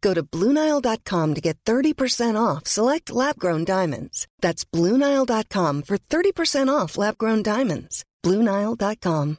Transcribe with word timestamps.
Go 0.00 0.14
to 0.14 0.22
BlueNile.com 0.22 1.34
to 1.34 1.40
get 1.40 1.58
30% 1.64 2.40
off 2.40 2.66
select 2.66 3.10
lab 3.10 3.38
grown 3.38 3.64
diamonds. 3.64 4.28
That's 4.40 4.64
BlueNile.com 4.64 5.82
for 5.82 5.98
30% 5.98 6.68
off 6.68 6.96
lab 6.96 7.18
grown 7.18 7.42
diamonds. 7.42 8.04
BlueNile.com. 8.24 9.38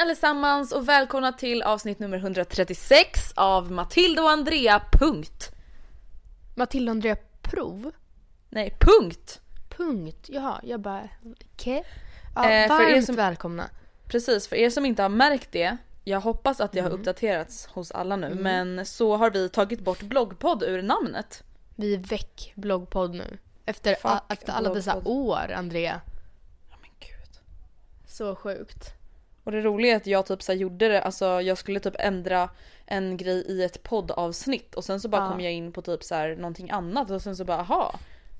Allesammans 0.00 0.72
och 0.72 0.88
välkomna 0.88 1.32
till 1.32 1.62
avsnitt 1.62 1.98
nummer 1.98 2.16
136 2.16 3.32
av 3.36 3.72
Matilda 3.72 4.22
och 4.22 4.30
Andrea 4.30 4.82
punkt. 4.92 5.50
Matilda 6.54 6.90
och 6.90 6.94
Andrea 6.94 7.16
prov? 7.42 7.92
Nej, 8.48 8.76
punkt! 8.80 9.40
Punkt, 9.68 10.26
jaha, 10.28 10.60
jag 10.62 10.80
bara 10.80 11.08
okej. 11.18 11.78
Okay. 11.78 11.82
Ja, 12.34 12.50
eh, 12.50 12.68
varmt 12.68 12.82
för 12.82 12.96
er 12.96 13.00
som, 13.02 13.16
välkomna. 13.16 13.70
Precis, 14.06 14.48
för 14.48 14.56
er 14.56 14.70
som 14.70 14.86
inte 14.86 15.02
har 15.02 15.08
märkt 15.08 15.52
det, 15.52 15.76
jag 16.04 16.20
hoppas 16.20 16.60
att 16.60 16.72
det 16.72 16.78
mm. 16.78 16.92
har 16.92 16.98
uppdaterats 16.98 17.66
hos 17.66 17.90
alla 17.90 18.16
nu, 18.16 18.26
mm. 18.26 18.42
men 18.42 18.86
så 18.86 19.16
har 19.16 19.30
vi 19.30 19.48
tagit 19.48 19.80
bort 19.80 20.02
bloggpodd 20.02 20.62
ur 20.62 20.82
namnet. 20.82 21.44
Vi 21.76 21.94
är 21.94 21.98
väck 21.98 22.52
bloggpodd 22.54 23.14
nu. 23.14 23.38
Efter, 23.66 23.96
a, 24.02 24.20
efter 24.28 24.52
alla 24.52 24.74
dessa 24.74 25.02
år, 25.04 25.52
Andrea. 25.52 26.00
Ja 26.70 26.76
men 26.80 26.90
gud. 27.00 27.40
Så 28.06 28.36
sjukt. 28.36 28.99
Och 29.50 29.56
det 29.56 29.62
roliga 29.62 29.92
är 29.92 29.96
att 29.96 30.06
jag 30.06 30.26
typ 30.26 30.42
så 30.42 30.52
gjorde 30.52 30.88
det, 30.88 31.02
alltså 31.02 31.40
jag 31.40 31.58
skulle 31.58 31.80
typ 31.80 31.94
ändra 31.98 32.48
en 32.86 33.16
grej 33.16 33.44
i 33.48 33.62
ett 33.62 33.82
poddavsnitt 33.82 34.74
och 34.74 34.84
sen 34.84 35.00
så 35.00 35.08
bara 35.08 35.22
ja. 35.22 35.30
kom 35.30 35.40
jag 35.40 35.52
in 35.52 35.72
på 35.72 35.82
typ 35.82 36.04
så 36.04 36.14
här 36.14 36.36
någonting 36.36 36.70
annat 36.70 37.10
och 37.10 37.22
sen 37.22 37.36
så 37.36 37.44
bara 37.44 37.58
aha, 37.58 37.98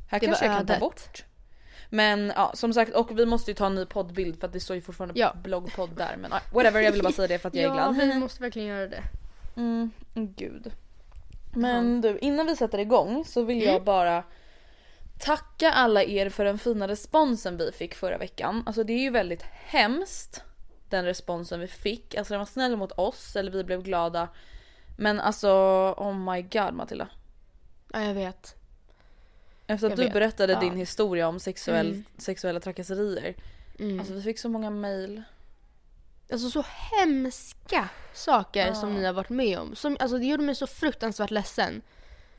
här 0.08 0.20
det 0.20 0.26
kanske 0.26 0.46
jag 0.46 0.56
kan 0.56 0.66
ta 0.66 0.78
bort. 0.78 1.24
Men 1.88 2.32
ja 2.36 2.50
som 2.54 2.74
sagt 2.74 2.94
och 2.94 3.18
vi 3.18 3.26
måste 3.26 3.50
ju 3.50 3.54
ta 3.54 3.66
en 3.66 3.74
ny 3.74 3.86
poddbild 3.86 4.40
för 4.40 4.46
att 4.46 4.52
det 4.52 4.60
står 4.60 4.76
ju 4.76 4.82
fortfarande 4.82 5.20
ja. 5.20 5.34
bloggpodd 5.42 5.90
där 5.96 6.16
men 6.16 6.30
whatever 6.30 6.80
jag 6.80 6.92
ville 6.92 7.02
bara 7.02 7.12
säga 7.12 7.28
det 7.28 7.38
för 7.38 7.48
att 7.48 7.54
jag 7.54 7.64
är 7.64 7.74
glad. 7.74 7.96
Ja 7.96 8.04
vi 8.14 8.14
måste 8.14 8.42
verkligen 8.42 8.68
göra 8.68 8.86
det. 8.86 9.02
Mm, 9.56 9.90
gud. 10.14 10.72
Men 11.54 12.02
ja. 12.02 12.10
du 12.10 12.18
innan 12.18 12.46
vi 12.46 12.56
sätter 12.56 12.78
igång 12.78 13.24
så 13.24 13.42
vill 13.42 13.62
mm. 13.62 13.72
jag 13.74 13.84
bara 13.84 14.24
tacka 15.20 15.72
alla 15.72 16.02
er 16.02 16.28
för 16.28 16.44
den 16.44 16.58
fina 16.58 16.88
responsen 16.88 17.56
vi 17.56 17.72
fick 17.72 17.94
förra 17.94 18.18
veckan. 18.18 18.62
Alltså 18.66 18.84
det 18.84 18.92
är 18.92 19.02
ju 19.02 19.10
väldigt 19.10 19.42
hemskt 19.52 20.44
den 20.90 21.04
responsen 21.04 21.60
vi 21.60 21.66
fick. 21.66 22.14
Alltså 22.14 22.34
den 22.34 22.38
var 22.38 22.46
snäll 22.46 22.76
mot 22.76 22.92
oss 22.92 23.36
eller 23.36 23.50
vi 23.50 23.64
blev 23.64 23.82
glada. 23.82 24.28
Men 24.96 25.20
alltså 25.20 25.50
oh 25.96 26.14
my 26.14 26.42
god 26.42 26.74
Matilda. 26.74 27.08
Ja 27.92 28.02
jag 28.02 28.14
vet. 28.14 28.56
Efter 29.66 29.86
att 29.86 29.90
jag 29.90 29.98
du 29.98 30.04
vet. 30.04 30.12
berättade 30.12 30.52
ja. 30.52 30.60
din 30.60 30.76
historia 30.76 31.28
om 31.28 31.40
sexuell, 31.40 31.90
mm. 31.90 32.04
sexuella 32.18 32.60
trakasserier. 32.60 33.34
Mm. 33.78 33.98
Alltså 33.98 34.14
vi 34.14 34.22
fick 34.22 34.38
så 34.38 34.48
många 34.48 34.70
mail. 34.70 35.22
Alltså 36.32 36.50
så 36.50 36.64
hemska 37.00 37.88
saker 38.12 38.66
ja. 38.66 38.74
som 38.74 38.94
ni 38.94 39.04
har 39.04 39.12
varit 39.12 39.30
med 39.30 39.58
om. 39.58 39.74
Som, 39.74 39.96
alltså 40.00 40.18
det 40.18 40.26
gjorde 40.26 40.42
mig 40.42 40.54
så 40.54 40.66
fruktansvärt 40.66 41.30
ledsen. 41.30 41.82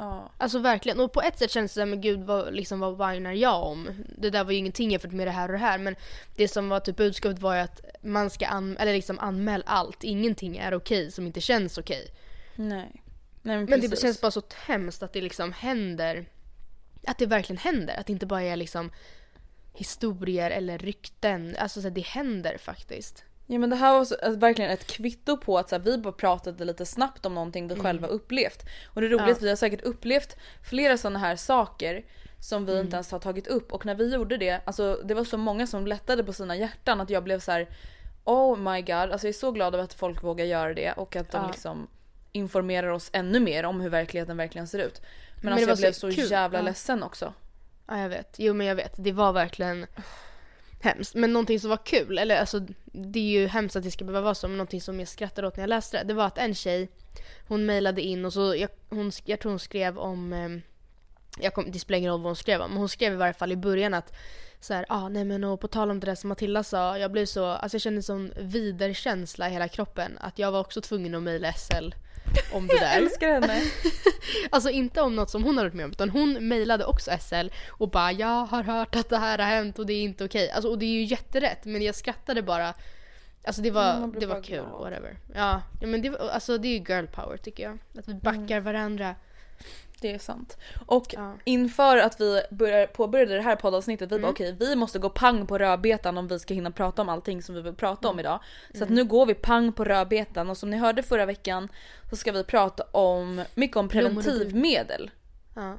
Ja. 0.01 0.31
Alltså 0.38 0.59
verkligen. 0.59 1.00
Och 1.00 1.12
på 1.12 1.21
ett 1.21 1.39
sätt 1.39 1.51
känns 1.51 1.74
det 1.74 1.81
som, 1.81 1.89
men 1.89 2.01
gud 2.01 2.19
vad, 2.24 2.53
liksom, 2.53 2.80
vad 2.80 2.98
whinar 2.98 3.31
jag 3.31 3.63
om? 3.63 3.89
Det 4.18 4.30
där 4.30 4.44
var 4.44 4.51
ju 4.51 4.57
ingenting 4.57 4.92
jämfört 4.92 5.12
med 5.12 5.27
det 5.27 5.31
här 5.31 5.48
och 5.48 5.53
det 5.53 5.59
här. 5.59 5.77
Men 5.77 5.95
det 6.36 6.48
som 6.48 6.69
var 6.69 6.80
typ 6.80 6.98
budskapet 6.98 7.39
var 7.39 7.56
ju 7.56 7.62
att 7.62 7.81
man 8.01 8.30
ska 8.30 8.48
an, 8.48 8.77
eller 8.77 8.94
liksom 8.94 9.19
anmäla 9.19 9.63
allt. 9.68 10.03
Ingenting 10.03 10.57
är 10.57 10.74
okej 10.74 11.12
som 11.12 11.27
inte 11.27 11.42
känns 11.42 11.77
okej. 11.77 12.07
Nej. 12.56 13.03
Nej 13.42 13.57
men, 13.57 13.65
men 13.65 13.81
det 13.81 14.01
känns 14.01 14.21
bara 14.21 14.31
så 14.31 14.42
hemskt 14.65 15.03
att 15.03 15.13
det 15.13 15.21
liksom 15.21 15.53
händer 15.53 16.25
att 17.07 17.18
det 17.18 17.25
verkligen 17.25 17.57
händer. 17.57 18.00
Att 18.00 18.07
det 18.07 18.13
inte 18.13 18.25
bara 18.25 18.42
är 18.42 18.56
liksom 18.56 18.92
historier 19.74 20.51
eller 20.51 20.77
rykten. 20.77 21.56
Alltså 21.59 21.81
så 21.81 21.88
här, 21.88 21.95
det 21.95 22.06
händer 22.06 22.57
faktiskt. 22.57 23.24
Ja 23.48 23.60
men 23.60 23.70
det 23.70 23.76
här 23.76 23.94
var 23.94 24.06
så, 24.06 24.16
alltså, 24.16 24.40
verkligen 24.40 24.72
ett 24.72 24.88
kvitto 24.88 25.38
på 25.38 25.58
att 25.58 25.70
så 25.70 25.76
här, 25.76 25.84
vi 25.84 25.98
bara 25.98 26.14
pratade 26.14 26.66
lite 26.66 26.86
snabbt 26.86 27.26
om 27.26 27.36
någonting 27.36 27.68
vi 27.68 27.76
själva 27.76 28.08
upplevt. 28.08 28.64
Och 28.86 29.02
det 29.02 29.08
är 29.08 29.12
roligt, 29.12 29.28
Ja. 29.28 29.38
vi 29.42 29.50
har 29.50 29.56
säkert 29.56 29.82
upplevt 29.82 30.36
flera 30.70 30.98
sådana 30.98 31.20
här 31.20 31.36
saker 31.36 32.06
som 32.40 32.66
vi 32.66 32.72
Mm. 32.72 32.86
inte 32.86 32.96
ens 32.96 33.12
har 33.12 33.20
tagit 33.20 33.48
upp 33.48 33.74
och 33.74 33.86
när 33.86 33.96
vi 33.96 34.14
gjorde 34.14 34.38
det, 34.38 34.62
alltså 34.66 35.00
det 35.04 35.14
var 35.14 35.24
så 35.24 35.38
många 35.38 35.68
som 35.68 35.88
lättade 35.88 36.24
på 36.24 36.34
sina 36.34 36.56
hjärtan 36.56 37.02
att 37.02 37.10
jag 37.10 37.24
blev 37.24 37.40
så 37.40 37.52
här: 37.52 37.70
Oh 38.24 38.58
my 38.58 38.82
god, 38.82 38.96
alltså 38.96 39.28
jag 39.28 39.30
är 39.30 39.40
så 39.40 39.52
glad 39.52 39.74
över 39.74 39.84
att 39.84 39.94
folk 39.94 40.24
vågar 40.24 40.46
göra 40.46 40.74
det 40.74 40.92
och 40.92 41.16
att 41.16 41.32
de 41.32 41.42
Ja. 41.44 41.48
liksom 41.48 41.88
informerar 42.32 42.88
oss 42.88 43.10
ännu 43.14 43.40
mer 43.40 43.64
om 43.66 43.82
hur 43.82 43.90
verkligheten 43.90 44.38
verkligen 44.38 44.68
ser 44.68 44.80
ut. 44.80 45.02
Men, 45.36 45.44
Men 45.44 45.54
alltså 45.54 45.70
jag 45.70 45.78
blev 45.78 45.92
så 45.92 46.12
så 46.12 46.22
jävla 46.22 46.60
ja. 46.60 46.64
ledsen 46.64 47.04
också. 47.04 47.34
Ja, 47.88 48.00
jag 48.02 48.10
vet. 48.10 48.36
Jo, 48.40 48.54
men 48.54 48.68
jag 48.68 48.76
vet. 48.76 48.94
Det 48.98 49.12
var 49.12 49.34
verkligen 49.34 49.86
hemskt. 50.83 51.16
Men 51.16 51.33
någonting 51.33 51.60
som 51.60 51.69
var 51.69 51.86
kul, 51.86 52.18
eller 52.18 52.39
alltså 52.39 52.60
det 52.86 53.19
är 53.19 53.39
ju 53.42 53.48
hemskt 53.48 53.75
att 53.75 53.83
det 53.83 53.92
ska 53.92 54.06
behöva 54.06 54.24
vara 54.24 54.36
så, 54.36 54.48
men 54.48 54.57
någonting 54.57 54.81
som 54.81 55.00
jag 55.00 55.07
skrattade 55.07 55.48
åt 55.48 55.57
när 55.57 55.63
jag 55.63 55.69
läste 55.69 55.98
det, 55.98 56.04
det 56.04 56.13
var 56.13 56.25
att 56.25 56.38
en 56.38 56.56
tjej, 56.56 56.89
hon 57.48 57.66
mejlade 57.66 58.01
in 58.01 58.25
och 58.25 58.33
så, 58.33 58.56
jag, 58.56 58.69
hon, 58.89 59.12
jag 59.25 59.39
tror 59.39 59.51
hon 59.51 59.60
skrev 59.60 59.98
om, 59.98 60.33
eh, 60.33 60.50
jag 61.39 61.54
kom, 61.54 61.72
det 61.72 61.80
spelar 61.80 61.98
ingen 61.98 62.12
roll 62.12 62.22
vad 62.22 62.30
hon 62.30 62.36
skrev 62.36 62.60
men 62.60 62.78
hon 62.78 62.89
skrev 62.89 63.13
i 63.13 63.16
varje 63.16 63.33
fall 63.33 63.51
i 63.51 63.56
början 63.56 63.94
att 63.94 64.13
så 64.60 64.74
här, 64.74 64.86
ah, 64.89 65.10
nej 65.10 65.24
men 65.25 65.44
och 65.44 65.60
på 65.60 65.68
tal 65.68 65.92
om 65.92 66.00
det 66.00 66.06
där 66.06 66.16
som 66.16 66.28
Matilda 66.28 66.63
sa, 66.63 66.98
jag 66.98 67.12
blev 67.12 67.25
så, 67.25 67.45
alltså 67.45 67.75
jag 67.75 67.81
kände 67.81 68.01
sån 68.01 68.33
viderkänsla 68.38 69.50
i 69.50 69.51
hela 69.51 69.68
kroppen 69.68 70.18
att 70.22 70.39
jag 70.39 70.51
var 70.51 70.60
också 70.60 70.81
tvungen 70.81 71.16
att 71.16 71.24
mejla 71.24 71.54
SL 71.54 71.94
om 72.54 72.68
det 72.68 72.80
där. 72.80 72.98
älskar 72.98 73.28
henne. 73.28 73.62
Alltså 74.50 74.69
inte 74.69 75.01
om 75.01 75.16
något 75.16 75.30
som 75.30 75.44
hon 75.44 75.57
har 75.57 75.63
varit 75.66 75.74
med 75.74 75.86
om 75.86 75.92
utan 75.92 76.10
hon 76.10 76.48
mejlade 76.48 76.86
också 76.86 77.12
SL 77.19 77.48
och 77.69 77.89
bara 77.89 78.12
jag 78.12 78.45
har 78.45 78.63
hört 78.63 78.95
att 78.95 79.10
det 79.10 79.18
här 79.18 79.38
har 79.38 79.45
hänt 79.45 79.80
och 79.80 79.86
det 79.86 79.94
är 79.94 80.01
inte 80.04 80.25
okej. 80.25 80.51
Alltså 80.51 80.69
och 80.69 80.80
det 80.80 80.86
är 80.86 80.94
ju 80.94 81.04
jätterätt 81.04 81.66
men 81.66 81.81
jag 81.81 81.95
skrattade 81.95 82.42
bara. 82.42 82.74
Alltså 83.44 83.62
det 83.62 83.72
var, 83.72 83.94
Mm, 83.94 84.16
det 84.19 84.25
var 84.25 84.44
kul, 84.44 84.56
glad. 84.56 84.81
whatever. 84.81 85.18
Ja, 85.36 85.62
men 85.81 86.01
det, 86.01 86.19
alltså, 86.19 86.57
det 86.57 86.68
är 86.68 86.80
ju 86.80 86.83
girl 86.95 87.06
power 87.06 87.38
tycker 87.38 87.63
jag. 87.63 87.78
Att 87.98 88.07
vi 88.07 88.13
backar 88.13 88.60
varandra. 88.60 89.16
Det 90.01 90.12
är 90.13 90.19
sant. 90.19 90.57
Och 90.86 91.06
Ja. 91.18 91.33
inför 91.44 91.98
att 91.98 92.21
vi 92.21 92.42
börjar, 92.51 92.88
påbörjade 92.88 93.36
det 93.36 93.42
här 93.42 93.56
poddavsnittet, 93.56 94.12
vi 94.12 94.15
Mm. 94.15 94.21
bara 94.21 94.31
okej 94.31 94.56
vi 94.59 94.75
måste 94.75 95.00
gå 95.00 95.09
pang 95.09 95.48
på 95.48 95.57
rödbetan 95.57 96.18
om 96.18 96.27
vi 96.27 96.39
ska 96.39 96.53
hinna 96.53 96.71
prata 96.71 97.01
om 97.01 97.09
allting 97.09 97.42
som 97.42 97.56
vi 97.56 97.62
vill 97.62 97.74
prata 97.74 98.07
Mm. 98.07 98.15
om 98.15 98.19
idag. 98.19 98.39
Så 98.74 98.83
att 98.83 98.89
nu 98.89 99.03
går 99.03 99.25
vi 99.25 99.33
pang 99.33 99.74
på 99.74 99.83
rödbetan 99.83 100.50
och 100.50 100.57
som 100.57 100.69
ni 100.69 100.77
hörde 100.77 101.03
förra 101.03 101.25
veckan 101.25 101.68
så 102.09 102.15
ska 102.15 102.31
vi 102.31 102.44
prata 102.44 102.83
om 102.92 103.44
mycket 103.56 103.77
om 103.77 103.89
preventivmedel. 103.89 105.12
Ja. 105.56 105.77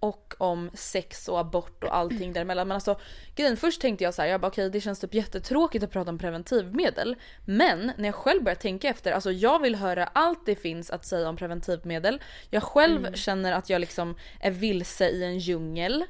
Och 0.00 0.34
om 0.38 0.70
sex 0.74 1.28
och 1.28 1.40
abort 1.40 1.84
och 1.84 1.96
allting 1.96 2.32
däremellan. 2.32 2.68
Men 2.68 2.74
alltså 2.74 3.00
grejen, 3.36 3.56
först 3.56 3.80
tänkte 3.80 4.04
jag 4.04 4.14
så 4.14 4.22
här, 4.22 4.28
jag 4.28 4.40
bara 4.40 4.48
okej 4.48 4.70
det 4.70 4.80
känns 4.80 5.00
typ 5.00 5.14
jättetråkigt 5.14 5.84
att 5.84 5.90
prata 5.90 6.10
om 6.10 6.18
preventivmedel. 6.18 7.16
Men 7.44 7.92
när 7.96 8.08
jag 8.08 8.14
själv 8.14 8.42
börjar 8.42 8.56
tänka 8.56 8.88
efter, 8.88 9.12
alltså 9.12 9.32
jag 9.32 9.58
vill 9.58 9.74
höra 9.74 10.06
allt 10.06 10.46
det 10.46 10.56
finns 10.56 10.90
att 10.90 11.06
säga 11.06 11.28
om 11.28 11.36
preventivmedel. 11.36 12.22
Jag 12.50 12.62
själv 12.62 13.14
känner 13.14 13.52
att 13.52 13.70
jag 13.70 13.80
liksom 13.80 14.16
är 14.40 14.50
vilse 14.50 15.08
i 15.08 15.24
en 15.24 15.38
djungel. 15.38 16.04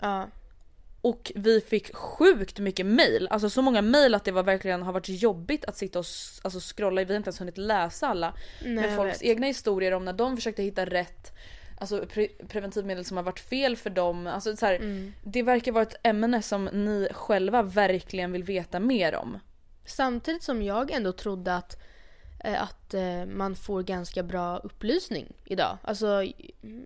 ja. 0.00 0.28
Och 1.00 1.32
vi 1.34 1.60
fick 1.60 1.96
sjukt 1.96 2.58
mycket 2.58 2.86
mail, 2.86 3.28
alltså 3.30 3.50
så 3.50 3.62
många 3.62 3.82
mail 3.82 4.14
att 4.14 4.24
det 4.24 4.32
var 4.32 4.42
verkligen 4.42 4.82
har 4.82 4.92
varit 4.92 5.08
jobbigt 5.08 5.64
att 5.64 5.76
sitta 5.76 5.98
och 5.98 6.04
alltså 6.42 6.60
scrolla, 6.60 7.04
vi 7.04 7.12
har 7.12 7.16
inte 7.16 7.28
ens 7.28 7.40
hunnit 7.40 7.58
läsa 7.58 8.08
alla. 8.08 8.34
Nej, 8.62 8.74
med 8.74 8.96
folks 8.96 9.22
vet. 9.22 9.22
egna 9.22 9.46
historier 9.46 9.92
om 9.92 10.04
när 10.04 10.12
de 10.12 10.36
försökte 10.36 10.62
hitta 10.62 10.84
rätt 10.84 11.32
alltså, 11.78 12.02
pre- 12.02 12.46
preventivmedel 12.48 13.04
som 13.04 13.16
har 13.16 13.24
varit 13.24 13.40
fel 13.40 13.76
för 13.76 13.90
dem. 13.90 14.26
Alltså, 14.26 14.56
så 14.56 14.66
här, 14.66 14.74
Mm. 14.76 15.12
Det 15.24 15.42
verkar 15.42 15.72
vara 15.72 15.82
ett 15.82 15.96
ämne 16.02 16.42
som 16.42 16.64
ni 16.64 17.08
själva 17.12 17.62
verkligen 17.62 18.32
vill 18.32 18.44
veta 18.44 18.80
mer 18.80 19.14
om. 19.14 19.38
Samtidigt 19.86 20.42
som 20.42 20.62
jag 20.62 20.90
ändå 20.90 21.12
trodde 21.12 21.54
att, 21.54 21.76
eh, 22.44 22.62
att 22.62 22.94
eh, 22.94 23.24
man 23.26 23.56
får 23.56 23.82
ganska 23.82 24.22
bra 24.22 24.58
upplysning 24.58 25.32
idag. 25.44 25.78
Alltså, 25.82 26.24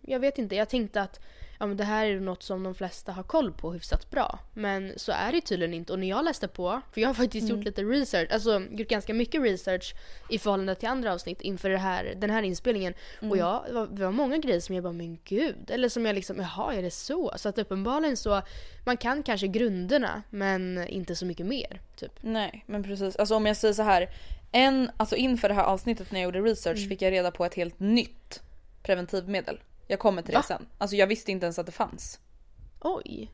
jag 0.03 0.21
vet 0.21 0.39
inte. 0.39 0.57
Jag 0.57 0.69
tänkte 0.69 1.01
att 1.03 1.21
ja, 1.61 1.67
men 1.67 1.77
det 1.77 1.85
här 1.85 2.07
är 2.07 2.21
något 2.21 2.43
som 2.43 2.63
de 2.63 2.75
flesta 2.75 3.13
har 3.13 3.23
koll 3.23 3.53
på 3.53 3.73
hyfsat 3.73 4.11
bra. 4.11 4.39
Men 4.55 4.93
så 4.97 5.13
är 5.13 5.33
det 5.33 5.41
tydligen 5.41 5.75
inte. 5.75 5.93
Och 5.93 5.99
när 5.99 6.09
jag 6.09 6.25
läste 6.25 6.49
på, 6.49 6.81
för 6.93 7.01
jag 7.01 7.09
har 7.09 7.15
faktiskt 7.15 7.49
gjort 7.49 7.65
lite 7.65 7.83
research, 7.83 8.29
alltså 8.33 8.63
gjort 8.71 8.89
ganska 8.89 9.15
mycket 9.15 9.43
research 9.43 9.95
i 10.31 10.39
förhållande 10.39 10.75
till 10.75 10.89
andra 10.89 11.13
avsnitt 11.13 11.41
inför 11.41 11.71
det 11.71 11.79
här, 11.79 12.15
den 12.17 12.31
här 12.31 12.43
inspelningen. 12.43 12.95
Och 13.21 13.37
jag, 13.37 13.65
det 13.67 13.73
var, 13.73 13.87
det 13.87 14.05
var 14.05 14.13
många 14.13 14.39
grejer 14.39 14.61
som 14.61 14.75
jag 14.75 14.85
bara, 14.85 14.93
men 14.93 15.19
gud. 15.25 15.71
Eller 15.71 15.89
som 15.89 16.07
jag 16.07 16.15
liksom, 16.15 16.37
jaha 16.37 16.75
är 16.75 16.83
det 16.83 16.91
så? 16.91 17.33
Så 17.37 17.49
att 17.49 17.59
uppenbarligen 17.59 18.17
så, 18.17 18.43
man 18.87 18.97
kan 18.97 19.23
kanske 19.23 19.47
grunderna 19.47 20.23
men 20.31 20.89
inte 20.89 21.17
så 21.17 21.27
mycket 21.27 21.47
mer. 21.47 21.81
Typ. 21.97 22.13
Nej 22.21 22.65
men 22.67 22.83
precis, 22.83 23.17
alltså 23.17 23.35
om 23.35 23.47
jag 23.47 23.57
säger 23.57 23.75
så 23.75 23.83
här. 23.83 24.09
En, 24.53 24.91
alltså 24.97 25.17
inför 25.17 25.49
det 25.49 25.55
här 25.55 25.65
avsnittet 25.65 26.13
när 26.13 26.21
jag 26.21 26.25
gjorde 26.25 26.41
research 26.51 26.79
Mm. 26.79 26.89
fick 26.89 27.03
jag 27.03 27.13
reda 27.13 27.31
på 27.31 27.45
ett 27.45 27.55
helt 27.55 27.81
nytt 27.81 28.43
preventivmedel. 28.83 29.61
Jag 29.91 29.99
kommer 29.99 30.23
till 30.23 30.35
Va? 30.35 30.41
det 30.41 30.47
sen. 30.47 30.67
Alltså 30.79 30.97
jag 30.97 31.07
visste 31.07 31.31
inte 31.33 31.47
ens 31.47 31.59
att 31.59 31.67
det 31.67 31.73
fanns. 31.73 32.21
Oj. 32.81 33.31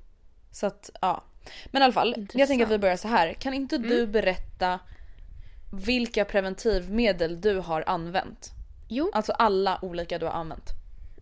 Så 0.50 0.66
att 0.66 0.90
ja. 1.00 1.24
Men 1.66 1.82
i 1.82 1.84
alla 1.84 1.92
fall, 1.92 2.14
jag 2.16 2.28
tänker 2.28 2.42
att 2.44 2.48
vi 2.50 2.52
Intressant. 2.54 2.80
börjar 2.80 2.96
så 2.96 3.08
här. 3.08 3.32
Kan 3.32 3.54
inte 3.54 3.76
Mm. 3.76 3.88
du 3.88 4.06
berätta 4.06 4.78
vilka 5.72 6.24
preventivmedel 6.24 7.40
du 7.40 7.58
har 7.58 7.84
använt? 7.86 8.50
Jo, 8.88 9.10
Alltså 9.14 9.32
alla 9.32 9.78
olika 9.82 10.18
du 10.18 10.26
har 10.26 10.32
använt. 10.32 10.70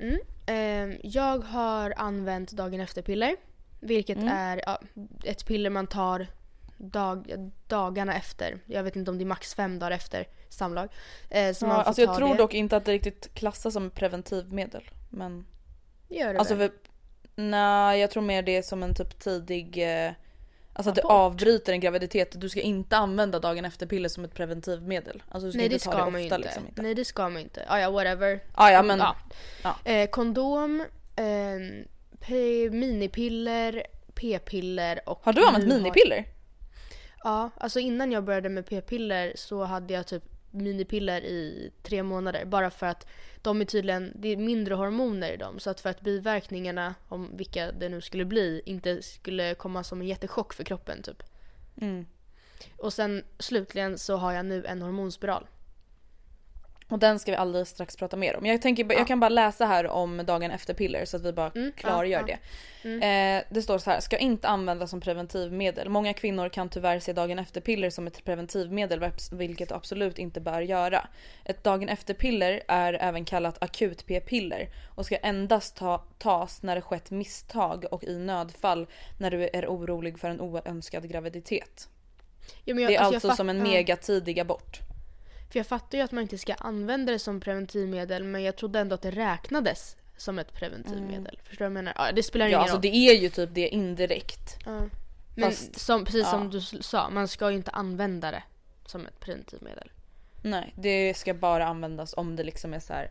mm. 0.00 0.18
Ehm, 0.46 0.96
jag 1.02 1.38
har 1.38 1.94
använt 1.96 2.50
dagen 2.52 2.80
efter-piller. 2.80 3.36
Vilket 3.80 4.16
Mm. 4.18 4.28
är 4.28 4.62
ja, 4.66 4.80
ett 5.24 5.46
piller 5.46 5.70
man 5.70 5.86
tar 5.86 6.26
dag, 6.84 7.50
dagarna 7.66 8.14
efter. 8.16 8.58
Jag 8.66 8.82
vet 8.82 8.96
inte 8.96 9.10
om 9.10 9.18
det 9.18 9.24
är 9.24 9.26
max 9.26 9.54
fem 9.54 9.78
dagar 9.78 9.90
efter 9.90 10.26
samlag. 10.48 10.88
Eh, 11.30 11.42
Ja, 11.60 11.72
alltså 11.82 12.02
jag 12.02 12.16
tror 12.16 12.28
det. 12.28 12.34
dock 12.34 12.54
inte 12.54 12.76
att 12.76 12.84
det 12.84 12.92
riktigt 12.92 13.34
klassas 13.34 13.74
som 13.74 13.90
preventivmedel. 13.90 14.90
Men 15.10 15.46
Gör 16.08 16.32
det 16.32 16.38
alltså 16.38 16.54
väl? 16.54 16.70
nej 17.36 18.00
jag 18.00 18.10
tror 18.10 18.22
mer 18.22 18.42
det 18.42 18.56
är 18.56 18.62
som 18.62 18.82
en 18.82 18.94
typ 18.94 19.18
tidig 19.18 19.78
eh, 20.06 20.12
Alltså 20.76 20.88
att 20.90 20.94
det 20.96 21.02
Abort. 21.02 21.12
avbryter 21.12 21.72
en 21.72 21.80
graviditet. 21.80 22.40
Du 22.40 22.48
ska 22.48 22.60
inte 22.60 22.96
använda 22.96 23.38
dagen 23.38 23.64
efter 23.64 23.86
piller 23.86 24.08
som 24.08 24.24
ett 24.24 24.34
preventivmedel. 24.34 25.22
Alltså 25.28 25.46
du 25.46 25.52
ska 25.52 25.58
Nej 25.58 25.68
det 25.68 25.74
inte 25.74 25.84
ta 25.84 25.90
ska 25.90 26.04
det 26.04 26.10
man 26.10 26.22
ofta 26.22 26.36
inte. 26.36 26.38
liksom 26.38 26.66
inte. 26.68 26.82
Nej 26.82 26.94
det 26.94 27.04
ska 27.04 27.28
man 27.28 27.42
inte. 27.42 27.64
Ah, 27.68 27.78
ja 27.78 27.90
whatever. 27.90 28.40
Ah, 28.54 28.70
ja 28.70 28.82
men 28.82 28.98
Ja. 28.98 29.16
ja. 29.62 29.76
Eh, 29.92 30.08
kondom, 30.10 30.84
eh, 31.16 32.70
minipiller, 32.70 33.86
p-piller 34.14 35.00
och 35.08 35.20
Har 35.24 35.32
du 35.32 35.46
använt 35.46 35.66
minipiller? 35.68 36.24
Ja, 37.24 37.50
alltså 37.56 37.80
innan 37.80 38.12
jag 38.12 38.24
började 38.24 38.48
med 38.48 38.66
p-piller 38.66 39.32
så 39.36 39.64
hade 39.64 39.94
jag 39.94 40.06
typ 40.06 40.22
minipiller 40.50 41.20
i 41.24 41.70
tre 41.82 42.02
månader. 42.02 42.44
Bara 42.44 42.70
för 42.70 42.86
att 42.86 43.06
de 43.42 43.60
är 43.60 43.64
tydligen, 43.64 44.12
det 44.14 44.28
är 44.28 44.36
mindre 44.36 44.74
hormoner 44.74 45.32
i 45.32 45.36
dem. 45.36 45.58
Så 45.58 45.70
att 45.70 45.80
för 45.80 45.90
att 45.90 46.00
biverkningarna, 46.00 46.94
om 47.08 47.36
vilka 47.36 47.72
det 47.72 47.88
nu 47.88 48.00
skulle 48.00 48.24
bli, 48.24 48.62
inte 48.66 49.02
skulle 49.02 49.54
komma 49.54 49.84
som 49.84 50.00
en 50.00 50.06
jättechock 50.06 50.52
för 50.52 50.64
kroppen 50.64 51.02
typ. 51.02 51.22
Mm. 51.80 52.06
Och 52.78 52.92
sen 52.92 53.24
slutligen 53.38 53.98
så 53.98 54.16
har 54.16 54.32
jag 54.32 54.46
nu 54.46 54.64
en 54.64 54.82
hormonspiral. 54.82 55.46
Och 56.88 56.98
den 56.98 57.18
ska 57.18 57.30
vi 57.30 57.36
alldeles 57.36 57.68
strax 57.68 57.96
prata 57.96 58.16
mer 58.16 58.36
om. 58.36 58.46
Jag, 58.46 58.62
tänker, 58.62 58.92
jag 58.92 59.06
kan 59.06 59.20
bara 59.20 59.28
läsa 59.28 59.66
här 59.66 59.86
om 59.86 60.22
dagen 60.26 60.50
efter 60.50 60.74
piller 60.74 61.04
så 61.04 61.16
att 61.16 61.22
vi 61.24 61.32
bara 61.32 61.50
Mm, 61.54 61.72
klargör 61.76 62.24
ja, 62.28 62.36
det. 62.82 63.06
Eh, 63.06 63.42
det 63.50 63.62
står 63.62 63.78
så 63.78 63.90
här, 63.90 64.00
ska 64.00 64.18
inte 64.18 64.48
användas 64.48 64.90
som 64.90 65.00
preventivmedel. 65.00 65.88
Många 65.88 66.12
kvinnor 66.14 66.48
kan 66.48 66.68
tyvärr 66.68 66.98
se 66.98 67.12
dagen 67.12 67.38
efter 67.38 67.60
piller 67.60 67.90
som 67.90 68.06
ett 68.06 68.24
preventivmedel 68.24 69.10
vilket 69.32 69.72
absolut 69.72 70.18
inte 70.18 70.40
bör 70.40 70.60
göra. 70.60 71.08
Ett 71.44 71.64
dagen 71.64 71.88
efter 71.88 72.14
piller 72.14 72.62
är 72.68 72.94
även 72.94 73.24
kallat 73.24 73.62
akut 73.62 74.06
p-piller 74.06 74.68
och 74.94 75.06
ska 75.06 75.16
endast 75.16 75.76
ta, 75.76 76.04
tas 76.18 76.62
när 76.62 76.74
det 76.74 76.80
skett 76.82 77.10
misstag 77.10 77.84
och 77.90 78.04
i 78.04 78.18
nödfall 78.18 78.86
när 79.20 79.30
du 79.30 79.48
är 79.52 79.66
orolig 79.66 80.18
för 80.18 80.28
en 80.30 80.40
oönskad 80.40 81.08
graviditet. 81.10 81.88
Ja, 82.64 82.74
jag, 82.74 82.90
Det 82.90 82.96
är 82.96 83.00
alltså 83.00 83.28
fatt- 83.28 83.36
som 83.36 83.48
en 83.48 83.58
ja. 83.58 83.62
mega 83.62 83.96
tidig 83.96 84.40
abort. 84.40 84.78
För 85.54 85.58
jag 85.58 85.66
fattar 85.66 85.98
ju 85.98 86.04
att 86.04 86.12
man 86.12 86.22
inte 86.22 86.38
ska 86.38 86.54
använda 86.54 87.12
det 87.12 87.18
som 87.18 87.40
preventivmedel 87.40 88.24
men 88.24 88.42
jag 88.42 88.56
trodde 88.56 88.78
ändå 88.80 88.94
att 88.94 89.02
det 89.02 89.10
räknades 89.10 89.96
som 90.16 90.38
ett 90.38 90.52
preventivmedel. 90.52 91.40
Förstår 91.44 91.64
du 91.64 91.70
vad 91.70 91.78
jag 91.78 91.84
menar? 91.84 91.92
Ja, 91.96 92.12
det 92.12 92.22
spelar 92.22 92.46
Ja 92.46 92.48
ingen 92.48 92.60
alltså 92.60 92.74
roll. 92.74 92.82
det 92.82 92.88
är 92.88 93.14
ju 93.14 93.28
typ 93.28 93.50
det 93.52 93.68
indirekt. 93.68 94.58
Ja. 94.64 94.80
Men 95.34 95.52
som, 95.52 96.04
precis 96.04 96.22
ja. 96.22 96.30
som 96.30 96.50
du 96.50 96.60
sa, 96.60 97.10
man 97.10 97.28
ska 97.28 97.50
ju 97.50 97.56
inte 97.56 97.70
använda 97.70 98.30
det 98.30 98.42
som 98.86 99.06
ett 99.06 99.20
preventivmedel. 99.20 99.90
Nej, 100.42 100.74
det 100.76 101.14
ska 101.16 101.34
bara 101.34 101.66
användas 101.66 102.14
om 102.16 102.36
det 102.36 102.42
liksom 102.42 102.74
är 102.74 102.80
så 102.80 102.92
här. 102.92 103.10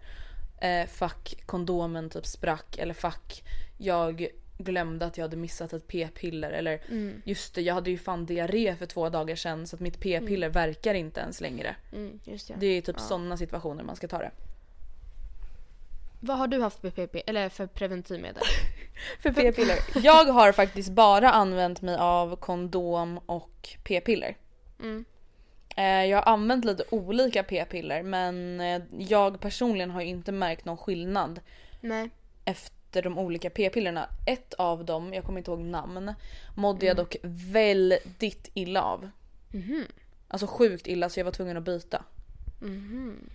Eh, 0.61 0.87
fuck 0.87 1.45
kondomen 1.45 2.09
typ 2.09 2.25
sprack 2.25 2.77
eller 2.77 2.93
fuck 2.93 3.43
jag 3.77 4.27
glömde 4.63 5.05
att 5.05 5.17
jag 5.17 5.23
hade 5.25 5.37
missat 5.37 5.73
ett 5.73 5.87
p-piller 5.87 6.51
eller 6.51 6.81
just 7.23 7.55
det 7.55 7.61
jag 7.61 7.73
hade 7.73 7.91
ju 7.91 7.97
fan 7.97 8.25
diarré 8.25 8.75
för 8.75 8.85
två 8.85 9.09
dagar 9.09 9.35
sedan 9.35 9.67
så 9.67 9.75
att 9.75 9.79
mitt 9.79 9.99
p-piller 9.99 10.49
verkar 10.49 10.93
inte 10.93 11.19
ens 11.19 11.41
längre. 11.41 11.75
Mm, 11.93 12.19
det. 12.25 12.53
Det 12.57 12.67
är 12.67 12.81
typ 12.81 12.99
sådana 12.99 13.37
situationer 13.37 13.83
man 13.83 13.95
ska 13.95 14.07
ta 14.07 14.17
det. 14.17 14.31
Vad 16.25 16.37
har 16.37 16.47
du 16.47 16.61
haft 16.61 16.81
för, 16.81 16.89
PP, 16.89 17.23
eller 17.27 17.49
för 17.49 17.67
preventivmedel? 17.67 18.43
För 19.19 19.33
p-piller. 19.33 19.77
Jag 20.03 20.25
har 20.25 20.51
faktiskt 20.51 20.89
bara 20.89 21.31
använt 21.31 21.81
mig 21.81 21.95
av 21.97 22.35
kondom 22.35 23.17
och 23.25 23.69
p-piller. 23.83 24.37
Mm. 24.79 25.05
Eh, 25.75 26.05
Jag 26.05 26.17
har 26.21 26.33
använt 26.33 26.65
lite 26.65 26.83
olika 26.89 27.43
p-piller 27.43 28.03
men 28.03 28.61
eh, 28.61 28.81
jag 28.97 29.39
personligen 29.39 29.91
har 29.91 30.01
ju 30.01 30.07
inte 30.07 30.31
märkt 30.31 30.65
någon 30.65 30.77
skillnad 30.77 31.39
Nej. 31.81 32.09
efter 32.45 32.75
de 33.01 33.17
olika 33.17 33.49
p-pillerna. 33.49 34.09
Ett 34.25 34.53
av 34.53 34.85
dem, 34.85 35.13
jag 35.13 35.23
kommer 35.23 35.37
inte 35.39 35.51
ihåg 35.51 35.59
namn, 35.59 36.13
mådde 36.55 36.85
jag 36.85 36.93
Mm. 36.93 37.03
dock 37.05 37.15
väldigt 37.53 38.49
illa 38.53 38.81
av. 38.81 39.09
Mhm. 39.51 39.83
Alltså 40.27 40.47
sjukt 40.47 40.87
illa 40.87 41.09
så 41.09 41.19
jag 41.19 41.25
var 41.25 41.31
tvungen 41.31 41.57
att 41.57 41.63
byta. 41.63 42.03
Mhm. 42.61 43.29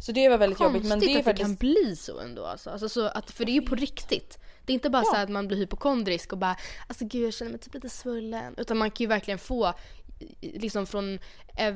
Så 0.00 0.12
det 0.12 0.28
var 0.28 0.38
väldigt 0.38 0.58
Konstigt 0.58 0.74
jobbigt 0.76 0.88
men 0.88 1.00
det 1.00 1.06
är 1.06 1.18
att 1.18 1.24
det 1.24 1.32
kan 1.32 1.50
faktiskt... 1.50 1.60
bli 1.60 1.96
så 1.96 2.20
ändå 2.20 2.44
alltså. 2.44 2.70
alltså 2.70 2.88
så 2.88 3.06
att, 3.06 3.30
för 3.30 3.44
det 3.44 3.50
är 3.50 3.54
ju 3.54 3.62
på 3.62 3.74
riktigt. 3.74 4.38
Det 4.64 4.72
är 4.72 4.74
inte 4.74 4.90
bara 4.90 5.04
så 5.04 5.14
här 5.14 5.22
att 5.24 5.30
man 5.30 5.48
blir 5.48 5.58
hypokondrisk 5.58 6.32
och 6.32 6.38
bara 6.38 6.56
alltså 6.86 7.04
gud 7.04 7.26
jag 7.26 7.34
känner 7.34 7.50
mig 7.52 7.60
typ 7.60 7.74
lite 7.74 7.88
svullen. 7.88 8.54
Utan 8.58 8.76
man 8.78 8.90
kan 8.90 9.04
ju 9.04 9.08
verkligen 9.08 9.38
få 9.38 9.74
liksom 10.40 10.86
från, 10.86 11.18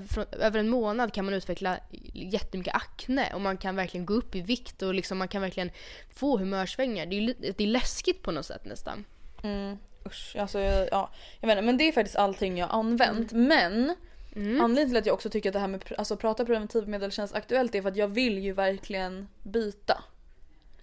från 0.08 0.24
över 0.32 0.60
en 0.60 0.68
månad 0.68 1.12
kan 1.14 1.24
man 1.24 1.34
utveckla 1.34 1.78
jättemycket 2.12 2.74
akne 2.74 3.34
och 3.34 3.40
man 3.40 3.56
kan 3.56 3.76
verkligen 3.76 4.06
gå 4.06 4.14
upp 4.14 4.34
i 4.34 4.40
vikt 4.40 4.82
och 4.82 4.94
liksom 4.94 5.18
man 5.18 5.28
kan 5.28 5.42
verkligen 5.42 5.70
få 6.14 6.38
humörsvängningar. 6.38 7.06
Det 7.06 7.16
är, 7.16 7.34
det 7.56 7.64
är 7.64 7.66
läskigt 7.68 8.22
på 8.22 8.30
något 8.30 8.46
sätt 8.46 8.64
nästan. 8.64 9.04
Mm, 9.42 9.78
usch, 10.06 10.36
alltså, 10.38 10.58
ja, 10.60 11.10
jag 11.40 11.46
inte, 11.48 11.62
men 11.62 11.76
det 11.76 11.88
är 11.88 11.92
faktiskt 11.92 12.16
allting 12.16 12.58
jag 12.58 12.66
har 12.66 12.78
använt. 12.78 13.32
Men 13.32 13.94
Mm. 14.36 14.60
anledningen 14.60 14.88
till 14.90 14.96
att 14.96 15.06
jag 15.06 15.14
också 15.14 15.30
tycker 15.30 15.48
att 15.48 15.52
det 15.52 15.58
här 15.58 15.68
med 15.68 15.80
pr- 15.82 15.94
alltså, 15.98 16.16
prata 16.16 16.44
preventivmedel 16.44 17.10
känns 17.12 17.32
aktuellt 17.34 17.74
är 17.74 17.82
för 17.82 17.88
att 17.88 17.96
jag 17.96 18.08
vill 18.08 18.38
ju 18.38 18.52
verkligen 18.52 19.28
byta. 19.42 20.04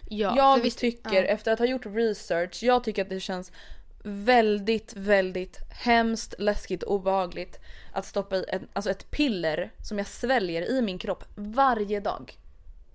Ja, 0.09 0.33
jag 0.37 0.59
visst- 0.63 0.79
tycker, 0.79 1.13
ja. 1.15 1.21
efter 1.23 1.51
att 1.51 1.59
ha 1.59 1.65
gjort 1.65 1.85
research, 1.85 2.63
jag 2.63 2.83
tycker 2.83 3.01
att 3.01 3.09
det 3.09 3.19
känns 3.19 3.51
väldigt, 4.03 4.93
väldigt 4.95 5.59
hemskt, 5.69 6.33
läskigt 6.39 6.83
obehagligt 6.83 7.59
att 7.91 8.05
stoppa 8.05 8.35
i 8.35 8.45
ett, 8.47 8.61
alltså 8.73 8.91
ett 8.91 9.11
piller 9.11 9.71
som 9.89 9.97
jag 9.97 10.07
sväljer 10.07 10.61
i 10.71 10.81
min 10.81 10.97
kropp 10.99 11.23
varje 11.35 11.99
dag. 11.99 12.37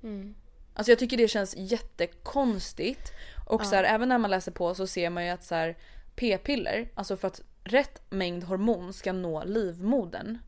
Mm. 0.03 0.35
Alltså 0.75 0.91
jag 0.93 0.99
tycker 0.99 1.17
det 1.17 1.29
känns 1.29 1.55
jättekonstigt. 1.57 3.13
Och 3.47 3.67
så 3.67 3.75
här, 3.75 3.85
även 3.85 4.09
när 4.09 4.19
man 4.19 4.31
läser 4.31 4.53
på 4.53 4.75
så 4.75 4.87
ser 4.87 5.11
man 5.11 5.25
ju 5.25 5.31
att 5.31 5.45
så 5.45 5.55
här, 5.55 5.77
p-piller, 6.17 6.89
alltså 6.95 7.17
för 7.17 7.29
att 7.29 7.41
rätt 7.65 8.03
mängd 8.11 8.45
hormon 8.45 8.93
ska 8.93 9.13
nå 9.13 9.45
livmodern 9.45 10.39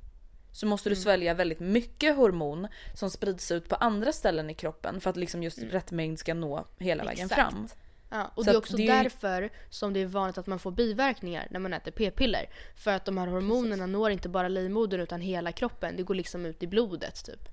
så 0.52 0.66
måste 0.66 0.88
du 0.88 0.94
Mm. 0.94 1.02
svälja 1.02 1.34
väldigt 1.34 1.60
mycket 1.60 2.16
hormon 2.16 2.68
som 2.94 3.10
sprids 3.10 3.50
ut 3.52 3.68
på 3.68 3.74
andra 3.74 4.12
ställen 4.12 4.50
i 4.50 4.54
kroppen 4.54 5.00
för 5.00 5.10
att 5.10 5.16
liksom 5.16 5.42
just 5.42 5.58
rätt 5.62 5.90
mängd 5.90 6.18
ska 6.18 6.34
nå 6.34 6.64
hela 6.78 7.04
vägen 7.04 7.18
Mm. 7.18 7.26
Exakt. 7.26 7.50
fram. 7.52 7.68
Ja, 8.10 8.30
och 8.34 8.44
Så 8.44 8.50
det 8.50 8.56
är 8.56 8.58
också 8.58 8.76
det 8.76 8.86
därför 8.86 9.50
som 9.70 9.92
det 9.92 10.00
är 10.00 10.06
vanligt 10.06 10.38
att 10.38 10.46
man 10.46 10.58
får 10.58 10.70
biverkningar 10.70 11.46
när 11.50 11.60
man 11.60 11.72
äter 11.72 11.90
p-piller. 11.90 12.46
För 12.76 12.90
att 12.90 13.04
de 13.04 13.18
här 13.18 13.26
hormonerna 13.26 13.86
når 13.86 14.10
inte 14.10 14.28
bara 14.28 14.48
livmodern 14.48 15.00
utan 15.00 15.20
hela 15.20 15.52
kroppen. 15.52 15.96
Det 15.96 16.02
går 16.02 16.14
liksom 16.14 16.46
ut 16.46 16.62
i 16.62 16.66
blodet 16.66 17.24
typ. 17.24 17.48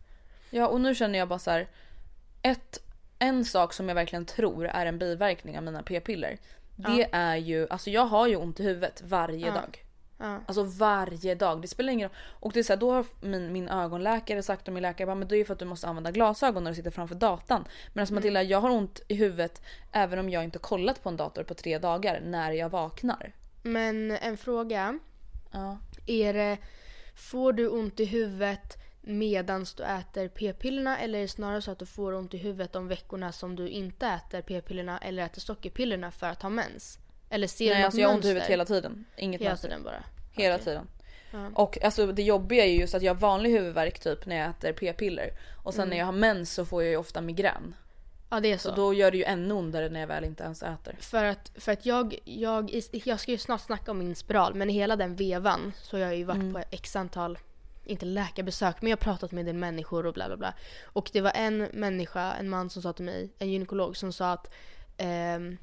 Ja 0.49 0.67
och 0.67 0.81
nu 0.81 0.95
känner 0.95 1.19
jag 1.19 1.27
bara 1.27 1.39
så 1.39 1.51
här. 1.51 1.67
Ett, 2.41 2.79
en 3.19 3.45
sak 3.45 3.73
som 3.73 3.87
jag 3.87 3.95
verkligen 3.95 4.25
tror 4.25 4.65
är 4.65 4.85
en 4.85 4.99
biverkning 4.99 5.57
av 5.57 5.63
mina 5.63 5.83
p-piller. 5.83 6.37
Det 6.75 7.09
är 7.11 7.35
ju, 7.35 7.67
alltså 7.69 7.89
jag 7.89 8.05
har 8.05 8.27
ju 8.27 8.35
ont 8.35 8.59
i 8.59 8.63
huvudet 8.63 9.01
varje 9.05 9.51
dag. 9.51 9.82
Ja. 10.23 10.39
Alltså 10.45 10.63
varje 10.63 11.35
dag. 11.35 11.61
Det 11.61 11.67
spelar 11.67 11.93
ingen 11.93 12.09
roll. 12.09 12.17
Och 12.27 12.51
det 12.51 12.59
är 12.59 12.63
så 12.63 12.73
här, 12.73 12.77
då 12.77 12.91
har 12.91 13.05
min, 13.21 13.53
min 13.53 13.69
ögonläkare 13.69 14.43
sagt 14.43 14.67
och 14.67 14.73
min 14.73 14.83
läkare 14.83 15.05
bara, 15.05 15.15
men 15.15 15.27
det 15.27 15.35
är 15.35 15.37
ju 15.37 15.45
för 15.45 15.53
att 15.53 15.59
du 15.59 15.65
måste 15.65 15.87
använda 15.87 16.11
glasögon 16.11 16.63
när 16.63 16.71
du 16.71 16.75
sitter 16.75 16.91
framför 16.91 17.15
datan. 17.15 17.65
Men 17.93 18.01
alltså 18.01 18.13
Matilda, 18.15 18.43
jag 18.43 18.61
har 18.61 18.69
ont 18.69 19.01
i 19.07 19.15
huvudet 19.15 19.61
även 19.91 20.19
om 20.19 20.29
jag 20.29 20.43
inte 20.43 20.59
kollat 20.59 21.03
på 21.03 21.09
en 21.09 21.17
dator 21.17 21.43
på 21.43 21.53
tre 21.53 21.77
dagar 21.79 22.21
när 22.25 22.51
jag 22.51 22.69
vaknar. 22.69 23.33
Men 23.63 24.11
en 24.11 24.37
fråga. 24.37 24.99
Ja. 25.51 25.77
Är 26.05 26.33
det, 26.33 26.57
får 27.15 27.53
du 27.53 27.67
ont 27.67 27.99
i 27.99 28.05
huvudet 28.05 28.77
medan 29.01 29.65
du 29.77 29.83
äter 29.83 30.27
p-pillerna 30.27 30.99
eller 30.99 31.19
är 31.19 31.21
det 31.21 31.27
snarare 31.27 31.61
så 31.61 31.71
att 31.71 31.79
du 31.79 31.85
får 31.85 32.13
ont 32.13 32.33
i 32.33 32.37
huvudet 32.37 32.73
de 32.73 32.87
veckorna 32.87 33.31
som 33.31 33.55
du 33.55 33.69
inte 33.69 34.07
äter 34.07 34.41
p-pillerna 34.41 34.97
eller 34.97 35.25
äter 35.25 35.41
sockerpillerna 35.41 36.11
för 36.11 36.27
att 36.27 36.41
ha 36.41 36.49
mens? 36.49 36.99
Eller 37.29 37.47
ser 37.47 37.65
du 37.65 37.71
Nej 37.71 37.79
något 37.79 37.85
alltså 37.85 38.01
jag 38.01 38.07
har 38.07 38.15
ont 38.15 38.25
i 38.25 38.27
huvudet 38.27 38.49
hela 38.49 38.65
tiden. 38.65 39.05
Inget 39.17 39.41
Hela 39.41 39.49
mönster. 39.51 39.67
tiden 39.67 39.83
bara? 39.83 40.03
Hela 40.33 40.55
Okej. 40.55 40.65
tiden. 40.65 40.87
Ja. 41.31 41.49
Och 41.55 41.83
alltså 41.83 42.07
det 42.07 42.23
jobbiga 42.23 42.65
är 42.65 42.69
ju 42.69 42.79
just 42.79 42.95
att 42.95 43.01
jag 43.01 43.13
har 43.13 43.19
vanlig 43.19 43.51
huvudvärk 43.51 43.99
typ 43.99 44.25
när 44.25 44.35
jag 44.35 44.49
äter 44.49 44.73
p-piller. 44.73 45.29
Och 45.63 45.73
sen 45.73 45.89
när 45.89 45.97
jag 45.97 46.05
har 46.05 46.11
mens 46.13 46.53
så 46.53 46.65
får 46.65 46.83
jag 46.83 46.91
ju 46.91 46.97
ofta 46.97 47.21
migrän. 47.21 47.75
Ja 48.29 48.39
det 48.39 48.51
är 48.51 48.57
så. 48.57 48.69
Så 48.69 48.75
då 48.75 48.93
gör 48.93 49.11
det 49.11 49.17
ju 49.17 49.23
ännu 49.23 49.53
ondare 49.53 49.89
när 49.89 49.99
jag 49.99 50.07
väl 50.07 50.23
inte 50.23 50.43
ens 50.43 50.63
äter. 50.63 50.95
För 50.99 51.23
att, 51.25 51.51
för 51.55 51.71
att 51.71 51.85
jag, 51.85 52.19
jag, 52.25 52.81
jag 52.91 53.19
ska 53.19 53.31
ju 53.31 53.37
snart 53.37 53.61
snacka 53.61 53.91
om 53.91 53.97
min 53.97 54.15
spiral 54.15 54.53
men 54.55 54.69
i 54.69 54.73
hela 54.73 54.95
den 54.95 55.15
vevan 55.15 55.73
så 55.81 55.95
har 55.97 56.01
jag 56.01 56.15
ju 56.17 56.23
varit 56.23 56.37
Mm. 56.41 56.53
på 56.53 56.63
x 56.71 56.95
antal, 56.95 57.37
inte 57.85 58.05
läkarbesök 58.05 58.81
men 58.81 58.89
jag 58.89 58.97
har 58.97 59.01
pratat 59.03 59.31
med 59.31 59.39
en 59.39 59.45
del 59.45 59.55
människor 59.55 60.05
och 60.05 60.13
bla 60.13 60.27
bla 60.27 60.37
bla. 60.37 60.53
Och 60.83 61.09
det 61.13 61.21
var 61.21 61.31
en 61.35 61.57
människa, 61.57 62.33
en 62.33 62.49
man 62.49 62.69
som 62.69 62.81
sa 62.81 62.93
till 62.93 63.05
mig, 63.05 63.29
en 63.39 63.51
gynekolog 63.51 63.97
som 63.97 64.13
sa 64.13 64.31
att 64.31 64.53
ehm, 64.97 65.57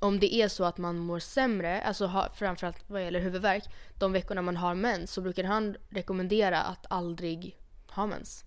om 0.00 0.20
det 0.20 0.34
är 0.34 0.48
så 0.48 0.64
att 0.64 0.78
man 0.78 0.98
mår 0.98 1.18
sämre, 1.18 1.80
alltså 1.82 2.06
ha, 2.06 2.28
framförallt 2.34 2.84
vad 2.86 3.02
gäller 3.04 3.20
huvudvärk, 3.20 3.64
de 3.98 4.12
veckorna 4.12 4.42
man 4.42 4.56
har 4.56 4.74
mens 4.74 5.10
så 5.12 5.20
brukar 5.20 5.44
han 5.44 5.76
rekommendera 5.90 6.62
att 6.62 6.86
aldrig 6.90 7.56
ha 7.88 8.06
mens. 8.06 8.44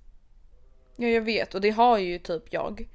Ja 0.97 1.07
jag 1.07 1.21
vet 1.21 1.55
och 1.55 1.61
det 1.61 1.69
har 1.69 1.97
ju 1.97 2.19
typ 2.19 2.43
jag. 2.53 2.89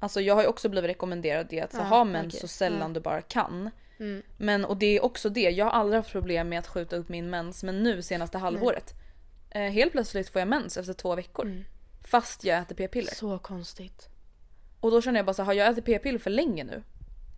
Alltså 0.00 0.20
jag 0.20 0.34
har 0.34 0.42
ju 0.42 0.48
också 0.48 0.68
blivit 0.68 0.90
rekommenderad 0.90 1.46
det 1.50 1.60
att 1.60 1.72
så, 1.72 1.78
Ja, 1.78 1.82
ha 1.84 2.04
mens 2.04 2.26
okej. 2.34 2.40
så 2.40 2.48
sällan 2.48 2.90
Ja. 2.90 2.94
du 2.94 3.00
bara 3.00 3.22
kan. 3.22 3.70
Mm. 3.98 4.22
Men 4.36 4.64
och 4.64 4.76
det 4.76 4.86
är 4.86 5.04
också 5.04 5.28
det, 5.28 5.40
jag 5.50 5.64
har 5.64 5.72
aldrig 5.72 5.98
haft 5.98 6.12
problem 6.12 6.48
med 6.48 6.58
att 6.58 6.66
skjuta 6.68 6.96
upp 6.96 7.08
min 7.08 7.30
mens 7.30 7.62
men 7.62 7.82
nu 7.82 8.02
senaste 8.02 8.38
halvåret. 8.38 8.94
Eh, 9.50 9.62
helt 9.62 9.92
plötsligt 9.92 10.28
får 10.28 10.40
jag 10.40 10.48
mens 10.48 10.76
efter 10.76 10.92
två 10.92 11.14
veckor. 11.14 11.46
Mm. 11.46 11.64
Fast 12.04 12.44
jag 12.44 12.58
äter 12.58 12.74
p-piller. 12.74 13.14
Så 13.14 13.38
konstigt. 13.38 14.08
Och 14.80 14.90
då 14.90 15.02
känner 15.02 15.18
jag 15.18 15.26
bara 15.26 15.34
så 15.34 15.42
har 15.42 15.52
jag 15.52 15.68
ätit 15.68 15.84
p-piller 15.84 16.18
för 16.18 16.30
länge 16.30 16.64
nu? 16.64 16.82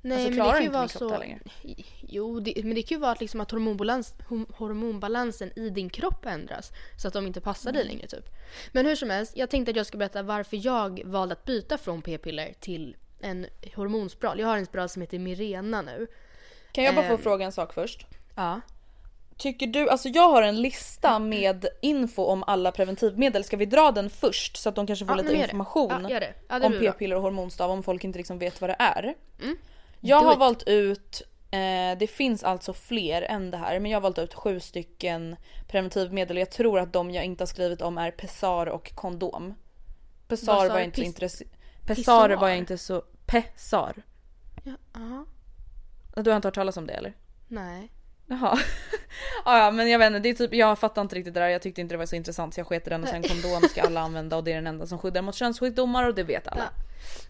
Nej 0.02 0.12
Alltså, 0.26 0.30
men 0.38 0.46
det 0.48 0.52
kan 0.54 0.62
ju 0.62 0.68
vara 0.68 0.88
så... 0.88 1.18
längre. 1.18 1.38
Jo, 2.08 2.40
det, 2.40 2.64
men 2.64 2.74
det 2.74 2.82
kan 2.82 2.96
ju 2.96 3.00
vara 3.00 3.12
att, 3.12 3.20
liksom 3.20 3.40
att 3.40 3.50
hormonbalans, 3.50 4.14
hormonbalansen 4.54 5.58
i 5.58 5.70
din 5.70 5.90
kropp 5.90 6.26
ändras. 6.26 6.72
Så 6.96 7.08
att 7.08 7.14
de 7.14 7.26
inte 7.26 7.40
passar 7.40 7.70
Mm. 7.70 7.78
dig 7.82 7.88
längre 7.92 8.06
typ. 8.06 8.24
Men 8.72 8.86
hur 8.86 8.96
som 8.96 9.10
helst, 9.10 9.36
jag 9.36 9.50
tänkte 9.50 9.70
att 9.70 9.76
jag 9.76 9.86
ska 9.86 9.98
berätta 9.98 10.22
varför 10.22 10.66
jag 10.66 11.00
valde 11.04 11.32
att 11.32 11.44
byta 11.44 11.78
från 11.78 12.02
p-piller 12.02 12.54
till 12.60 12.96
en 13.20 13.46
hormonspiral. 13.74 14.40
Jag 14.40 14.46
har 14.46 14.56
en 14.56 14.66
spiral 14.66 14.88
som 14.88 15.02
heter 15.02 15.18
Mirena 15.18 15.82
nu. 15.82 16.06
Kan 16.72 16.84
jag 16.84 16.94
bara 16.94 17.06
få 17.08 17.14
Ehm. 17.14 17.18
fråga 17.22 17.44
en 17.44 17.52
sak 17.52 17.72
först? 17.74 18.06
Ja. 18.36 18.60
Tycker 19.36 19.66
du, 19.66 19.88
alltså 19.88 20.08
jag 20.08 20.30
har 20.30 20.42
en 20.42 20.62
lista 20.62 21.18
med 21.18 21.66
info 21.82 22.22
om 22.24 22.44
alla 22.46 22.72
preventivmedel. 22.72 23.44
Ska 23.44 23.56
vi 23.56 23.66
dra 23.66 23.90
den 23.90 24.10
först 24.10 24.56
så 24.56 24.68
att 24.68 24.74
de 24.74 24.86
kanske 24.86 25.04
får 25.06 25.16
Ja, 25.16 25.22
lite 25.22 25.34
information 25.34 26.06
Ja, 26.10 26.20
det. 26.20 26.34
Ja, 26.48 26.58
det 26.58 26.66
om 26.66 26.72
p-piller 26.80 27.16
och 27.16 27.22
hormonstav 27.22 27.70
om 27.70 27.82
folk 27.82 28.04
inte 28.04 28.18
liksom 28.18 28.38
vet 28.38 28.60
vad 28.60 28.70
det 28.70 28.76
är? 28.78 29.14
Mm. 29.42 29.56
Jag 30.00 30.22
Do 30.22 30.26
har 30.26 30.32
it. 30.32 30.38
valt 30.38 30.62
ut, 30.66 31.22
eh, 31.50 31.98
det 31.98 32.10
finns 32.10 32.44
alltså 32.44 32.72
fler 32.72 33.22
än 33.22 33.50
det 33.50 33.56
här, 33.56 33.80
men 33.80 33.90
jag 33.90 33.96
har 33.96 34.02
valt 34.02 34.18
ut 34.18 34.34
sju 34.34 34.60
stycken 34.60 35.36
preventivmedel. 35.68 36.36
Jag 36.36 36.50
tror 36.50 36.78
att 36.78 36.92
de 36.92 37.10
jag 37.10 37.24
inte 37.24 37.42
har 37.42 37.46
skrivit 37.46 37.82
om 37.82 37.98
är 37.98 38.10
Pessar 38.10 38.66
och 38.66 38.94
kondom. 38.94 39.54
Pessar 40.28 40.46
sa 40.46 40.68
var 40.68 40.78
jag 40.78 40.84
inte 40.84 41.00
Pis- 41.00 41.04
intresserad 41.04 41.50
Pessar 41.86 42.28
var 42.36 42.48
jag 42.48 42.58
inte 42.58 42.78
så... 42.78 43.02
Pessar? 43.26 43.94
Ja, 44.64 44.72
aha. 44.96 45.26
Du 46.16 46.30
har 46.30 46.36
inte 46.36 46.48
hört 46.48 46.54
talas 46.54 46.76
om 46.76 46.86
det 46.86 46.92
eller? 46.92 47.12
Nej. 47.48 47.92
Jaha. 48.26 48.58
ja, 49.44 49.58
ja 49.64 49.70
men 49.70 49.90
jag 49.90 49.98
vet 49.98 50.06
inte, 50.06 50.18
det 50.18 50.28
är 50.28 50.34
typ, 50.34 50.54
jag 50.54 50.78
fattar 50.78 51.02
inte 51.02 51.16
riktigt 51.16 51.34
det 51.34 51.40
där. 51.40 51.48
Jag 51.48 51.62
tyckte 51.62 51.80
inte 51.80 51.94
det 51.94 51.98
var 51.98 52.06
så 52.06 52.16
intressant 52.16 52.54
så 52.54 52.60
jag 52.60 52.66
sket 52.66 52.86
i 52.86 52.90
den 52.90 53.02
och 53.02 53.08
sen 53.08 53.22
kondom 53.22 53.62
ska 53.70 53.82
alla 53.82 54.00
använda 54.06 54.36
och 54.36 54.44
det 54.44 54.50
är 54.50 54.54
den 54.54 54.66
enda 54.66 54.86
som 54.86 54.98
skyddar 54.98 55.22
mot 55.22 55.34
könssjukdomar 55.34 56.08
och 56.08 56.14
det 56.14 56.22
vet 56.22 56.48
alla. 56.48 56.70
Ja. 56.76 56.82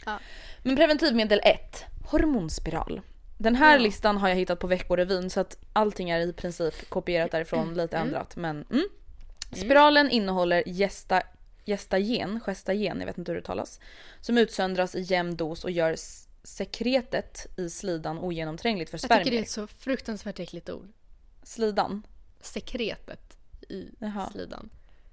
Ja. 0.07 0.19
Men 0.63 0.77
preventivmedel 0.77 1.41
1. 1.45 1.85
Hormonspiral. 2.05 3.01
Den 3.39 3.55
här 3.57 3.73
Ja. 3.73 3.79
listan 3.83 4.17
har 4.17 4.29
jag 4.29 4.37
hittat 4.37 4.59
på 4.59 4.67
Veckorevyn 4.67 5.31
så 5.31 5.41
att 5.41 5.57
allting 5.73 6.11
är 6.11 6.21
i 6.21 6.33
princip 6.33 6.89
kopierat 6.91 7.31
därifrån, 7.31 7.75
lite 7.75 7.97
ändrat 7.97 8.37
men 8.37 8.65
mm. 8.71 8.85
Spiralen 9.53 10.11
innehåller 10.11 10.63
gesta, 10.67 11.23
gestagen, 11.67 12.41
gestagen, 12.47 12.99
jag 13.01 13.07
vet 13.07 13.19
inte 13.19 13.33
hur 13.33 13.37
det 13.41 13.47
talas, 13.47 13.81
som 14.21 14.39
utsöndras 14.39 14.95
i 14.95 15.01
jämn 15.01 15.37
dos 15.37 15.65
och 15.65 15.71
gör 15.71 15.97
sekretet 16.43 17.47
i 17.59 17.71
slidan 17.71 18.19
ogenomträngligt 18.19 18.91
för 18.91 18.99
Jag 18.99 19.03
tycker 19.03 19.15
det 19.17 19.21
är 19.21 19.25
spermier. 19.25 19.43
ett 19.43 19.51
så 19.51 19.67
fruktansvärt 19.67 20.41
äckligt 20.41 20.71
ord. 20.71 20.89
Slidan. 21.43 22.07
Sekretet 22.41 23.37
i 23.69 23.89
Jaha. 23.99 24.31
slidan. 24.31 24.71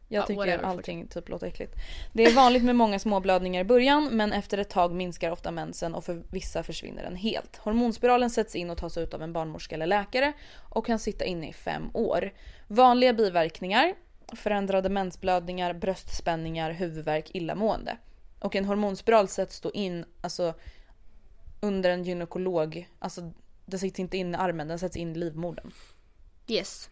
Jag 0.08 0.22
Ja, 0.22 0.26
tycker 0.26 0.58
allting 0.58 1.08
typ 1.08 1.30
låter 1.30 1.48
äckligt. 1.48 1.76
Det 2.14 2.24
är 2.24 2.36
vanligt 2.36 2.64
med 2.64 2.76
många 2.76 3.00
småblödningar 3.00 3.62
i 3.62 3.64
början 3.64 4.10
men 4.12 4.34
efter 4.34 4.58
ett 4.58 4.70
tag 4.70 4.94
minskar 4.94 5.32
ofta 5.32 5.52
mensen 5.52 5.96
och 5.96 6.04
för 6.04 6.24
vissa 6.32 6.64
försvinner 6.64 7.04
den 7.04 7.16
helt. 7.16 7.58
Hormonspiralen 7.58 8.30
sätts 8.30 8.56
in 8.56 8.70
och 8.70 8.78
tas 8.78 8.98
ut 8.98 9.14
av 9.14 9.24
en 9.24 9.34
barnmorska 9.34 9.76
eller 9.76 9.88
läkare 9.88 10.34
och 10.70 10.86
kan 10.86 11.00
sitta 11.00 11.26
inne 11.26 11.50
i 11.50 11.54
fem 11.54 11.90
år. 11.94 12.34
Vanliga 12.68 13.14
biverkningar 13.14 13.94
förändrade 14.36 14.90
mensblödningar, 14.90 15.74
bröstspänningar, 15.74 16.72
huvudvärk, 16.72 17.36
illamående. 17.36 17.98
Och 18.40 18.56
en 18.56 18.66
hormonspiral 18.66 19.28
sätts 19.28 19.62
då 19.62 19.72
in 19.72 20.06
alltså, 20.22 20.54
under 21.62 21.90
en 21.90 22.04
gynekolog. 22.04 22.90
Alltså 23.00 23.34
den 23.66 23.80
sitter 23.80 24.02
inte 24.02 24.18
in 24.18 24.36
i 24.36 24.38
armen, 24.38 24.68
den 24.68 24.80
sätts 24.80 24.98
in 24.98 25.12
i 25.12 25.16
livmodern. 25.16 25.72
Yes. 26.48 26.90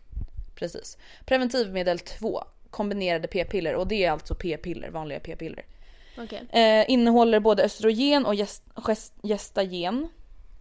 Precis. 0.55 0.97
Preventivmedel 1.25 1.99
2. 1.99 2.43
Kombinerade 2.75 3.27
p-piller 3.27 3.75
och 3.75 3.87
det 3.87 4.03
är 4.03 4.11
alltså 4.11 4.35
p-piller, 4.35 4.89
vanliga 4.89 5.19
p-piller. 5.19 5.65
Okej. 6.17 6.43
Eh, 6.49 6.89
innehåller 6.91 7.39
både 7.39 7.63
östrogen 7.63 8.25
och 8.25 8.33
gest, 8.33 8.63
gest, 8.75 9.13
gestagen. 9.23 10.07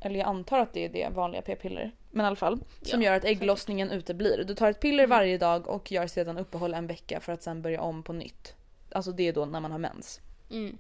Eller 0.00 0.18
jag 0.18 0.28
antar 0.28 0.58
att 0.58 0.72
det 0.72 0.84
är 0.84 0.88
det 0.88 1.08
vanliga 1.14 1.42
p-piller. 1.42 1.92
Men 2.10 2.24
i 2.24 2.26
alla 2.26 2.36
fall. 2.36 2.58
Som 2.82 3.02
Ja, 3.02 3.10
gör 3.10 3.16
att 3.16 3.24
ägglossningen 3.24 3.90
uteblir. 3.90 4.44
Du 4.46 4.54
tar 4.54 4.70
ett 4.70 4.80
piller 4.80 5.06
varje 5.06 5.38
dag 5.38 5.68
och 5.68 5.92
gör 5.92 6.06
sedan 6.06 6.38
uppehåll 6.38 6.74
en 6.74 6.86
vecka 6.86 7.20
för 7.20 7.32
att 7.32 7.42
sen 7.42 7.62
börja 7.62 7.80
om 7.80 8.02
på 8.02 8.12
nytt. 8.12 8.54
Alltså 8.92 9.12
det 9.12 9.28
är 9.28 9.32
då 9.32 9.44
när 9.44 9.60
man 9.60 9.72
har 9.72 9.78
mens. 9.78 10.20
Mm. 10.50 10.78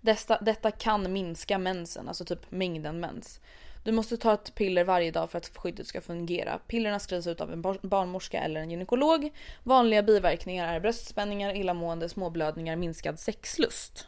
Detta, 0.00 0.38
detta 0.40 0.70
kan 0.70 1.12
minska 1.12 1.58
mensen, 1.58 2.08
alltså 2.08 2.24
typ 2.24 2.50
mängden 2.50 3.00
mens. 3.00 3.40
Du 3.84 3.92
måste 3.92 4.16
ta 4.16 4.34
ett 4.34 4.54
piller 4.54 4.84
varje 4.84 5.10
dag 5.10 5.30
för 5.30 5.38
att 5.38 5.56
skyddet 5.56 5.86
ska 5.86 6.00
fungera. 6.00 6.58
Pillerna 6.66 6.98
skrivs 6.98 7.26
ut 7.26 7.40
av 7.40 7.52
en 7.52 7.62
bar- 7.62 7.78
barnmorska 7.82 8.40
eller 8.40 8.60
en 8.60 8.70
gynekolog. 8.70 9.30
Vanliga 9.62 10.02
biverkningar 10.02 10.74
är 10.74 10.80
bröstspänningar, 10.80 11.54
illamående, 11.56 12.08
småblödningar, 12.08 12.76
minskad 12.76 13.20
sexlust. 13.20 14.06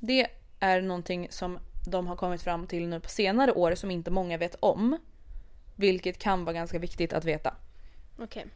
Det 0.00 0.26
är 0.60 0.80
någonting 0.80 1.26
som 1.30 1.58
de 1.90 2.06
har 2.06 2.16
kommit 2.16 2.42
fram 2.42 2.66
till 2.66 2.88
nu 2.88 3.00
på 3.00 3.08
senare 3.08 3.52
år 3.52 3.74
som 3.74 3.90
inte 3.90 4.10
många 4.10 4.38
vet 4.38 4.56
om. 4.60 4.98
Vilket 5.76 6.18
kan 6.18 6.44
vara 6.44 6.52
ganska 6.52 6.78
viktigt 6.78 7.12
att 7.12 7.24
veta. 7.24 7.54
Okej. 8.18 8.46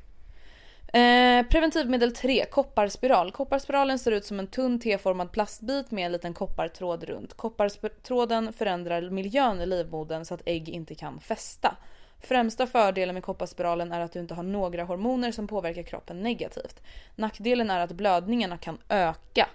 Eh, 0.93 1.47
preventivmedel 1.47 2.15
3, 2.15 2.45
kopparspiral. 2.45 3.33
Kopparspiralen 3.33 3.99
ser 3.99 4.13
ut 4.13 4.25
som 4.25 4.39
en 4.39 4.47
tunn 4.47 4.81
T-formad 4.81 5.33
plastbit 5.33 5.91
med 5.91 6.07
en 6.07 6.13
liten 6.13 6.35
koppartråd 6.35 7.05
runt. 7.05 7.35
Koppartråden 7.35 8.53
förändrar 8.53 9.11
miljön 9.11 9.61
i 9.61 9.67
livmodern 9.67 10.25
så 10.25 10.35
att 10.35 10.43
ägg 10.45 10.69
inte 10.69 10.95
kan 10.95 11.21
fästa. 11.21 11.77
Främsta 12.21 12.67
fördelen 12.67 13.15
med 13.15 13.23
kopparspiralen 13.23 13.93
är 13.93 14.01
att 14.01 14.13
du 14.13 14.19
inte 14.21 14.35
har 14.35 14.43
några 14.43 14.85
hormoner 14.85 15.33
som 15.33 15.47
påverkar 15.47 15.83
kroppen 15.83 16.23
negativt. 16.23 16.83
Nackdelen 17.17 17.71
är 17.71 17.81
att 17.81 17.93
blödningarna 17.93 18.59
kan 18.59 18.79
öka. 18.89 19.49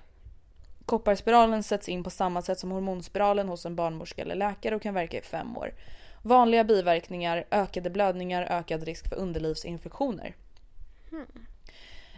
Kopparspiralen 0.85 1.63
sätts 1.63 1.89
in 1.89 2.03
på 2.03 2.09
samma 2.09 2.41
sätt 2.41 2.59
som 2.59 2.71
hormonspiralen 2.71 3.49
hos 3.49 3.65
en 3.65 3.75
barnmorska 3.75 4.21
eller 4.21 4.35
läkare 4.35 4.75
och 4.75 4.81
kan 4.81 4.93
verka 4.93 5.17
i 5.17 5.21
fem 5.21 5.57
år. 5.57 5.73
Vanliga 6.21 6.63
biverkningar, 6.63 7.45
ökade 7.51 7.89
blödningar, 7.89 8.47
ökad 8.49 8.83
risk 8.83 9.09
för 9.09 9.15
underlivsinfektioner. 9.15 10.35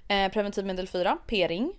Eh, 0.08 0.32
preventivmedel 0.32 0.88
4, 0.88 1.18
p-ring. 1.28 1.74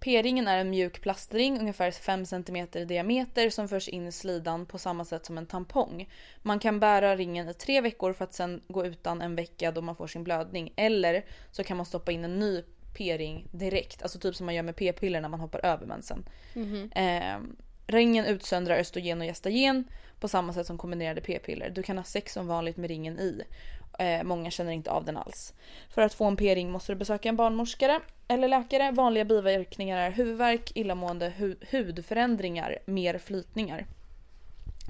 P-ringen 0.00 0.48
är 0.48 0.58
en 0.58 0.70
mjuk 0.70 1.00
plastring 1.00 1.60
ungefär 1.60 1.90
5 1.90 2.26
cm 2.26 2.56
i 2.56 2.84
diameter 2.84 3.50
som 3.50 3.68
förs 3.68 3.88
in 3.88 4.06
i 4.06 4.12
slidan 4.12 4.66
på 4.66 4.78
samma 4.78 5.04
sätt 5.04 5.26
som 5.26 5.38
en 5.38 5.46
tampong. 5.46 6.08
Man 6.42 6.58
kan 6.58 6.80
bära 6.80 7.16
ringen 7.16 7.48
i 7.48 7.54
tre 7.54 7.80
veckor 7.80 8.12
för 8.12 8.24
att 8.24 8.34
sen 8.34 8.62
gå 8.68 8.86
utan 8.86 9.22
en 9.22 9.34
vecka 9.34 9.72
då 9.72 9.82
man 9.82 9.96
får 9.96 10.06
sin 10.06 10.24
blödning. 10.24 10.72
Eller 10.76 11.24
så 11.50 11.64
kan 11.64 11.76
man 11.76 11.86
stoppa 11.86 12.12
in 12.12 12.24
en 12.24 12.38
ny 12.38 12.62
p-ring 12.96 13.48
direkt, 13.52 14.02
alltså 14.02 14.18
typ 14.18 14.36
som 14.36 14.46
man 14.46 14.54
gör 14.54 14.62
med 14.62 14.76
p-piller 14.76 15.20
när 15.20 15.28
man 15.28 15.40
hoppar 15.40 15.66
över 15.66 15.86
mensen. 15.86 16.28
Eh, 16.92 17.38
ringen 17.90 18.26
utsöndrar 18.26 18.78
östrogen 18.78 19.20
och 19.20 19.26
gestagen 19.26 19.84
på 20.20 20.28
samma 20.28 20.52
sätt 20.52 20.66
som 20.66 20.78
kombinerade 20.78 21.20
p-piller. 21.20 21.70
Du 21.70 21.82
kan 21.82 21.96
ha 21.96 22.04
sex 22.04 22.32
som 22.32 22.46
vanligt 22.46 22.76
med 22.76 22.90
ringen 22.90 23.18
i. 23.18 23.42
Eh, 23.98 24.22
många 24.22 24.50
känner 24.50 24.72
inte 24.72 24.90
av 24.90 25.04
den 25.04 25.16
alls. 25.16 25.54
För 25.90 26.02
att 26.02 26.14
få 26.14 26.24
en 26.24 26.36
p-ring 26.36 26.70
måste 26.70 26.92
du 26.92 26.96
besöka 26.96 27.28
en 27.28 27.36
barnmorskare 27.36 28.00
eller 28.28 28.48
läkare. 28.48 28.90
Vanliga 28.90 29.24
biverkningar 29.24 29.98
är 29.98 30.10
huvudvärk, 30.10 30.76
illamående, 30.76 31.32
hu- 31.38 31.64
hudförändringar, 31.70 32.78
mer 32.84 33.18
flytningar. 33.18 33.86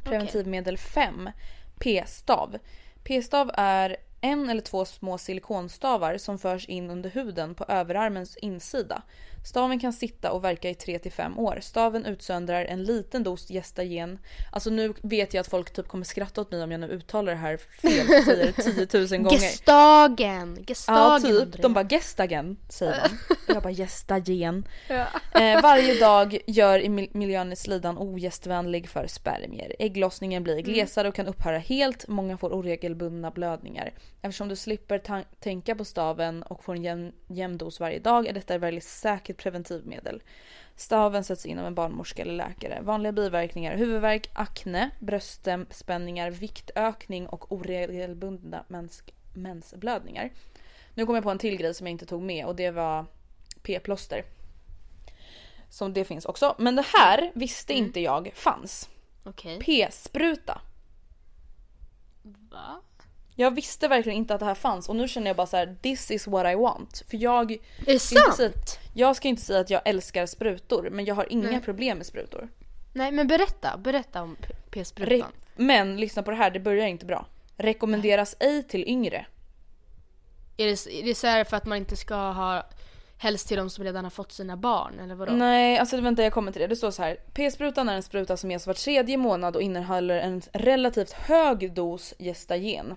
Preventivmedel 0.05 0.79
5. 0.79 1.31
P-stav. 1.79 2.59
P-stav 3.05 3.51
är 3.55 3.97
en 4.21 4.49
eller 4.49 4.61
två 4.61 4.85
små 4.85 5.19
silikonstavar 5.19 6.19
som 6.19 6.39
förs 6.39 6.67
in 6.67 6.91
under 6.91 7.11
huden 7.11 7.55
på 7.55 7.65
överarmens 7.65 8.37
insida. 8.37 9.03
Staven 9.45 9.81
kan 9.81 9.93
sitta 9.93 10.33
och 10.33 10.45
verka 10.45 10.71
i 10.71 10.73
3-5 10.73 11.39
år. 11.39 11.59
Staven 11.61 12.07
utsöndrar 12.07 12.65
en 12.65 12.85
liten 12.85 13.23
dos 13.23 13.49
gestagen. 13.49 14.19
Alltså 14.53 14.71
nu 14.71 14.95
vet 15.03 15.35
jag 15.35 15.41
att 15.41 15.49
folk 15.49 15.73
typ 15.73 15.89
kommer 15.89 16.05
skratta 16.05 16.41
åt 16.41 16.53
mig 16.53 16.63
om 16.63 16.71
jag 16.71 16.81
nu 16.81 16.89
uttalar 16.89 17.33
det 17.33 17.39
här 17.39 17.57
fel. 17.57 18.25
Säger 18.25 18.53
det 18.77 18.87
10 18.87 19.19
000 19.19 19.23
gånger. 19.25 19.39
Gestagen! 19.39 20.65
Gestagen 20.67 21.35
Ja 21.35 21.45
typ. 21.45 21.63
De 21.63 21.75
bara 21.75 21.85
gestagen 21.85 22.57
säger 22.69 22.93
man. 23.01 23.37
Och 23.49 23.55
jag 23.55 23.63
bara 23.63 23.73
gestagen. 23.73 24.69
Ja. 24.89 25.07
Eh, 25.41 25.63
varje 25.63 26.01
dag 26.01 26.39
gör 26.47 26.89
miljön 27.19 27.53
i 27.53 27.57
slidan 27.57 27.99
ogästvänlig 27.99 28.89
för 28.89 29.07
spermier. 29.07 29.77
Ägglossningen 29.79 30.43
blir 30.43 30.61
glesare 30.61 31.09
och 31.09 31.15
kan 31.15 31.27
upphöra 31.27 31.59
helt. 31.59 32.09
Många 32.09 32.37
får 32.37 32.53
oregelbundna 32.53 33.31
blödningar. 33.31 33.93
Eftersom 34.23 34.49
du 34.49 34.57
slipper 34.57 35.25
tänka 35.41 35.75
på 35.75 35.85
staven 35.85 36.43
och 36.43 36.65
får 36.65 36.75
en 36.75 36.83
jämn, 36.83 37.13
jämn 37.29 37.59
dos 37.59 37.81
varje 37.81 37.99
dag 37.99 38.27
är 38.27 38.33
detta 38.33 38.55
ett 38.55 38.61
väldigt 38.61 38.85
säkert 38.85 39.30
preventivmedel. 39.37 40.23
Staven 40.77 41.25
sätts 41.25 41.47
in 41.47 41.59
av 41.59 41.67
en 41.67 41.75
barnmorska 41.75 42.23
eller 42.23 42.35
läkare. 42.35 42.81
Vanliga 42.83 43.13
biverkningar 43.13 43.77
huvudvärk, 43.77 44.31
akne, 44.33 44.91
bröstspänningar, 44.99 46.31
viktökning 46.31 47.27
och 47.27 47.53
oregelbundna 47.53 48.65
mens- 48.69 49.13
mensblödningar. 49.35 50.31
Nu 50.95 51.07
kom 51.07 51.15
jag 51.15 51.25
på 51.25 51.31
en 51.31 51.39
till 51.39 51.57
grej 51.57 51.75
som 51.75 51.87
jag 51.87 51.93
inte 51.93 52.07
tog 52.07 52.23
med 52.23 52.47
och 52.47 52.57
det 52.57 52.71
var 52.71 53.07
p-plåster. 53.63 54.25
Som 55.71 55.93
det 55.93 56.05
finns 56.05 56.25
också. 56.25 56.55
Men 56.59 56.77
det 56.77 56.87
här 56.99 57.33
visste 57.35 57.73
inte 57.73 58.01
jag 58.01 58.31
fanns. 58.35 58.89
Okej. 59.25 59.59
P-spruta. 59.61 60.61
Va? 62.23 62.81
Jag 63.41 63.55
visste 63.55 63.89
verkligen 63.89 64.19
inte 64.19 64.35
att 64.35 64.41
det 64.41 64.47
här 64.47 64.55
fanns 64.55 64.89
och 64.89 64.97
nu 64.97 65.09
känner 65.09 65.27
jag 65.27 65.37
bara 65.37 65.47
så 65.47 65.57
här: 65.57 65.77
this 65.83 66.11
is 66.11 66.27
what 66.27 66.53
I 66.53 66.55
want. 66.55 67.03
För 67.11 67.17
jag, 67.17 67.53
Är 67.87 67.99
ska 67.99 68.19
inte 68.19 68.37
säga, 68.37 68.53
sant? 68.53 68.79
jag 68.95 69.17
ska 69.17 69.29
inte 69.29 69.43
säga 69.43 69.61
att 69.61 69.71
jag 69.71 69.83
älskar 69.85 70.27
sprutor 70.27 70.89
men 70.91 71.05
jag 71.05 71.15
har 71.15 71.33
inga 71.33 71.51
Nej. 71.51 71.61
problem 71.61 71.99
med 71.99 72.07
sprutor. 72.07 72.49
Nej 72.93 73.13
men 73.13 73.29
berätta, 73.29 73.77
berätta 73.77 74.23
om 74.23 74.37
p-sprutan. 74.71 75.33
men 75.57 75.97
lyssna 75.97 76.23
på 76.23 76.31
det 76.31 76.37
här, 76.37 76.51
det 76.51 76.61
börjar 76.61 76.87
inte 76.87 77.07
bra. 77.07 77.27
Rekommenderas 77.57 78.37
ej 78.41 78.63
till 78.63 78.89
yngre. 78.89 79.27
Är 80.57 80.67
det, 80.67 81.01
är 81.01 81.05
det 81.05 81.15
så 81.15 81.27
här 81.27 81.45
för 81.45 81.57
att 81.57 81.67
man 81.67 81.79
inte 81.79 81.97
ska 81.97 82.15
ha 82.15 82.67
helst 83.19 83.49
till 83.49 83.57
de 83.57 83.71
som 83.71 83.85
redan 83.85 84.05
har 84.05 84.11
fått 84.11 84.33
sina 84.33 84.57
barn 84.57 85.01
eller 85.01 85.15
vadå? 85.15 85.33
Nej, 85.33 85.79
alltså 85.79 86.01
vänta 86.01 86.23
jag 86.23 86.33
kommer 86.33 86.53
till 86.53 86.61
det. 86.61 86.67
Det 86.67 86.77
står 86.77 86.91
så 86.91 87.03
här. 87.03 87.17
P-sprutan 87.35 87.89
är 87.89 87.95
en 87.95 88.03
spruta 88.03 88.37
som 88.37 88.51
ges 88.51 88.67
var 88.67 88.75
tredje 88.75 89.17
månad 89.17 89.57
och 89.57 89.63
innehåller 89.63 90.19
en 90.19 90.43
relativt 90.53 91.13
hög 91.13 91.75
dos 91.75 92.15
gestagen. 92.19 92.97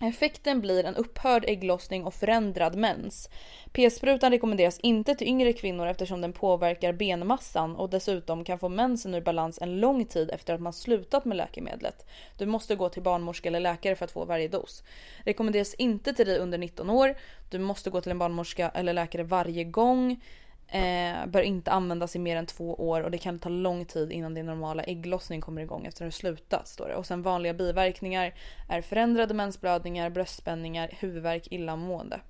Effekten 0.00 0.60
blir 0.60 0.84
en 0.84 0.96
upphörd 0.96 1.44
ägglossning 1.44 2.04
och 2.04 2.14
förändrad 2.14 2.76
mens. 2.76 3.28
P-sprutan 3.72 4.30
rekommenderas 4.30 4.80
inte 4.80 5.14
till 5.14 5.26
yngre 5.28 5.52
kvinnor 5.52 5.86
eftersom 5.86 6.20
den 6.20 6.32
påverkar 6.32 6.92
benmassan 6.92 7.76
och 7.76 7.90
dessutom 7.90 8.44
kan 8.44 8.58
få 8.58 8.68
mensen 8.68 9.14
ur 9.14 9.20
balans 9.20 9.58
en 9.62 9.80
lång 9.80 10.04
tid 10.04 10.30
efter 10.30 10.54
att 10.54 10.60
man 10.60 10.72
slutat 10.72 11.24
med 11.24 11.36
läkemedlet. 11.36 12.06
Du 12.38 12.46
måste 12.46 12.76
gå 12.76 12.88
till 12.88 13.02
barnmorska 13.02 13.48
eller 13.48 13.60
läkare 13.60 13.96
för 13.96 14.04
att 14.04 14.12
få 14.12 14.24
varje 14.24 14.48
dos. 14.48 14.82
Rekommenderas 15.24 15.74
inte 15.74 16.12
till 16.12 16.26
dig 16.26 16.38
under 16.38 16.58
19 16.58 16.90
år. 16.90 17.14
Du 17.50 17.58
måste 17.58 17.90
gå 17.90 18.00
till 18.00 18.12
en 18.12 18.18
barnmorska 18.18 18.68
eller 18.68 18.92
läkare 18.92 19.22
varje 19.22 19.64
gång. 19.64 20.20
Eh, 20.68 21.26
bör 21.26 21.42
inte 21.42 21.70
användas 21.70 22.16
i 22.16 22.18
mer 22.18 22.36
än 22.36 22.46
två 22.46 22.74
år 22.74 23.00
och 23.00 23.10
det 23.10 23.18
kan 23.18 23.38
ta 23.38 23.48
lång 23.48 23.84
tid 23.84 24.12
innan 24.12 24.34
din 24.34 24.46
normala 24.46 24.82
ägglossning 24.82 25.40
kommer 25.40 25.62
igång 25.62 25.86
efter 25.86 26.04
att 26.04 26.12
du 26.12 26.16
slutat. 26.16 26.68
Står 26.68 26.88
det. 26.88 26.94
Och 26.94 27.06
sen 27.06 27.22
vanliga 27.22 27.54
biverkningar 27.54 28.34
är 28.68 28.82
förändrade 28.82 29.34
mensblödningar, 29.34 30.10
bröstspänningar, 30.10 30.90
huvudvärk, 30.98 31.48
illamående. 31.50 32.20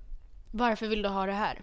Varför 0.51 0.87
vill 0.87 1.01
du 1.01 1.09
ha 1.09 1.25
det 1.25 1.31
här? 1.31 1.61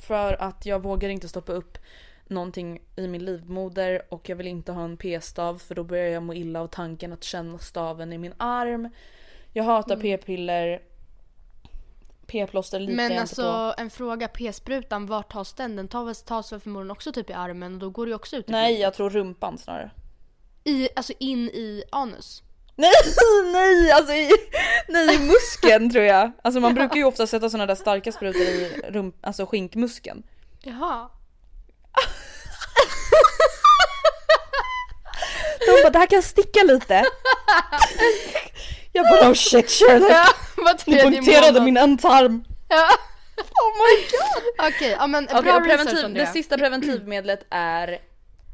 För 0.00 0.42
att 0.42 0.66
jag 0.66 0.82
vågar 0.82 1.08
inte 1.08 1.28
stoppa 1.28 1.52
upp 1.52 1.78
någonting 2.26 2.80
i 2.96 3.08
min 3.08 3.24
livmoder 3.24 4.02
och 4.08 4.28
jag 4.28 4.36
vill 4.36 4.46
inte 4.46 4.72
ha 4.72 4.84
en 4.84 4.96
p-stav 4.96 5.58
för 5.58 5.74
då 5.74 5.84
börjar 5.84 6.08
jag 6.08 6.22
må 6.22 6.34
illa 6.34 6.60
av 6.60 6.66
tanken 6.66 7.12
att 7.12 7.24
känna 7.24 7.58
staven 7.58 8.12
i 8.12 8.18
min 8.18 8.34
arm. 8.36 8.90
Jag 9.52 9.64
hatar 9.64 9.96
p-piller. 9.96 10.82
P-plåster 12.26 12.80
litar 12.80 12.94
Men 12.94 13.18
alltså 13.18 13.74
en 13.78 13.90
fråga, 13.90 14.28
p-sprutan, 14.28 15.06
vart 15.06 15.32
tas 15.32 15.54
den? 15.54 15.76
Den 15.76 15.88
tas, 15.88 16.22
tas 16.22 16.52
väl 16.52 16.60
förmodligen 16.60 16.90
också 16.90 17.12
typ 17.12 17.30
i 17.30 17.32
armen 17.32 17.74
och 17.74 17.78
då 17.78 17.90
går 17.90 18.06
det 18.06 18.10
ju 18.10 18.14
också 18.14 18.36
ut 18.36 18.48
i 18.48 18.52
Nej, 18.52 18.80
jag 18.80 18.94
tror 18.94 19.10
rumpan 19.10 19.58
snarare. 19.58 19.90
I, 20.64 20.88
alltså 20.96 21.12
in 21.18 21.48
i 21.48 21.82
anus. 21.90 22.42
Nej, 22.76 22.92
nej, 23.52 23.90
alltså 23.90 24.12
i, 24.12 24.30
nej, 24.88 25.14
i 25.14 25.18
muskeln 25.18 25.90
tror 25.90 26.04
jag. 26.04 26.32
Alltså 26.42 26.60
man 26.60 26.74
brukar 26.74 26.96
ju 26.96 27.04
ofta 27.04 27.26
sätta 27.26 27.50
såna 27.50 27.66
där 27.66 27.74
starka 27.74 28.12
sprutor 28.12 28.42
i 28.42 28.80
rump, 28.88 29.16
alltså 29.20 29.46
skinkmuskeln. 29.46 30.22
Jaha. 30.62 31.10
De 35.66 35.82
bara 35.82 35.90
det 35.90 35.98
här 35.98 36.06
kan 36.06 36.22
sticka 36.22 36.62
lite. 36.62 37.04
Jag 38.96 39.06
bara 39.20 39.30
oh 39.30 39.34
shit 39.34 39.70
Sherlock. 39.70 40.10
Ja, 40.10 40.74
tredje 40.78 41.02
punkterade 41.02 41.60
min 41.60 41.76
ändtarm. 41.76 42.44
Ja. 42.68 42.88
Oh 43.36 43.72
my 43.76 44.02
god! 44.02 44.74
Okej, 44.74 44.96
ja 44.98 45.06
men 45.06 45.24
bra 45.26 45.36
research 45.40 45.90
preventiv, 45.90 46.14
det 46.14 46.26
sista 46.26 46.58
preventivmedlet 46.58 47.46
är, 47.50 47.98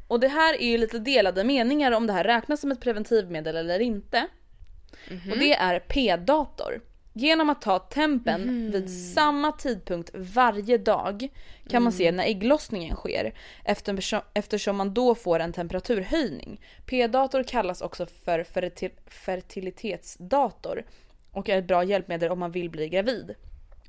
och 0.07 0.19
det 0.19 0.27
här 0.27 0.53
är 0.61 0.67
ju 0.67 0.77
lite 0.77 0.99
delade 0.99 1.43
meningar 1.43 1.91
om 1.91 2.07
det 2.07 2.13
här 2.13 2.23
räknas 2.23 2.61
som 2.61 2.71
ett 2.71 2.81
preventivmedel 2.81 3.55
eller 3.55 3.79
inte. 3.79 4.27
Och 5.31 5.37
det 5.37 5.53
är 5.53 5.79
p-dator. 5.79 6.81
Genom 7.15 7.49
att 7.49 7.61
ta 7.61 7.79
tempen 7.79 8.71
vid 8.71 9.13
samma 9.13 9.51
tidpunkt 9.51 10.11
varje 10.13 10.77
dag 10.77 11.27
kan 11.69 11.83
man 11.83 11.91
se 11.91 12.11
när 12.11 12.23
ägglossningen 12.23 12.95
sker 12.95 13.33
eftersom, 14.33 14.77
man 14.77 14.93
då 14.93 15.15
får 15.15 15.39
en 15.39 15.53
temperaturhöjning. 15.53 16.61
P-dator 16.85 17.43
kallas 17.43 17.81
också 17.81 18.05
för 18.05 18.43
fertil, 18.43 18.89
fertilitetsdator 19.05 20.85
och 21.31 21.49
är 21.49 21.57
ett 21.57 21.67
bra 21.67 21.83
hjälpmedel 21.83 22.31
om 22.31 22.39
man 22.39 22.51
vill 22.51 22.69
bli 22.69 22.89
gravid. 22.89 23.35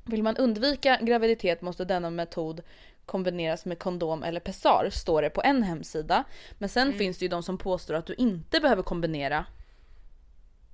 Vill 0.03 0.23
man 0.23 0.37
undvika 0.37 0.99
graviditet 1.01 1.61
måste 1.61 1.85
denna 1.85 2.09
metod 2.09 2.61
kombineras 3.05 3.65
med 3.65 3.79
kondom 3.79 4.23
eller 4.23 4.39
pessar 4.39 4.89
står 4.91 5.21
det 5.21 5.29
på 5.29 5.41
en 5.43 5.63
hemsida. 5.63 6.23
Men 6.57 6.69
sen 6.69 6.93
finns 6.93 7.17
det 7.17 7.25
ju 7.25 7.29
de 7.29 7.43
som 7.43 7.57
påstår 7.57 7.93
att 7.93 8.05
du 8.05 8.15
inte 8.17 8.59
behöver 8.59 8.83
kombinera 8.83 9.45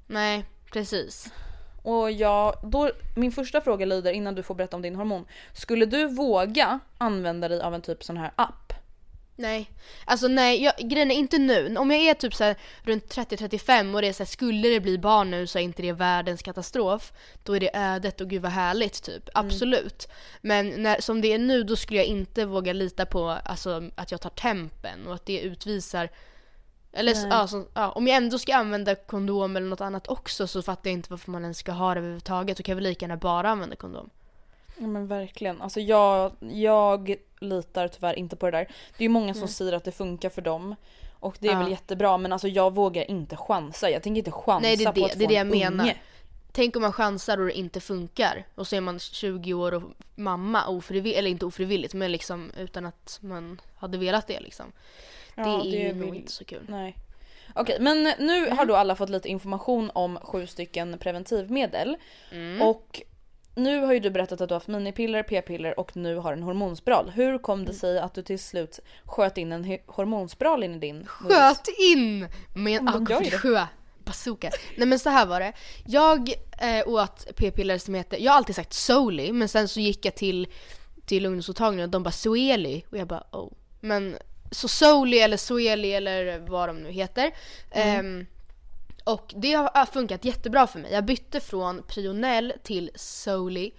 Nej, 0.07 0.45
precis. 0.71 1.31
Och 1.83 2.11
jag, 2.11 2.55
då, 2.63 2.91
min 3.15 3.31
första 3.31 3.61
fråga 3.61 3.85
lyder 3.85 4.11
innan 4.11 4.35
du 4.35 4.43
får 4.43 4.55
berätta 4.55 4.75
om 4.75 4.81
din 4.81 4.95
hormon. 4.95 5.25
Skulle 5.53 5.85
du 5.85 6.07
våga 6.07 6.79
använda 6.97 7.47
dig 7.47 7.61
av 7.61 7.75
en 7.75 7.81
typ 7.81 8.03
sån 8.03 8.17
här 8.17 8.31
app? 8.35 8.73
Nej, 9.35 9.71
alltså 10.05 10.27
nej, 10.27 10.63
jag, 10.63 10.73
grejen 10.89 11.11
är 11.11 11.15
inte 11.15 11.37
nu. 11.37 11.77
Om 11.77 11.91
jag 11.91 11.99
är 11.99 12.13
typ 12.13 12.33
så 12.33 12.43
här 12.43 12.55
runt 12.83 13.15
30-35 13.15 13.95
och 13.95 14.01
det 14.01 14.07
är 14.07 14.13
så 14.13 14.23
här, 14.23 14.27
skulle 14.27 14.69
det 14.69 14.79
bli 14.79 14.97
barn 14.97 15.31
nu 15.31 15.47
så 15.47 15.59
är 15.59 15.63
inte 15.63 15.81
det 15.81 15.91
världens 15.91 16.41
katastrof. 16.41 17.13
Då 17.43 17.55
är 17.55 17.59
det 17.59 17.77
ödet 17.77 18.21
och 18.21 18.29
gud 18.29 18.41
vad 18.41 18.51
härligt 18.51 19.03
typ, 19.03 19.29
absolut. 19.33 20.07
Men 20.41 20.69
när, 20.69 21.01
som 21.01 21.21
det 21.21 21.33
är 21.33 21.39
nu 21.39 21.63
då 21.63 21.75
skulle 21.75 21.99
jag 21.99 22.07
inte 22.07 22.45
våga 22.45 22.73
lita 22.73 23.05
på 23.05 23.29
alltså, 23.29 23.89
att 23.95 24.11
jag 24.11 24.21
tar 24.21 24.29
tempen 24.29 25.07
och 25.07 25.13
att 25.13 25.25
det 25.25 25.39
utvisar 25.39 26.09
eller 26.93 27.13
så, 27.13 27.27
ja, 27.29 27.47
så, 27.47 27.65
ja, 27.73 27.91
om 27.91 28.07
jag 28.07 28.17
ändå 28.17 28.39
ska 28.39 28.55
använda 28.55 28.95
kondom 28.95 29.55
eller 29.55 29.67
något 29.67 29.81
annat 29.81 30.07
också 30.07 30.47
så 30.47 30.61
fattar 30.61 30.89
jag 30.89 30.93
inte 30.93 31.07
varför 31.11 31.31
man 31.31 31.41
ens 31.41 31.57
ska 31.57 31.71
ha 31.71 31.93
det 31.93 31.99
överhuvudtaget. 31.99 32.57
Då 32.57 32.63
kan 32.63 32.71
jag 32.71 32.75
väl 32.75 32.83
lika 32.83 33.03
gärna 33.05 33.17
bara 33.17 33.49
använda 33.49 33.75
kondom. 33.75 34.09
Ja 34.77 34.87
men 34.87 35.07
verkligen. 35.07 35.61
Alltså 35.61 35.79
jag, 35.79 36.31
jag 36.51 37.15
litar 37.39 37.87
tyvärr 37.87 38.19
inte 38.19 38.35
på 38.35 38.45
det 38.45 38.57
där. 38.57 38.65
Det 38.97 39.03
är 39.03 39.05
ju 39.05 39.09
många 39.09 39.33
som 39.33 39.47
säger 39.47 39.73
att 39.73 39.83
det 39.83 39.91
funkar 39.91 40.29
för 40.29 40.41
dem. 40.41 40.75
Och 41.19 41.35
det 41.39 41.47
är 41.47 41.51
Ja. 41.53 41.59
väl 41.59 41.71
jättebra 41.71 42.17
men 42.17 42.33
alltså 42.33 42.47
jag 42.47 42.73
vågar 42.73 43.11
inte 43.11 43.35
chansa. 43.35 43.89
Jag 43.89 44.03
tänker 44.03 44.17
inte 44.19 44.31
chansa 44.31 44.59
Nej, 44.67 44.75
det 44.77 44.83
är 44.83 44.91
på 44.91 44.99
det- 44.99 45.05
att 45.05 45.11
få 45.11 45.17
det 45.17 45.23
är 45.25 45.27
det 45.27 45.35
en 45.35 45.47
jag 45.49 45.57
menar. 45.71 45.83
unge. 45.83 45.95
Tänk 46.51 46.75
om 46.75 46.81
man 46.81 46.93
chansar 46.93 47.37
och 47.37 47.45
det 47.45 47.53
inte 47.53 47.79
funkar 47.79 48.45
och 48.55 48.67
så 48.67 48.75
är 48.75 48.81
man 48.81 48.99
20 48.99 49.53
år 49.53 49.73
och 49.73 49.83
mamma 50.15 50.67
ofrivilligt, 50.67 51.17
eller 51.19 51.29
inte 51.29 51.45
ofrivilligt 51.45 51.93
men 51.93 52.11
liksom 52.11 52.51
utan 52.57 52.85
att 52.85 53.19
man 53.21 53.61
hade 53.75 53.97
velat 53.97 54.27
det 54.27 54.39
liksom. 54.39 54.65
Ja, 55.35 55.43
det 55.43 55.49
är 55.49 55.71
det 55.71 55.77
ju 55.77 55.93
nog 55.93 56.15
inte 56.15 56.31
så 56.31 56.45
kul. 56.45 56.65
Nej. 56.67 56.97
Okej 57.55 57.77
men 57.79 58.03
nu 58.19 58.37
Mm. 58.45 58.57
har 58.57 58.65
då 58.65 58.75
alla 58.75 58.95
fått 58.95 59.09
lite 59.09 59.29
information 59.29 59.91
om 59.93 60.17
sju 60.23 60.47
stycken 60.47 60.97
preventivmedel. 60.97 61.97
Mm. 62.31 62.61
Och 62.61 63.01
nu 63.55 63.79
har 63.81 63.93
ju 63.93 63.99
du 63.99 64.09
berättat 64.09 64.41
att 64.41 64.49
du 64.49 64.53
har 64.53 64.59
haft 64.59 64.67
minipiller, 64.67 65.23
p-piller 65.23 65.79
och 65.79 65.97
nu 65.97 66.15
har 66.15 66.33
en 66.33 66.43
hormonspiral. 66.43 67.09
Hur 67.09 67.37
kom 67.37 67.59
Mm. 67.59 67.65
det 67.65 67.73
sig 67.73 67.99
att 67.99 68.13
du 68.13 68.21
till 68.23 68.39
slut 68.39 68.79
sköt 69.05 69.37
in 69.37 69.51
en 69.51 69.77
hormonspiral 69.85 70.63
in 70.63 70.75
i 70.75 70.79
din 70.79 71.05
Sköt 71.05 71.67
in 71.93 72.27
med 72.55 72.79
en 72.79 72.85
Men 72.85 73.05
bazooka. 74.05 74.51
Nej 74.77 74.87
men 74.87 74.99
så 74.99 75.09
här 75.09 75.25
var 75.25 75.39
det. 75.39 75.53
Jag 75.85 76.33
eh, 76.61 76.87
åt 76.87 77.35
p-piller 77.35 77.77
som 77.77 77.93
heter, 77.93 78.17
jag 78.17 78.31
har 78.31 78.37
alltid 78.37 78.55
sagt 78.55 78.73
Soli 78.73 79.31
men 79.31 79.49
sen 79.49 79.67
så 79.67 79.79
gick 79.79 80.05
jag 80.05 80.15
till, 80.15 80.47
till 81.05 81.25
ungdomsmottagningen 81.25 81.83
och 81.83 81.91
de 81.91 82.03
bara 82.03 82.11
Sueli 82.11 82.85
och 82.89 82.97
jag 82.97 83.07
bara 83.07 83.23
oh. 83.31 83.51
Men 83.79 84.17
så 84.51 84.67
Soli 84.67 85.19
eller 85.19 85.37
Sueli 85.37 85.93
eller 85.93 86.39
vad 86.39 86.69
de 86.69 86.83
nu 86.83 86.91
heter. 86.91 87.31
Ehm, 87.71 88.25
och 89.03 89.33
det 89.35 89.53
har 89.53 89.85
funkat 89.85 90.25
jättebra 90.25 90.67
för 90.67 90.79
mig. 90.79 90.91
Jag 90.91 91.05
bytte 91.05 91.39
från 91.39 91.83
Prionell 91.87 92.53
till 92.63 92.91
Soli 92.95 93.73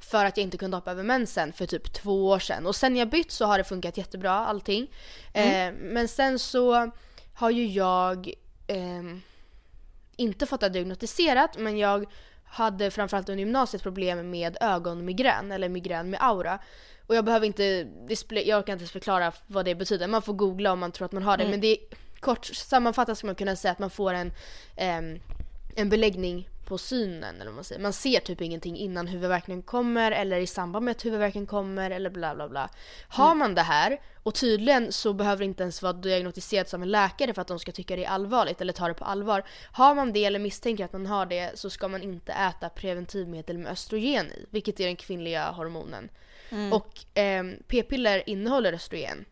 för 0.00 0.24
att 0.24 0.36
jag 0.36 0.44
inte 0.44 0.58
kunde 0.58 0.76
hoppa 0.76 0.90
över 0.90 1.02
mensen 1.02 1.52
för 1.52 1.66
typ 1.66 1.92
två 1.92 2.28
år 2.28 2.38
sedan. 2.38 2.66
Och 2.66 2.76
sen 2.76 2.96
jag 2.96 3.08
bytt 3.08 3.30
så 3.30 3.44
har 3.46 3.58
det 3.58 3.64
funkat 3.64 3.96
jättebra 3.96 4.32
allting. 4.32 4.90
Eh, 5.32 5.72
men 5.72 6.08
sen 6.08 6.38
så 6.38 6.90
har 7.34 7.50
ju 7.50 7.66
jag 7.66 8.32
ehm, 8.66 9.22
inte 10.18 10.46
fått 10.46 10.60
det 10.60 10.68
diagnostiserat 10.68 11.58
men 11.58 11.78
jag 11.78 12.06
hade 12.44 12.90
framförallt 12.90 13.28
under 13.28 13.44
gymnasiet 13.44 13.82
problem 13.82 14.30
med 14.30 14.56
ögonmigrän 14.60 15.52
eller 15.52 15.68
migrän 15.68 16.10
med 16.10 16.20
aura. 16.22 16.58
Och 17.06 17.14
jag 17.14 17.24
behöver 17.24 17.46
inte, 17.46 17.88
jag 18.28 18.66
kan 18.66 18.72
inte 18.72 18.82
ens 18.82 18.90
förklara 18.90 19.32
vad 19.46 19.64
det 19.64 19.74
betyder. 19.74 20.08
Man 20.08 20.22
får 20.22 20.32
googla 20.32 20.72
om 20.72 20.78
man 20.78 20.92
tror 20.92 21.06
att 21.06 21.12
man 21.12 21.22
har 21.22 21.36
det. 21.36 21.48
Men 21.48 21.60
det 21.60 21.66
är 21.68 21.78
kort 22.20 22.44
sammanfattat 22.46 23.18
ska 23.18 23.26
man 23.26 23.36
kunna 23.36 23.56
säga 23.56 23.72
att 23.72 23.78
man 23.78 23.90
får 23.90 24.14
en, 24.14 24.32
ehm, 24.76 25.20
en 25.76 25.88
beläggning 25.88 26.48
på 26.68 26.78
synen 26.78 27.34
eller 27.34 27.44
vad 27.44 27.54
man 27.54 27.64
säger. 27.64 27.82
Man 27.82 27.92
ser 27.92 28.20
typ 28.20 28.40
ingenting 28.40 28.76
innan 28.76 29.06
huvudvärken 29.06 29.62
kommer 29.62 30.12
eller 30.12 30.38
i 30.38 30.46
samband 30.46 30.84
med 30.84 30.92
att 30.92 31.04
huvudvärken 31.04 31.46
kommer 31.46 31.90
eller 31.90 32.10
bla 32.10 32.34
bla 32.34 32.48
bla. 32.48 32.68
Har 33.08 33.34
man 33.34 33.54
det 33.54 33.62
här 33.62 34.00
och 34.22 34.34
tydligen 34.34 34.92
så 34.92 35.12
behöver 35.12 35.38
det 35.38 35.44
inte 35.44 35.62
ens 35.62 35.82
vara 35.82 35.92
diagnostiserat 35.92 36.68
som 36.68 36.82
en 36.82 36.90
läkare 36.90 37.34
för 37.34 37.42
att 37.42 37.48
de 37.48 37.58
ska 37.58 37.72
tycka 37.72 37.96
det 37.96 38.04
är 38.04 38.08
allvarligt 38.08 38.60
eller 38.60 38.72
ta 38.72 38.88
det 38.88 38.94
på 38.94 39.04
allvar. 39.04 39.44
Har 39.72 39.94
man 39.94 40.12
det 40.12 40.24
eller 40.24 40.38
misstänker 40.38 40.84
att 40.84 40.92
man 40.92 41.06
har 41.06 41.26
det 41.26 41.50
så 41.54 41.70
ska 41.70 41.88
man 41.88 42.02
inte 42.02 42.32
äta 42.32 42.68
preventivmedel 42.68 43.58
med 43.58 43.72
östrogen 43.72 44.26
i, 44.26 44.46
vilket 44.50 44.80
är 44.80 44.86
den 44.86 44.96
kvinnliga 44.96 45.50
hormonen. 45.50 46.10
Och 46.72 47.04
ehm, 47.14 47.56
p-piller 47.66 48.22
innehåller 48.26 48.72
östrogen. 48.72 49.24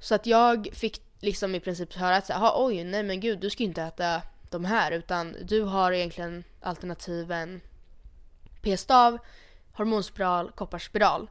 Så 0.00 0.14
att 0.14 0.26
jag 0.26 0.68
fick 0.72 1.02
liksom 1.20 1.54
i 1.54 1.60
princip 1.60 1.94
höra 1.94 2.16
att 2.16 2.26
så 2.26 2.32
här, 2.32 2.40
"Ha, 2.40 2.64
oj 2.66 2.84
nej 2.84 3.02
men 3.02 3.20
gud 3.20 3.38
du 3.38 3.50
ska 3.50 3.62
ju 3.62 3.68
inte 3.68 3.82
äta 3.82 4.22
de 4.50 4.64
här 4.64 4.92
utan 4.92 5.36
du 5.42 5.62
har 5.62 5.92
egentligen 5.92 6.44
alternativen 6.60 7.60
p-stav, 8.62 9.18
hormonspiral, 9.72 10.50
kopparspiral. 10.50 11.30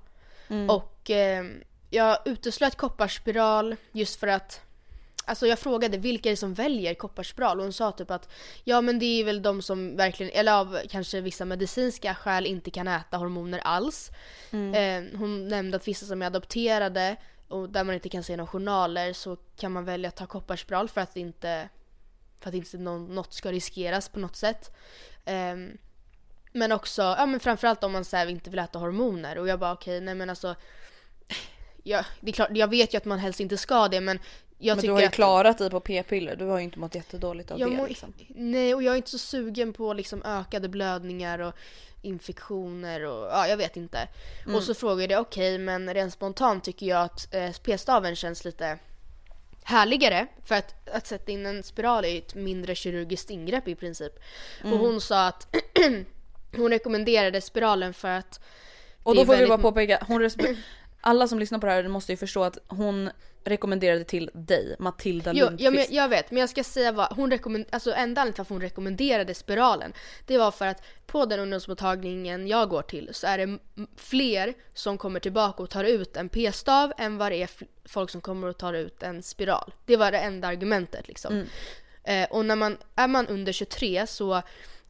Och 0.69 1.10
eh, 1.10 1.45
jag 1.89 2.17
uteslöt 2.25 2.75
kopparspiral 2.75 3.75
just 3.91 4.19
för 4.19 4.27
att 4.27 4.62
Alltså 5.25 5.47
jag 5.47 5.60
frågade 5.60 5.97
vilka 5.97 6.29
är 6.29 6.34
det 6.34 6.38
som 6.38 6.53
väljer 6.53 6.93
kopparspiral 6.93 7.58
och 7.60 7.63
hon 7.63 7.73
sa 7.73 7.91
typ 7.91 8.12
att 8.12 8.29
ja 8.63 8.82
men 8.82 8.99
det 8.99 9.05
är 9.05 9.23
väl 9.23 9.41
de 9.41 9.62
som 9.62 9.95
verkligen, 9.95 10.32
eller 10.36 10.53
av 10.53 10.79
kanske 10.89 11.21
vissa 11.21 11.45
medicinska 11.45 12.15
skäl 12.15 12.45
inte 12.45 12.71
kan 12.71 12.88
äta 12.88 13.17
hormoner 13.17 13.60
alls. 13.60 14.12
Eh, 14.75 15.17
hon 15.17 15.47
nämnde 15.47 15.77
att 15.77 15.88
vissa 15.88 16.05
som 16.05 16.21
är 16.21 16.25
adopterade 16.25 17.15
och 17.47 17.69
där 17.69 17.84
man 17.84 17.95
inte 17.95 18.10
kan 18.10 18.23
se 18.23 18.38
några 18.38 18.47
journaler 18.47 19.13
så 19.13 19.36
kan 19.36 19.71
man 19.71 19.86
välja 19.86 20.08
att 20.10 20.15
ta 20.15 20.25
kopparspiral 20.25 20.89
för 20.89 21.01
att 21.01 21.17
inte 21.17 21.69
för 22.39 22.49
att 22.49 22.56
inte 22.56 22.78
någon, 22.78 23.15
något 23.15 23.34
ska 23.34 23.52
riskeras 23.52 24.10
på 24.10 24.19
något 24.19 24.36
sätt. 24.36 24.75
Ehm, 25.25 25.78
men 26.54 26.71
också, 26.71 27.02
ja 27.02 27.25
men 27.25 27.39
framförallt 27.39 27.84
om 27.84 27.91
man 27.91 28.06
så 28.06 28.17
här, 28.17 28.28
inte 28.28 28.49
vill 28.49 28.60
äta 28.60 28.80
hormoner 28.80 29.38
och 29.38 29.47
jag 29.47 29.60
bara 29.60 29.73
okej, 29.73 30.02
nej 30.02 30.15
men 30.15 30.30
alltså 30.30 30.56
ja, 31.84 32.06
det 32.19 32.32
är 32.32 32.34
klart, 32.34 32.49
jag 32.52 32.67
vet 32.67 32.93
ju 32.93 32.97
att 32.97 33.06
man 33.06 33.19
helst 33.19 33.39
inte 33.39 33.58
ska 33.58 33.88
det 33.88 34.02
men 34.02 34.19
jag 34.58 34.75
Men 34.75 34.82
tycker 34.82 34.88
du 34.88 34.93
har 34.93 35.02
ju 35.02 35.08
att 35.08 35.13
klarat 35.13 35.58
dig 35.58 35.69
på 35.69 35.80
p-piller, 35.80 36.36
du 36.36 36.45
har 36.45 36.58
ju 36.58 36.63
inte 36.63 36.80
mått 36.80 36.95
jättedåligt 36.95 37.52
av 37.52 37.60
jag 37.60 37.71
det 37.71 37.78
mår- 37.78 37.88
liksom. 37.88 38.13
Nej, 38.30 38.75
och 38.75 38.84
jag 38.84 38.93
är 38.93 38.97
inte 38.97 39.10
så 39.10 39.17
sugen 39.17 39.73
på 39.73 39.93
liksom 39.93 40.23
ökade 40.23 40.69
blödningar 40.69 41.39
och 41.39 41.54
infektioner 42.02 43.06
och 43.06 43.25
ja, 43.25 43.47
jag 43.47 43.58
vet 43.58 43.78
inte. 43.78 44.08
Mm. 44.43 44.56
Och 44.56 44.63
så 44.63 44.73
frågade 44.73 45.13
jag 45.13 45.21
okej, 45.21 45.58
men 45.58 45.93
rent 45.93 46.13
spontant 46.13 46.63
tycker 46.63 46.86
jag 46.86 47.02
att 47.02 47.34
eh, 47.34 47.52
p-staven 47.63 48.15
känns 48.15 48.45
lite 48.45 48.80
härligare 49.63 50.28
för 50.43 50.56
att, 50.56 50.89
att 50.89 51.08
sätta 51.08 51.32
in 51.32 51.45
en 51.45 51.63
spiral 51.63 52.06
är 52.06 52.17
ett 52.17 52.36
mindre 52.36 52.76
kirurgiskt 52.76 53.30
ingrepp 53.30 53.67
i 53.67 53.76
princip. 53.76 54.13
Mm. 54.62 54.74
Och 54.74 54.80
hon 54.80 55.02
sa 55.02 55.28
att 55.28 55.56
hon 56.56 56.69
rekommenderade 56.69 57.41
spiralen 57.41 57.93
för 57.93 58.10
att 58.10 58.39
Och 59.04 59.15
då 59.15 59.26
får 59.26 59.34
vi 59.34 59.39
väldigt- 59.39 59.50
bara 59.50 59.72
påpeka, 59.72 60.06
hon 60.08 60.30
alla 61.02 61.28
som 61.28 61.39
lyssnar 61.39 61.60
på 61.60 61.65
det 61.65 61.72
här 61.72 61.88
måste 61.88 62.12
ju 62.12 62.17
förstå 62.17 62.43
att 62.43 62.58
hon 62.67 63.10
rekommenderade 63.43 64.04
till 64.04 64.30
dig, 64.34 64.75
Matilda 64.80 65.32
Jo, 65.34 65.45
Lundqvist. 65.45 65.63
ja, 65.63 65.71
men 65.71 65.86
jag 65.89 66.10
vet, 66.10 66.32
men 66.32 66.39
jag 66.39 66.49
ska 66.49 66.63
säga 66.63 66.91
vad 66.91 67.08
hon 67.15 67.32
rekommenderade, 67.32 67.75
alltså 67.75 67.89
enda 67.91 68.21
anledningen 68.21 68.34
till 68.34 68.39
varför 68.39 68.56
hon 68.56 68.62
rekommenderade 68.62 69.34
spiralen, 69.34 69.93
det 70.25 70.38
var 70.38 70.52
för 70.52 70.65
att 70.65 70.84
på 71.06 71.25
den 71.25 71.39
ungdomsmottagningen 71.39 72.47
jag 72.47 72.69
går 72.69 72.82
till 72.82 73.10
så 73.12 73.28
är 73.28 73.38
det 73.38 73.60
fler 73.95 74.54
som 74.73 74.97
kommer 74.97 75.19
tillbaka 75.19 75.63
och 75.63 75.69
tar 75.69 75.84
ut 75.84 76.17
en 76.17 76.30
p-stav 76.30 76.93
än 76.97 77.17
vad 77.17 77.32
det 77.32 77.36
är 77.43 77.49
folk 77.86 78.10
som 78.10 78.21
kommer 78.21 78.47
och 78.47 78.58
tar 78.58 78.73
ut 78.73 79.04
en 79.04 79.23
spiral. 79.23 79.73
Det 79.86 79.97
var 79.97 80.12
det 80.12 80.17
enda 80.17 80.47
argumentet 80.47 81.08
liksom. 81.08 81.45
Eh, 82.04 82.28
och 82.30 82.45
när 82.45 82.56
man, 82.56 82.78
är 82.95 83.08
man 83.08 83.28
under 83.28 83.52
23 83.52 84.08
så 84.08 84.41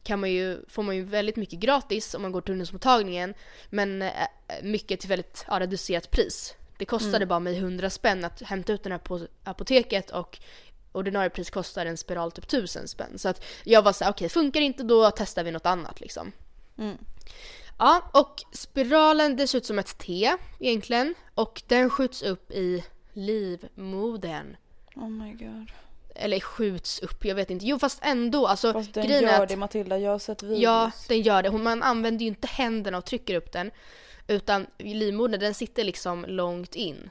kan 0.02 0.20
man 0.20 0.30
ju, 0.30 0.58
får 0.68 0.82
man 0.82 0.96
ju 0.96 1.02
väldigt 1.02 1.36
mycket 1.36 1.58
gratis 1.58 2.14
om 2.14 2.22
man 2.22 2.32
går 2.32 2.40
till 2.40 2.52
ungdomsmottagningen 2.52 3.34
men 3.70 4.02
eh, 4.02 4.10
mycket 4.62 5.00
till 5.00 5.08
väldigt 5.08 5.44
ja, 5.48 5.60
reducerat 5.60 6.10
pris. 6.10 6.54
Det 6.80 6.86
kostade 6.86 7.26
bara 7.26 7.40
mig 7.40 7.56
100 7.56 7.90
spänn 7.90 8.24
att 8.24 8.42
hämta 8.42 8.72
ut 8.72 8.82
den 8.82 8.92
här 8.92 8.98
på 8.98 9.20
apoteket 9.44 10.10
och 10.10 10.38
ordinarie 10.92 11.30
pris 11.30 11.50
kostar 11.50 11.86
en 11.86 11.96
spiral 11.96 12.32
typ 12.32 12.44
1000 12.44 12.88
spänn. 12.88 13.18
Så 13.18 13.28
att 13.28 13.44
jag 13.64 13.82
var 13.82 13.92
såhär, 13.92 14.12
okej 14.12 14.28
funkar 14.28 14.60
inte 14.60 14.82
då 14.82 15.10
testar 15.10 15.44
vi 15.44 15.50
något 15.50 15.66
annat 15.66 16.00
liksom. 16.00 16.32
Ja, 17.78 18.10
och 18.12 18.42
spiralen 18.52 19.36
det 19.36 19.46
ser 19.46 19.58
ut 19.58 19.66
som 19.66 19.78
ett 19.78 19.98
T 19.98 20.36
egentligen. 20.58 21.14
Och 21.34 21.62
den 21.66 21.90
skjuts 21.90 22.22
upp 22.22 22.50
i 22.50 22.84
livmodern. 23.12 24.56
Oh 24.96 25.08
my 25.08 25.32
god. 25.32 25.70
Eller 26.14 26.40
skjuts 26.40 26.98
upp, 27.00 27.24
jag 27.24 27.34
vet 27.34 27.50
inte. 27.50 27.66
Jo 27.66 27.78
fast 27.78 27.98
ändå, 28.02 28.46
alltså 28.46 28.72
Fast 28.72 28.94
den 28.94 29.06
grejen 29.06 29.24
är 29.24 29.32
gör 29.32 29.42
att, 29.42 29.48
det 29.48 29.56
Matilda, 29.56 29.98
jag 29.98 30.10
har 30.10 30.18
sett 30.18 30.42
videos. 30.42 30.62
Ja, 30.62 30.90
den 31.08 31.22
gör 31.22 31.42
det. 31.42 31.48
Hon, 31.48 31.62
man 31.62 31.82
använder 31.82 32.22
ju 32.22 32.28
inte 32.28 32.46
händerna 32.46 32.98
och 32.98 33.04
trycker 33.04 33.34
upp 33.34 33.52
den. 33.52 33.70
Utan 34.30 34.66
livmodern 34.78 35.40
den 35.40 35.54
sitter 35.54 35.84
liksom 35.84 36.24
långt 36.28 36.74
in. 36.74 37.10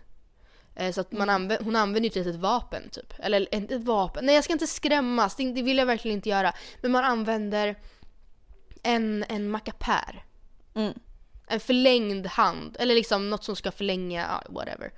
Eh, 0.75 0.91
Så 0.91 1.01
att 1.01 1.11
man 1.11 1.29
använder, 1.29 1.65
hon 1.65 1.75
använder 1.75 2.09
ju 2.09 2.21
ett 2.21 2.25
litet 2.25 2.41
vapen 2.41 2.89
typ. 2.89 3.13
Eller 3.19 3.55
inte 3.55 3.75
ett 3.75 3.83
vapen, 3.83 4.25
nej 4.25 4.35
jag 4.35 4.43
ska 4.43 4.53
inte 4.53 4.67
skrämmas, 4.67 5.35
det, 5.35 5.51
det 5.51 5.61
vill 5.61 5.77
jag 5.77 5.85
verkligen 5.85 6.17
inte 6.17 6.29
göra. 6.29 6.53
Men 6.81 6.91
man 6.91 7.03
använder 7.03 7.75
en, 8.83 9.25
en 9.29 9.49
mackapär. 9.49 10.25
Mm. 10.75 10.93
En 11.47 11.59
förlängd 11.59 12.27
hand, 12.27 12.77
eller 12.79 12.95
liksom 12.95 13.29
något 13.29 13.43
som 13.43 13.55
ska 13.55 13.71
förlänga, 13.71 14.43
whatever. 14.49 14.91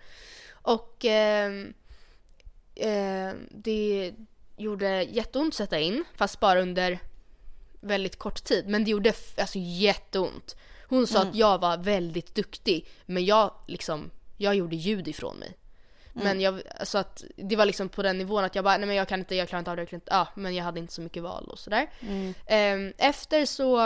Och 0.51 1.05
ehm, 1.05 1.73
ehm, 2.75 3.47
det 3.51 4.13
gjorde 4.57 5.03
jätteont 5.03 5.53
att 5.53 5.57
sätta 5.57 5.79
in, 5.79 6.03
fast 6.15 6.39
bara 6.39 6.62
under 6.62 6.99
väldigt 7.79 8.19
kort 8.19 8.43
tid. 8.43 8.67
Men 8.67 8.84
det 8.84 8.91
gjorde 8.91 9.13
alltså 9.38 9.60
jätteont. 9.60 10.55
Hon 10.91 11.08
sa 11.08 11.21
att 11.21 11.36
jag 11.36 11.58
var 11.62 11.77
väldigt 11.77 12.36
duktig, 12.36 12.88
men 13.06 13.25
jag 13.25 13.54
liksom, 13.67 14.12
jag 14.38 14.56
gjorde 14.56 14.75
ljud 14.75 15.08
ifrån 15.08 15.38
mig. 15.38 15.58
Men 16.13 16.41
jag, 16.41 16.62
alltså 16.80 16.97
att 16.97 17.23
det 17.36 17.56
var 17.56 17.65
liksom 17.65 17.89
på 17.89 18.01
den 18.04 18.17
nivån 18.17 18.43
att 18.43 18.56
jag 18.56 18.63
bara, 18.63 18.77
nej 18.77 18.88
men 18.88 18.95
jag 18.95 19.08
kan 19.08 19.19
inte, 19.19 19.36
jag 19.36 19.49
klarar 19.49 19.60
inte 19.60 19.71
av 19.71 19.77
det, 19.77 19.82
jag 19.82 19.89
kan 19.89 19.97
inte, 19.97 20.12
ja 20.12 20.27
men 20.36 20.56
jag 20.56 20.63
hade 20.63 20.80
inte 20.80 20.93
så 20.93 21.01
mycket 21.01 21.23
val 21.23 21.47
och 21.51 21.60
sådär. 21.60 21.89
Ehm, 22.45 22.93
efter 22.97 23.45
så 23.45 23.80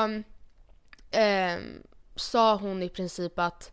ehm, 1.12 1.84
sa 2.16 2.56
hon 2.56 2.84
i 2.84 2.90
princip 2.90 3.40
att 3.40 3.72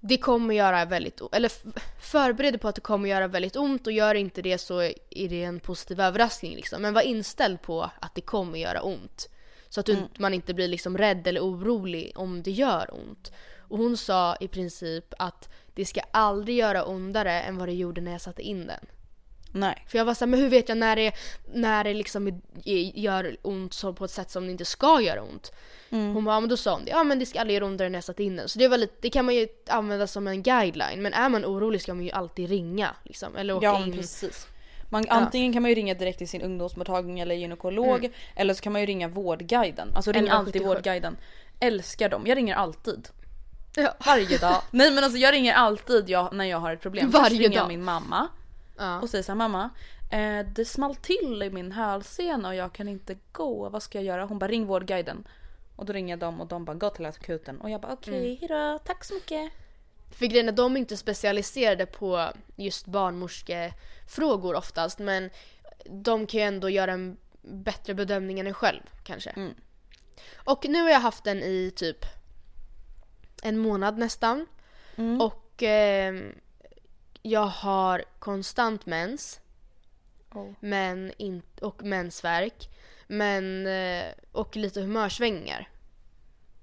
det 0.00 0.16
kommer 0.16 0.54
göra 0.54 0.84
väldigt 0.84 1.20
eller 1.32 1.52
förbered 2.00 2.60
på 2.60 2.68
att 2.68 2.74
det 2.74 2.80
kommer 2.80 3.08
göra 3.08 3.28
väldigt 3.28 3.56
ont 3.56 3.86
och 3.86 3.92
gör 3.92 4.14
inte 4.14 4.42
det 4.42 4.58
så 4.58 4.80
är 5.10 5.28
det 5.28 5.42
en 5.44 5.60
positiv 5.60 6.00
överraskning 6.00 6.56
liksom. 6.56 6.82
Men 6.82 6.94
var 6.94 7.02
inställd 7.02 7.62
på 7.62 7.90
att 8.00 8.14
det 8.14 8.20
kommer 8.20 8.58
göra 8.58 8.82
ont. 8.82 9.28
Så 9.68 9.80
att 9.80 9.86
du, 9.86 9.96
man 10.18 10.34
inte 10.34 10.54
blir 10.54 10.68
liksom 10.68 10.98
rädd 10.98 11.26
eller 11.26 11.40
orolig 11.40 12.12
om 12.14 12.42
det 12.42 12.50
gör 12.50 12.94
ont. 12.94 13.32
Och 13.58 13.78
hon 13.78 13.96
sa 13.96 14.36
i 14.40 14.48
princip 14.48 15.14
att 15.18 15.48
det 15.74 15.84
ska 15.84 16.00
aldrig 16.10 16.56
göra 16.56 16.84
ondare 16.84 17.40
än 17.42 17.58
vad 17.58 17.68
det 17.68 17.74
gjorde 17.74 18.00
när 18.00 18.12
jag 18.12 18.20
satte 18.20 18.42
in 18.42 18.66
den. 18.66 18.86
Nej. 19.52 19.84
För 19.88 19.98
jag 19.98 20.04
var 20.04 20.14
såhär, 20.14 20.30
men 20.30 20.40
hur 20.40 20.48
vet 20.48 20.68
jag 20.68 20.78
när 20.78 20.96
det, 20.96 21.12
när 21.54 21.84
det 21.84 21.94
liksom 21.94 22.40
gör 22.94 23.36
ont 23.42 23.74
så 23.74 23.92
på 23.92 24.04
ett 24.04 24.10
sätt 24.10 24.30
som 24.30 24.44
det 24.44 24.50
inte 24.50 24.64
ska 24.64 25.00
göra 25.00 25.22
ont? 25.22 25.52
Hon 25.90 26.24
bara, 26.24 26.36
ja, 26.36 26.40
men 26.40 26.48
då 26.48 26.56
sa 26.56 26.72
hon 26.74 26.84
det, 26.84 26.90
ja 26.90 27.04
men 27.04 27.18
det 27.18 27.26
ska 27.26 27.40
aldrig 27.40 27.54
göra 27.54 27.66
ondare 27.66 27.88
när 27.88 27.96
jag 27.96 28.04
satt 28.04 28.20
in 28.20 28.36
den. 28.36 28.48
Så 28.48 28.58
det 28.58 28.68
var 28.68 28.78
lite, 28.78 28.94
det 29.00 29.10
kan 29.10 29.24
man 29.24 29.34
ju 29.34 29.48
använda 29.68 30.06
som 30.06 30.26
en 30.26 30.42
guideline. 30.42 31.02
Men 31.02 31.12
är 31.12 31.28
man 31.28 31.44
orolig 31.44 31.82
ska 31.82 31.94
man 31.94 32.04
ju 32.04 32.10
alltid 32.10 32.48
ringa 32.48 32.94
liksom. 33.04 33.36
Eller 33.36 33.56
åka 33.56 33.64
Ja 33.66 33.84
in. 33.84 33.92
precis. 33.92 34.46
Man, 34.88 35.04
Antingen 35.08 35.52
kan 35.52 35.62
man 35.62 35.68
ju 35.68 35.74
ringa 35.74 35.94
direkt 35.94 36.18
till 36.18 36.28
sin 36.28 36.42
ungdomsmottagning 36.42 37.20
eller 37.20 37.34
gynekolog 37.34 38.10
eller 38.36 38.54
så 38.54 38.62
kan 38.62 38.72
man 38.72 38.80
ju 38.80 38.86
ringa 38.86 39.08
Vårdguiden. 39.08 39.92
Alltså 39.94 40.12
ring 40.12 40.28
alltid 40.28 40.52
77. 40.52 40.64
Vårdguiden. 40.68 41.16
Älskar 41.60 42.08
dem, 42.08 42.22
jag 42.26 42.36
ringer 42.36 42.54
alltid. 42.54 43.08
Ja. 43.76 43.94
Varje 44.06 44.38
dag. 44.38 44.62
Nej 44.70 44.90
men 44.90 45.04
alltså 45.04 45.18
jag 45.18 45.32
ringer 45.32 45.54
alltid 45.54 46.08
jag, 46.08 46.32
när 46.34 46.44
jag 46.44 46.58
har 46.58 46.72
ett 46.72 46.80
problem. 46.80 47.10
Varje 47.10 47.24
Först 47.24 47.32
ringer 47.40 47.54
jag 47.56 47.62
dag. 47.62 47.68
min 47.68 47.84
mamma 47.84 48.28
Ja. 48.78 49.00
och 49.00 49.08
säger 49.10 49.22
såhär 49.24 49.36
mamma 49.36 49.70
eh, 50.12 50.46
det 50.54 50.64
small 50.64 50.94
till 50.94 51.42
i 51.42 51.50
min 51.50 51.72
hälsena 51.72 52.48
och 52.48 52.54
jag 52.54 52.72
kan 52.72 52.88
inte 52.88 53.16
gå, 53.32 53.68
vad 53.68 53.82
ska 53.82 53.98
jag 53.98 54.04
göra? 54.04 54.24
Hon 54.24 54.38
bara 54.38 54.48
ring 54.48 54.66
Vårdguiden. 54.66 55.26
Och 55.76 55.84
då 55.86 55.92
ringer 55.92 56.12
jag 56.12 56.18
dem 56.18 56.40
och 56.40 56.46
de 56.46 56.64
bara 56.64 56.74
gå 56.76 56.90
till 56.90 57.06
akuten 57.06 57.60
och 57.60 57.70
jag 57.70 57.80
bara 57.80 57.92
okej 57.92 58.14
Mm. 58.14 58.36
hejdå, 58.40 58.78
tack 58.84 59.04
så 59.04 59.14
mycket. 59.14 59.52
För 60.10 60.26
grejen 60.26 60.48
är, 60.48 60.52
de 60.52 60.76
är 60.76 60.80
inte 60.80 60.96
specialiserade 60.96 61.86
på 61.86 62.32
just 62.56 62.86
barnmorskefrågor 62.86 64.54
oftast. 64.54 64.98
Men 64.98 65.30
de 65.84 66.26
kan 66.26 66.40
ju 66.40 66.46
ändå 66.46 66.70
göra 66.70 66.92
en 66.92 67.16
bättre 67.42 67.94
bedömning 67.94 68.40
än 68.40 68.46
en 68.46 68.54
själv 68.54 68.80
kanske. 69.04 69.30
Mm. 69.30 69.54
Och 70.34 70.66
nu 70.68 70.82
har 70.82 70.90
jag 70.90 71.00
haft 71.00 71.24
den 71.24 71.42
i 71.42 71.72
typ 71.76 72.06
en 73.42 73.58
månad 73.58 73.98
nästan. 73.98 74.46
Mm. 74.96 75.20
Och 75.20 75.62
ehm, 75.62 76.34
jag 77.22 77.46
har 77.46 78.04
konstant 78.18 78.86
mens. 78.86 79.40
Oh. 80.34 80.52
Men 80.60 81.12
in, 81.18 81.42
och 81.60 81.82
mensvärk. 81.82 82.68
Men, 83.06 83.66
eh, 83.66 84.04
och 84.32 84.56
lite 84.56 84.80
humörsvängningar. 84.80 85.68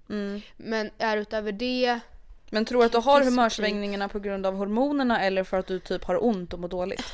Mm. 0.09 0.41
Men 0.57 0.91
är 0.97 1.17
utöver 1.17 1.51
det 1.51 1.99
Men 2.53 2.65
tror 2.65 2.79
du 2.79 2.85
att 2.85 2.91
du 2.91 2.97
har 2.97 3.19
Kiss- 3.21 3.29
humörsvängningarna 3.29 4.09
på 4.09 4.19
grund 4.19 4.45
av 4.45 4.55
hormonerna 4.55 5.21
eller 5.21 5.43
för 5.43 5.57
att 5.59 5.67
du 5.67 5.79
typ 5.79 6.03
har 6.03 6.23
ont 6.23 6.53
och 6.53 6.59
mår 6.59 6.67
dåligt? 6.67 7.13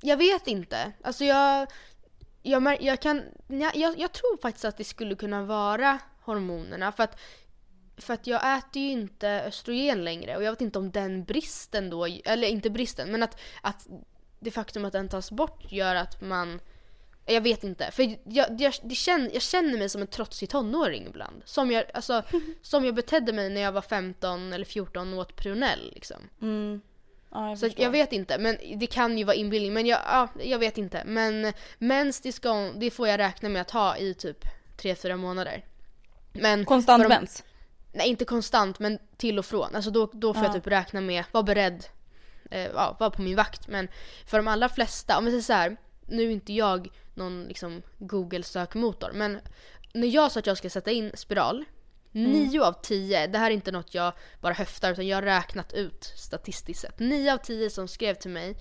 Jag 0.00 0.16
vet 0.16 0.46
inte. 0.46 0.92
Alltså 1.02 1.24
jag... 1.24 1.66
Jag, 2.42 2.82
jag 2.82 3.00
kan... 3.00 3.22
Jag, 3.46 3.76
jag, 3.76 3.98
jag 3.98 4.12
tror 4.12 4.40
faktiskt 4.42 4.64
att 4.64 4.76
det 4.76 4.84
skulle 4.84 5.14
kunna 5.14 5.42
vara 5.42 5.98
hormonerna. 6.20 6.92
För 6.92 7.02
att, 7.02 7.18
för 7.96 8.14
att 8.14 8.26
jag 8.26 8.58
äter 8.58 8.82
ju 8.82 8.90
inte 8.90 9.28
östrogen 9.46 10.04
längre. 10.04 10.36
Och 10.36 10.42
jag 10.42 10.50
vet 10.50 10.60
inte 10.60 10.78
om 10.78 10.90
den 10.90 11.24
bristen 11.24 11.90
då... 11.90 12.06
Eller 12.24 12.48
inte 12.48 12.70
bristen, 12.70 13.12
men 13.12 13.22
att, 13.22 13.40
att 13.62 13.86
det 14.40 14.50
faktum 14.50 14.84
att 14.84 14.92
den 14.92 15.08
tas 15.08 15.30
bort 15.30 15.72
gör 15.72 15.94
att 15.94 16.20
man... 16.20 16.60
Jag 17.32 17.40
vet 17.40 17.64
inte. 17.64 17.90
För 17.90 18.16
jag, 18.24 18.60
jag, 18.60 18.74
det 18.82 18.94
känner, 18.94 19.30
jag 19.32 19.42
känner 19.42 19.78
mig 19.78 19.88
som 19.88 20.00
en 20.00 20.06
trotsig 20.06 20.48
tonåring 20.48 21.06
ibland. 21.06 21.42
Som 21.44 21.70
jag, 21.70 21.84
alltså, 21.94 22.22
som 22.62 22.84
jag 22.84 22.94
betedde 22.94 23.32
mig 23.32 23.50
när 23.50 23.60
jag 23.60 23.72
var 23.72 23.82
15 23.82 24.52
eller 24.52 24.64
14 24.64 25.12
och 25.14 25.18
åt 25.20 25.36
Prunell. 25.36 25.90
Liksom. 25.94 26.16
Mm. 26.42 26.80
Ja, 27.32 27.48
jag 27.48 27.58
Så 27.58 27.66
förstår. 27.66 27.84
jag 27.84 27.90
vet 27.90 28.12
inte, 28.12 28.38
men 28.38 28.56
det 28.76 28.86
kan 28.86 29.18
ju 29.18 29.24
vara 29.24 29.36
inbillning. 29.36 29.72
Men 29.72 29.86
jag, 29.86 29.98
ja, 30.06 30.28
jag 30.44 30.58
vet 30.58 30.78
inte. 30.78 31.02
Men 31.06 31.52
mens 31.78 32.20
det, 32.20 32.32
ska, 32.32 32.70
det 32.76 32.90
får 32.90 33.08
jag 33.08 33.18
räkna 33.18 33.48
med 33.48 33.62
att 33.62 33.70
ha 33.70 33.96
i 33.96 34.14
typ 34.14 34.44
3-4 34.78 35.16
månader. 35.16 35.64
Men 36.32 36.64
Konstant 36.64 37.02
de- 37.02 37.08
mens? 37.08 37.44
Nej 37.92 38.08
inte 38.08 38.24
konstant 38.24 38.78
men 38.78 38.98
till 39.16 39.38
och 39.38 39.46
från. 39.46 39.74
Alltså 39.74 39.90
då, 39.90 40.10
då 40.12 40.34
får 40.34 40.42
jag 40.42 40.50
Ja. 40.50 40.54
typ 40.54 40.66
räkna 40.66 41.00
med, 41.00 41.24
vara 41.32 41.42
beredd, 41.42 41.84
eh, 42.50 42.60
ja, 42.66 42.96
vara 43.00 43.10
på 43.10 43.22
min 43.22 43.36
vakt. 43.36 43.68
Men 43.68 43.88
för 44.26 44.36
de 44.36 44.48
allra 44.48 44.68
flesta, 44.68 45.18
om 45.18 45.24
vi 45.24 45.30
säger 45.30 45.42
så 45.42 45.52
här, 45.52 45.76
nu 46.06 46.22
är 46.22 46.30
inte 46.30 46.52
jag 46.52 46.88
någon 47.20 47.44
liksom 47.44 47.82
google 47.98 48.42
sökmotor 48.42 49.10
men 49.12 49.40
när 49.94 50.08
jag 50.08 50.32
sa 50.32 50.40
att 50.40 50.46
jag 50.46 50.56
ska 50.56 50.70
sätta 50.70 50.90
in 50.90 51.10
spiral, 51.14 51.64
nio 52.12 52.62
av 52.62 52.72
tio, 52.82 53.26
det 53.26 53.38
här 53.38 53.50
är 53.50 53.54
inte 53.54 53.72
något 53.72 53.94
jag 53.94 54.12
bara 54.40 54.54
höftar 54.54 54.92
utan 54.92 55.06
jag 55.06 55.16
har 55.16 55.22
räknat 55.22 55.72
ut 55.72 56.12
statistiskt 56.16 56.80
sett. 56.80 56.98
Nio 56.98 57.34
av 57.34 57.38
tio 57.38 57.70
som 57.70 57.88
skrev 57.88 58.14
till 58.14 58.30
mig 58.30 58.56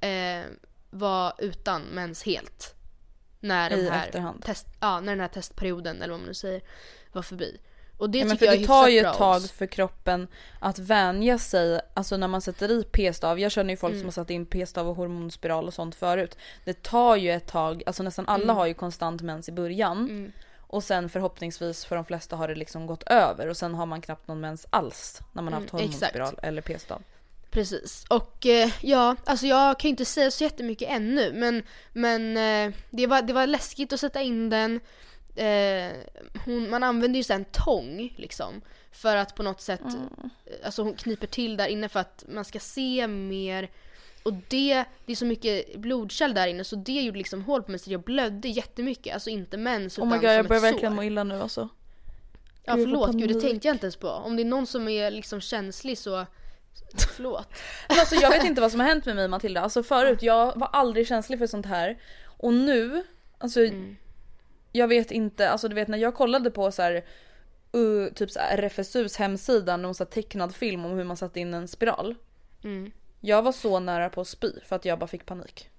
eh, 0.00 0.44
var 0.90 1.34
utan 1.38 1.82
mens 1.82 2.22
helt. 2.22 2.74
När, 3.40 3.70
den 3.70 3.78
I 3.78 3.88
här 3.88 4.06
efterhand. 4.06 4.44
Test, 4.44 4.66
ja, 4.80 5.00
när 5.00 5.12
den 5.12 5.20
här 5.20 5.28
testperioden 5.28 6.02
eller 6.02 6.12
vad 6.12 6.20
man 6.20 6.28
nu 6.28 6.34
säger 6.34 6.62
var 7.12 7.22
förbi. 7.22 7.58
Och 7.98 8.10
det 8.10 8.18
Ja, 8.18 8.24
men 8.24 8.38
för 8.38 8.46
jag 8.46 8.58
det 8.60 8.66
tar 8.66 8.88
ju 8.88 8.98
ett 8.98 9.14
tag 9.14 9.42
för 9.50 9.66
kroppen 9.66 10.28
att 10.60 10.78
vänja 10.78 11.38
sig, 11.38 11.80
alltså 11.94 12.16
när 12.16 12.28
man 12.28 12.40
sätter 12.40 12.70
i 12.70 12.82
p-stav, 12.92 13.40
jag 13.40 13.52
känner 13.52 13.70
ju 13.70 13.76
folk 13.76 13.92
Mm. 13.92 14.00
som 14.00 14.06
har 14.06 14.12
satt 14.12 14.30
in 14.30 14.46
p-stav 14.46 14.88
och 14.88 14.96
hormonspiral 14.96 15.66
och 15.66 15.74
sånt 15.74 15.94
förut. 15.94 16.38
Det 16.64 16.82
tar 16.82 17.16
ju 17.16 17.30
ett 17.32 17.46
tag, 17.46 17.82
alltså 17.86 18.02
nästan 18.02 18.28
alla 18.28 18.42
Mm. 18.44 18.56
har 18.56 18.66
ju 18.66 18.74
konstant 18.74 19.22
mens 19.22 19.48
i 19.48 19.52
början. 19.52 19.98
Mm. 19.98 20.32
Och 20.68 20.84
sen 20.84 21.08
förhoppningsvis 21.08 21.84
för 21.84 21.96
de 21.96 22.04
flesta 22.04 22.36
har 22.36 22.48
det 22.48 22.54
liksom 22.54 22.86
gått 22.86 23.02
över 23.02 23.48
och 23.48 23.56
sen 23.56 23.74
har 23.74 23.86
man 23.86 24.00
knappt 24.00 24.28
någon 24.28 24.40
mens 24.40 24.66
alls 24.70 25.20
när 25.32 25.42
man 25.42 25.52
har 25.52 25.60
haft 25.60 25.72
Mm, 25.72 25.82
hormonspiral 25.84 26.38
eller 26.42 26.62
p-stav. 26.62 27.02
Precis. 27.50 28.04
Och 28.08 28.46
eh, 28.46 28.70
ja, 28.80 29.16
alltså 29.24 29.46
jag 29.46 29.78
kan 29.78 29.88
ju 29.88 29.90
inte 29.90 30.04
säga 30.04 30.30
så 30.30 30.44
jättemycket 30.44 30.88
ännu 30.90 31.32
men, 31.32 31.62
men 31.92 32.36
eh, 32.36 32.74
det, 32.90 33.06
var, 33.06 33.22
det 33.22 33.32
var 33.32 33.46
läskigt 33.46 33.92
att 33.92 34.00
sätta 34.00 34.22
in 34.22 34.50
den. 34.50 34.80
Eh, 35.36 35.92
hon, 36.44 36.70
man 36.70 36.82
använder 36.82 37.16
ju 37.16 37.24
så 37.24 37.32
här 37.32 37.40
en 37.40 37.44
tång 37.44 38.14
liksom. 38.16 38.60
För 38.92 39.16
att 39.16 39.34
på 39.34 39.42
något 39.42 39.60
sätt, 39.60 39.80
alltså 40.64 40.82
hon 40.82 40.94
kniper 40.94 41.26
till 41.26 41.56
där 41.56 41.66
inne 41.66 41.88
för 41.88 42.00
att 42.00 42.24
man 42.28 42.44
ska 42.44 42.58
se 42.58 43.06
mer. 43.06 43.70
Och 44.22 44.32
det, 44.48 44.84
det 45.06 45.12
är 45.12 45.16
så 45.16 45.26
mycket 45.26 45.76
blodkärl 45.76 46.34
där 46.34 46.46
inne 46.46 46.64
så 46.64 46.76
det 46.76 47.02
gjorde 47.02 47.18
liksom 47.18 47.42
hål 47.42 47.62
på 47.62 47.70
mig 47.70 47.80
så 47.80 47.92
jag 47.92 48.02
blödde 48.02 48.48
jättemycket. 48.48 49.14
Alltså 49.14 49.30
inte 49.30 49.56
mens 49.56 49.98
Oh 49.98 50.06
utan 50.06 50.18
my 50.18 50.26
god 50.26 50.34
jag 50.34 50.48
börjar 50.48 50.62
verkligen 50.62 50.94
må 50.94 51.04
illa 51.04 51.24
nu 51.24 51.42
alltså. 51.42 51.68
Ja 52.64 52.74
förlåt 52.74 53.12
gud 53.14 53.28
det 53.28 53.40
tänkte 53.40 53.68
jag 53.68 53.74
inte 53.74 53.86
ens 53.86 53.96
på. 53.96 54.08
Om 54.08 54.36
det 54.36 54.42
är 54.42 54.44
någon 54.44 54.66
som 54.66 54.88
är 54.88 55.10
liksom 55.10 55.40
känslig 55.40 55.98
så 55.98 56.26
förlåt. 57.16 57.48
Men 57.88 57.98
alltså 58.00 58.14
jag 58.14 58.30
vet 58.30 58.44
inte 58.44 58.60
vad 58.60 58.70
som 58.70 58.80
har 58.80 58.86
hänt 58.86 59.06
med 59.06 59.16
mig 59.16 59.28
Matilda. 59.28 59.60
Alltså 59.60 59.82
förut, 59.82 60.22
jag 60.22 60.58
var 60.58 60.68
aldrig 60.72 61.08
känslig 61.08 61.38
för 61.38 61.46
sånt 61.46 61.66
här. 61.66 61.98
Och 62.24 62.54
nu, 62.54 63.04
alltså 63.38 63.60
Mm. 63.60 63.96
Jag 64.76 64.88
vet 64.88 65.10
inte, 65.10 65.50
alltså 65.50 65.68
du 65.68 65.74
vet 65.74 65.88
när 65.88 65.98
jag 65.98 66.14
kollade 66.14 66.50
på 66.50 66.72
så 66.72 66.82
här, 66.82 67.04
uh, 67.76 68.12
typ 68.12 68.30
så 68.30 68.38
här 68.38 68.58
RFSUs 68.58 69.16
hemsida, 69.16 69.76
någon 69.76 69.94
så 69.94 70.04
här 70.04 70.10
tecknad 70.10 70.54
film 70.54 70.84
om 70.84 70.92
hur 70.92 71.04
man 71.04 71.16
satte 71.16 71.40
in 71.40 71.54
en 71.54 71.68
spiral. 71.68 72.14
Mm. 72.64 72.92
Jag 73.20 73.42
var 73.42 73.52
så 73.52 73.80
nära 73.80 74.10
på 74.10 74.20
att 74.20 74.28
spy 74.28 74.52
för 74.64 74.76
att 74.76 74.84
jag 74.84 74.98
bara 74.98 75.06
fick 75.06 75.26
panik. 75.26 75.70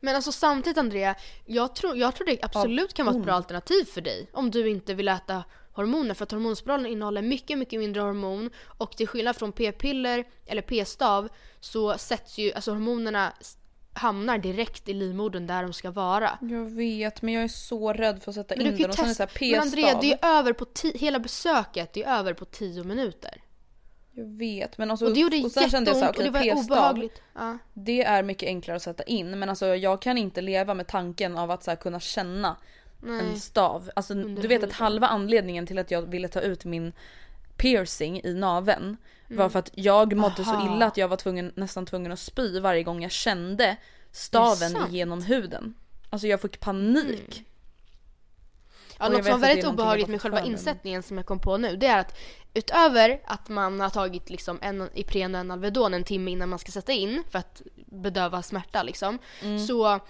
Men 0.00 0.16
alltså 0.16 0.32
samtidigt 0.32 0.78
Andrea, 0.78 1.14
jag 1.44 1.74
tror, 1.74 1.96
jag 1.96 2.14
tror 2.14 2.26
det 2.26 2.38
absolut 2.42 2.94
kan 2.94 3.06
vara 3.06 3.16
ett 3.16 3.24
bra 3.24 3.34
alternativ 3.34 3.84
för 3.84 4.00
dig. 4.00 4.30
Om 4.32 4.50
du 4.50 4.68
inte 4.68 4.94
vill 4.94 5.08
äta 5.08 5.44
hormoner 5.72 6.14
för 6.14 6.22
att 6.22 6.30
hormonspiralen 6.30 6.86
innehåller 6.86 7.22
mycket, 7.22 7.58
mycket 7.58 7.80
mindre 7.80 8.02
hormon 8.02 8.50
och 8.64 8.96
till 8.96 9.08
skillnad 9.08 9.36
från 9.36 9.52
p-piller 9.52 10.24
eller 10.46 10.62
p-stav 10.62 11.28
så 11.60 11.98
sätts 11.98 12.38
ju, 12.38 12.52
alltså 12.52 12.70
hormonerna 12.70 13.32
hamnar 13.98 14.38
direkt 14.38 14.88
i 14.88 14.94
livmodern 14.94 15.46
där 15.46 15.62
de 15.62 15.72
ska 15.72 15.90
vara. 15.90 16.38
Jag 16.40 16.64
vet 16.64 17.22
men 17.22 17.34
jag 17.34 17.44
är 17.44 17.48
så 17.48 17.92
rädd 17.92 18.22
för 18.22 18.30
att 18.30 18.34
sätta 18.34 18.54
Men 18.56 18.66
in 18.66 18.76
den 18.76 18.90
och 18.90 18.96
sen 18.96 19.04
är 19.04 19.08
det 19.08 19.38
här 19.40 19.50
Men 19.50 19.60
Andrea, 19.60 19.84
p-stav. 19.84 20.00
det 20.02 20.12
är 20.12 20.38
över 20.38 20.52
på 20.52 20.66
hela 20.94 21.18
besöket, 21.18 21.92
det 21.92 22.04
är 22.04 22.18
över 22.18 22.32
på 22.32 22.44
10 22.44 22.84
minuter. 22.84 23.42
Jag 24.10 24.26
vet 24.26 24.78
men 24.78 24.90
alltså 24.90 25.06
Och 25.06 25.14
det 25.14 25.20
gjorde 25.20 25.44
och 25.44 25.52
sen 25.52 25.70
kände 25.70 25.90
jag 25.90 25.96
så 25.96 26.04
här, 26.04 26.08
jätteont 26.08 26.34
och 26.34 26.40
okej 26.40 26.48
det 26.48 26.54
var 26.54 26.62
p-stav. 26.62 27.08
Ja. 27.34 27.58
Det 27.74 28.04
är 28.04 28.22
mycket 28.22 28.46
enklare 28.46 28.76
att 28.76 28.82
sätta 28.82 29.02
in 29.02 29.38
men 29.38 29.48
alltså 29.48 29.66
jag 29.66 30.02
kan 30.02 30.18
inte 30.18 30.40
leva 30.40 30.74
med 30.74 30.86
tanken 30.86 31.38
av 31.38 31.50
att 31.50 31.64
så 31.64 31.70
här, 31.70 31.76
kunna 31.76 32.00
känna 32.00 32.56
en 33.02 33.16
Nej. 33.16 33.36
stav. 33.36 33.90
Alltså, 33.96 34.12
Under 34.12 34.42
du 34.42 34.48
vet 34.48 34.64
att 34.64 34.72
halva 34.72 35.06
anledningen 35.06 35.66
till 35.66 35.78
att 35.78 35.90
jag 35.90 36.02
ville 36.02 36.28
ta 36.28 36.40
ut 36.40 36.64
min 36.64 36.92
piercing 37.56 38.20
i 38.24 38.34
naveln 39.28 39.36
var 39.38 39.44
Mm. 39.44 39.50
för 39.50 39.58
att 39.58 39.70
jag 39.74 40.16
mådde 40.16 40.44
så 40.44 40.50
Aha. 40.50 40.76
illa 40.76 40.86
att 40.86 40.96
jag 40.96 41.08
var 41.08 41.16
tvungen, 41.16 41.52
nästan 41.56 41.86
tvungen 41.86 42.12
att 42.12 42.18
spy 42.18 42.60
varje 42.60 42.82
gång 42.82 43.02
jag 43.02 43.10
kände 43.12 43.76
staven 44.12 44.76
genom 44.90 45.22
huden. 45.22 45.74
Alltså 46.10 46.26
jag 46.26 46.40
fick 46.40 46.60
panik. 46.60 47.44
Ja, 48.98 49.06
Och 49.06 49.12
jag 49.12 49.18
något 49.18 49.24
som 49.24 49.32
var 49.40 49.48
väldigt 49.48 49.64
obehagligt 49.66 50.08
med 50.08 50.22
själva 50.22 50.40
insättningen 50.44 51.02
som 51.02 51.16
jag 51.16 51.26
kom 51.26 51.38
på 51.40 51.56
nu, 51.56 51.76
det 51.76 51.86
är 51.86 51.98
att 51.98 52.18
utöver 52.54 53.20
att 53.24 53.48
man 53.48 53.80
har 53.80 53.90
tagit 53.90 54.30
liksom 54.30 54.58
en 54.62 54.88
Ipren 54.94 55.34
och 55.34 55.40
en 55.40 55.50
Alvedon 55.50 55.94
en 55.94 56.04
timme 56.04 56.30
innan 56.30 56.48
man 56.48 56.58
ska 56.58 56.72
sätta 56.72 56.92
in 56.92 57.22
för 57.30 57.38
att 57.38 57.62
bedöva 57.86 58.42
smärta 58.42 58.82
liksom, 58.82 59.18
Mm. 59.42 59.66
så 59.66 60.00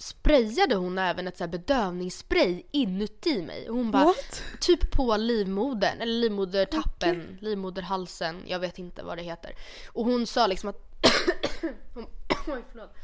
sprayade 0.00 0.74
hon 0.74 0.98
även 0.98 1.28
ett 1.28 1.38
så 1.38 1.46
bedövningsspray 1.48 2.62
inuti 2.70 3.42
mig. 3.42 3.68
Och 3.70 3.76
hon 3.76 3.90
bara, 3.90 4.04
What? 4.04 4.42
typ 4.60 4.90
på 4.90 5.16
livmodern, 5.16 6.00
eller 6.00 6.12
livmodertappen, 6.12 7.38
livmoderhalsen, 7.40 8.42
jag 8.46 8.58
vet 8.58 8.78
inte 8.78 9.02
vad 9.02 9.18
det 9.18 9.22
heter. 9.22 9.54
Och 9.92 10.04
hon 10.04 10.26
sa 10.26 10.46
liksom 10.46 10.70
att 10.70 10.76
hon, 11.94 12.06
oj, 12.46 12.64
förlåt. 12.72 12.94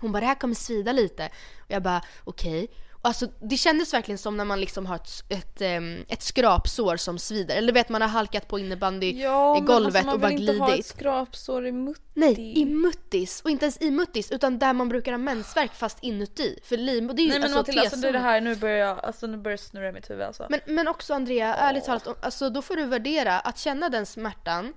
hon 0.00 0.12
bara 0.12 0.20
det 0.20 0.26
här 0.26 0.34
kommer 0.40 0.54
svida 0.54 0.92
lite. 0.92 1.26
Och 1.58 1.70
jag 1.70 1.82
bara 1.82 2.02
okej. 2.24 2.68
Och 2.90 2.93
Alltså, 3.04 3.26
det 3.40 3.56
kändes 3.56 3.94
verkligen 3.94 4.18
som 4.18 4.36
när 4.36 4.44
man 4.44 4.60
liksom 4.60 4.86
har 4.86 4.96
ett, 4.96 5.10
ett, 5.28 5.60
ehm, 5.60 6.04
ett 6.08 6.22
skrapsår 6.22 6.96
som 6.96 7.18
svider. 7.18 7.56
Eller 7.56 7.66
du 7.66 7.72
vet 7.72 7.88
man 7.88 8.02
har 8.02 8.08
halkat 8.08 8.48
på 8.48 8.58
innebandy 8.58 9.22
Ja 9.22 9.56
i 9.56 9.60
men 9.60 9.66
golvet 9.66 9.86
alltså, 9.86 10.06
man 10.06 10.14
och 10.14 10.20
bara 10.20 10.28
vill 10.28 10.48
inte 10.48 10.60
ha 10.62 10.68
ett 10.68 10.74
glidit. 10.74 10.86
skrapsår 10.86 11.66
i 11.66 11.72
mutti. 11.72 12.00
Nej, 12.14 12.58
i 12.58 12.64
muttis. 12.64 13.40
Och 13.40 13.50
inte 13.50 13.64
ens 13.64 13.82
i 13.82 13.90
muttis 13.90 14.30
utan 14.32 14.58
där 14.58 14.72
man 14.72 14.88
brukar 14.88 15.12
ha 15.12 15.18
mensvärk 15.18 15.74
fast 15.74 15.98
inuti. 16.02 16.58
För 16.64 16.76
livmoder, 16.76 17.14
det 17.16 17.22
är 17.22 17.24
ju 17.24 17.28
Nej 17.30 17.38
men 17.38 17.44
alltså 17.44 17.58
Matilda 17.58 17.80
alltså 17.80 17.96
det 17.96 18.08
är 18.08 18.12
det 18.12 18.18
här, 18.18 18.40
nu 18.40 18.56
börjar 18.56 18.76
jag, 18.76 19.04
alltså 19.04 19.26
nu 19.26 19.36
börjar 19.36 19.56
snurra 19.56 19.88
i 19.88 19.92
mitt 19.92 20.10
huvud 20.10 20.24
alltså. 20.24 20.46
Men, 20.50 20.60
men 20.66 20.88
också 20.88 21.14
Andrea, 21.14 21.54
ärligt 21.54 21.84
talat, 21.84 22.24
alltså, 22.24 22.50
då 22.50 22.62
får 22.62 22.76
du 22.76 22.84
värdera 22.84 23.40
att 23.40 23.58
känna 23.58 23.88
den 23.88 24.06
smärtan, 24.06 24.72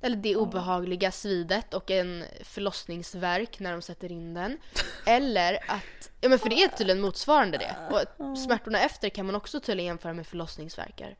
eller 0.00 0.16
det 0.16 0.36
obehagliga 0.36 1.12
svidet 1.12 1.74
och 1.74 1.90
en 1.90 2.24
förlossningsverk 2.42 3.60
när 3.60 3.72
de 3.72 3.82
sätter 3.82 4.12
in 4.12 4.34
den. 4.34 4.58
Eller 5.06 5.54
att, 5.54 6.10
ja 6.20 6.28
men 6.28 6.38
för 6.38 6.48
det 6.48 6.62
är 6.62 6.68
tydligen 6.68 7.00
motsvarande 7.00 7.58
det. 7.58 7.76
Och 7.90 8.38
smärtorna 8.38 8.80
efter 8.80 9.08
kan 9.08 9.26
man 9.26 9.34
också 9.34 9.60
tydligen 9.60 9.86
jämföra 9.86 10.12
med 10.12 10.26
förlossningsverkar. 10.26 11.16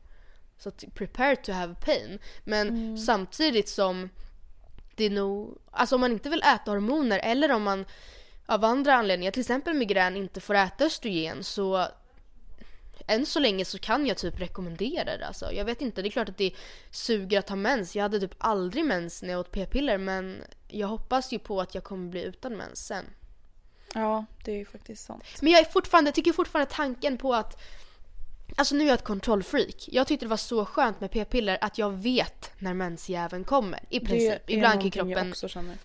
Så 0.57 0.69
att 0.69 0.83
prepare 0.93 1.35
to 1.35 1.51
have 1.51 1.75
pain. 1.75 2.19
Men 2.43 2.97
samtidigt 2.97 3.69
som 3.69 4.09
det 4.95 5.05
är 5.05 5.09
nog, 5.09 5.57
alltså 5.71 5.95
om 5.95 6.01
man 6.01 6.11
inte 6.11 6.29
vill 6.29 6.43
äta 6.43 6.71
hormoner 6.71 7.19
eller 7.19 7.51
om 7.51 7.63
man 7.63 7.85
av 8.45 8.65
andra 8.65 8.93
anledningar, 8.93 9.31
till 9.31 9.41
exempel 9.41 9.73
migrän, 9.73 10.17
inte 10.17 10.41
får 10.41 10.55
äta 10.55 10.85
östrogen 10.85 11.43
så 11.43 11.87
än 13.09 13.25
så 13.25 13.39
länge 13.39 13.65
så 13.65 13.79
kan 13.79 14.07
jag 14.07 14.17
typ 14.17 14.39
rekommendera 14.39 15.17
det 15.17 15.27
alltså. 15.27 15.53
Jag 15.53 15.65
vet 15.65 15.81
inte, 15.81 16.01
det 16.01 16.07
är 16.07 16.11
klart 16.11 16.29
att 16.29 16.37
det 16.37 16.51
suger 16.91 17.39
att 17.39 17.49
ha 17.49 17.55
mens. 17.55 17.95
Jag 17.95 18.03
hade 18.03 18.19
typ 18.19 18.35
aldrig 18.37 18.85
mens 18.85 19.21
när 19.21 19.29
jag 19.29 19.39
åt 19.39 19.51
p-piller 19.51 19.97
men 19.97 20.43
jag 20.67 20.87
hoppas 20.87 21.33
ju 21.33 21.39
på 21.39 21.61
att 21.61 21.75
jag 21.75 21.83
kommer 21.83 22.09
bli 22.09 22.23
utan 22.23 22.57
mens 22.57 22.85
sen. 22.87 23.05
Ja 23.93 24.25
det 24.45 24.51
är 24.51 24.55
ju 24.55 24.65
faktiskt 24.65 25.05
sant. 25.05 25.23
Men 25.41 25.51
jag 25.51 25.61
är 25.61 25.65
fortfarande, 25.65 26.11
tycker 26.11 26.33
fortfarande 26.33 26.71
tanken 26.71 27.17
på 27.17 27.33
att 27.33 27.61
Alltså 28.55 28.75
nu 28.75 28.83
är 28.83 28.87
jag 28.87 28.93
ett 28.93 29.03
kontrollfreak. 29.03 29.85
Jag 29.87 30.07
tyckte 30.07 30.25
det 30.25 30.29
var 30.29 30.37
så 30.37 30.65
skönt 30.65 31.01
med 31.01 31.11
p-piller 31.11 31.57
att 31.61 31.77
jag 31.77 31.91
vet 31.91 32.51
när 32.59 32.73
mensjäveln 32.73 33.43
kommer. 33.43 33.79
I 33.89 33.99
princip. 33.99 34.49
Ibland 34.49 34.73
kan 34.73 34.77
någonting 34.77 34.85
jag 34.85 35.17
kroppen 35.17 35.31
också 35.31 35.47
känner. 35.47 35.77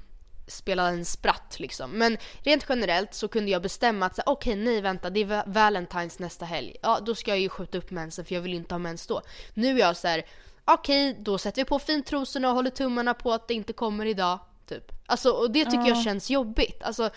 Spela 0.46 0.88
en 0.88 1.04
spratt 1.04 1.56
liksom. 1.58 1.90
Men 1.90 2.18
rent 2.42 2.66
generellt 2.68 3.14
så 3.14 3.28
kunde 3.28 3.50
jag 3.50 3.62
bestämma 3.62 4.06
att 4.06 4.18
okej 4.26 4.56
nej 4.56 4.80
vänta 4.80 5.10
det 5.10 5.20
är 5.20 5.24
Va- 5.24 5.44
Valentine's 5.46 6.20
nästa 6.20 6.44
helg. 6.44 6.76
Ja 6.82 7.00
då 7.00 7.14
ska 7.14 7.30
jag 7.30 7.40
ju 7.40 7.48
skjuta 7.48 7.78
upp 7.78 7.90
mensen 7.90 8.24
för 8.24 8.34
jag 8.34 8.42
vill 8.42 8.54
inte 8.54 8.74
ha 8.74 8.78
mens 8.78 9.06
då. 9.06 9.22
Nu 9.54 9.74
är 9.76 9.80
jag 9.80 9.96
så 9.96 10.08
här, 10.08 10.24
okej 10.64 11.16
då 11.18 11.38
sätter 11.38 11.62
vi 11.62 11.64
på 11.64 11.78
fintrosorna 11.78 12.48
och 12.48 12.54
håller 12.54 12.70
tummarna 12.70 13.14
på 13.14 13.32
att 13.32 13.48
det 13.48 13.54
inte 13.54 13.72
kommer 13.72 14.06
idag. 14.06 14.38
Typ. 14.66 14.92
Alltså 15.06 15.30
och 15.30 15.50
det 15.50 15.64
tycker 15.64 15.88
jag 15.88 16.02
känns 16.02 16.30
jobbigt. 16.30 16.82
Alltså 16.82 17.10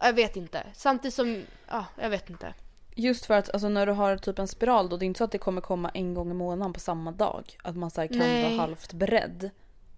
jag 0.00 0.12
vet 0.12 0.36
inte. 0.36 0.66
Samtidigt 0.74 1.14
som, 1.14 1.42
ja 1.68 1.84
jag 2.00 2.10
vet 2.10 2.30
inte. 2.30 2.54
Just 2.96 3.26
för 3.26 3.34
att 3.34 3.50
alltså, 3.50 3.68
när 3.68 3.86
du 3.86 3.92
har 3.92 4.16
typ 4.16 4.38
en 4.38 4.48
spiral 4.48 4.88
då, 4.88 4.96
det 4.96 5.04
är 5.04 5.06
inte 5.06 5.18
så 5.18 5.24
att 5.24 5.32
det 5.32 5.38
kommer 5.38 5.60
komma 5.60 5.90
en 5.94 6.14
gång 6.14 6.30
i 6.30 6.34
månaden 6.34 6.72
på 6.72 6.80
samma 6.80 7.12
dag. 7.12 7.56
Att 7.62 7.76
man 7.76 7.90
så 7.90 8.00
här, 8.00 8.08
kan 8.08 8.18
Nej. 8.18 8.42
vara 8.42 8.60
halvt 8.60 8.92
beredd. 8.92 9.50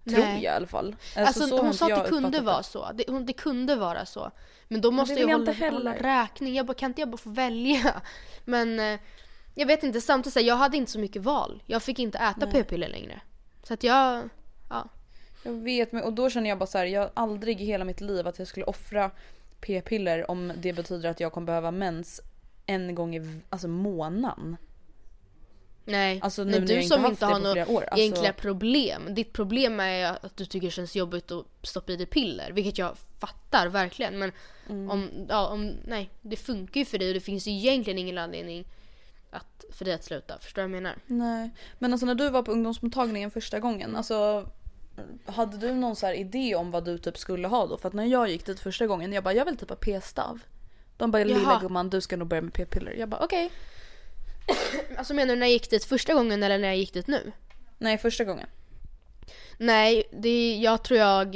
Tror 0.07 0.25
jag 0.25 0.41
i 0.41 0.47
alla 0.47 0.67
fall. 0.67 0.95
Alltså, 1.15 1.47
så 1.47 1.57
har 1.57 1.63
hon 1.63 1.73
sa 1.73 1.93
att 1.93 2.03
det 2.03 2.09
kunde 2.09 2.41
vara 2.41 2.63
så. 2.63 2.91
Det, 2.93 3.03
hon, 3.07 3.25
det 3.25 3.33
kunde 3.33 3.75
vara 3.75 4.05
så. 4.05 4.31
Men 4.67 4.81
då 4.81 4.91
måste 4.91 5.15
vill 5.15 5.29
jag 5.29 5.47
jag 5.47 5.71
hålla, 5.71 5.95
räkning. 5.95 6.55
Jag 6.55 6.65
bara, 6.65 6.73
kan 6.73 6.91
inte 6.91 7.01
jag 7.01 7.09
bara 7.09 7.17
få 7.17 7.29
välja? 7.29 8.01
Men 8.45 8.79
eh, 8.79 8.99
jag 9.55 9.67
vet 9.67 9.83
inte, 9.83 10.01
samtidigt 10.01 10.33
så 10.33 10.39
här, 10.39 10.47
jag 10.47 10.55
hade 10.55 10.77
inte 10.77 10.91
så 10.91 10.99
mycket 10.99 11.21
val. 11.21 11.63
Jag 11.65 11.83
fick 11.83 11.99
inte 11.99 12.17
äta 12.17 12.47
p-piller 12.47 12.89
längre. 12.89 13.21
Så 13.63 13.73
att 13.73 13.83
jag, 13.83 14.29
ja. 14.69 14.89
Jag 15.43 15.53
vet 15.53 15.91
men 15.91 16.03
och 16.03 16.13
då 16.13 16.29
känner 16.29 16.49
jag 16.49 16.57
bara 16.57 16.67
så 16.67 16.77
här, 16.77 16.85
jag 16.85 17.01
har 17.01 17.11
aldrig 17.13 17.61
i 17.61 17.65
hela 17.65 17.85
mitt 17.85 18.01
liv 18.01 18.27
att 18.27 18.39
jag 18.39 18.47
skulle 18.47 18.65
offra 18.65 19.11
p-piller 19.61 20.31
om 20.31 20.53
det 20.57 20.73
betyder 20.73 21.09
att 21.09 21.19
jag 21.19 21.31
kommer 21.31 21.45
behöva 21.45 21.71
mens 21.71 22.21
en 22.65 22.95
gång 22.95 23.15
i 23.15 23.41
alltså, 23.49 23.67
månaden. 23.67 24.57
Nej, 25.87 26.19
Alltså 26.23 26.43
nu 26.43 26.51
Nej, 26.51 26.59
du 26.59 26.83
som 26.83 27.05
inte 27.05 27.25
har 27.25 27.39
några. 27.39 27.61
Alltså, 27.61 27.97
egentliga 27.97 28.33
problem. 28.33 29.13
Ditt 29.15 29.33
problem 29.33 29.79
är 29.79 30.05
att 30.05 30.37
du 30.37 30.45
tycker 30.45 30.67
det 30.67 30.71
känns 30.71 30.95
jobbigt 30.95 31.31
att 31.31 31.45
stoppa 31.63 31.91
i 31.91 31.95
dig 31.95 32.05
piller. 32.05 32.51
Vilket 32.51 32.77
jag 32.77 32.97
fattar 33.19 33.67
verkligen. 33.67 34.19
Men 34.19 34.31
Mm. 34.69 34.89
om, 34.91 35.09
ja, 35.29 35.47
om, 35.47 35.73
nej, 35.85 36.09
det 36.21 36.35
funkar 36.35 36.79
ju 36.79 36.85
för 36.85 36.97
dig 36.97 37.07
och 37.07 37.13
det 37.13 37.19
finns 37.19 37.47
ju 37.47 37.51
egentligen 37.51 37.99
ingen 37.99 38.17
anledning 38.17 38.65
att, 39.31 39.65
för 39.71 39.85
dig 39.85 39.93
att 39.93 40.03
sluta. 40.03 40.37
Förstår 40.41 40.61
du 40.61 40.67
vad 40.67 40.75
jag 40.75 40.83
menar? 40.83 40.95
Nej. 41.05 41.49
Men 41.79 41.91
alltså 41.93 42.05
när 42.05 42.15
du 42.15 42.29
var 42.29 42.43
på 42.43 42.51
ungdomsmottagningen 42.51 43.31
första 43.31 43.59
gången, 43.59 43.95
alltså 43.95 44.49
hade 45.25 45.57
du 45.57 45.73
någon 45.73 45.95
så 45.95 46.05
här 46.05 46.13
idé 46.13 46.55
om 46.55 46.71
vad 46.71 46.85
du 46.85 46.97
typ 46.97 47.17
skulle 47.17 47.47
ha 47.47 47.67
då? 47.67 47.77
För 47.77 47.87
att 47.87 47.93
när 47.93 48.05
jag 48.05 48.29
gick 48.29 48.45
dit 48.45 48.59
första 48.59 48.87
gången, 48.87 49.13
jag 49.13 49.23
bara 49.23 49.33
jag 49.33 49.45
vill 49.45 49.57
typ 49.57 49.69
ha 49.69 49.75
p-stav. 49.75 50.39
De 50.97 51.11
bara 51.11 51.23
lilla 51.23 51.59
gumman 51.61 51.89
du 51.89 52.01
ska 52.01 52.17
nog 52.17 52.27
börja 52.27 52.41
med 52.41 52.53
p-piller. 52.53 52.91
Jag 52.91 53.09
bara 53.09 53.21
okej. 53.23 53.51
Alltså 54.97 55.13
menar 55.13 55.33
du 55.33 55.39
när 55.39 55.47
jag 55.47 55.53
gick 55.53 55.69
dit 55.69 55.85
första 55.85 56.13
gången 56.13 56.43
eller 56.43 56.57
när 56.57 56.67
jag 56.67 56.77
gick 56.77 56.93
dit 56.93 57.07
nu? 57.07 57.31
Nej 57.77 57.97
första 57.97 58.23
gången. 58.23 58.47
Nej, 59.57 60.03
det, 60.11 60.55
jag 60.55 60.83
tror 60.83 60.99
jag... 60.99 61.35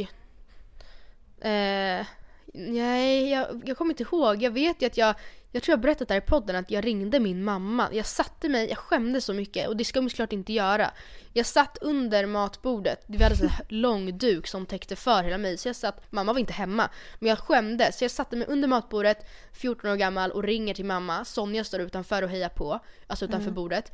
Eh, 1.42 2.06
nej, 2.54 3.30
jag, 3.30 3.62
jag 3.66 3.78
kommer 3.78 3.92
inte 3.92 4.04
ihåg. 4.04 4.44
Jag 4.44 4.52
vet 4.52 4.82
ju 4.82 4.86
att 4.86 4.98
jag... 4.98 5.16
Jag 5.52 5.64
tror 5.64 5.74
jag 5.74 5.80
berättat 5.80 6.08
där 6.08 6.16
i 6.16 6.22
podden 6.22 6.56
att 6.56 6.72
jag 6.72 6.86
ringde 6.86 7.20
min 7.20 7.44
mamma. 7.44 7.90
Jag 7.92 8.06
satte 8.06 8.50
mig, 8.50 8.70
jag 8.70 8.78
skämdes 8.78 9.26
så 9.26 9.34
mycket 9.34 9.68
och 9.68 9.78
det 9.78 9.86
ska 9.86 10.02
man 10.02 10.10
såklart 10.10 10.34
inte 10.34 10.54
göra. 10.54 10.92
Jag 11.34 11.46
satt 11.46 11.78
under 11.82 12.26
matbordet, 12.26 13.04
vi 13.08 13.24
hade 13.24 13.36
en 13.36 13.52
lång 13.82 14.18
duk 14.18 14.48
som 14.48 14.66
täckte 14.66 14.96
för 14.96 15.24
hela 15.24 15.38
mig. 15.38 15.58
Så 15.58 15.68
jag 15.70 15.76
satt, 15.76 16.12
mamma 16.12 16.34
var 16.34 16.40
inte 16.40 16.54
hemma, 16.54 16.90
men 17.20 17.30
jag 17.30 17.40
skämdes. 17.40 17.98
Så 17.98 18.04
jag 18.04 18.12
satte 18.12 18.36
mig 18.36 18.48
under 18.48 18.68
matbordet, 18.68 19.28
14 19.54 19.92
år 19.92 19.96
gammal 19.96 20.32
och 20.32 20.44
ringer 20.44 20.74
till 20.74 20.86
mamma. 20.86 21.26
Sonja 21.26 21.64
står 21.64 21.82
utanför 21.82 22.22
och 22.22 22.30
hejar 22.30 22.50
på, 22.50 22.80
alltså 23.08 23.26
utanför 23.26 23.52
bordet. 23.52 23.92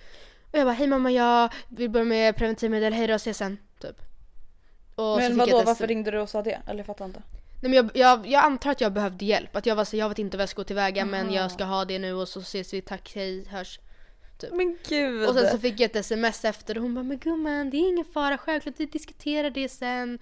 Och 0.51 0.59
jag 0.59 0.65
bara, 0.65 0.73
hej 0.73 0.87
mamma 0.87 1.11
jag 1.11 1.53
vill 1.69 1.89
börja 1.89 2.05
med 2.05 2.35
preventivmedel, 2.35 2.93
hej 2.93 3.07
då, 3.07 3.13
ses 3.13 3.37
sen. 3.37 3.57
Typ. 3.79 4.01
Och 4.95 5.17
Men 5.17 5.37
vadå 5.37 5.63
varför 5.63 5.87
ringde 5.87 6.11
du 6.11 6.19
och 6.19 6.29
sa 6.29 6.41
det? 6.41 6.59
Eller 6.67 6.79
jag 6.79 6.85
fattar 6.85 7.05
inte. 7.05 7.21
Nej, 7.61 7.71
men 7.71 7.73
jag, 7.73 7.89
jag, 7.93 8.27
jag 8.27 8.43
antar 8.43 8.71
att 8.71 8.81
jag 8.81 8.93
behövde 8.93 9.25
hjälp. 9.25 9.55
Att 9.55 9.65
jag 9.65 9.75
var 9.75 9.85
så 9.85 9.97
jag 9.97 10.09
vet 10.09 10.19
inte 10.19 10.37
vad 10.37 10.41
jag 10.41 10.49
ska 10.49 10.61
gå 10.61 10.65
tillväga 10.65 11.05
men 11.05 11.33
jag 11.33 11.51
ska 11.51 11.63
ha 11.63 11.85
det 11.85 11.99
nu 11.99 12.13
och 12.13 12.27
så 12.27 12.39
ses 12.39 12.73
vi, 12.73 12.81
tack, 12.81 13.11
hej, 13.15 13.45
hörs. 13.47 13.79
Men 14.51 14.77
gud. 14.89 15.29
Och 15.29 15.35
sen 15.35 15.51
så 15.51 15.57
fick 15.57 15.79
jag 15.79 15.85
ett 15.85 15.95
sms 15.95 16.45
efter 16.45 16.77
och 16.77 16.81
hon 16.81 16.95
bara 16.95 17.03
men 17.03 17.17
gumman 17.17 17.69
det 17.69 17.77
är 17.77 17.89
ingen 17.89 18.05
fara, 18.05 18.37
självklart 18.37 18.75
vi 18.77 18.85
diskuterar 18.85 19.49
det 19.49 19.69
sen. 19.69 20.19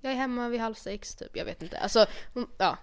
Jag 0.00 0.12
är 0.12 0.16
hemma 0.16 0.48
vid 0.48 0.60
halv 0.60 0.74
sex 0.74 1.14
typ, 1.16 1.36
jag 1.36 1.44
vet 1.44 1.62
inte. 1.62 1.78
Alltså, 1.78 2.06
ja. 2.58 2.78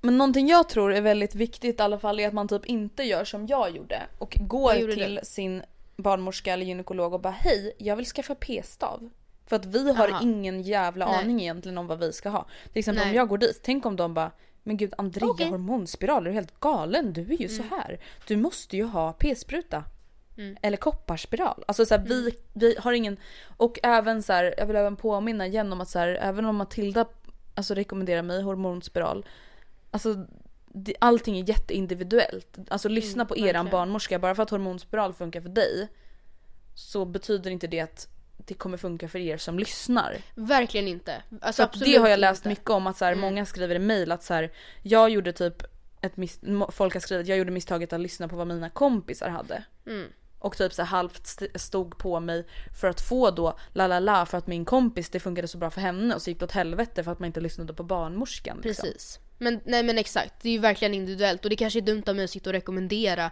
Men 0.00 0.18
någonting 0.18 0.48
jag 0.48 0.68
tror 0.68 0.92
är 0.92 1.00
väldigt 1.00 1.34
viktigt 1.34 1.80
i 1.80 1.82
alla 1.82 1.98
fall 1.98 2.20
är 2.20 2.28
att 2.28 2.34
man 2.34 2.48
typ 2.48 2.66
inte 2.66 3.02
gör 3.02 3.24
som 3.24 3.46
jag 3.46 3.76
gjorde 3.76 4.02
och 4.18 4.36
går 4.40 4.74
gjorde 4.74 4.94
till 4.94 5.14
du? 5.14 5.20
sin 5.24 5.62
barnmorska 5.96 6.52
eller 6.52 6.64
gynekolog 6.64 7.14
och 7.14 7.20
bara 7.20 7.30
hej 7.30 7.72
jag 7.78 7.96
vill 7.96 8.06
skaffa 8.06 8.34
p-stav. 8.34 9.10
För 9.48 9.56
att 9.56 9.66
vi 9.66 9.92
har 9.92 10.08
Aha. 10.08 10.22
ingen 10.22 10.62
jävla 10.62 11.06
Nej. 11.06 11.14
aning 11.22 11.40
egentligen 11.40 11.78
om 11.78 11.86
vad 11.86 11.98
vi 11.98 12.12
ska 12.12 12.28
ha. 12.28 12.46
Till 12.72 12.78
exempel 12.78 13.02
om 13.02 13.08
Nej. 13.08 13.16
jag 13.16 13.28
går 13.28 13.38
dit, 13.38 13.60
tänk 13.62 13.86
om 13.86 13.96
de 13.96 14.14
bara 14.14 14.30
men 14.62 14.76
gud 14.76 14.94
Andrea 14.98 15.28
Okej. 15.28 15.48
hormonspiral, 15.48 16.26
är 16.26 16.30
du 16.30 16.34
helt 16.34 16.60
galen? 16.60 17.12
Du 17.12 17.20
är 17.20 17.42
ju 17.42 17.48
så 17.48 17.62
här. 17.62 18.00
Du 18.26 18.36
måste 18.36 18.76
ju 18.76 18.84
ha 18.84 19.12
p-spruta. 19.12 19.84
Eller 20.62 20.76
kopparspiral. 20.76 21.64
Alltså 21.68 21.86
så 21.86 21.94
här, 21.94 22.04
vi, 22.04 22.30
vi 22.52 22.76
har 22.78 22.92
ingen, 22.92 23.16
och 23.56 23.78
även 23.82 24.22
så 24.22 24.32
här, 24.32 24.54
jag 24.58 24.66
vill 24.66 24.76
även 24.76 24.96
påminna 24.96 25.46
igen 25.46 25.72
om 25.72 25.80
att 25.80 25.88
så 25.88 25.98
här, 25.98 26.08
även 26.08 26.44
om 26.44 26.56
Matilda 26.56 27.06
alltså, 27.54 27.74
rekommenderar 27.74 28.22
mig 28.22 28.42
hormonspiral, 28.42 29.26
alltså 29.90 30.26
det, 30.66 30.94
allting 31.00 31.38
är 31.38 31.48
jätteindividuellt. 31.48 32.58
Alltså 32.68 32.88
lyssna 32.88 33.24
på 33.24 33.36
eran 33.36 33.44
verkligen. 33.44 33.70
barnmorska, 33.70 34.18
bara 34.18 34.34
för 34.34 34.42
att 34.42 34.50
hormonspiral 34.50 35.14
funkar 35.14 35.40
för 35.40 35.48
dig 35.48 35.88
så 36.74 37.04
betyder 37.04 37.50
inte 37.50 37.66
det 37.66 37.80
att 37.80 38.08
det 38.48 38.54
kommer 38.54 38.76
funka 38.76 39.08
för 39.08 39.18
er 39.18 39.36
som 39.36 39.58
lyssnar. 39.58 40.16
Verkligen 40.34 40.88
inte. 40.88 41.22
Alltså, 41.40 41.62
att 41.62 41.68
absolut 41.68 41.94
det 41.94 42.00
har 42.00 42.08
jag 42.08 42.20
läst 42.20 42.40
inte. 42.40 42.48
mycket 42.48 42.70
om 42.70 42.86
att 42.86 42.96
så 42.96 43.04
här, 43.04 43.14
många 43.14 43.46
skriver 43.46 43.74
i 43.74 43.78
mail 43.78 44.12
att 44.12 44.22
så 44.22 44.34
här, 44.34 44.52
jag 44.82 45.10
gjorde 45.10 45.32
typ 45.32 45.62
ett 46.00 46.14
mis- 46.14 46.70
folk 46.70 46.94
har 46.94 47.00
skrivit 47.00 47.26
jag 47.26 47.38
gjorde 47.38 47.50
misstaget 47.50 47.92
att 47.92 48.00
lyssna 48.00 48.28
på 48.28 48.36
vad 48.36 48.46
mina 48.46 48.70
kompisar 48.70 49.28
hade. 49.28 49.64
Mm. 49.86 50.08
Och 50.38 50.56
typ 50.56 50.72
så 50.72 50.82
här, 50.82 50.86
halvt 50.86 51.26
st- 51.26 51.58
stod 51.58 51.98
på 51.98 52.20
mig 52.20 52.46
för 52.80 52.88
att 52.88 53.00
få 53.00 53.30
då 53.30 53.58
la 53.72 53.86
la 53.86 54.00
la 54.00 54.26
för 54.26 54.38
att 54.38 54.46
min 54.46 54.64
kompis 54.64 55.10
det 55.10 55.20
funkade 55.20 55.48
så 55.48 55.58
bra 55.58 55.70
för 55.70 55.80
henne 55.80 56.14
och 56.14 56.22
så 56.22 56.30
gick 56.30 56.38
det 56.38 56.44
åt 56.44 56.52
helvete 56.52 57.04
för 57.04 57.12
att 57.12 57.18
man 57.18 57.26
inte 57.26 57.40
lyssnade 57.40 57.74
på 57.74 57.82
barnmorskan. 57.82 58.60
Liksom. 58.64 58.82
Precis. 58.84 59.18
Men, 59.38 59.60
nej 59.64 59.82
men 59.82 59.98
exakt, 59.98 60.34
det 60.42 60.48
är 60.48 60.52
ju 60.52 60.58
verkligen 60.58 60.94
individuellt 60.94 61.44
och 61.44 61.50
det 61.50 61.56
kanske 61.56 61.78
är 61.78 61.80
dumt 61.80 62.02
av 62.06 62.16
mig 62.16 62.24
att 62.24 62.30
sitta 62.30 62.50
och 62.50 62.54
rekommendera 62.54 63.30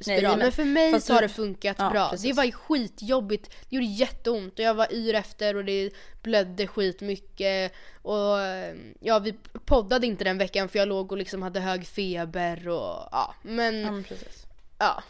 spiral. 0.00 0.22
Nej, 0.22 0.36
men- 0.46 0.52
för 0.52 0.64
mig 0.64 0.92
fast 0.92 1.06
så 1.06 1.12
har 1.14 1.20
du- 1.20 1.26
det 1.26 1.32
funkat 1.32 1.76
Ja, 1.78 1.90
bra. 1.90 2.08
precis. 2.10 2.30
Det 2.30 2.36
var 2.42 2.50
skitjobbigt, 2.50 3.50
det 3.68 3.76
gjorde 3.76 3.86
jätteont 3.86 4.52
och 4.52 4.64
jag 4.64 4.74
var 4.74 4.92
yr 4.92 5.14
efter 5.14 5.56
och 5.56 5.64
det 5.64 5.90
blödde 6.22 6.66
skitmycket. 6.66 7.72
Och 8.02 8.40
eh, 8.40 8.74
ja, 9.00 9.18
vi 9.18 9.34
poddade 9.64 10.06
inte 10.06 10.24
den 10.24 10.38
veckan 10.38 10.68
för 10.68 10.78
jag 10.78 10.88
låg 10.88 11.12
och 11.12 11.18
liksom 11.18 11.42
hade 11.42 11.60
hög 11.60 11.86
feber 11.86 12.68
och 12.68 13.08
ja, 13.12 13.34
men 13.42 13.80
Ja, 13.80 13.90
men 13.90 14.04
precis. 14.04 14.46
ja. 14.78 15.02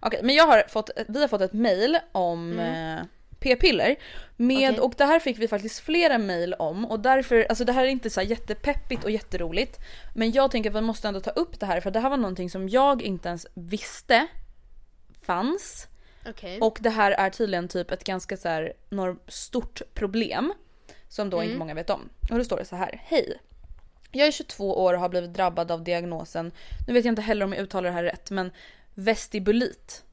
Okej, 0.00 0.20
men 0.22 0.34
jag 0.34 0.46
har 0.46 0.64
fått, 0.68 0.90
vi 1.08 1.20
har 1.20 1.28
fått 1.28 1.40
ett 1.40 1.52
mail 1.52 1.98
om 2.12 2.58
eh, 2.58 3.00
p-piller. 3.44 3.96
Med, 4.36 4.56
Mm. 4.56 4.74
Okej. 4.74 4.80
Och 4.80 4.94
det 4.96 5.04
här 5.04 5.20
fick 5.20 5.38
vi 5.38 5.48
faktiskt 5.48 5.80
flera 5.80 6.18
mail 6.18 6.54
om 6.54 6.84
och 6.84 7.00
därför, 7.00 7.46
alltså 7.48 7.64
det 7.64 7.72
här 7.72 7.84
är 7.84 7.88
inte 7.88 8.10
så 8.10 8.22
jättepeppigt 8.22 9.04
och 9.04 9.10
jätteroligt. 9.10 9.78
Men 10.14 10.32
jag 10.32 10.50
tänker 10.50 10.70
att 10.70 10.76
vi 10.76 10.80
måste 10.80 11.08
ändå 11.08 11.20
ta 11.20 11.30
upp 11.30 11.60
det 11.60 11.66
här 11.66 11.80
för 11.80 11.90
det 11.90 12.00
här 12.00 12.10
var 12.10 12.16
någonting 12.16 12.50
som 12.50 12.68
jag 12.68 13.02
inte 13.02 13.28
ens 13.28 13.46
visste 13.54 14.26
fanns. 15.22 15.88
Okej. 16.26 16.60
Och 16.60 16.78
det 16.80 16.90
här 16.90 17.10
är 17.10 17.30
tydligen 17.30 17.68
typ 17.68 17.90
ett 17.90 18.04
ganska 18.04 18.36
så 18.36 18.48
här 18.48 18.72
stort 19.28 19.82
problem. 19.94 20.52
Som 21.08 21.30
då 21.30 21.42
inte 21.42 21.58
många 21.58 21.74
vet 21.74 21.90
om. 21.90 22.08
Och 22.30 22.38
då 22.38 22.44
står 22.44 22.56
det 22.56 22.64
så 22.64 22.76
här. 22.76 23.00
Hej! 23.04 23.38
Jag 24.12 24.26
är 24.26 24.32
22 24.32 24.84
år 24.84 24.94
och 24.94 25.00
har 25.00 25.08
blivit 25.08 25.34
drabbad 25.34 25.70
av 25.70 25.84
diagnosen, 25.84 26.52
nu 26.86 26.92
vet 26.92 27.04
jag 27.04 27.12
inte 27.12 27.22
heller 27.22 27.44
om 27.44 27.52
jag 27.52 27.62
uttalar 27.62 27.88
det 27.88 27.94
här 27.94 28.02
rätt, 28.04 28.30
men 28.30 28.50
vestibulit 28.94 30.04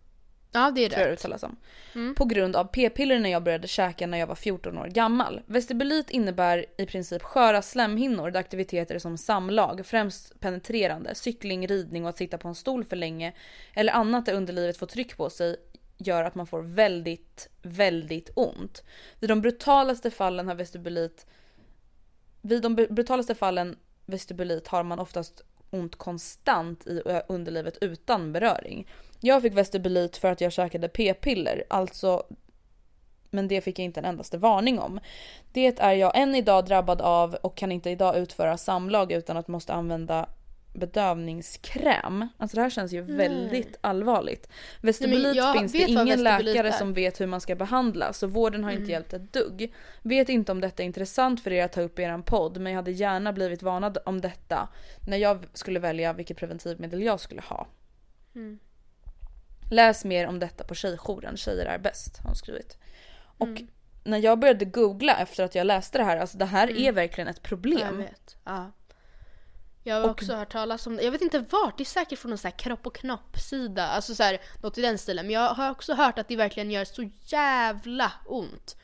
Ja 0.51 0.71
det 0.71 0.85
är 0.85 0.89
tror 0.89 1.01
jag 1.01 1.11
rätt. 1.11 1.19
uttalas 1.19 1.41
som. 1.41 1.55
På 2.15 2.25
grund 2.25 2.55
av 2.55 2.65
p-piller 2.65 3.19
när 3.19 3.29
jag 3.29 3.43
började 3.43 3.67
käka 3.67 4.07
när 4.07 4.17
jag 4.17 4.27
var 4.27 4.35
14 4.35 4.77
år 4.77 4.87
gammal. 4.87 5.41
Vestibulit 5.45 6.09
innebär 6.09 6.65
i 6.77 6.85
princip 6.85 7.23
sköra 7.23 7.61
slemhinnor 7.61 8.31
där 8.31 8.39
aktiviteter 8.39 8.99
som 8.99 9.17
samlag, 9.17 9.85
främst 9.85 10.39
penetrerande, 10.39 11.15
cykling, 11.15 11.67
ridning 11.67 12.03
och 12.03 12.09
att 12.09 12.17
sitta 12.17 12.37
på 12.37 12.47
en 12.47 12.55
stol 12.55 12.83
för 12.83 12.95
länge 12.95 13.33
eller 13.73 13.93
annat 13.93 14.25
där 14.25 14.33
underlivet 14.33 14.77
får 14.77 14.87
tryck 14.87 15.17
på 15.17 15.29
sig 15.29 15.55
gör 15.97 16.23
att 16.23 16.35
man 16.35 16.47
får 16.47 16.61
väldigt, 16.61 17.49
väldigt 17.61 18.29
ont. 18.35 18.83
Vid 19.19 19.29
de 19.29 19.41
brutalaste 19.41 20.11
fallen 20.11 20.47
har 20.47 20.55
vestibulit 20.55 21.25
vid 22.41 22.61
de 22.61 22.75
brutalaste 22.75 23.35
fallen 23.35 23.77
vestibulit 24.05 24.67
har 24.67 24.83
man 24.83 24.99
oftast 24.99 25.41
ont 25.69 25.95
konstant 25.95 26.87
i 26.87 27.01
underlivet 27.27 27.77
utan 27.81 28.33
beröring. 28.33 28.87
Jag 29.23 29.41
fick 29.41 29.53
vestibulit 29.53 30.17
för 30.17 30.31
att 30.31 30.41
jag 30.41 30.51
käkade 30.51 30.89
p-piller, 30.89 31.63
alltså 31.69 32.23
men 33.29 33.47
det 33.47 33.61
fick 33.61 33.79
jag 33.79 33.85
inte 33.85 33.99
en 33.99 34.05
endaste 34.05 34.37
varning 34.37 34.79
om. 34.79 34.99
Det 35.51 35.79
är 35.79 35.93
jag 35.93 36.17
än 36.17 36.35
idag 36.35 36.65
drabbad 36.65 37.01
av 37.01 37.33
och 37.33 37.57
kan 37.57 37.71
inte 37.71 37.89
idag 37.89 38.17
utföra 38.17 38.57
samlag 38.57 39.11
utan 39.11 39.37
att 39.37 39.47
måste 39.47 39.73
använda 39.73 40.29
bedövningskräm. 40.73 42.27
Alltså 42.37 42.55
det 42.55 42.61
här 42.61 42.69
känns 42.69 42.93
ju 42.93 43.01
väldigt 43.01 43.77
allvarligt. 43.81 44.49
Vestibulit 44.81 45.35
jag 45.35 45.57
finns 45.57 45.71
det 45.71 45.89
ingen 45.89 46.23
läkare 46.23 46.67
är. 46.67 46.71
som 46.71 46.93
vet 46.93 47.21
hur 47.21 47.27
man 47.27 47.41
ska 47.41 47.55
behandla 47.55 48.13
så 48.13 48.27
vården 48.27 48.63
har 48.63 48.71
inte 48.71 48.81
Mm. 48.81 48.91
hjälpt 48.91 49.13
ett 49.13 49.33
dugg. 49.33 49.73
Vet 50.01 50.29
inte 50.29 50.51
om 50.51 50.61
detta 50.61 50.83
är 50.83 50.87
intressant 50.87 51.43
för 51.43 51.53
er 51.53 51.65
att 51.65 51.71
ta 51.71 51.81
upp 51.81 51.99
i 51.99 52.01
er 52.01 52.17
podd 52.21 52.57
men 52.57 52.71
jag 52.73 52.77
hade 52.77 52.91
gärna 52.91 53.33
blivit 53.33 53.63
varnad 53.63 53.97
om 54.05 54.21
detta 54.21 54.69
när 55.07 55.17
jag 55.17 55.45
skulle 55.53 55.79
välja 55.79 56.13
vilket 56.13 56.37
preventivmedel 56.37 57.03
jag 57.03 57.19
skulle 57.19 57.41
ha. 57.41 57.67
Mm. 58.35 58.59
Läs 59.71 60.05
mer 60.05 60.27
om 60.27 60.39
detta 60.39 60.63
på 60.63 60.75
tjejjouren, 60.75 61.37
tjejer 61.37 61.65
är 61.65 61.77
bäst 61.77 62.17
har 62.17 62.23
hon 62.25 62.35
skrivit. 62.35 62.77
Och 63.37 63.47
Mm. 63.47 63.67
när 64.03 64.17
jag 64.17 64.39
började 64.39 64.65
googla 64.65 65.17
efter 65.17 65.43
att 65.43 65.55
jag 65.55 65.67
läste 65.67 65.97
det 65.97 66.03
här, 66.03 66.17
alltså 66.17 66.37
det 66.37 66.45
här 66.45 66.67
Mm. 66.67 66.83
är 66.83 66.91
verkligen 66.91 67.27
ett 67.27 67.37
Jag 67.41 67.43
problem. 67.43 67.97
vet. 67.97 68.37
Ja. 68.43 68.71
Jag 69.83 69.95
har 69.95 70.03
Och- 70.03 70.09
också 70.11 70.35
hört 70.35 70.51
talas 70.51 70.87
om 70.87 70.95
det. 70.95 71.03
Jag 71.03 71.11
vet 71.11 71.21
inte 71.21 71.39
vart, 71.39 71.77
det 71.77 71.83
är 71.83 71.85
säkert 71.85 72.19
från 72.19 72.29
någon 72.29 72.37
sån 72.37 72.51
här 72.51 72.57
kropp 72.57 72.87
och 72.87 72.95
knopp 72.95 73.37
sida. 73.39 73.87
Alltså 73.87 74.15
så 74.15 74.23
här, 74.23 74.41
något 74.63 74.77
i 74.77 74.81
den 74.81 74.97
stilen. 74.97 75.25
Men 75.25 75.33
jag 75.35 75.49
har 75.53 75.71
också 75.71 75.93
hört 75.93 76.19
att 76.19 76.27
det 76.27 76.35
verkligen 76.35 76.71
gör 76.71 76.85
så 76.85 77.09
jävla 77.25 78.11
ont. 78.25 78.77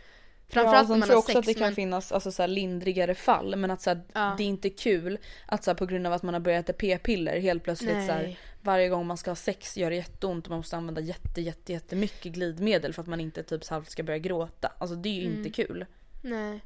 Framförallt 0.50 0.90
ja, 0.90 0.94
när 0.96 1.00
man 1.00 1.08
tror 1.08 1.10
jag 1.12 1.16
har 1.16 1.20
också 1.20 1.32
sex. 1.32 1.40
att 1.40 1.46
det 1.46 1.54
kan 1.54 1.62
men... 1.68 1.76
finnas 1.76 2.12
alltså, 2.12 2.32
så 2.32 2.44
här, 2.44 2.48
lindrigare 2.48 3.16
fall 3.16 3.56
men 3.56 3.72
att 3.72 3.82
så 3.82 3.90
här, 3.90 4.02
Ja. 4.14 4.34
det 4.38 4.44
är 4.44 4.48
inte 4.48 4.70
kul 4.70 5.18
att 5.46 5.64
så 5.64 5.70
här, 5.72 5.76
på 5.76 5.86
grund 5.86 6.08
av 6.08 6.14
att 6.14 6.24
man 6.24 6.34
har 6.34 6.42
börjat 6.42 6.70
äta 6.70 6.74
p-piller 6.78 7.40
helt 7.40 7.64
plötsligt 7.64 8.06
så 8.06 8.12
här, 8.12 8.22
Nej. 8.24 8.40
Varje 8.62 8.90
gång 8.90 9.08
man 9.08 9.18
ska 9.18 9.32
ha 9.32 9.36
sex 9.36 9.78
gör 9.78 9.90
det 9.90 9.96
jätteont 9.96 10.46
och 10.46 10.50
man 10.50 10.60
måste 10.60 10.78
använda 10.78 11.02
jätte, 11.02 11.42
jätte, 11.42 11.74
jättemycket 11.74 12.32
glidmedel 12.34 12.94
för 12.94 13.02
att 13.02 13.08
man 13.08 13.20
inte 13.20 13.44
typ 13.44 13.68
halvt 13.68 13.92
ska 13.92 14.04
börja 14.04 14.20
gråta. 14.20 14.72
Alltså 14.78 14.96
det 14.96 15.10
är 15.10 15.14
ju 15.14 15.26
Mm. 15.26 15.38
inte 15.38 15.50
kul. 15.50 15.86
Nej. 16.22 16.60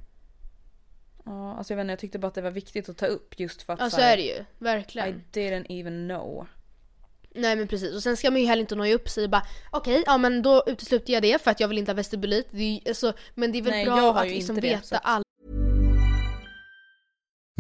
Ja, 1.25 1.55
alltså 1.57 1.73
jag 1.73 1.75
vet 1.77 1.83
inte, 1.83 1.91
jag 1.91 1.99
tyckte 1.99 2.19
bara 2.19 2.27
att 2.27 2.33
det 2.33 2.41
var 2.41 2.51
viktigt 2.51 2.89
att 2.89 2.97
ta 2.97 3.05
upp 3.05 3.39
just 3.39 3.61
för 3.61 3.73
att 3.73 3.79
Ja 3.79 3.89
så 3.89 3.95
så 3.95 4.01
här, 4.01 4.13
är 4.13 4.17
det 4.17 4.23
ju. 4.23 4.45
Verkligen. 4.57 5.07
I 5.09 5.23
didn't 5.39 5.65
even 5.69 6.07
know. 6.07 6.47
Nej 7.35 7.55
men 7.55 7.67
precis. 7.67 7.95
Och 7.95 8.03
sen 8.03 8.17
ska 8.17 8.31
man 8.31 8.41
ju 8.41 8.47
heller 8.47 8.61
inte 8.61 8.75
noja 8.75 8.95
upp 8.95 9.09
sig 9.09 9.23
och 9.23 9.29
bara 9.29 9.45
okej, 9.71 10.03
ja 10.05 10.17
men 10.17 10.41
då 10.41 10.63
utesluter 10.67 11.13
jag 11.13 11.21
det 11.21 11.41
för 11.41 11.51
att 11.51 11.59
jag 11.59 11.67
vill 11.67 11.77
inte 11.77 11.91
ha 11.91 11.95
vestibulit. 11.95 12.47
Det 12.51 12.63
är, 12.63 12.71
ju- 12.73 12.79
alltså, 12.89 13.13
men 13.35 13.51
det 13.51 13.57
är 13.57 13.61
väl 13.61 13.71
Nej, 13.71 13.85
bra 13.85 14.15
att 14.19 14.27
liksom 14.27 14.55
det, 14.55 14.61
veta 14.61 14.81
så 14.83 14.95
att- 14.95 15.23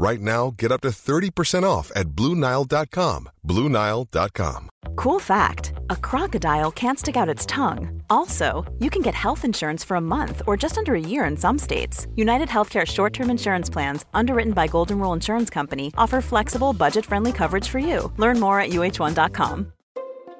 Right 0.00 0.22
now, 0.22 0.54
get 0.56 0.72
up 0.72 0.80
to 0.80 0.88
30% 0.88 1.62
off 1.62 1.92
at 1.94 2.06
BlueNile.com. 2.16 3.28
BlueNile.com. 3.46 4.70
Cool 4.96 5.20
fact 5.20 5.74
a 5.90 5.96
crocodile 5.96 6.70
can't 6.70 6.98
stick 6.98 7.18
out 7.18 7.28
its 7.28 7.44
tongue. 7.44 8.00
Also, 8.08 8.64
you 8.78 8.88
can 8.88 9.02
get 9.02 9.14
health 9.14 9.44
insurance 9.44 9.84
for 9.84 9.98
a 9.98 10.00
month 10.00 10.40
or 10.46 10.56
just 10.56 10.78
under 10.78 10.94
a 10.94 11.00
year 11.12 11.26
in 11.26 11.36
some 11.36 11.58
states. 11.58 12.06
United 12.16 12.48
Healthcare 12.48 12.86
short 12.86 13.12
term 13.12 13.28
insurance 13.28 13.68
plans, 13.68 14.06
underwritten 14.14 14.54
by 14.54 14.68
Golden 14.68 14.98
Rule 14.98 15.12
Insurance 15.12 15.50
Company, 15.50 15.92
offer 15.98 16.22
flexible, 16.22 16.72
budget 16.72 17.04
friendly 17.04 17.32
coverage 17.32 17.68
for 17.68 17.78
you. 17.78 18.10
Learn 18.16 18.40
more 18.40 18.58
at 18.58 18.70
uh1.com. 18.70 19.72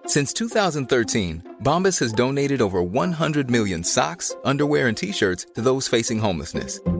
Since 0.07 0.33
2013, 0.33 1.57
Bombas 1.63 2.01
has 2.01 2.15
donated 2.15 2.63
over 2.63 2.83
100 2.83 3.51
million 3.51 3.85
socks, 3.85 4.35
underwear, 4.43 4.89
and 4.89 4.97
t 4.97 5.13
shirts 5.13 5.45
to 5.55 5.61
those 5.61 5.87
facing 5.87 6.19
homelessness. 6.19 6.81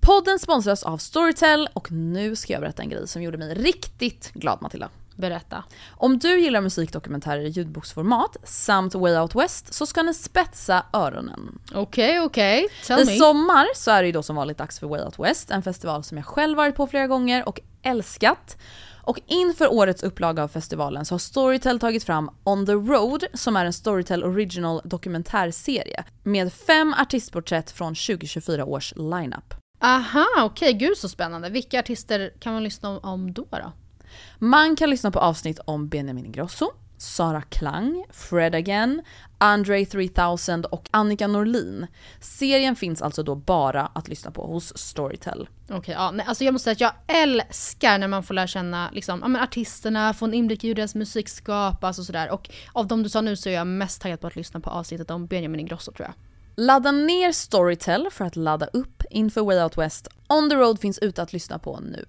Podden 0.00 0.38
sponsras 0.38 0.82
av 0.82 0.98
Storytel 0.98 1.68
och 1.72 1.92
nu 1.92 2.36
ska 2.36 2.52
jag 2.52 2.62
berätta 2.62 2.82
en 2.82 2.88
grej 2.88 3.08
som 3.08 3.22
gjorde 3.22 3.38
mig 3.38 3.54
riktigt 3.54 4.32
glad 4.34 4.62
Matilda. 4.62 4.88
berätta. 5.16 5.64
Om 5.90 6.18
du 6.18 6.40
gillar 6.40 6.60
musikdokumentärer 6.60 7.40
i 7.40 7.48
ljudboksformat 7.48 8.36
samt 8.44 8.94
Way 8.94 9.16
Out 9.18 9.34
West 9.34 9.74
så 9.74 9.86
ska 9.86 10.02
ni 10.02 10.14
spetsa 10.14 10.84
öronen. 10.92 11.58
Okej, 11.74 12.20
okej. 12.20 12.68
Tell 12.86 13.00
I 13.00 13.04
me. 13.04 13.16
sommar 13.18 13.66
så 13.74 13.90
är 13.90 14.02
det 14.02 14.06
ju 14.06 14.12
då 14.12 14.22
som 14.22 14.36
vanligt 14.36 14.58
dags 14.58 14.78
för 14.78 14.86
Way 14.86 15.02
Out 15.02 15.18
West, 15.18 15.50
en 15.50 15.62
festival 15.62 16.04
som 16.04 16.16
jag 16.16 16.26
själv 16.26 16.56
varit 16.56 16.76
på 16.76 16.86
flera 16.86 17.06
gånger 17.06 17.48
och 17.48 17.60
älskat. 17.82 18.56
Och 19.02 19.20
inför 19.26 19.72
årets 19.72 20.02
upplaga 20.02 20.42
av 20.42 20.48
festivalen 20.48 21.04
så 21.04 21.14
har 21.14 21.18
Storytel 21.18 21.80
tagit 21.80 22.04
fram 22.04 22.30
On 22.44 22.66
the 22.66 22.72
Road 22.72 23.24
som 23.34 23.56
är 23.56 23.64
en 23.64 23.72
Storytel 23.72 24.24
Original 24.24 24.80
dokumentärserie 24.84 26.04
med 26.22 26.52
fem 26.52 26.94
artistporträtt 26.98 27.70
från 27.70 27.94
2024 27.94 28.64
års 28.64 28.92
lineup. 28.96 29.54
Aha, 29.80 30.26
okej. 30.36 30.72
Gud 30.72 30.96
så 30.96 31.08
spännande. 31.08 31.50
Vilka 31.50 31.78
artister 31.78 32.32
kan 32.40 32.52
man 32.52 32.64
lyssna 32.64 32.98
om 32.98 33.32
då? 33.32 33.46
då? 33.50 33.72
Man 34.38 34.76
kan 34.76 34.90
lyssna 34.90 35.10
på 35.10 35.18
avsnitt 35.18 35.60
om 35.64 35.88
Benjamin 35.88 36.26
Ingrosso, 36.26 36.72
Sara 36.98 37.42
Klang, 37.42 38.04
Fred 38.10 38.54
Again, 38.54 39.02
Andre 39.38 39.84
3000 39.86 40.64
och 40.64 40.88
Annika 40.90 41.26
Norlin. 41.26 41.86
Serien 42.20 42.76
finns 42.76 43.02
alltså 43.02 43.22
då 43.22 43.34
bara 43.34 43.86
att 43.86 44.08
lyssna 44.08 44.30
på 44.30 44.46
hos 44.46 44.78
Storytel. 44.78 45.48
Okej, 45.70 45.94
ja, 45.94 46.10
nej, 46.10 46.26
alltså 46.28 46.44
jag 46.44 46.52
måste 46.52 46.74
säga 46.74 46.88
att 46.88 46.94
jag 47.08 47.22
älskar 47.22 47.98
när 47.98 48.08
man 48.08 48.22
får 48.22 48.34
lära 48.34 48.46
känna 48.46 48.90
liksom, 48.92 49.20
ja, 49.22 49.28
men 49.28 49.42
artisterna, 49.42 50.14
få 50.14 50.24
en 50.24 50.34
inblick 50.34 50.64
i 50.64 50.68
hur 50.68 50.74
deras 50.74 50.94
musik 50.94 51.28
skapas 51.28 51.98
och 51.98 52.04
sådär. 52.04 52.30
Och 52.30 52.50
av 52.72 52.86
de 52.86 53.02
du 53.02 53.08
sa 53.08 53.20
nu 53.20 53.36
så 53.36 53.48
är 53.48 53.52
jag 53.52 53.66
mest 53.66 54.02
taggad 54.02 54.20
på 54.20 54.26
att 54.26 54.36
lyssna 54.36 54.60
på 54.60 54.70
avsnittet 54.70 55.10
om 55.10 55.26
Benjamin 55.26 55.60
Ingrosso 55.60 55.92
tror 55.92 56.06
jag. 56.06 56.14
Ladda 56.56 56.92
ner 56.92 57.32
Storytel 57.32 58.08
för 58.10 58.24
att 58.24 58.36
ladda 58.36 58.66
upp 58.66 59.02
inför 59.10 59.40
Way 59.40 59.62
Out 59.62 59.78
West. 59.78 60.08
On 60.28 60.50
the 60.50 60.56
Road 60.56 60.80
finns 60.80 60.98
ute 60.98 61.22
att 61.22 61.32
lyssna 61.32 61.58
på 61.58 61.80
nu. 61.80 62.04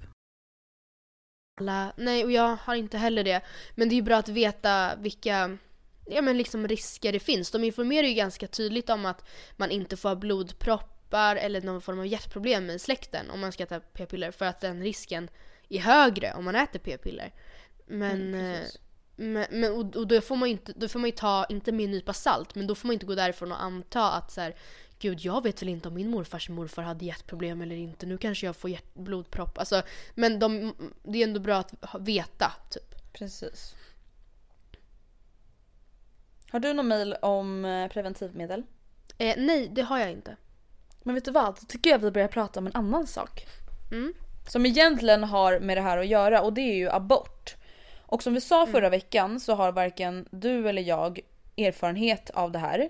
alla, 1.61 1.93
nej 1.97 2.23
och 2.23 2.31
jag 2.31 2.55
har 2.55 2.75
inte 2.75 2.97
heller 2.97 3.23
det. 3.23 3.41
Men 3.75 3.89
det 3.89 3.93
är 3.93 3.97
ju 3.97 4.01
bra 4.01 4.17
att 4.17 4.29
veta 4.29 4.95
vilka 4.95 5.57
ja, 6.05 6.21
men 6.21 6.37
liksom 6.37 6.67
risker 6.67 7.11
det 7.11 7.19
finns. 7.19 7.51
De 7.51 7.63
informerar 7.63 8.07
ju 8.07 8.13
ganska 8.13 8.47
tydligt 8.47 8.89
om 8.89 9.05
att 9.05 9.25
man 9.57 9.71
inte 9.71 9.97
får 9.97 10.09
ha 10.09 10.15
blodproppar 10.15 11.35
eller 11.35 11.61
någon 11.61 11.81
form 11.81 11.99
av 11.99 12.07
hjärtproblem 12.07 12.69
i 12.69 12.79
släkten 12.79 13.29
om 13.29 13.39
man 13.39 13.51
ska 13.51 13.63
äta 13.63 13.79
p-piller 13.79 14.31
för 14.31 14.45
att 14.45 14.61
den 14.61 14.83
risken 14.83 15.29
är 15.69 15.79
högre 15.79 16.33
om 16.33 16.45
man 16.45 16.55
äter 16.55 16.79
p-piller. 16.79 17.33
Men, 17.87 18.33
Mm, 18.33 18.51
eh. 18.51 18.67
Men, 19.21 19.45
men 19.51 19.71
och, 19.71 19.95
och 19.95 20.07
då 20.07 20.21
får 20.21 20.35
man 20.35 20.49
inte, 20.49 20.73
då 20.75 20.87
får 20.87 20.99
man 20.99 21.07
ju 21.07 21.15
ta, 21.15 21.45
inte 21.49 21.71
med 21.71 21.85
en 21.85 21.91
nypa 21.91 22.13
salt, 22.13 22.55
men 22.55 22.67
då 22.67 22.75
får 22.75 22.87
man 22.87 22.93
inte 22.93 23.05
gå 23.05 23.15
därifrån 23.15 23.51
och 23.51 23.63
anta 23.63 24.11
att 24.11 24.31
så 24.31 24.41
här, 24.41 24.55
Gud, 24.99 25.19
jag 25.19 25.43
vet 25.43 25.61
väl 25.61 25.69
inte 25.69 25.87
om 25.87 25.93
min 25.93 26.09
morfars 26.09 26.49
morfar 26.49 26.83
hade 26.83 27.05
hjärtproblem 27.05 27.61
eller 27.61 27.75
inte. 27.75 28.05
Nu 28.05 28.17
kanske 28.17 28.45
jag 28.45 28.55
får 28.55 28.69
hjärt- 28.69 28.93
blodpropp. 28.93 29.57
Alltså, 29.57 29.81
men 30.15 30.39
de, 30.39 30.73
det 31.03 31.17
är 31.19 31.23
ändå 31.23 31.39
bra 31.39 31.57
att 31.57 31.73
veta, 31.99 32.53
typ. 32.69 33.13
Precis. 33.13 33.75
Har 36.51 36.59
du 36.59 36.73
någon 36.73 36.87
mail 36.87 37.15
om 37.21 37.65
eh, 37.65 37.87
preventivmedel? 37.87 38.63
Eh, 39.17 39.35
nej, 39.37 39.69
det 39.71 39.81
har 39.81 39.99
jag 39.99 40.11
inte. 40.11 40.35
Men 41.03 41.15
vet 41.15 41.25
du 41.25 41.31
vad? 41.31 41.45
Då 41.45 41.61
tycker 41.67 41.89
jag 41.89 41.99
vi 41.99 42.11
börjar 42.11 42.27
prata 42.27 42.59
om 42.59 42.67
en 42.67 42.75
annan 42.75 43.07
sak. 43.07 43.47
Mm. 43.91 44.13
Som 44.47 44.65
egentligen 44.65 45.23
har 45.23 45.59
med 45.59 45.77
det 45.77 45.81
här 45.81 45.97
att 45.97 46.07
göra 46.07 46.41
och 46.41 46.53
det 46.53 46.61
är 46.61 46.75
ju 46.75 46.89
abort. 46.89 47.55
Och 48.11 48.23
som 48.23 48.33
vi 48.33 48.41
sa 48.41 48.67
förra 48.67 48.89
veckan 48.89 49.39
så 49.39 49.55
har 49.55 49.71
varken 49.71 50.25
du 50.31 50.69
eller 50.69 50.81
jag 50.81 51.19
erfarenhet 51.57 52.29
av 52.29 52.51
det 52.51 52.59
här. 52.59 52.89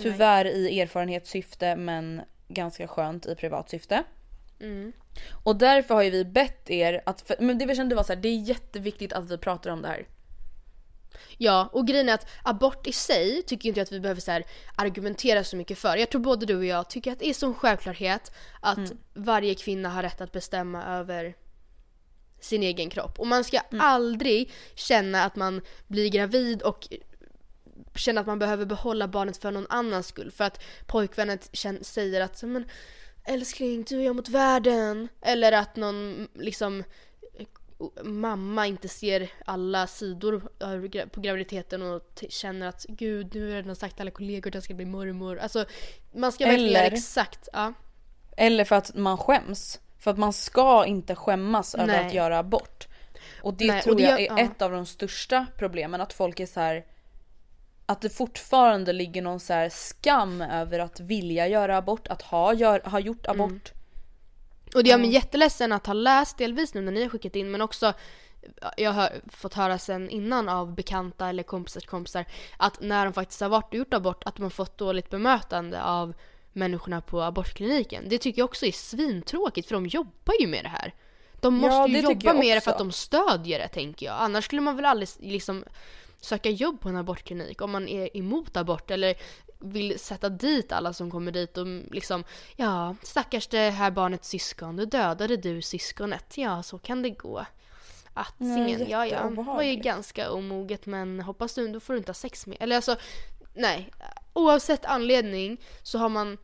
Tyvärr 0.00 0.44
i 0.44 0.80
erfarenhetssyfte 0.80 1.76
men 1.76 2.22
ganska 2.48 2.88
skönt 2.88 3.26
i 3.26 3.34
privatsyfte. 3.34 4.02
Mm. 4.60 4.92
Och 5.44 5.56
därför 5.56 5.94
har 5.94 6.02
ju 6.02 6.10
vi 6.10 6.24
bett 6.24 6.70
er 6.70 7.02
att, 7.06 7.20
för, 7.20 7.36
men 7.40 7.58
det 7.58 7.66
vi 7.66 7.74
kände 7.74 7.94
var 7.94 8.02
så 8.02 8.12
här, 8.12 8.20
det 8.20 8.28
är 8.28 8.40
jätteviktigt 8.40 9.12
att 9.12 9.30
vi 9.30 9.38
pratar 9.38 9.70
om 9.70 9.82
det 9.82 9.88
här. 9.88 10.06
Ja, 11.38 11.68
och 11.72 11.86
grejen 11.86 12.08
är 12.08 12.14
att 12.14 12.26
abort 12.42 12.86
i 12.86 12.92
sig 12.92 13.42
tycker 13.42 13.68
inte 13.68 13.80
jag 13.80 13.84
att 13.84 13.92
vi 13.92 14.00
behöver 14.00 14.20
så 14.20 14.30
här 14.30 14.44
argumentera 14.76 15.44
så 15.44 15.56
mycket 15.56 15.78
för. 15.78 15.96
Jag 15.96 16.10
tror 16.10 16.20
både 16.20 16.46
du 16.46 16.56
och 16.56 16.64
jag 16.64 16.90
tycker 16.90 17.12
att 17.12 17.18
det 17.18 17.28
är 17.28 17.34
som 17.34 17.54
självklarhet 17.54 18.32
att 18.60 18.92
varje 19.14 19.54
kvinna 19.54 19.88
har 19.88 20.02
rätt 20.02 20.20
att 20.20 20.32
bestämma 20.32 20.84
över 20.84 21.34
sin 22.44 22.62
egen 22.62 22.90
kropp. 22.90 23.18
Och 23.18 23.26
man 23.26 23.44
ska 23.44 23.60
aldrig 23.78 24.52
känna 24.74 25.24
att 25.24 25.36
man 25.36 25.60
blir 25.86 26.08
gravid 26.08 26.62
och 26.62 26.88
känna 27.94 28.20
att 28.20 28.26
man 28.26 28.38
behöver 28.38 28.64
behålla 28.64 29.08
barnet 29.08 29.36
för 29.36 29.50
någon 29.50 29.66
annans 29.68 30.06
skull. 30.06 30.30
För 30.30 30.44
att 30.44 30.62
pojkvännen 30.86 31.38
säger 31.82 32.20
att 32.20 32.42
men, 32.42 32.64
älskling, 33.24 33.84
du 33.88 34.00
är 34.00 34.04
jag 34.04 34.16
mot 34.16 34.28
världen. 34.28 35.08
Eller 35.20 35.52
att 35.52 35.76
någon 35.76 36.28
liksom 36.34 36.84
mamma 38.02 38.66
inte 38.66 38.88
ser 38.88 39.30
alla 39.46 39.86
sidor 39.86 40.42
på 41.08 41.20
graviditeten 41.20 41.82
och 41.82 42.24
känner 42.28 42.68
att 42.68 42.86
gud 42.88 43.34
nu 43.34 43.40
har 43.40 43.48
jag 43.48 43.56
redan 43.62 43.76
sagt 43.76 43.94
till 43.94 44.02
alla 44.02 44.10
kollegor 44.10 44.50
att 44.50 44.54
jag 44.54 44.62
ska 44.64 44.74
bli 44.74 44.84
mormor. 44.84 45.38
Alltså 45.38 45.64
man 46.14 46.32
ska 46.32 46.44
verkligen 46.44 46.76
Eller- 46.76 46.96
exakt, 46.96 47.48
ja. 47.52 47.72
Eller 48.36 48.64
för 48.64 48.76
att 48.76 48.94
man 48.94 49.18
skäms. 49.18 49.80
För 50.04 50.10
att 50.10 50.18
man 50.18 50.32
ska 50.32 50.86
inte 50.86 51.14
skämmas 51.14 51.74
över 51.74 51.86
Nej. 51.86 52.06
att 52.06 52.14
göra 52.14 52.38
abort. 52.38 52.88
Och 53.42 53.54
det 53.54 53.66
Nej, 53.66 53.78
och 53.78 53.84
tror 53.84 53.96
det 53.96 54.02
jag 54.02 54.10
gör- 54.20 54.32
är 54.32 54.38
ja. 54.38 54.38
ett 54.38 54.62
av 54.62 54.70
de 54.72 54.86
största 54.86 55.46
problemen. 55.58 56.00
Att 56.00 56.12
folk 56.12 56.40
är 56.40 56.46
så 56.46 56.60
här. 56.60 56.84
Att 57.86 58.00
det 58.00 58.10
fortfarande 58.10 58.92
ligger 58.92 59.22
någon 59.22 59.40
så 59.40 59.52
här 59.52 59.68
skam 59.68 60.40
över 60.42 60.78
att 60.78 61.00
vilja 61.00 61.48
göra 61.48 61.76
abort, 61.76 62.08
att 62.08 62.22
ha, 62.22 62.54
gör, 62.54 62.80
ha 62.84 62.98
gjort 63.00 63.26
Mm. 63.26 63.40
abort. 63.40 63.72
Och 64.74 64.84
det 64.84 64.90
gör 64.90 64.98
mig 64.98 65.10
jätteledsen 65.12 65.72
att 65.72 65.86
ha 65.86 65.94
läst 65.94 66.38
delvis 66.38 66.74
nu 66.74 66.80
när 66.80 66.92
ni 66.92 67.02
har 67.02 67.10
skickat 67.10 67.36
in 67.36 67.50
men 67.50 67.60
också 67.60 67.92
jag 68.76 68.90
har 68.92 69.10
fått 69.28 69.54
höra 69.54 69.78
sen 69.78 70.10
innan 70.10 70.48
av 70.48 70.74
bekanta 70.74 71.28
eller 71.28 71.42
kompisars 71.42 71.86
kompisar 71.86 72.24
att 72.56 72.80
när 72.80 73.04
de 73.04 73.12
faktiskt 73.14 73.40
har 73.40 73.48
varit 73.48 73.68
och 73.68 73.74
gjort 73.74 73.94
abort 73.94 74.24
att 74.24 74.36
de 74.36 74.42
har 74.42 74.50
fått 74.50 74.78
dåligt 74.78 75.10
bemötande 75.10 75.82
av 75.82 76.14
människorna 76.54 77.00
på 77.00 77.22
abortkliniken. 77.22 78.08
Det 78.08 78.18
tycker 78.18 78.40
jag 78.40 78.44
också 78.46 78.66
är 78.66 78.72
svintråkigt 78.72 79.68
för 79.68 79.74
de 79.74 79.86
jobbar 79.86 80.34
ju 80.40 80.46
med 80.46 80.64
det 80.64 80.68
här. 80.68 80.94
De 81.40 81.60
Ja, 81.60 81.68
måste 81.68 81.92
det 81.92 81.98
ju 81.98 82.02
jobba 82.02 82.34
med 82.34 82.56
det 82.56 82.60
för 82.60 82.70
att 82.70 82.78
de 82.78 82.92
stödjer 82.92 83.58
det 83.58 83.68
tänker 83.68 84.06
jag. 84.06 84.16
Annars 84.18 84.44
skulle 84.44 84.60
man 84.60 84.76
väl 84.76 84.84
aldrig 84.84 85.08
liksom 85.18 85.64
söka 86.20 86.50
jobb 86.50 86.80
på 86.80 86.88
en 86.88 86.96
abortklinik 86.96 87.62
om 87.62 87.70
man 87.70 87.88
är 87.88 88.16
emot 88.16 88.56
abort 88.56 88.90
eller 88.90 89.14
vill 89.58 89.98
sätta 89.98 90.28
dit 90.28 90.72
alla 90.72 90.92
som 90.92 91.10
kommer 91.10 91.32
dit 91.32 91.56
och 91.56 91.66
liksom 91.90 92.24
ja, 92.56 92.94
stackars 93.02 93.46
det 93.46 93.70
här 93.70 93.90
barnets 93.90 94.28
syskon, 94.28 94.76
då 94.76 94.84
dödade 94.84 95.36
du 95.36 95.62
syskonet. 95.62 96.38
Ja, 96.38 96.62
så 96.62 96.78
kan 96.78 97.02
det 97.02 97.10
gå. 97.10 97.46
Attingen, 98.14 98.90
ja 98.90 99.06
ja, 99.06 99.22
det 99.22 99.42
var 99.42 99.62
ju 99.62 99.74
ganska 99.74 100.30
omoget 100.30 100.86
men 100.86 101.20
hoppas 101.20 101.54
du, 101.54 101.68
då 101.68 101.80
får 101.80 101.92
du 101.92 101.98
inte 101.98 102.08
ha 102.08 102.14
sex 102.14 102.46
med. 102.46 102.56
Eller 102.60 102.76
alltså, 102.76 102.96
nej. 103.54 103.90
Oavsett 104.34 104.84
anledning 104.84 105.60
så 105.82 105.98
har 105.98 106.08
man 106.08 106.38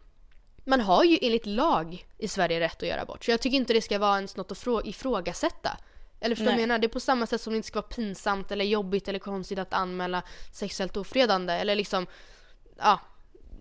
man 0.64 0.80
har 0.80 1.04
ju 1.04 1.18
enligt 1.22 1.46
lag 1.46 2.06
i 2.18 2.28
Sverige 2.28 2.60
rätt 2.60 2.82
att 2.82 2.88
göra 2.88 3.00
abort. 3.00 3.24
Så 3.24 3.30
jag 3.30 3.40
tycker 3.40 3.56
inte 3.56 3.72
det 3.72 3.82
ska 3.82 3.98
vara 3.98 4.16
ens 4.16 4.36
något 4.36 4.52
att 4.52 4.58
frå- 4.58 4.82
ifrågasätta. 4.84 5.76
Eller 6.20 6.36
förstår 6.36 6.44
du 6.44 6.50
vad 6.50 6.60
jag 6.60 6.68
menar? 6.68 6.78
Det 6.78 6.86
är 6.86 6.88
på 6.88 7.00
samma 7.00 7.26
sätt 7.26 7.40
som 7.40 7.52
det 7.52 7.56
inte 7.56 7.68
ska 7.68 7.80
vara 7.80 7.88
pinsamt 7.88 8.52
eller 8.52 8.64
jobbigt 8.64 9.08
eller 9.08 9.18
konstigt 9.18 9.58
att 9.58 9.74
anmäla 9.74 10.22
sexuellt 10.52 10.96
ofredande 10.96 11.52
eller 11.52 11.74
liksom, 11.74 12.06
ja, 12.78 13.00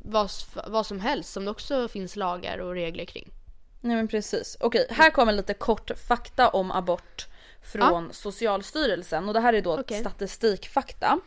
vad, 0.02 0.30
vad 0.68 0.86
som 0.86 1.00
helst 1.00 1.34
som 1.34 1.46
det 1.46 1.52
också 1.52 1.88
finns 1.88 2.16
lagar 2.16 2.58
och 2.58 2.74
regler 2.74 3.06
kring. 3.06 3.30
Nej 3.82 3.96
men 3.96 4.08
precis. 4.08 4.58
Okej, 4.60 4.88
här 4.90 5.10
kommer 5.12 5.34
lite 5.34 5.54
kort 5.54 5.92
fakta 6.08 6.50
om 6.50 6.72
abort 6.72 7.28
från 7.62 8.14
Socialstyrelsen 8.14 9.28
och 9.28 9.34
det 9.34 9.40
här 9.40 9.54
är 9.54 9.62
då 9.62 9.80
Okej. 9.80 10.00
statistikfakta. 10.00 11.20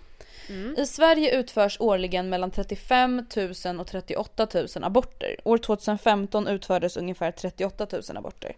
I 0.78 0.86
Sverige 0.86 1.38
utförs 1.38 1.76
årligen 1.80 2.28
mellan 2.28 2.50
35 2.50 3.24
000 3.64 3.80
och 3.80 3.86
38 3.86 4.46
000 4.54 4.66
aborter. 4.82 5.36
År 5.44 5.58
2015 5.58 6.46
utfördes 6.46 6.96
ungefär 6.96 7.30
38 7.32 7.86
000 7.92 8.16
aborter. 8.16 8.56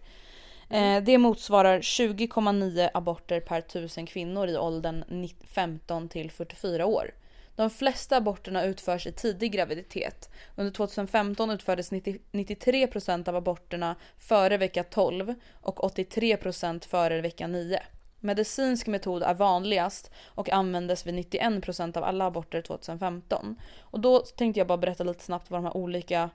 Eh, 0.69 1.03
det 1.03 1.17
motsvarar 1.17 1.79
20,9 1.79 2.89
aborter 2.93 3.39
per 3.39 3.61
tusen 3.61 4.05
kvinnor 4.05 4.47
i 4.47 4.57
åldern 4.57 5.03
ni- 5.07 5.35
15 5.53 6.09
till 6.09 6.31
44 6.31 6.85
år. 6.85 7.11
De 7.55 7.69
flesta 7.69 8.17
aborterna 8.17 8.63
utförs 8.65 9.07
i 9.07 9.11
tidig 9.11 9.51
graviditet. 9.51 10.29
Under 10.55 10.71
2015 10.73 11.49
utfördes 11.49 11.91
90, 11.91 12.17
93% 12.31 13.29
av 13.29 13.35
aborterna 13.35 13.95
före 14.17 14.57
vecka 14.57 14.83
12 14.83 15.33
och 15.61 15.79
83% 15.83 16.85
före 16.87 17.21
vecka 17.21 17.47
9. 17.47 17.79
Medicinsk 18.25 18.87
metod 18.87 19.23
är 19.23 19.33
vanligast 19.33 20.11
och 20.25 20.49
användes 20.49 21.05
vid 21.07 21.15
91% 21.15 21.97
av 21.97 22.03
alla 22.03 22.25
aborter 22.25 22.61
2015. 22.61 23.55
Och 23.79 23.99
då 23.99 24.19
tänkte 24.19 24.59
jag 24.59 24.67
bara 24.67 24.77
berätta 24.77 25.03
lite 25.03 25.23
snabbt 25.23 25.49
vad 25.49 25.57
de 25.57 25.65
här 25.65 25.77
olika 25.77 26.29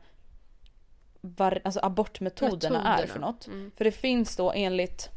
var, 1.20 1.61
alltså 1.64 1.80
abortmetoderna 1.82 2.78
är 2.78 2.82
Metoderna. 2.82 3.12
för 3.12 3.20
något. 3.20 3.47
Mm. 3.47 3.70
För 3.76 3.84
det 3.84 3.93
finns 3.93 4.36
då 4.36 4.53
enligt 4.53 5.09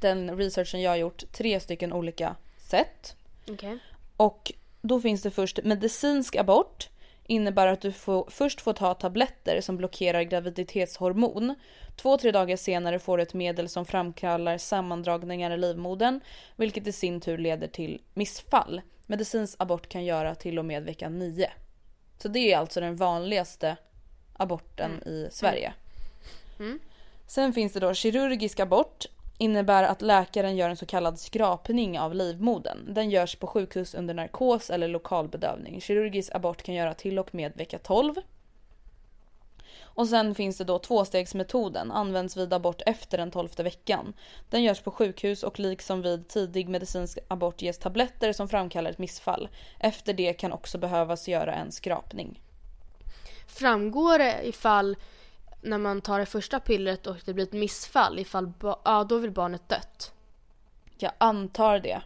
den 0.00 0.36
researchen 0.36 0.80
jag 0.80 0.90
har 0.90 0.96
gjort 0.96 1.24
tre 1.32 1.60
stycken 1.60 1.92
olika 1.92 2.36
sätt. 2.56 3.16
Okej. 3.50 3.78
Och 4.16 4.52
då 4.82 5.00
finns 5.00 5.22
det 5.22 5.30
först 5.30 5.60
medicinsk 5.64 6.36
abort. 6.36 6.88
Innebär 7.32 7.66
att 7.66 7.80
du 7.80 7.92
får, 7.92 8.26
först 8.30 8.60
får 8.60 8.72
ta 8.72 8.94
tabletter 8.94 9.60
som 9.60 9.76
blockerar 9.76 10.22
graviditetshormon. 10.22 11.54
Två, 11.96 12.18
tre 12.18 12.30
dagar 12.30 12.56
senare 12.56 12.98
får 12.98 13.16
du 13.16 13.22
ett 13.22 13.34
medel 13.34 13.68
som 13.68 13.84
framkallar 13.84 14.58
sammandragningar 14.58 15.50
i 15.50 15.56
livmodern. 15.56 16.20
Vilket 16.56 16.86
i 16.86 16.92
sin 16.92 17.20
tur 17.20 17.38
leder 17.38 17.68
till 17.68 18.02
missfall. 18.14 18.80
Medicinsk 19.06 19.56
abort 19.58 19.88
kan 19.88 20.04
göra 20.04 20.34
till 20.34 20.58
och 20.58 20.64
med 20.64 20.82
vecka 20.82 21.08
9. 21.08 21.50
Så 22.18 22.28
det 22.28 22.52
är 22.52 22.58
alltså 22.58 22.80
den 22.80 22.96
vanligaste 22.96 23.76
aborten 24.32 25.02
i 25.02 25.28
Sverige. 25.30 25.72
Mm. 26.58 26.78
Sen 27.26 27.52
finns 27.52 27.72
det 27.72 27.80
då 27.80 27.94
kirurgisk 27.94 28.60
abort 28.60 29.06
innebär 29.42 29.82
att 29.82 30.02
läkaren 30.02 30.56
gör 30.56 30.70
en 30.70 30.76
så 30.76 30.86
kallad 30.86 31.18
skrapning 31.18 32.00
av 32.00 32.14
livmodern. 32.14 32.94
Den 32.94 33.10
görs 33.10 33.36
på 33.36 33.46
sjukhus 33.46 33.94
under 33.94 34.14
narkos 34.14 34.70
eller 34.70 34.88
lokalbedövning. 34.88 35.80
Kirurgisk 35.80 36.34
abort 36.34 36.62
kan 36.62 36.74
göra 36.74 36.94
till 36.94 37.18
och 37.18 37.34
med 37.34 37.52
vecka 37.56 37.78
12. 37.78 38.14
Och 39.94 40.08
sen 40.08 40.34
finns 40.34 40.58
det 40.58 40.64
då 40.64 40.78
tvåstegsmetoden, 40.78 41.92
används 41.92 42.36
vid 42.36 42.52
abort 42.52 42.82
efter 42.86 43.18
den 43.18 43.30
tolfte 43.30 43.62
veckan. 43.62 44.12
Den 44.50 44.62
görs 44.62 44.80
på 44.80 44.90
sjukhus 44.90 45.42
och 45.42 45.58
liksom 45.58 46.02
vid 46.02 46.28
tidig 46.28 46.68
medicinsk 46.68 47.18
abort 47.28 47.62
ges 47.62 47.78
tabletter 47.78 48.32
som 48.32 48.48
framkallar 48.48 48.90
ett 48.90 48.98
missfall. 48.98 49.48
Efter 49.78 50.12
det 50.12 50.32
kan 50.32 50.52
också 50.52 50.78
behövas 50.78 51.28
göra 51.28 51.54
en 51.54 51.72
skrapning. 51.72 52.40
Framgår 53.46 54.18
det 54.18 54.40
ifall 54.44 54.96
när 55.62 55.78
man 55.78 56.00
tar 56.00 56.18
det 56.18 56.26
första 56.26 56.60
pillret 56.60 57.06
och 57.06 57.16
det 57.24 57.34
blir 57.34 57.44
ett 57.44 57.52
missfall, 57.52 58.18
ifall 58.18 58.52
ja, 58.84 59.04
då 59.08 59.18
väl 59.18 59.30
barnet 59.30 59.68
dött? 59.68 60.12
Jag 60.98 61.12
antar 61.18 61.78
det. 61.78 62.02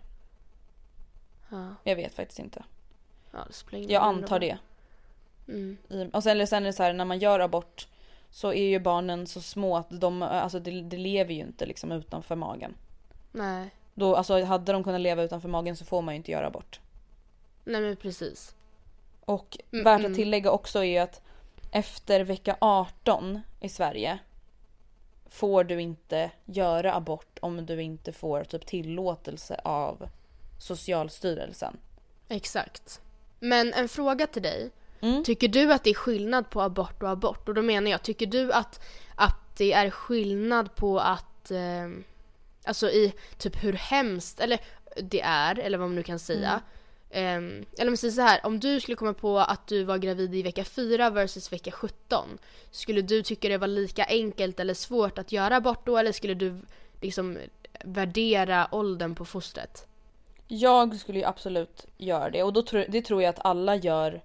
Ja, 1.51 1.75
Jag 1.85 1.97
vet 1.97 2.15
faktiskt 2.15 2.39
inte. 2.39 2.65
ja 3.33 3.47
Jag 3.71 4.03
antar 4.03 4.39
det. 4.39 4.59
Mm. 5.49 5.77
I- 5.89 6.11
Och 6.13 6.23
sen, 6.23 6.33
eller 6.33 6.47
sen 6.47 6.63
är 6.63 6.67
det 6.67 6.73
så 6.73 6.83
här 6.83 6.93
när 6.93 7.05
man 7.05 7.19
gör 7.19 7.41
abort 7.41 7.89
så 8.31 8.53
är 8.53 8.65
ju 8.69 8.79
barnen 8.81 9.27
så 9.27 9.41
små 9.41 9.77
att 9.77 9.87
de, 10.01 10.23
alltså 10.23 10.59
det, 10.61 10.83
det 10.83 10.97
lever 10.97 11.35
ju 11.35 11.41
inte 11.41 11.67
liksom 11.67 11.93
utanför 11.93 12.37
magen. 12.37 12.75
Nej. 13.33 13.71
Då, 13.95 14.17
alltså 14.17 14.43
hade 14.45 14.73
de 14.73 14.85
kunnat 14.85 15.01
leva 15.01 15.23
utanför 15.23 15.49
magen 15.49 15.77
så 15.77 15.85
får 15.85 16.03
man 16.03 16.15
ju 16.15 16.17
inte 16.17 16.31
göra 16.31 16.47
abort. 16.47 16.81
Nej 17.65 17.81
men 17.81 17.97
precis. 17.97 18.55
Och 19.21 19.59
Mm, 19.73 19.85
värt 19.85 20.01
att 20.01 20.07
mm. 20.07 20.15
tillägga 20.15 20.51
också 20.51 20.85
är 20.85 21.03
att 21.03 21.23
efter 21.77 22.21
vecka 22.21 22.57
18 22.61 23.41
i 23.61 23.69
Sverige 23.69 24.19
får 25.27 25.65
du 25.65 25.81
inte 25.81 26.31
göra 26.45 26.95
abort 26.95 27.39
om 27.41 27.67
du 27.67 27.83
inte 27.83 28.13
får 28.13 28.45
typ 28.45 28.67
tillåtelse 28.67 29.61
av 29.65 30.09
Socialstyrelsen. 30.59 31.77
Exakt. 32.29 33.01
Men 33.39 33.73
en 33.73 33.89
fråga 33.89 34.27
till 34.27 34.43
dig. 34.43 34.71
Mm. 35.01 35.25
Tycker 35.25 35.49
du 35.49 35.73
att 35.73 35.85
det 35.85 35.91
är 35.91 35.95
skillnad 35.95 36.51
på 36.51 36.63
abort 36.63 37.03
och 37.03 37.11
abort? 37.11 37.49
Och 37.49 37.55
då 37.55 37.63
menar 37.63 37.91
jag, 37.91 38.03
tycker 38.03 38.27
du 38.27 38.53
att, 38.53 38.81
att 39.15 39.57
det 39.57 39.73
är 39.73 39.91
skillnad 39.91 40.75
på 40.75 41.01
att, 41.01 41.51
eh, 41.51 41.89
alltså 42.65 42.91
i 42.91 43.13
typ 43.39 43.65
hur 43.65 43.73
hemskt, 43.73 44.41
eller 44.41 44.61
det 45.03 45.21
är, 45.21 45.59
eller 45.59 45.79
vad 45.79 45.89
man 45.89 45.97
nu 45.97 46.03
kan 46.03 46.19
säga. 46.19 46.61
Eh, 47.11 47.37
eller 47.79 47.89
om 47.89 47.97
säger 47.97 48.13
så 48.13 48.21
här, 48.21 48.41
om 48.47 48.61
du 48.61 48.81
skulle 48.81 48.97
komma 48.97 49.15
på 49.15 49.39
att 49.39 49.67
du 49.67 49.85
var 49.85 49.99
gravid 49.99 50.35
i 50.35 50.43
vecka 50.43 50.65
4 50.65 51.11
versus 51.11 51.53
vecka 51.53 51.71
17. 51.71 52.39
Skulle 52.71 53.03
du 53.03 53.23
tycka 53.23 53.49
det 53.49 53.59
var 53.59 53.67
lika 53.67 54.05
enkelt 54.05 54.61
eller 54.61 54.75
svårt 54.75 55.19
att 55.19 55.33
göra 55.33 55.57
abort 55.57 55.87
då? 55.87 55.99
Eller 55.99 56.13
skulle 56.13 56.35
du 56.35 56.57
liksom 57.01 57.39
värdera 57.85 58.69
åldern 58.73 59.15
på 59.15 59.25
fostret? 59.25 59.87
Jag 60.49 60.97
skulle 60.97 61.19
ju 61.19 61.25
absolut 61.25 61.87
göra 61.97 62.31
det 62.31 62.43
och 62.43 62.53
då 62.53 62.63
tror, 62.63 62.85
det 62.89 63.03
tror 63.03 63.23
jag 63.23 63.31
att 63.31 63.45
alla 63.45 63.77
gör 63.77 64.23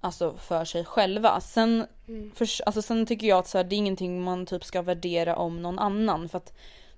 alltså 0.00 0.34
för 0.36 0.64
sig 0.64 0.84
själva. 0.84 1.40
Sen, 1.40 1.86
för, 2.34 2.48
alltså, 2.66 2.82
sen 2.82 3.06
tycker 3.06 3.26
jag 3.26 3.38
att 3.38 3.48
så 3.48 3.58
här, 3.58 3.64
det 3.64 3.74
är 3.74 3.78
ingenting 3.78 4.22
man 4.22 4.46
typ 4.46 4.64
ska 4.64 4.82
värdera 4.82 5.36
om 5.36 5.62
någon 5.62 5.78
annan 5.78 6.28
för 6.28 6.38
att 6.38 6.52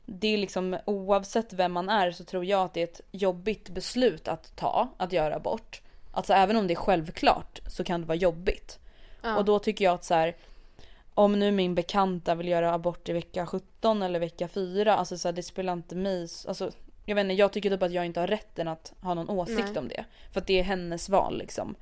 det 0.07 0.35
är 0.35 0.39
liksom 0.39 0.79
oavsett 0.85 1.53
vem 1.53 1.73
man 1.73 1.89
är 1.89 2.11
så 2.11 2.25
tror 2.25 2.45
jag 2.45 2.65
att 2.65 2.75
det 2.75 2.81
är 2.81 2.85
ett 2.85 3.01
jobbigt 3.11 3.69
beslut 3.69 4.29
att 4.29 4.57
ta, 4.57 4.89
att 4.97 5.13
göra 5.13 5.37
abort. 5.37 5.81
Alltså 6.13 6.33
även 6.33 6.57
om 6.57 6.67
det 6.67 6.75
är 6.75 6.77
självklart 6.77 7.61
så 7.67 7.85
kan 7.85 8.01
det 8.01 8.07
vara 8.07 8.17
jobbigt. 8.17 8.79
Ja. 9.23 9.37
Och 9.37 9.45
då 9.45 9.59
tycker 9.59 9.85
jag 9.85 9.95
att 9.95 10.05
så 10.05 10.15
här, 10.15 10.37
om 11.15 11.39
nu 11.39 11.51
min 11.51 11.75
bekanta 11.75 12.35
vill 12.35 12.49
göra 12.49 12.75
abort 12.75 13.09
i 13.09 13.13
vecka 13.13 13.47
17 13.47 14.03
eller 14.03 14.21
vecka 14.21 14.49
4, 14.49 14.97
alltså 14.97 15.19
så 15.19 15.29
här, 15.29 15.33
det 15.33 15.43
spelar 15.43 15.73
inte 15.73 15.95
mig, 15.95 16.29
alltså 16.49 16.71
jag 17.07 17.15
vet 17.15 17.23
inte, 17.23 17.35
jag 17.35 17.53
tycker 17.53 17.71
typ 17.71 17.83
att 17.83 17.93
jag 17.93 18.07
inte 18.07 18.21
har 18.21 18.27
rätten 18.27 18.69
att 18.69 18.93
ha 19.01 19.15
någon 19.15 19.31
åsikt 19.31 19.69
Nej. 19.69 19.79
om 19.79 19.89
det. 19.89 20.05
För 20.33 20.41
att 20.41 20.47
det 20.47 20.59
är 20.59 20.63
hennes 20.63 21.09
val 21.09 21.39
liksom. 21.39 21.75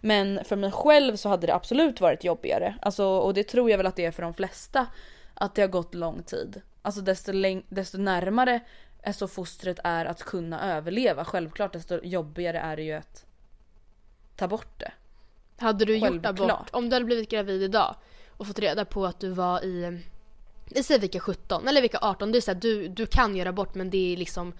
Men 0.00 0.44
för 0.44 0.56
mig 0.56 0.70
själv 0.70 1.16
så 1.16 1.28
hade 1.28 1.46
det 1.46 1.54
absolut 1.54 2.00
varit 2.00 2.24
jobbigare. 2.24 2.74
Alltså, 2.82 3.06
och 3.06 3.34
det 3.34 3.44
tror 3.44 3.70
jag 3.70 3.76
väl 3.76 3.86
att 3.86 3.96
det 3.96 4.04
är 4.04 4.10
för 4.10 4.22
de 4.22 4.34
flesta. 4.34 4.86
Att 5.34 5.54
det 5.54 5.62
har 5.62 5.68
gått 5.68 5.94
lång 5.94 6.22
tid. 6.22 6.60
Alltså 6.82 7.00
desto, 7.00 7.32
läng- 7.32 7.64
desto 7.68 7.98
närmare 7.98 8.60
är 9.02 9.12
så 9.12 9.28
fostret 9.28 9.78
är 9.84 10.04
att 10.04 10.22
kunna 10.22 10.76
överleva. 10.76 11.24
Självklart 11.24 11.72
desto 11.72 12.00
jobbigare 12.04 12.58
är 12.58 12.76
det 12.76 12.82
ju 12.82 12.92
att 12.92 13.26
ta 14.36 14.48
bort 14.48 14.80
det. 14.80 14.92
Hade 15.56 15.84
du 15.84 15.96
gjort 15.96 16.08
Självklart. 16.08 16.40
abort, 16.40 16.68
om 16.72 16.88
du 16.88 16.96
hade 16.96 17.04
blivit 17.06 17.30
gravid 17.30 17.62
idag 17.62 17.96
och 18.28 18.46
fått 18.46 18.58
reda 18.58 18.84
på 18.84 19.06
att 19.06 19.20
du 19.20 19.28
var 19.28 19.64
i, 19.64 20.00
i 20.66 20.82
säg 20.82 20.98
vecka 20.98 21.20
17 21.20 21.68
eller 21.68 21.82
vecka 21.82 21.98
18, 22.02 22.32
det 22.32 22.38
är 22.38 22.40
så 22.40 22.50
här, 22.50 22.60
du, 22.60 22.88
du 22.88 23.06
kan 23.06 23.36
göra 23.36 23.48
abort 23.48 23.74
men 23.74 23.90
det 23.90 24.12
är 24.12 24.16
liksom 24.16 24.52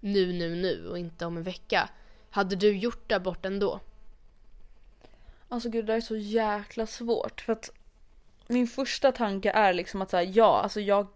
nu, 0.00 0.32
nu, 0.32 0.54
nu 0.54 0.88
och 0.88 0.98
inte 0.98 1.26
om 1.26 1.36
en 1.36 1.42
vecka. 1.42 1.88
Hade 2.30 2.56
du 2.56 2.76
gjort 2.76 3.12
abort 3.12 3.44
ändå? 3.46 3.80
Alltså 5.48 5.68
gud 5.68 5.86
det 5.86 5.92
där 5.92 5.96
är 5.96 6.00
så 6.00 6.16
jäkla 6.16 6.86
svårt 6.86 7.40
för 7.40 7.52
att 7.52 7.70
min 8.46 8.66
första 8.66 9.12
tanke 9.12 9.50
är 9.50 9.72
liksom 9.72 10.02
att 10.02 10.10
säga 10.10 10.22
ja, 10.22 10.60
alltså 10.62 10.80
jag 10.80 11.06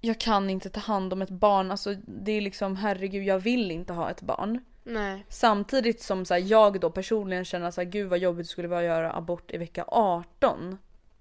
jag 0.00 0.20
kan 0.20 0.50
inte 0.50 0.70
ta 0.70 0.80
hand 0.80 1.12
om 1.12 1.22
ett 1.22 1.30
barn, 1.30 1.70
alltså 1.70 1.94
det 2.06 2.32
är 2.32 2.40
liksom 2.40 2.76
herregud 2.76 3.24
jag 3.24 3.38
vill 3.38 3.70
inte 3.70 3.92
ha 3.92 4.10
ett 4.10 4.22
barn. 4.22 4.60
Nej. 4.84 5.24
Samtidigt 5.28 6.02
som 6.02 6.24
så 6.24 6.34
här, 6.34 6.40
jag 6.40 6.80
då 6.80 6.90
personligen 6.90 7.44
känner 7.44 7.70
så 7.70 7.80
här, 7.80 7.88
gud 7.88 8.08
vad 8.08 8.18
jobbigt 8.18 8.46
det 8.46 8.50
skulle 8.50 8.68
vara 8.68 8.80
att 8.80 8.86
göra 8.86 9.12
abort 9.12 9.50
i 9.50 9.58
vecka 9.58 9.84
18. 9.88 10.78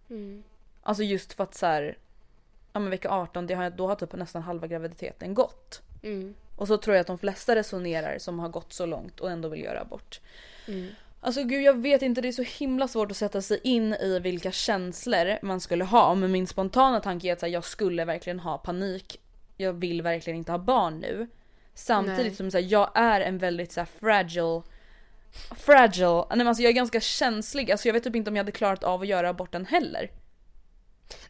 Mm. 0.09 0.43
Alltså 0.81 1.03
just 1.03 1.33
för 1.33 1.43
att 1.43 1.55
så 1.55 1.65
här, 1.65 1.97
ja 2.73 2.79
men 2.79 2.89
vecka 2.89 3.09
18 3.09 3.47
det 3.47 3.53
har, 3.53 3.69
då 3.69 3.87
har 3.87 3.95
typ 3.95 4.13
nästan 4.13 4.41
halva 4.41 4.67
graviditeten 4.67 5.33
gått. 5.33 5.81
Mm. 6.03 6.35
Och 6.55 6.67
så 6.67 6.77
tror 6.77 6.95
jag 6.95 7.01
att 7.01 7.07
de 7.07 7.17
flesta 7.17 7.55
resonerar 7.55 8.17
som 8.17 8.39
har 8.39 8.49
gått 8.49 8.73
så 8.73 8.85
långt 8.85 9.19
och 9.19 9.31
ändå 9.31 9.49
vill 9.49 9.63
göra 9.63 9.81
abort. 9.81 10.21
Mm. 10.67 10.87
Alltså 11.21 11.43
gud 11.43 11.63
jag 11.63 11.81
vet 11.81 12.01
inte, 12.01 12.21
det 12.21 12.27
är 12.27 12.31
så 12.31 12.43
himla 12.43 12.87
svårt 12.87 13.11
att 13.11 13.17
sätta 13.17 13.41
sig 13.41 13.59
in 13.63 13.93
i 13.93 14.19
vilka 14.19 14.51
känslor 14.51 15.45
man 15.45 15.61
skulle 15.61 15.83
ha. 15.83 16.15
Men 16.15 16.31
min 16.31 16.47
spontana 16.47 16.99
tanke 16.99 17.27
är 17.27 17.33
att 17.33 17.41
här, 17.41 17.49
jag 17.49 17.65
skulle 17.65 18.05
verkligen 18.05 18.39
ha 18.39 18.57
panik. 18.57 19.19
Jag 19.57 19.73
vill 19.73 20.01
verkligen 20.01 20.37
inte 20.37 20.51
ha 20.51 20.59
barn 20.59 20.99
nu. 20.99 21.27
Samtidigt 21.73 22.25
Nej. 22.25 22.35
som 22.35 22.51
så 22.51 22.57
här, 22.57 22.65
jag 22.65 22.91
är 22.95 23.21
en 23.21 23.37
väldigt 23.37 23.71
så 23.71 23.79
här, 23.79 23.87
fragile 23.99 24.61
Fragile, 25.51 26.25
nej 26.29 26.37
men 26.37 26.47
alltså 26.47 26.63
jag 26.63 26.69
är 26.69 26.75
ganska 26.75 26.99
känslig, 27.01 27.71
alltså 27.71 27.87
jag 27.87 27.93
vet 27.93 28.03
typ 28.03 28.15
inte 28.15 28.29
om 28.29 28.35
jag 28.35 28.43
hade 28.43 28.51
klarat 28.51 28.83
av 28.83 29.01
att 29.01 29.07
göra 29.07 29.29
aborten 29.29 29.65
heller. 29.65 30.11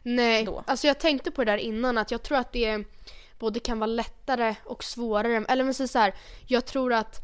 Nej, 0.02 0.44
Då. 0.44 0.64
alltså 0.66 0.86
jag 0.86 0.98
tänkte 0.98 1.30
på 1.30 1.44
det 1.44 1.52
där 1.52 1.58
innan 1.58 1.98
att 1.98 2.10
jag 2.10 2.22
tror 2.22 2.38
att 2.38 2.52
det 2.52 2.84
både 3.38 3.60
kan 3.60 3.78
vara 3.78 3.86
lättare 3.86 4.54
och 4.64 4.84
svårare. 4.84 5.44
Eller 5.48 5.64
men 5.64 5.74
så 5.74 5.98
här, 5.98 6.14
jag 6.46 6.66
tror 6.66 6.92
att 6.92 7.20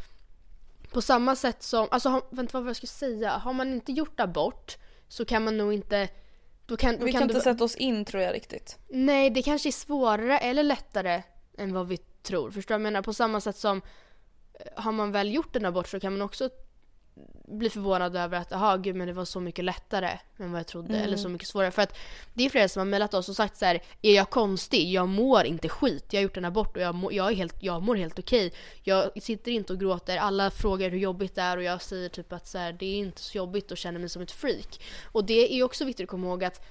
på 0.93 1.03
samma 1.03 1.37
sätt 1.37 1.63
som, 1.63 1.89
alltså 1.91 2.09
har, 2.09 2.23
vänta 2.31 2.51
vad 2.53 2.63
var 2.63 2.69
jag 2.69 2.77
skulle 2.77 2.89
säga, 2.89 3.31
har 3.31 3.53
man 3.53 3.73
inte 3.73 3.93
gjort 3.93 4.21
abort 4.21 4.77
så 5.09 5.25
kan 5.25 5.45
man 5.45 5.57
nog 5.57 5.73
inte 5.73 6.09
då 6.67 6.77
kan, 6.77 6.99
då 6.99 7.05
Vi 7.05 7.13
kan, 7.13 7.19
kan 7.19 7.31
inte 7.31 7.39
du, 7.39 7.43
sätta 7.43 7.65
oss 7.65 7.77
in 7.77 8.05
tror 8.05 8.23
jag 8.23 8.35
riktigt. 8.35 8.79
Nej, 8.89 9.31
det 9.31 9.43
kanske 9.43 9.69
är 9.69 9.73
svårare 9.73 10.39
eller 10.39 10.63
lättare 10.63 11.23
än 11.59 11.73
vad 11.73 11.89
vi 11.89 11.97
tror. 11.97 12.51
Förstår 12.51 12.75
du? 12.75 12.75
Jag 12.75 12.83
menar 12.83 13.03
på 13.03 13.13
samma 13.13 13.41
sätt 13.41 13.57
som 13.57 13.83
eh, 14.55 14.83
har 14.83 14.93
man 14.93 15.13
väl 15.13 15.35
gjort 15.35 15.57
en 15.57 15.65
abort 15.65 15.89
så 15.89 16.01
kan 16.01 16.13
man 16.13 16.23
också 16.23 16.51
bli 17.49 17.71
förvånad 17.71 18.17
över 18.17 18.39
att 18.39 18.53
aha, 18.53 18.77
gud 18.77 18.97
men 18.97 19.07
det 19.07 19.13
var 19.13 19.25
så 19.25 19.41
mycket 19.41 19.65
lättare 19.65 20.19
än 20.39 20.53
vad 20.53 20.59
jag 20.59 20.67
trodde 20.67 20.89
Mm. 20.95 21.05
eller 21.05 21.17
så 21.17 21.29
mycket 21.29 21.49
svårare. 21.49 21.71
För 21.71 21.83
att 21.83 21.97
det 22.35 22.45
är 22.45 22.51
flera 22.51 22.69
som 22.69 22.81
har 22.81 22.85
mejlat 22.87 23.15
oss 23.15 23.29
och 23.29 23.37
sagt 23.37 23.57
så 23.57 23.65
här: 23.65 23.83
är 24.03 24.15
jag 24.15 24.31
konstig? 24.31 24.93
Jag 24.93 25.09
mår 25.09 25.45
inte 25.45 25.69
skit. 25.69 26.05
Jag 26.11 26.21
har 26.21 26.23
gjort 26.23 26.37
en 26.37 26.45
abort 26.45 26.77
och 26.77 26.83
jag, 26.83 26.95
mår, 26.95 27.13
jag, 27.13 27.31
är 27.31 27.35
helt, 27.35 27.63
jag 27.63 27.83
mår 27.83 27.97
helt 27.97 28.19
okej. 28.19 28.53
Jag 28.83 29.23
sitter 29.23 29.53
inte 29.53 29.73
och 29.73 29.81
gråter. 29.81 30.17
Alla 30.17 30.51
frågar 30.51 30.91
hur 30.91 30.99
jobbigt 30.99 31.35
det 31.35 31.43
är 31.43 31.57
och 31.57 31.63
jag 31.63 31.83
säger 31.83 32.09
typ 32.09 32.33
att 32.33 32.47
så 32.47 32.59
här, 32.59 32.73
det 32.73 32.87
är 32.87 32.99
inte 32.99 33.21
så 33.21 33.39
jobbigt 33.39 33.71
och 33.71 33.77
känner 33.79 34.01
mig 34.01 34.09
som 34.09 34.23
ett 34.23 34.33
freak. 34.33 34.81
Och 35.05 35.25
det 35.25 35.59
är 35.59 35.63
också 35.63 35.85
viktigt 35.85 36.05
att 36.05 36.11
komma 36.11 36.27
ihåg 36.27 36.45
att 36.45 36.67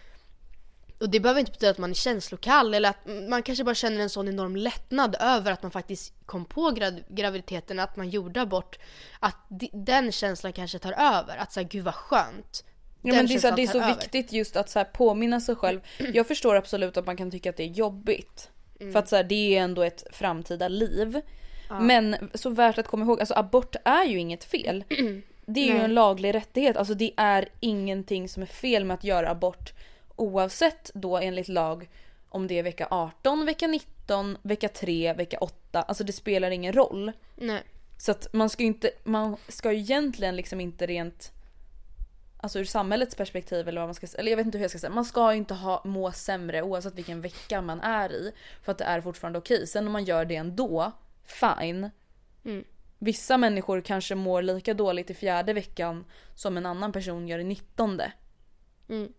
och 1.00 1.10
det 1.10 1.20
behöver 1.20 1.40
inte 1.40 1.52
betyda 1.52 1.72
att 1.72 1.78
man 1.78 1.90
är 1.90 1.94
känslokall 1.94 2.74
eller 2.74 2.90
att 2.90 3.30
man 3.30 3.44
kanske 3.44 3.64
bara 3.64 3.76
känner 3.76 4.00
en 4.00 4.10
sån 4.10 4.28
enorm 4.28 4.56
lättnad 4.56 5.16
över 5.20 5.52
att 5.52 5.62
man 5.62 5.72
faktiskt 5.72 6.14
kom 6.26 6.46
på 6.46 6.62
grav- 6.72 7.04
graviditeten, 7.10 7.80
att 7.80 7.96
man 7.96 8.10
gjorde 8.10 8.42
abort. 8.42 8.80
Att 9.20 9.38
den 9.74 10.12
känslan 10.12 10.54
kanske 10.54 10.80
tar 10.80 10.92
över. 10.92 11.38
Att 11.38 11.54
säga 11.54 11.68
gud 11.72 11.84
vad 11.84 11.96
skönt. 11.96 12.64
Ja, 13.02 13.14
men 13.14 13.28
det 13.28 13.34
är 13.34 13.40
så, 13.40 13.52
det 13.52 13.64
är 13.64 13.68
så 13.68 13.78
över. 13.78 13.96
viktigt 13.96 14.32
just 14.32 14.56
att 14.56 14.70
så 14.70 14.80
här 14.80 14.86
påminna 14.86 15.40
sig 15.40 15.56
själv. 15.56 15.80
Jag 16.14 16.28
förstår 16.28 16.56
absolut 16.56 16.98
att 16.98 17.06
man 17.06 17.18
kan 17.18 17.32
tycka 17.32 17.50
att 17.50 17.58
det 17.58 17.64
är 17.64 17.68
jobbigt. 17.68 18.50
Mm. 18.80 18.94
För 18.94 19.00
att 19.00 19.10
så 19.10 19.16
här, 19.16 19.24
det 19.24 19.58
är 19.58 19.62
ändå 19.62 19.82
ett 19.82 20.04
framtida 20.12 20.68
liv. 20.68 21.22
Men 21.82 22.30
så 22.34 22.50
värt 22.50 22.78
att 22.78 22.88
komma 22.88 23.06
ihåg, 23.06 23.20
alltså 23.20 23.34
abort 23.34 23.76
är 23.86 24.04
ju 24.06 24.20
inget 24.20 24.44
fel. 24.44 24.84
Det 25.48 25.60
är 25.60 25.66
ju 25.66 25.74
Nej. 25.74 25.84
en 25.84 25.94
laglig 25.94 26.36
rättighet. 26.36 26.78
Alltså 26.78 26.94
det 26.94 27.12
är 27.18 27.50
ingenting 27.60 28.30
som 28.30 28.44
är 28.44 28.48
fel 28.48 28.86
med 28.86 28.94
att 28.94 29.04
göra 29.04 29.30
abort. 29.30 29.74
Oavsett 30.16 30.92
då 30.94 31.18
enligt 31.18 31.48
lag 31.48 31.90
om 32.30 32.48
det 32.48 32.60
är 32.60 32.64
vecka 32.64 32.88
18, 32.92 33.46
vecka 33.46 33.68
19, 33.68 34.38
vecka 34.42 34.70
3, 34.70 35.14
vecka 35.14 35.38
8. 35.38 35.82
Alltså 35.82 36.04
det 36.04 36.14
spelar 36.14 36.52
ingen 36.52 36.74
roll. 36.74 37.12
Nej. 37.36 37.64
Så 37.98 38.12
att 38.12 38.34
man 38.34 38.50
ska 38.50 38.64
ju 38.64 38.68
inte, 38.68 38.92
man 39.04 39.38
ska 39.48 39.72
ju 39.72 39.80
egentligen 39.80 40.36
liksom 40.36 40.62
inte 40.62 40.86
rent 40.86 41.32
alltså 42.46 42.60
ur 42.60 42.66
samhällets 42.66 43.16
perspektiv 43.16 43.68
eller 43.68 43.82
vad 43.82 43.88
man 43.88 43.96
ska 43.96 44.08
säga, 44.08 44.20
eller 44.20 44.32
jag 44.32 44.38
vet 44.38 44.46
inte 44.46 44.58
hur 44.58 44.64
jag 44.64 44.72
ska 44.72 44.80
säga. 44.80 44.94
Man 44.94 45.06
ska 45.06 45.32
ju 45.32 45.38
inte 45.38 45.54
ha, 45.54 45.82
må 45.86 46.12
sämre 46.12 46.62
oavsett 46.62 46.96
vilken 46.96 47.22
vecka 47.22 47.62
man 47.62 47.82
är 47.82 48.12
i. 48.12 48.32
För 48.64 48.72
att 48.72 48.78
det 48.78 48.86
är 48.86 49.02
fortfarande 49.02 49.40
okej. 49.40 49.68
Sen 49.68 49.86
om 49.86 49.94
man 49.94 50.04
gör 50.04 50.26
det 50.26 50.36
ändå, 50.36 50.92
fine. 51.24 51.90
Mm. 52.46 52.64
Vissa 53.00 53.38
människor 53.38 53.82
kanske 53.82 54.16
mår 54.16 54.42
lika 54.42 54.74
dåligt 54.74 55.10
i 55.10 55.14
fjärde 55.14 55.54
veckan 55.54 56.06
som 56.36 56.58
en 56.58 56.66
annan 56.66 56.92
person 56.92 57.28
gör 57.28 57.40
i 57.40 57.44
nittonde. 57.44 58.12
Mm. 58.90 59.14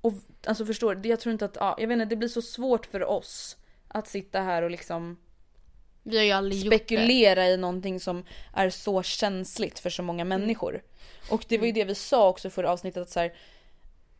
Och 0.00 0.12
alltså 0.46 0.66
förstår 0.66 0.94
du, 0.94 1.08
jag 1.08 1.20
tror 1.20 1.32
inte 1.32 1.44
att, 1.44 1.56
ja, 1.60 1.76
jag 1.78 1.88
vet 1.88 1.94
inte, 1.94 2.04
det 2.04 2.16
blir 2.16 2.28
så 2.28 2.42
svårt 2.42 2.86
för 2.86 3.04
oss 3.04 3.56
att 3.88 4.08
sitta 4.08 4.40
här 4.40 4.62
och 4.62 4.70
liksom 4.70 5.16
Vi 6.02 6.16
har 6.16 6.24
ju 6.24 6.30
aldrig 6.30 6.66
spekulera 6.66 7.48
i 7.48 7.56
någonting 7.56 8.00
som 8.00 8.24
är 8.54 8.70
så 8.70 9.02
känsligt 9.02 9.78
för 9.78 9.90
så 9.90 10.02
många 10.02 10.24
människor. 10.24 10.82
Och 11.30 11.44
det 11.48 11.58
var 11.58 11.66
ju 11.66 11.72
det 11.72 11.84
vi 11.84 11.94
sa 11.94 12.28
också 12.28 12.50
förra 12.50 12.70
avsnittet 12.70 13.02
att 13.02 13.10
så 13.10 13.20
här, 13.20 13.34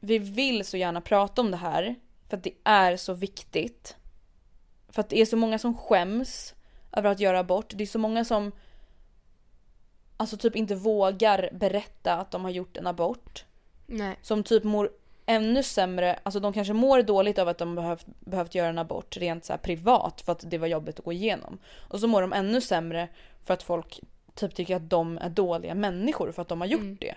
vi 0.01 0.19
vill 0.19 0.65
så 0.65 0.77
gärna 0.77 1.01
prata 1.01 1.41
om 1.41 1.51
det 1.51 1.57
här 1.57 1.95
för 2.29 2.37
att 2.37 2.45
det 2.45 2.55
är 2.65 2.97
så 2.97 3.15
viktigt. 3.15 3.97
För 4.89 5.01
att 5.01 5.09
det 5.09 5.21
är 5.21 5.27
så 5.27 5.37
många 5.37 5.59
som 5.59 5.77
skäms 5.77 6.55
över 6.93 7.11
att 7.11 7.21
göra 7.21 7.39
abort. 7.39 7.73
Det 7.77 7.85
är 7.85 7.87
så 7.87 7.99
många 7.99 8.25
som 8.25 8.53
alltså 10.17 10.37
typ 10.37 10.57
inte 10.57 10.75
vågar 10.75 11.51
berätta 11.53 12.15
att 12.15 12.31
de 12.31 12.45
har 12.45 12.51
gjort 12.51 12.77
en 12.77 12.87
abort. 12.87 13.45
Nej. 13.87 14.19
Som 14.23 14.45
typ 14.45 14.65
mår 14.65 14.91
ännu 15.31 15.63
sämre, 15.63 16.19
alltså 16.23 16.41
de 16.41 16.53
kanske 16.53 16.73
mår 16.73 17.03
dåligt 17.03 17.39
av 17.39 17.49
att 17.49 17.59
de 17.59 17.75
behövt, 17.75 18.07
behövt 18.21 18.55
göra 18.55 18.69
en 18.69 18.79
abort 18.79 19.17
rent 19.17 19.45
så 19.45 19.59
privat 19.59 20.21
för 20.21 20.33
att 20.33 20.51
det 20.51 20.59
var 20.59 20.67
jobbigt 20.67 20.99
att 20.99 21.05
gå 21.05 21.13
igenom. 21.13 21.59
Och 21.89 22.01
så 22.01 22.07
mår 22.07 22.21
de 22.23 22.33
ännu 22.33 22.61
sämre 22.61 23.09
för 23.45 23.55
att 23.55 23.63
folk 23.63 24.01
typ 24.35 24.55
tycker 24.55 24.77
att 24.77 24.91
de 24.91 25.19
är 25.19 25.29
dåliga 25.31 25.75
människor 25.75 26.33
för 26.33 26.43
att 26.43 26.49
de 26.49 26.61
har 26.61 26.69
gjort 26.69 26.81
Mm. 26.81 26.97
det. 27.01 27.15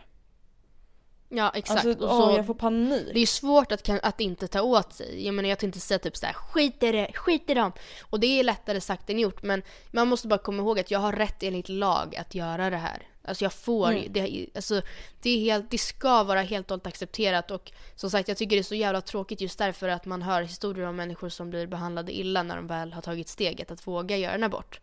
Ja 1.29 1.51
exakt. 1.55 1.85
Alltså, 1.85 2.05
och 2.05 2.11
åh, 2.13 2.31
så, 2.31 2.37
jag 2.37 2.45
får 2.45 2.53
panik. 2.53 3.09
Det 3.13 3.19
är 3.19 3.25
svårt 3.25 3.71
att, 3.71 3.83
kan- 3.83 3.99
att 4.03 4.19
inte 4.21 4.47
ta 4.47 4.61
åt 4.61 4.93
sig. 4.93 5.25
Jag 5.25 5.33
menar 5.35 5.49
jag 5.49 5.59
tänkte 5.59 5.79
säga 5.79 5.99
typ 5.99 6.17
såhär 6.17 6.33
skit 6.33 6.83
i 6.83 6.91
det, 6.91 7.11
skit 7.13 7.49
i 7.49 7.53
dem. 7.53 7.71
Och 8.09 8.19
det 8.19 8.39
är 8.39 8.43
lättare 8.43 8.81
sagt 8.81 9.09
än 9.09 9.19
gjort 9.19 9.43
men 9.43 9.61
man 9.91 10.07
måste 10.07 10.27
bara 10.27 10.39
komma 10.39 10.63
ihåg 10.63 10.79
att 10.79 10.91
jag 10.91 10.99
har 10.99 11.13
rätt 11.13 11.43
enligt 11.43 11.69
lag 11.69 12.15
att 12.15 12.35
göra 12.35 12.69
det 12.69 12.77
här. 12.77 13.03
Alltså 13.23 13.45
jag 13.45 13.53
får, 13.53 13.91
Mm. 13.91 14.13
det, 14.13 14.47
alltså, 14.55 14.81
det, 15.21 15.29
är 15.29 15.39
helt, 15.39 15.71
det 15.71 15.77
ska 15.77 16.23
vara 16.23 16.41
helt 16.41 16.65
och 16.65 16.69
hållet 16.69 16.87
accepterat 16.87 17.51
och 17.51 17.71
som 17.95 18.09
sagt 18.09 18.27
jag 18.27 18.37
tycker 18.37 18.55
det 18.55 18.61
är 18.61 18.63
så 18.63 18.75
jävla 18.75 19.01
tråkigt 19.01 19.41
just 19.41 19.59
därför 19.59 19.87
att 19.89 20.05
man 20.05 20.21
hör 20.21 20.41
historier 20.41 20.87
om 20.87 20.95
människor 20.95 21.29
som 21.29 21.49
blir 21.49 21.67
behandlade 21.67 22.11
illa 22.11 22.43
när 22.43 22.55
de 22.55 22.67
väl 22.67 22.93
har 22.93 23.01
tagit 23.01 23.29
steget 23.29 23.71
att 23.71 23.87
våga 23.87 24.17
göra 24.17 24.33
en 24.33 24.43
abort. 24.43 24.79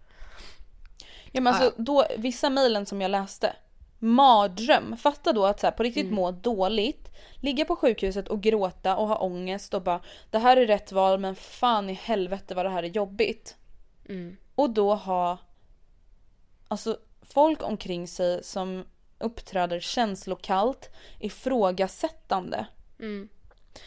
Ja, 1.33 1.41
men 1.41 1.55
alltså, 1.55 1.73
då, 1.77 2.07
vissa 2.17 2.51
mejlen 2.51 2.87
som 2.87 3.01
jag 3.01 3.11
läste, 3.11 3.57
mardröm. 3.99 4.97
Fatta 4.97 5.33
då 5.33 5.47
att 5.47 5.61
så 5.61 5.67
här, 5.67 5.73
på 5.73 5.83
riktigt 5.83 6.13
må 6.13 6.31
dåligt, 6.31 7.13
ligga 7.37 7.65
på 7.65 7.77
sjukhuset 7.77 8.29
och 8.29 8.41
gråta 8.41 8.97
och 8.97 9.09
ha 9.09 9.17
ångest 9.17 9.75
och 9.75 9.83
bara 9.83 10.01
det 10.31 10.39
här 10.39 10.57
är 10.57 10.67
rätt 10.67 10.93
val 10.93 11.19
men 11.19 11.35
fan 11.35 11.91
i 11.91 11.93
helvete 11.93 12.55
vad 12.55 12.65
det 12.65 12.71
här 12.71 12.83
är 12.83 12.89
jobbigt. 12.89 13.57
Mm. 14.09 14.37
Och 14.55 14.71
då 14.71 14.95
ha 14.95 15.39
alltså 16.69 16.97
folk 17.33 17.63
omkring 17.63 18.09
sig 18.09 18.45
som 18.45 18.85
uppträder 19.19 19.81
känslokallt, 19.81 20.91
ifrågasättande. 21.19 22.67
Mm. 23.01 23.29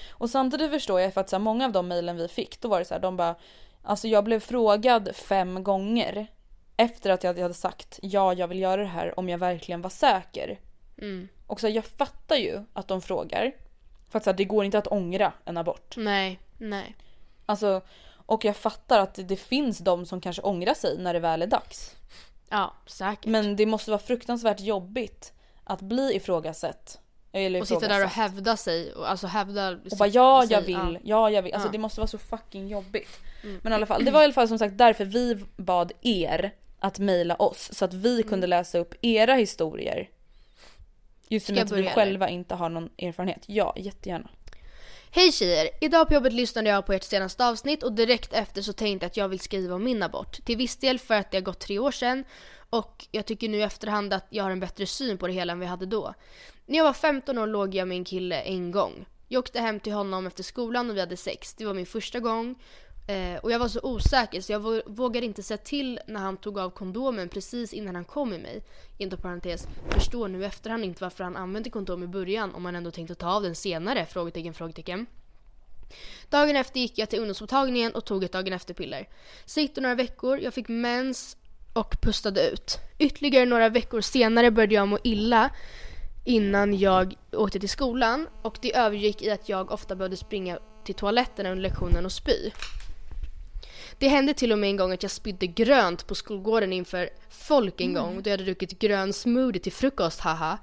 Och 0.10 0.30
samtidigt 0.30 0.72
förstår 0.72 1.00
jag 1.00 1.14
för 1.14 1.22
att 1.22 1.30
så 1.30 1.36
här, 1.36 1.44
många 1.44 1.66
av 1.66 1.72
de 1.72 1.88
mejlen 1.88 2.18
vi 2.18 2.28
fick 2.28 2.62
då 2.62 2.68
var 2.68 2.80
det 2.80 2.86
så 2.86 2.94
här, 2.94 3.02
de 3.02 3.18
bara 3.18 3.36
Alltså 3.84 4.08
jag 4.08 4.24
blev 4.24 4.40
frågad 4.40 5.16
fem 5.16 5.64
gånger 5.64 6.28
efter 6.78 7.10
att 7.10 7.24
jag 7.24 7.40
hade 7.40 7.54
sagt 7.54 8.00
ja 8.02 8.34
jag 8.34 8.48
vill 8.48 8.60
göra 8.60 8.82
det 8.82 8.88
här 8.88 9.20
om 9.20 9.30
jag 9.30 9.38
verkligen 9.38 9.82
var 9.82 9.90
säker. 9.90 10.60
Mm. 10.98 11.28
Och 11.48 11.60
så 11.60 11.68
här, 11.68 11.74
jag 11.74 11.86
fattar 11.86 12.36
ju 12.36 12.64
att 12.74 12.88
de 12.88 13.02
frågar. 13.02 13.52
För 14.10 14.18
att 14.18 14.24
så 14.24 14.30
här, 14.30 14.38
det 14.38 14.46
går 14.46 14.66
inte 14.66 14.78
att 14.78 14.88
ångra 14.88 15.34
en 15.46 15.58
abort. 15.58 15.94
Nej, 15.98 16.40
nej. 16.58 16.96
Alltså, 17.46 17.82
och 18.26 18.46
jag 18.46 18.56
fattar 18.56 19.00
att 19.00 19.14
det, 19.14 19.24
det 19.24 19.36
finns 19.36 19.78
de 19.78 20.06
som 20.06 20.22
kanske 20.22 20.42
ångrar 20.42 20.74
sig 20.74 20.98
när 20.98 21.14
det 21.14 21.20
väl 21.20 21.42
är 21.42 21.48
dags. 21.48 21.96
Ja, 22.54 22.74
säkert. 22.86 23.26
Men 23.26 23.56
det 23.56 23.66
måste 23.66 23.92
vara 23.92 24.02
fruktansvärt 24.02 24.60
jobbigt 24.60 25.34
att 25.64 25.82
bli 25.82 26.16
ifrågasatt. 26.16 27.00
Eller 27.32 27.62
och 27.62 27.68
sitta 27.68 27.88
där 27.88 28.04
och 28.04 28.10
hävda 28.10 28.58
sig, 28.58 28.94
och 28.94 29.10
alltså 29.10 29.28
hävda 29.28 29.72
Och 29.72 29.98
bara 29.98 30.10
ja 30.10 30.46
jag 30.50 30.62
vill, 30.62 31.00
ja 31.04 31.30
jag 31.30 31.42
vill. 31.42 31.54
Alltså 31.54 31.68
Ja. 31.68 31.72
det 31.72 31.78
måste 31.78 32.00
vara 32.00 32.08
så 32.08 32.18
fucking 32.18 32.68
jobbigt. 32.68 33.20
Mm. 33.44 33.60
Men 33.64 33.74
i 33.74 33.76
alla 33.76 33.86
fall, 33.86 34.06
det 34.06 34.12
var 34.12 34.22
i 34.22 34.24
alla 34.24 34.34
fall 34.34 34.48
som 34.48 34.60
sagt 34.60 34.78
därför 34.78 35.06
vi 35.06 35.46
bad 35.58 35.92
er 36.02 36.52
att 36.80 37.00
mejla 37.00 37.36
oss 37.36 37.70
så 37.74 37.86
att 37.86 37.94
vi 37.94 38.24
kunde 38.24 38.48
läsa 38.48 38.78
upp 38.78 38.96
era 39.02 39.34
historier. 39.34 40.10
Just 41.28 41.50
jag 41.50 41.60
att 41.60 41.72
vi 41.72 41.80
eller? 41.80 41.92
själva 41.92 42.30
inte 42.30 42.56
har 42.56 42.70
någon 42.70 42.90
erfarenhet. 42.98 43.44
Ja, 43.48 43.74
jättegärna. 43.78 44.30
Hej 45.16 45.32
tjejer! 45.32 45.70
Idag 45.82 46.08
på 46.08 46.14
jobbet 46.14 46.34
lyssnade 46.34 46.70
jag 46.70 46.86
på 46.86 46.94
ert 46.94 47.04
senaste 47.04 47.46
avsnitt 47.46 47.84
och 47.84 47.94
direkt 47.94 48.34
efter 48.34 48.62
så 48.62 48.74
tänkte 48.74 49.04
jag 49.04 49.10
att 49.10 49.18
jag 49.18 49.30
vill 49.30 49.40
skriva 49.40 49.76
om 49.76 49.84
min 49.84 50.04
abort. 50.04 50.46
Till 50.46 50.58
viss 50.58 50.76
del 50.78 51.00
för 51.00 51.14
att 51.14 51.32
det 51.32 51.38
har 51.38 51.42
gått 51.42 51.60
tre 51.60 51.80
år 51.80 51.92
sedan 51.92 52.24
och 52.70 53.08
jag 53.12 53.26
tycker 53.26 53.50
nu 53.50 53.58
i 53.58 53.62
efterhand 53.62 54.14
att 54.14 54.28
jag 54.30 54.44
har 54.44 54.52
en 54.52 54.60
bättre 54.60 54.86
syn 54.86 55.18
på 55.18 55.28
det 55.28 55.34
hela 55.34 55.54
än 55.54 55.60
vi 55.60 55.66
hade 55.66 55.86
då. 55.86 56.14
När 56.66 56.78
jag 56.78 56.86
var 56.86 56.94
15 56.94 57.38
år 57.38 57.48
låg 57.48 57.76
jag 57.76 57.88
med 57.88 57.98
en 57.98 58.04
kille 58.04 58.42
en 58.42 58.72
gång. 58.72 59.06
Jag 59.28 59.40
åkte 59.40 59.60
hem 59.60 59.80
till 59.80 59.94
honom 59.94 60.28
efter 60.28 60.44
skolan 60.44 60.90
och 60.90 60.96
vi 60.96 61.00
hade 61.00 61.18
sex. 61.18 61.54
Det 61.54 61.66
var 61.66 61.74
min 61.74 61.86
första 61.86 62.20
gång. 62.20 62.56
Eh, 63.08 63.38
och 63.38 63.52
jag 63.52 63.60
var 63.60 63.68
så 63.68 63.80
osäker 63.84 64.42
så 64.42 64.52
jag 64.52 64.82
vågade 64.86 65.26
inte 65.26 65.44
säga 65.44 65.58
till 65.58 66.00
när 66.08 66.20
han 66.20 66.38
tog 66.38 66.60
av 66.60 66.70
kondomen 66.70 67.30
precis 67.30 67.74
innan 67.74 67.96
han 67.96 68.06
kom 68.06 68.34
i 68.34 68.38
mig. 68.38 68.64
Inte 68.98 69.18
parentes, 69.18 69.68
förstår 69.90 70.28
nu 70.28 70.42
i 70.42 70.46
efterhand 70.46 70.84
inte 70.84 71.04
varför 71.04 71.24
han 71.24 71.36
använde 71.36 71.70
kondom 71.70 72.04
i 72.04 72.08
början 72.08 72.56
om 72.56 72.66
han 72.66 72.76
ändå 72.76 72.92
tänkte 72.92 73.16
ta 73.16 73.32
av 73.32 73.44
den 73.44 73.56
senare? 73.56 74.06
Frågetecken, 74.06 74.54
frågetecken. 74.54 75.06
Dagen 76.30 76.56
efter 76.56 76.80
gick 76.80 76.98
jag 76.98 77.10
till 77.10 77.20
ungdomsmottagningen 77.20 77.96
och 77.96 78.06
tog 78.06 78.24
ett 78.24 78.32
dagen 78.32 78.54
efter-piller. 78.54 79.08
Så 79.46 79.60
gick 79.60 79.76
det 79.76 79.82
några 79.82 79.96
veckor, 79.96 80.40
jag 80.40 80.54
fick 80.54 80.68
mens 80.68 81.38
och 81.74 82.02
pustade 82.02 82.50
ut. 82.50 82.78
Ytterligare 83.00 83.46
några 83.46 83.70
veckor 83.70 84.02
senare 84.02 84.52
började 84.52 84.76
jag 84.76 84.88
må 84.88 84.98
illa 85.04 85.50
innan 86.26 86.80
jag 86.80 87.16
åkte 87.32 87.60
till 87.60 87.70
skolan 87.70 88.28
och 88.42 88.58
det 88.62 88.76
övergick 88.76 89.22
i 89.22 89.32
att 89.32 89.50
jag 89.50 89.72
ofta 89.72 89.96
behövde 89.96 90.18
springa 90.18 90.60
till 90.84 90.96
toaletten 90.96 91.46
under 91.46 91.62
lektionen 91.62 92.06
och 92.06 92.12
spy. 92.12 92.52
Det 94.04 94.10
hände 94.10 94.34
till 94.34 94.52
och 94.52 94.60
med 94.60 94.70
en 94.70 94.78
gång 94.78 94.92
att 94.92 95.04
jag 95.04 95.12
spydde 95.12 95.48
grönt 95.48 96.08
på 96.08 96.16
skolgården 96.16 96.74
inför 96.74 97.10
folk 97.30 97.82
en 97.82 97.94
gång 97.94 98.22
då 98.22 98.30
jag 98.30 98.34
hade 98.34 98.44
druckit 98.44 98.80
grön 98.80 99.14
smoothie 99.14 99.62
till 99.62 99.72
frukost, 99.72 100.20
haha. 100.20 100.58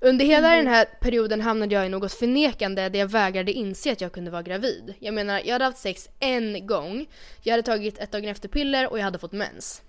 Under 0.00 0.24
hela 0.24 0.56
den 0.56 0.66
här 0.66 0.84
perioden 1.00 1.40
hamnade 1.40 1.74
jag 1.74 1.86
i 1.86 1.88
något 1.88 2.12
förnekande 2.12 2.88
där 2.88 2.98
jag 2.98 3.06
vägrade 3.06 3.52
inse 3.52 3.92
att 3.92 4.00
jag 4.00 4.12
kunde 4.12 4.30
vara 4.30 4.42
gravid. 4.42 4.94
Jag 4.98 5.14
menar, 5.14 5.42
jag 5.44 5.52
hade 5.52 5.64
haft 5.64 5.78
sex 5.78 6.08
en 6.20 6.66
gång, 6.66 7.06
jag 7.42 7.52
hade 7.52 7.62
tagit 7.62 7.98
ett 7.98 8.12
dagen 8.12 8.28
efter-piller 8.28 8.90
och 8.90 8.98
jag 8.98 9.04
hade 9.04 9.18
fått 9.18 9.32
mens. 9.32 9.82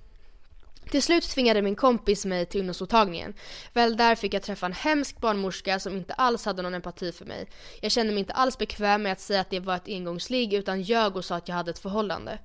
Till 0.92 1.04
slut 1.04 1.24
tvingade 1.24 1.62
min 1.62 1.76
kompis 1.76 2.26
mig 2.26 2.46
till 2.46 2.60
ungdomsmottagningen. 2.60 3.34
Väl 3.74 3.98
där 3.98 4.16
fick 4.16 4.34
jag 4.34 4.44
träffa 4.44 4.66
en 4.66 4.74
hemsk 4.74 5.22
barnmorska 5.22 5.80
som 5.80 5.98
inte 5.98 6.14
alls 6.14 6.46
hade 6.46 6.62
någon 6.62 6.74
empati 6.74 7.12
för 7.12 7.26
mig. 7.26 7.48
Jag 7.82 7.92
kände 7.92 8.14
mig 8.14 8.20
inte 8.20 8.34
alls 8.34 8.58
bekväm 8.58 9.04
med 9.04 9.12
att 9.12 9.20
säga 9.20 9.42
att 9.42 9.50
det 9.50 9.60
var 9.60 9.76
ett 9.76 9.88
engångsligg 9.88 10.54
utan 10.54 10.82
ljög 10.82 11.16
och 11.16 11.26
sa 11.26 11.36
att 11.36 11.48
jag 11.48 11.56
hade 11.56 11.72
ett 11.72 11.80
förhållande. 11.80 12.40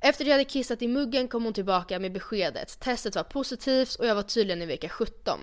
Efter 0.00 0.24
att 0.24 0.28
jag 0.28 0.34
hade 0.34 0.44
kissat 0.44 0.82
i 0.82 0.88
muggen 0.88 1.28
kom 1.28 1.44
hon 1.44 1.52
tillbaka 1.52 1.98
med 1.98 2.12
beskedet. 2.12 2.80
Testet 2.80 3.16
var 3.16 3.22
positivt 3.22 3.94
och 3.94 4.06
jag 4.06 4.14
var 4.14 4.22
tydligen 4.22 4.62
i 4.62 4.66
vecka 4.66 4.88
17. 4.88 5.38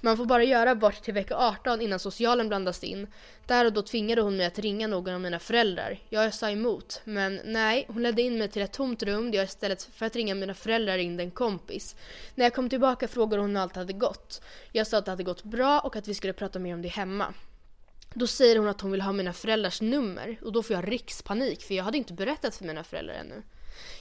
Man 0.00 0.16
får 0.16 0.24
bara 0.24 0.44
göra 0.44 0.70
abort 0.70 1.02
till 1.02 1.14
vecka 1.14 1.36
18 1.36 1.80
innan 1.80 1.98
socialen 1.98 2.48
blandas 2.48 2.84
in. 2.84 3.06
Där 3.46 3.64
och 3.64 3.72
då 3.72 3.82
tvingade 3.82 4.20
hon 4.22 4.36
mig 4.36 4.46
att 4.46 4.58
ringa 4.58 4.86
någon 4.86 5.14
av 5.14 5.20
mina 5.20 5.38
föräldrar. 5.38 5.98
Jag 6.08 6.34
sa 6.34 6.50
emot, 6.50 7.00
men 7.04 7.40
nej, 7.44 7.86
hon 7.88 8.02
ledde 8.02 8.22
in 8.22 8.38
mig 8.38 8.48
till 8.48 8.62
ett 8.62 8.72
tomt 8.72 9.02
rum 9.02 9.30
där 9.30 9.38
jag 9.38 9.44
istället 9.44 9.82
för 9.82 10.06
att 10.06 10.16
ringa 10.16 10.34
mina 10.34 10.54
föräldrar 10.54 10.96
ringde 10.96 11.22
en 11.22 11.30
kompis. 11.30 11.96
När 12.34 12.44
jag 12.44 12.54
kom 12.54 12.68
tillbaka 12.68 13.08
frågade 13.08 13.42
hon 13.42 13.56
hur 13.56 13.62
allt 13.62 13.76
hade 13.76 13.92
gått. 13.92 14.42
Jag 14.72 14.86
sa 14.86 14.98
att 14.98 15.04
det 15.04 15.10
hade 15.10 15.24
gått 15.24 15.44
bra 15.44 15.80
och 15.80 15.96
att 15.96 16.08
vi 16.08 16.14
skulle 16.14 16.32
prata 16.32 16.58
mer 16.58 16.74
om 16.74 16.82
det 16.82 16.88
hemma. 16.88 17.34
Då 18.14 18.26
säger 18.26 18.58
hon 18.58 18.68
att 18.68 18.80
hon 18.80 18.90
vill 18.90 19.00
ha 19.00 19.12
mina 19.12 19.32
föräldrars 19.32 19.80
nummer 19.80 20.38
och 20.42 20.52
då 20.52 20.62
får 20.62 20.76
jag 20.76 20.92
rikspanik 20.92 21.62
för 21.62 21.74
jag 21.74 21.84
hade 21.84 21.98
inte 21.98 22.12
berättat 22.12 22.54
för 22.54 22.64
mina 22.64 22.84
föräldrar 22.84 23.14
ännu. 23.14 23.42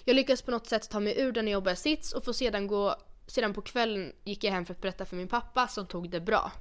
Jag 0.06 0.16
lyckas 0.16 0.42
på 0.42 0.52
något 0.52 0.68
sätt 0.68 0.90
ta 0.90 1.00
mig 1.00 1.20
ur 1.20 1.32
den 1.32 1.48
jobbiga 1.48 1.76
sits 1.76 2.14
och 2.14 2.26
får 2.26 2.34
sedan 2.34 2.68
gå 2.68 2.96
sedan 3.28 3.54
på 3.54 3.62
kvällen 3.62 4.14
gick 4.24 4.44
jag 4.44 4.52
hem 4.52 4.66
för 4.66 4.74
att 4.74 4.82
berätta 4.82 5.06
för 5.06 5.16
min 5.16 5.28
pappa 5.28 5.68
som 5.68 5.86
tog 5.88 6.10
det 6.10 6.20
bra. 6.20 6.52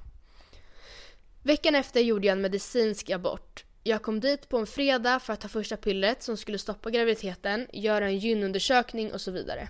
Veckan 1.43 1.75
efter 1.75 1.99
gjorde 2.01 2.27
jag 2.27 2.31
en 2.31 2.41
medicinsk 2.41 3.09
abort. 3.09 3.63
Jag 3.83 4.01
kom 4.01 4.19
dit 4.19 4.49
på 4.49 4.57
en 4.57 4.67
fredag 4.67 5.19
för 5.19 5.33
att 5.33 5.41
ta 5.41 5.47
första 5.47 5.77
pillret 5.77 6.23
som 6.23 6.37
skulle 6.37 6.57
stoppa 6.57 6.89
graviditeten, 6.89 7.67
göra 7.73 8.05
en 8.05 8.17
gynundersökning 8.17 9.13
och 9.13 9.21
så 9.21 9.31
vidare. 9.31 9.67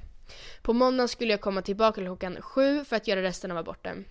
På 0.62 0.74
måndagen 0.74 1.08
skulle 1.08 1.34
jag 1.34 1.42
komma 1.42 1.62
tillbaka 1.62 2.02
klockan 2.02 2.42
sju 2.42 2.86
för 2.86 2.96
att 2.96 3.08
göra 3.08 3.22
resten 3.22 3.52
av 3.52 3.58
aborten. 3.58 4.06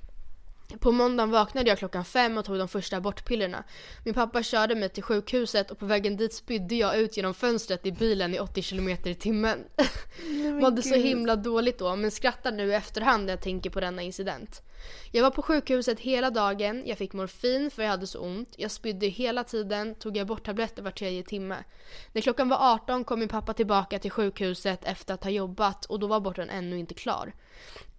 På 0.81 0.93
måndagen 0.93 1.31
vaknade 1.31 1.69
jag 1.69 1.79
klockan 1.79 2.05
fem 2.05 2.39
och 2.39 2.45
tog 2.45 2.59
de 2.59 2.69
första 2.69 2.97
abortpillerna. 2.97 3.65
Min 4.05 4.15
pappa 4.15 4.43
körde 4.43 4.75
mig 4.75 4.89
till 4.89 5.03
sjukhuset 5.03 5.71
och 5.71 5.79
på 5.79 5.87
vägen 5.87 6.17
dit 6.17 6.35
spydde 6.35 6.75
jag 6.75 6.99
ut 6.99 7.17
genom 7.17 7.35
fönstret 7.35 7.87
i 7.87 7.93
bilen 7.93 8.35
i 8.35 8.39
80 8.39 8.63
km 8.63 8.89
i 8.89 9.15
timmen. 9.15 9.65
Mådde 10.61 10.83
så 10.83 10.95
himla 10.95 11.37
dåligt 11.37 11.79
då 11.79 11.97
men 11.97 12.11
skrattar 12.11 12.53
nu 12.53 12.69
i 12.69 12.75
efterhand 12.75 13.27
när 13.27 13.33
jag 13.33 13.41
tänker 13.41 13.71
på 13.71 13.81
denna 13.81 14.03
incident. 14.03 14.63
Jag 15.11 15.23
var 15.23 15.31
på 15.31 15.43
sjukhuset 15.43 16.01
hela 16.01 16.31
dagen, 16.31 16.83
jag 16.87 16.99
fick 16.99 17.13
morfin 17.13 17.71
för 17.71 17.83
jag 17.83 17.91
hade 17.91 18.07
så 18.07 18.21
ont, 18.21 18.55
jag 18.57 18.71
spydde 18.71 19.07
hela 19.07 19.45
tiden, 19.45 19.95
tog 19.95 20.17
jag 20.17 20.27
bort 20.27 20.47
tabletter 20.47 20.83
var 20.83 20.91
tredje 20.91 21.23
timme. 21.23 21.57
När 22.13 22.23
klockan 22.23 22.49
var 22.49 22.75
18 22.75 23.05
kom 23.05 23.19
min 23.19 23.29
pappa 23.29 23.53
tillbaka 23.53 23.99
till 23.99 24.11
sjukhuset 24.11 24.85
efter 24.85 25.15
att 25.15 25.25
ha 25.25 25.31
jobbat 25.31 25.85
och 25.85 26.01
då 26.01 26.07
var 26.07 26.17
aborten 26.17 26.51
ännu 26.51 26.79
inte 26.79 26.95
klar. 26.95 27.33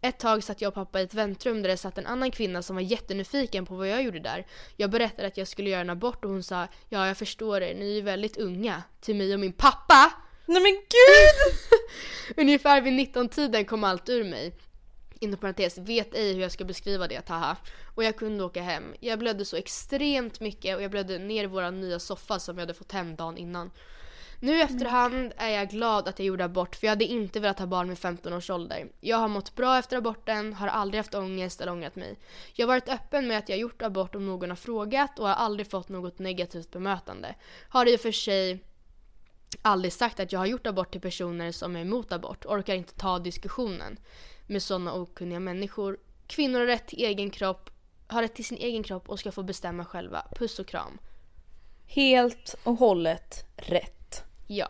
Ett 0.07 0.19
tag 0.19 0.43
satt 0.43 0.61
jag 0.61 0.69
och 0.69 0.73
pappa 0.73 0.99
i 1.01 1.03
ett 1.03 1.13
väntrum 1.13 1.61
där 1.61 1.69
det 1.69 1.77
satt 1.77 1.97
en 1.97 2.05
annan 2.05 2.31
kvinna 2.31 2.61
som 2.61 2.75
var 2.75 2.83
jättenyfiken 2.83 3.65
på 3.65 3.75
vad 3.75 3.87
jag 3.87 4.03
gjorde 4.03 4.19
där. 4.19 4.45
Jag 4.75 4.89
berättade 4.89 5.27
att 5.27 5.37
jag 5.37 5.47
skulle 5.47 5.69
göra 5.69 5.81
en 5.81 5.89
abort 5.89 6.25
och 6.25 6.31
hon 6.31 6.43
sa 6.43 6.67
“Ja, 6.89 7.07
jag 7.07 7.17
förstår 7.17 7.61
er, 7.61 7.75
ni 7.75 7.91
är 7.91 7.95
ju 7.95 8.01
väldigt 8.01 8.37
unga” 8.37 8.83
till 9.01 9.15
mig 9.15 9.33
och 9.33 9.39
min 9.39 9.53
pappa. 9.53 10.13
Nej 10.45 10.61
men 10.61 10.71
gud! 10.71 11.57
Ungefär 12.37 12.81
vid 12.81 12.93
19-tiden 12.93 13.65
kom 13.65 13.83
allt 13.83 14.09
ur 14.09 14.23
mig. 14.23 14.55
Inom 15.19 15.39
parentes, 15.39 15.77
vet 15.77 16.15
ej 16.15 16.33
hur 16.33 16.41
jag 16.41 16.51
ska 16.51 16.65
beskriva 16.65 17.07
det, 17.07 17.29
haha. 17.29 17.57
Och 17.95 18.03
jag 18.03 18.17
kunde 18.17 18.43
åka 18.43 18.61
hem. 18.61 18.83
Jag 18.99 19.19
blödde 19.19 19.45
så 19.45 19.55
extremt 19.55 20.39
mycket 20.39 20.75
och 20.75 20.83
jag 20.83 20.91
blödde 20.91 21.19
ner 21.19 21.43
i 21.43 21.47
våra 21.47 21.71
nya 21.71 21.99
soffa 21.99 22.39
som 22.39 22.57
jag 22.57 22.61
hade 22.61 22.73
fått 22.73 22.91
hem 22.91 23.15
dagen 23.15 23.37
innan. 23.37 23.71
Nu 24.39 24.57
i 24.57 24.61
efterhand 24.61 25.33
är 25.37 25.49
jag 25.49 25.69
glad 25.69 26.07
att 26.07 26.19
jag 26.19 26.25
gjorde 26.25 26.45
abort 26.45 26.75
för 26.75 26.87
jag 26.87 26.91
hade 26.91 27.05
inte 27.05 27.39
velat 27.39 27.59
ha 27.59 27.65
barn 27.65 27.87
med 27.87 27.99
15 27.99 28.33
års 28.33 28.49
ålder. 28.49 28.87
Jag 29.01 29.17
har 29.17 29.27
mått 29.27 29.55
bra 29.55 29.77
efter 29.79 29.97
aborten, 29.97 30.53
har 30.53 30.67
aldrig 30.67 30.99
haft 30.99 31.15
ångest 31.15 31.61
eller 31.61 31.71
ångrat 31.71 31.95
mig. 31.95 32.19
Jag 32.53 32.67
har 32.67 32.73
varit 32.73 32.89
öppen 32.89 33.27
med 33.27 33.37
att 33.37 33.49
jag 33.49 33.57
gjort 33.57 33.81
abort 33.81 34.15
om 34.15 34.25
någon 34.25 34.49
har 34.49 34.55
frågat 34.55 35.19
och 35.19 35.27
har 35.27 35.35
aldrig 35.35 35.71
fått 35.71 35.89
något 35.89 36.19
negativt 36.19 36.71
bemötande. 36.71 37.35
Har 37.69 37.85
i 37.85 37.95
och 37.95 37.99
för 37.99 38.11
sig 38.11 38.63
aldrig 39.61 39.93
sagt 39.93 40.19
att 40.19 40.31
jag 40.31 40.39
har 40.39 40.45
gjort 40.45 40.67
abort 40.67 40.91
till 40.91 41.01
personer 41.01 41.51
som 41.51 41.75
är 41.75 41.81
emot 41.81 42.11
abort, 42.11 42.45
orkar 42.45 42.75
inte 42.75 42.93
ta 42.93 43.19
diskussionen 43.19 43.99
med 44.47 44.63
sådana 44.63 44.93
okunniga 44.93 45.39
människor. 45.39 45.97
Kvinnor 46.27 46.59
har 46.59 46.65
rätt 46.65 46.87
till 46.87 47.03
egen 47.03 47.29
kropp, 47.29 47.69
har 48.07 48.21
rätt 48.21 48.35
till 48.35 48.45
sin 48.45 48.57
egen 48.57 48.83
kropp 48.83 49.09
och 49.09 49.19
ska 49.19 49.31
få 49.31 49.43
bestämma 49.43 49.85
själva. 49.85 50.23
Puss 50.35 50.59
och 50.59 50.67
kram. 50.67 50.97
Helt 51.85 52.55
och 52.63 52.75
hållet 52.75 53.45
rätt. 53.55 53.96
Ja. 54.47 54.67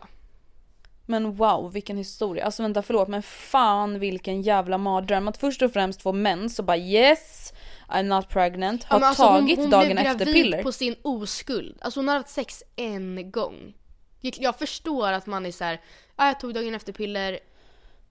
Men 1.06 1.34
wow 1.36 1.72
vilken 1.72 1.96
historia. 1.96 2.44
Alltså 2.44 2.62
vänta 2.62 2.82
förlåt 2.82 3.08
men 3.08 3.22
fan 3.22 3.98
vilken 3.98 4.42
jävla 4.42 4.78
mardröm. 4.78 5.28
Att 5.28 5.36
först 5.38 5.62
och 5.62 5.72
främst 5.72 6.02
få 6.02 6.12
mens 6.12 6.58
och 6.58 6.64
bara 6.64 6.76
yes 6.76 7.52
I'm 7.88 8.02
not 8.02 8.28
pregnant. 8.28 8.86
Ja, 8.90 8.96
Har 8.98 9.06
alltså, 9.06 9.22
hon- 9.22 9.40
tagit 9.40 9.58
hon 9.58 9.70
dagen 9.70 9.86
blev 9.86 9.98
efter 9.98 10.14
gravid 10.24 10.34
piller. 10.34 10.62
på 10.62 10.72
sin 10.72 10.96
oskuld. 11.02 11.78
Alltså 11.80 12.00
hon 12.00 12.08
har 12.08 12.16
haft 12.16 12.28
sex 12.28 12.62
en 12.76 13.30
gång. 13.30 13.74
Jag- 14.20 14.58
förstår 14.58 15.12
att 15.12 15.26
man 15.26 15.46
är 15.46 15.50
så 15.52 15.64
här, 15.64 15.80
ah, 16.16 16.26
jag 16.26 16.40
tog 16.40 16.54
dagen 16.54 16.74
efter 16.74 16.92
piller, 16.92 17.38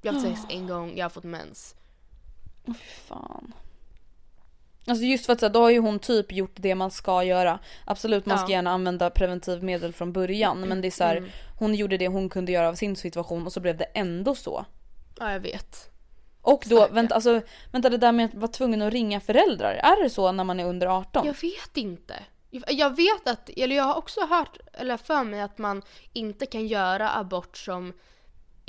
jag 0.01 0.13
har 0.13 0.19
haft 0.19 0.31
sex 0.41 0.53
en 0.55 0.67
gång, 0.67 0.93
jag 0.97 1.05
har 1.05 1.09
fått 1.09 1.23
mens. 1.23 1.75
Åh 2.67 2.73
fy 2.73 2.85
fan. 3.07 3.53
Alltså 4.87 5.03
just 5.05 5.25
för 5.25 5.33
att 5.33 5.39
så 5.39 5.45
här, 5.45 5.53
då 5.53 5.59
har 5.61 5.69
ju 5.69 5.79
hon 5.79 5.99
typ 5.99 6.31
gjort 6.31 6.55
det 6.55 6.75
man 6.75 6.91
ska 6.91 7.23
göra. 7.23 7.59
Absolut 7.85 8.25
man 8.25 8.37
ska 8.37 8.47
Ja. 8.47 8.51
gärna 8.51 8.71
använda 8.71 9.09
preventivmedel 9.09 9.93
från 9.93 10.13
början 10.13 10.59
men 10.61 10.81
det 10.81 10.87
är 10.87 10.91
så 10.91 11.03
här, 11.03 11.17
Mm. 11.17 11.29
hon 11.59 11.75
gjorde 11.75 11.97
det 11.97 12.07
hon 12.07 12.29
kunde 12.29 12.51
göra 12.51 12.67
av 12.69 12.75
sin 12.75 12.95
situation 12.95 13.45
och 13.45 13.53
så 13.53 13.59
blev 13.59 13.77
det 13.77 13.85
ändå 13.85 14.35
så. 14.35 14.65
Ja 15.19 15.31
jag 15.31 15.39
vet. 15.39 15.89
Och 16.41 16.63
då, 16.67 16.87
vänta, 16.91 17.15
alltså, 17.15 17.41
vänta 17.71 17.89
det 17.89 17.97
där 17.97 18.11
med 18.11 18.25
att 18.25 18.35
vara 18.35 18.47
tvungen 18.51 18.81
att 18.81 18.93
ringa 18.93 19.19
föräldrar, 19.19 19.73
är 19.73 20.03
det 20.03 20.09
så 20.09 20.31
när 20.31 20.43
man 20.43 20.59
är 20.59 20.65
under 20.65 20.87
18? 20.87 21.25
Jag 21.25 21.41
vet 21.41 21.77
inte. 21.77 22.13
Jag 22.67 22.95
vet 22.95 23.27
att, 23.27 23.49
eller 23.57 23.75
jag 23.75 23.83
har 23.83 23.95
också 23.95 24.19
hört, 24.25 24.57
eller 24.73 24.97
för 24.97 25.23
mig 25.23 25.41
att 25.41 25.57
man 25.57 25.81
inte 26.13 26.45
kan 26.45 26.67
göra 26.67 27.15
abort 27.15 27.57
som 27.57 27.93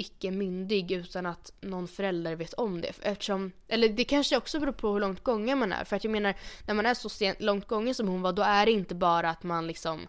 icke 0.00 0.30
myndig 0.30 0.90
utan 0.92 1.26
att 1.26 1.52
någon 1.60 1.88
förälder 1.88 2.36
vet 2.36 2.52
om 2.54 2.80
det. 2.80 2.92
Eftersom, 3.02 3.52
eller 3.68 3.88
det 3.88 4.04
kanske 4.04 4.36
också 4.36 4.60
beror 4.60 4.72
på 4.72 4.92
hur 4.92 5.00
långt 5.00 5.24
gången 5.24 5.58
man 5.58 5.72
är. 5.72 5.84
För 5.84 5.96
att 5.96 6.04
jag 6.04 6.10
menar, 6.10 6.34
när 6.66 6.74
man 6.74 6.86
är 6.86 6.94
så 6.94 7.08
sent, 7.08 7.40
långt 7.40 7.66
gången 7.66 7.94
som 7.94 8.08
hon 8.08 8.22
var, 8.22 8.32
då 8.32 8.42
är 8.42 8.66
det 8.66 8.72
inte 8.72 8.94
bara 8.94 9.30
att 9.30 9.42
man 9.42 9.66
liksom... 9.66 10.06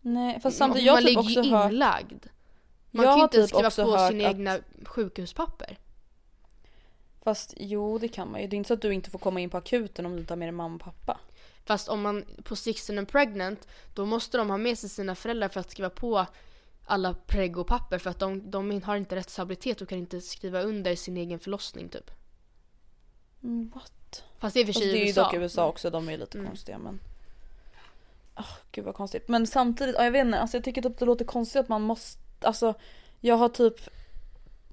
Nej 0.00 0.40
fast 0.40 0.58
samtidigt, 0.58 0.86
jag 0.86 0.94
man 0.94 1.02
har 1.02 1.08
typ 1.08 1.30
ligger 1.30 1.42
ju 1.44 1.50
hört 1.50 1.72
inlagd. 1.72 2.26
Man 2.90 3.04
Jag 3.04 3.12
kan 3.14 3.18
ju 3.18 3.24
inte 3.24 3.36
typ 3.36 3.48
skriva 3.48 3.70
på 3.70 4.08
sina 4.08 4.28
att- 4.28 4.34
egna 4.34 4.58
sjukhuspapper. 4.84 5.78
Fast 7.24 7.54
jo 7.56 7.98
det 7.98 8.08
kan 8.08 8.30
man 8.30 8.40
ju. 8.40 8.46
Det 8.46 8.56
är 8.56 8.58
inte 8.58 8.68
så 8.68 8.74
att 8.74 8.82
du 8.82 8.94
inte 8.94 9.10
får 9.10 9.18
komma 9.18 9.40
in 9.40 9.50
på 9.50 9.56
akuten 9.56 10.06
om 10.06 10.12
du 10.12 10.18
inte 10.18 10.32
har 10.32 10.36
med 10.36 10.48
dig 10.48 10.52
mamma 10.52 10.74
och 10.74 10.80
pappa. 10.80 11.20
Fast 11.64 11.88
om 11.88 12.02
man 12.02 12.24
på 12.44 12.56
16 12.56 12.98
and 12.98 13.08
pregnant, 13.08 13.68
då 13.94 14.06
måste 14.06 14.38
de 14.38 14.50
ha 14.50 14.56
med 14.56 14.78
sig 14.78 14.90
sina 14.90 15.14
föräldrar 15.14 15.48
för 15.48 15.60
att 15.60 15.70
skriva 15.70 15.90
på 15.90 16.26
alla 16.86 17.14
preggo-papper 17.14 17.98
för 17.98 18.10
att 18.10 18.18
de, 18.18 18.50
de 18.50 18.82
har 18.82 18.96
inte 18.96 19.16
rättshabilitet 19.16 19.80
och 19.80 19.88
kan 19.88 19.98
inte 19.98 20.20
skriva 20.20 20.60
under 20.60 20.96
sin 20.96 21.16
egen 21.16 21.38
förlossning 21.38 21.88
typ. 21.88 22.10
Mm, 23.42 23.72
what? 23.74 24.24
Fast 24.38 24.54
det 24.54 24.60
är 24.60 24.64
och 24.64 24.66
för 24.66 24.80
sig 24.80 24.92
det 24.92 24.98
är 24.98 25.02
ju 25.02 25.08
USA. 25.08 25.22
dock 25.22 25.34
USA 25.34 25.66
också, 25.68 25.90
de 25.90 26.08
är 26.08 26.12
ju 26.12 26.18
lite 26.18 26.38
Mm. 26.38 26.50
konstiga 26.50 26.78
men... 26.78 27.00
Oh, 28.36 28.56
gud 28.72 28.84
vad 28.84 28.94
konstigt. 28.94 29.28
Men 29.28 29.46
samtidigt, 29.46 29.94
ja, 29.98 30.04
jag 30.04 30.10
vet 30.10 30.26
inte, 30.26 30.38
alltså 30.38 30.56
jag 30.56 30.64
tycker 30.64 30.82
typ 30.82 30.98
det 30.98 31.04
låter 31.04 31.24
konstigt 31.24 31.60
att 31.60 31.68
man 31.68 31.82
måste, 31.82 32.20
alltså 32.40 32.74
jag 33.20 33.36
har 33.36 33.48
typ, 33.48 33.80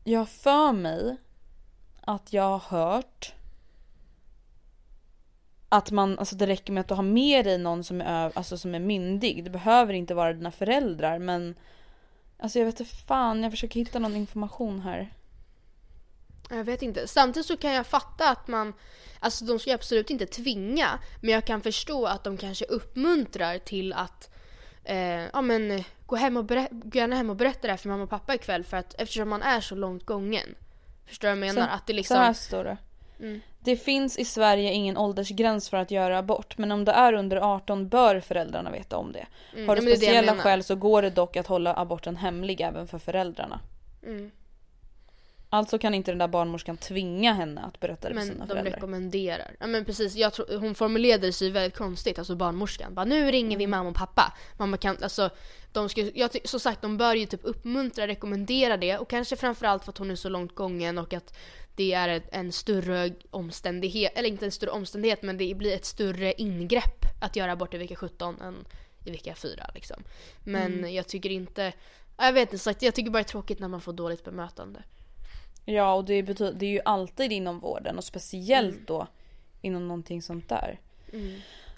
jag 0.04 0.20
har 0.20 0.26
för 0.26 0.74
mig 0.74 1.18
att 2.02 2.34
jag 2.34 2.44
har 2.44 2.60
hört 2.60 3.34
att 5.70 5.92
man, 5.92 6.20
alltså 6.20 6.36
det 6.36 6.48
räcker 6.48 6.74
med 6.74 6.82
att 6.82 6.88
du 6.88 6.94
har 6.94 7.04
med 7.04 7.46
dig 7.46 7.58
någon 7.58 7.84
som 7.84 8.02
är, 8.02 8.32
alltså 8.36 8.58
som 8.58 8.76
är 8.76 8.80
myndig. 8.80 9.44
Det 9.44 9.50
behöver 9.50 9.94
inte 9.94 10.14
vara 10.14 10.34
dina 10.34 10.52
föräldrar 10.52 11.20
men 11.20 11.56
Alltså 12.44 12.60
jag 12.60 12.66
vet 12.66 12.80
inte 12.80 12.96
fan, 12.96 13.44
jag 13.44 13.52
försöker 13.52 13.80
hitta 13.80 14.00
någon 14.00 14.16
information 14.16 14.80
här. 14.80 15.14
Jag 16.50 16.64
vet 16.64 16.82
inte. 16.82 17.08
Samtidigt 17.08 17.48
så 17.48 17.58
kan 17.58 17.74
jag 17.74 17.88
fatta 17.88 18.30
att 18.30 18.48
man, 18.48 18.74
alltså 19.20 19.46
de 19.46 19.60
ska 19.60 19.70
ju 19.70 19.76
absolut 19.76 20.10
inte 20.10 20.26
tvinga, 20.26 21.00
men 21.22 21.30
jag 21.30 21.46
kan 21.46 21.62
förstå 21.62 22.06
att 22.06 22.24
de 22.24 22.38
kanske 22.38 22.66
uppmuntrar 22.66 23.58
till 23.58 23.94
att 23.94 24.34
eh, 24.84 25.24
ja 25.34 25.42
men 25.42 25.84
gå, 26.06 26.16
hem 26.16 26.38
och 26.38 26.48
gå 26.48 26.68
gärna 26.94 27.16
hem 27.16 27.30
och 27.30 27.36
berätta 27.36 27.62
det 27.62 27.70
här 27.72 27.78
för 27.78 27.90
mamma 27.90 28.04
och 28.04 28.10
pappa 28.10 28.36
ikväll 28.36 28.64
för 28.64 28.78
att 28.78 28.96
eftersom 28.98 29.30
man 29.30 29.42
är 29.42 29.62
så 29.62 29.76
långt 29.76 30.06
gången. 30.06 30.56
Förstår 31.06 31.28
du 31.28 31.36
vad 31.36 31.48
jag 31.48 31.56
menar? 31.56 31.68
Så, 31.68 31.74
att 31.74 31.88
det 31.88 31.94
så 31.94 31.96
liksom... 31.96 32.18
här 32.18 32.34
står 32.34 32.64
det. 32.64 32.78
Mm. 33.24 33.42
Det 33.60 33.76
finns 33.78 34.18
i 34.18 34.26
Sverige 34.26 34.72
ingen 34.72 34.98
åldersgräns 34.98 35.70
för 35.70 35.78
att 35.78 35.92
göra 35.92 36.18
abort 36.18 36.58
men 36.58 36.72
om 36.72 36.86
det 36.86 36.92
är 36.92 37.14
under 37.14 37.38
18 37.38 37.88
bör 37.90 38.20
föräldrarna 38.20 38.72
veta 38.72 38.98
om 38.98 39.12
det. 39.12 39.26
Mm, 39.54 39.68
Har 39.70 39.76
du 39.76 39.82
men 39.82 39.86
det 39.86 39.92
det 39.92 39.98
speciella 39.98 40.32
menar. 40.32 40.44
skäl 40.44 40.64
så 40.64 40.76
går 40.76 41.02
det 41.02 41.10
dock 41.10 41.38
att 41.38 41.48
hålla 41.48 41.74
aborten 41.76 42.16
hemlig 42.16 42.62
även 42.62 42.88
för 42.88 43.00
föräldrarna. 43.00 43.60
Mm. 44.06 44.32
Alltså 45.50 45.78
kan 45.78 45.94
inte 45.94 46.12
den 46.12 46.18
där 46.18 46.28
barnmorskan 46.28 46.78
tvinga 46.78 47.34
henne 47.34 47.62
att 47.62 47.80
berätta 47.80 48.08
det 48.10 48.14
för 48.14 48.20
Men 48.22 48.28
sina 48.28 48.46
de 48.46 48.50
föräldrar. 48.50 48.72
rekommenderar. 48.72 49.52
Ja 49.60 49.68
men 49.68 49.86
precis, 49.86 50.16
jag 50.16 50.34
tror, 50.34 50.58
hon 50.60 50.76
formulerade 50.76 51.34
sig 51.34 51.52
väldigt 51.52 51.78
konstigt, 51.78 52.20
alltså 52.20 52.36
barnmorskan. 52.36 52.94
Bara, 52.94 53.06
nu 53.06 53.32
ringer 53.32 53.48
Mm. 53.50 53.58
vi 53.60 53.68
mamma 53.68 53.90
och 53.90 53.96
pappa. 53.96 54.34
Mamma 54.58 54.78
kan, 54.78 54.98
alltså, 55.04 55.30
de 55.72 55.90
ska, 55.90 56.02
jag 56.16 56.48
som 56.48 56.60
sagt, 56.60 56.82
de 56.82 56.98
bör 56.98 57.16
ju 57.16 57.26
typ 57.26 57.40
uppmuntra, 57.44 58.08
rekommendera 58.08 58.78
det. 58.78 58.98
Och 58.98 59.10
kanske 59.10 59.36
framförallt 59.36 59.84
för 59.84 59.92
att 59.92 59.98
hon 59.98 60.12
är 60.12 60.16
så 60.16 60.30
långt 60.30 60.56
gången 60.56 60.98
och 60.98 61.14
att 61.14 61.38
det 61.76 61.94
är 61.94 62.22
en 62.32 62.52
större 62.52 63.12
omständighet, 63.32 64.12
eller 64.16 64.30
inte 64.30 64.46
en 64.46 64.52
större 64.52 64.70
omständighet 64.70 65.22
men 65.22 65.38
det 65.38 65.56
blir 65.56 65.74
ett 65.76 65.86
större 65.86 66.34
ingrepp 66.34 67.06
att 67.22 67.36
göra 67.36 67.52
abort 67.52 67.74
i 67.74 67.78
vecka 67.78 67.96
17 67.96 68.42
än 68.42 68.66
i 69.06 69.12
vecka 69.12 69.36
4 69.36 69.70
liksom. 69.74 70.04
Men 70.44 70.74
Mm. 70.74 70.94
jag 70.94 71.08
tycker 71.08 71.30
inte, 71.30 71.74
jag 72.18 72.34
vet 72.34 72.54
inte, 72.54 72.76
jag 72.86 72.96
tycker 72.96 73.12
bara 73.12 73.18
det 73.18 73.28
är 73.28 73.32
tråkigt 73.32 73.60
när 73.60 73.68
man 73.68 73.82
får 73.82 73.94
dåligt 73.94 74.24
bemötande. 74.24 74.84
Ja 75.66 75.94
och 75.94 76.06
det, 76.06 76.24
betyder, 76.24 76.54
det 76.54 76.66
är 76.66 76.70
ju 76.70 76.82
alltid 76.86 77.32
inom 77.32 77.60
vården 77.60 77.98
och 77.98 78.04
speciellt 78.04 78.74
Mm. 78.76 78.86
då 78.88 79.08
inom 79.62 79.88
någonting 79.88 80.22
sånt 80.22 80.50
där. 80.50 80.80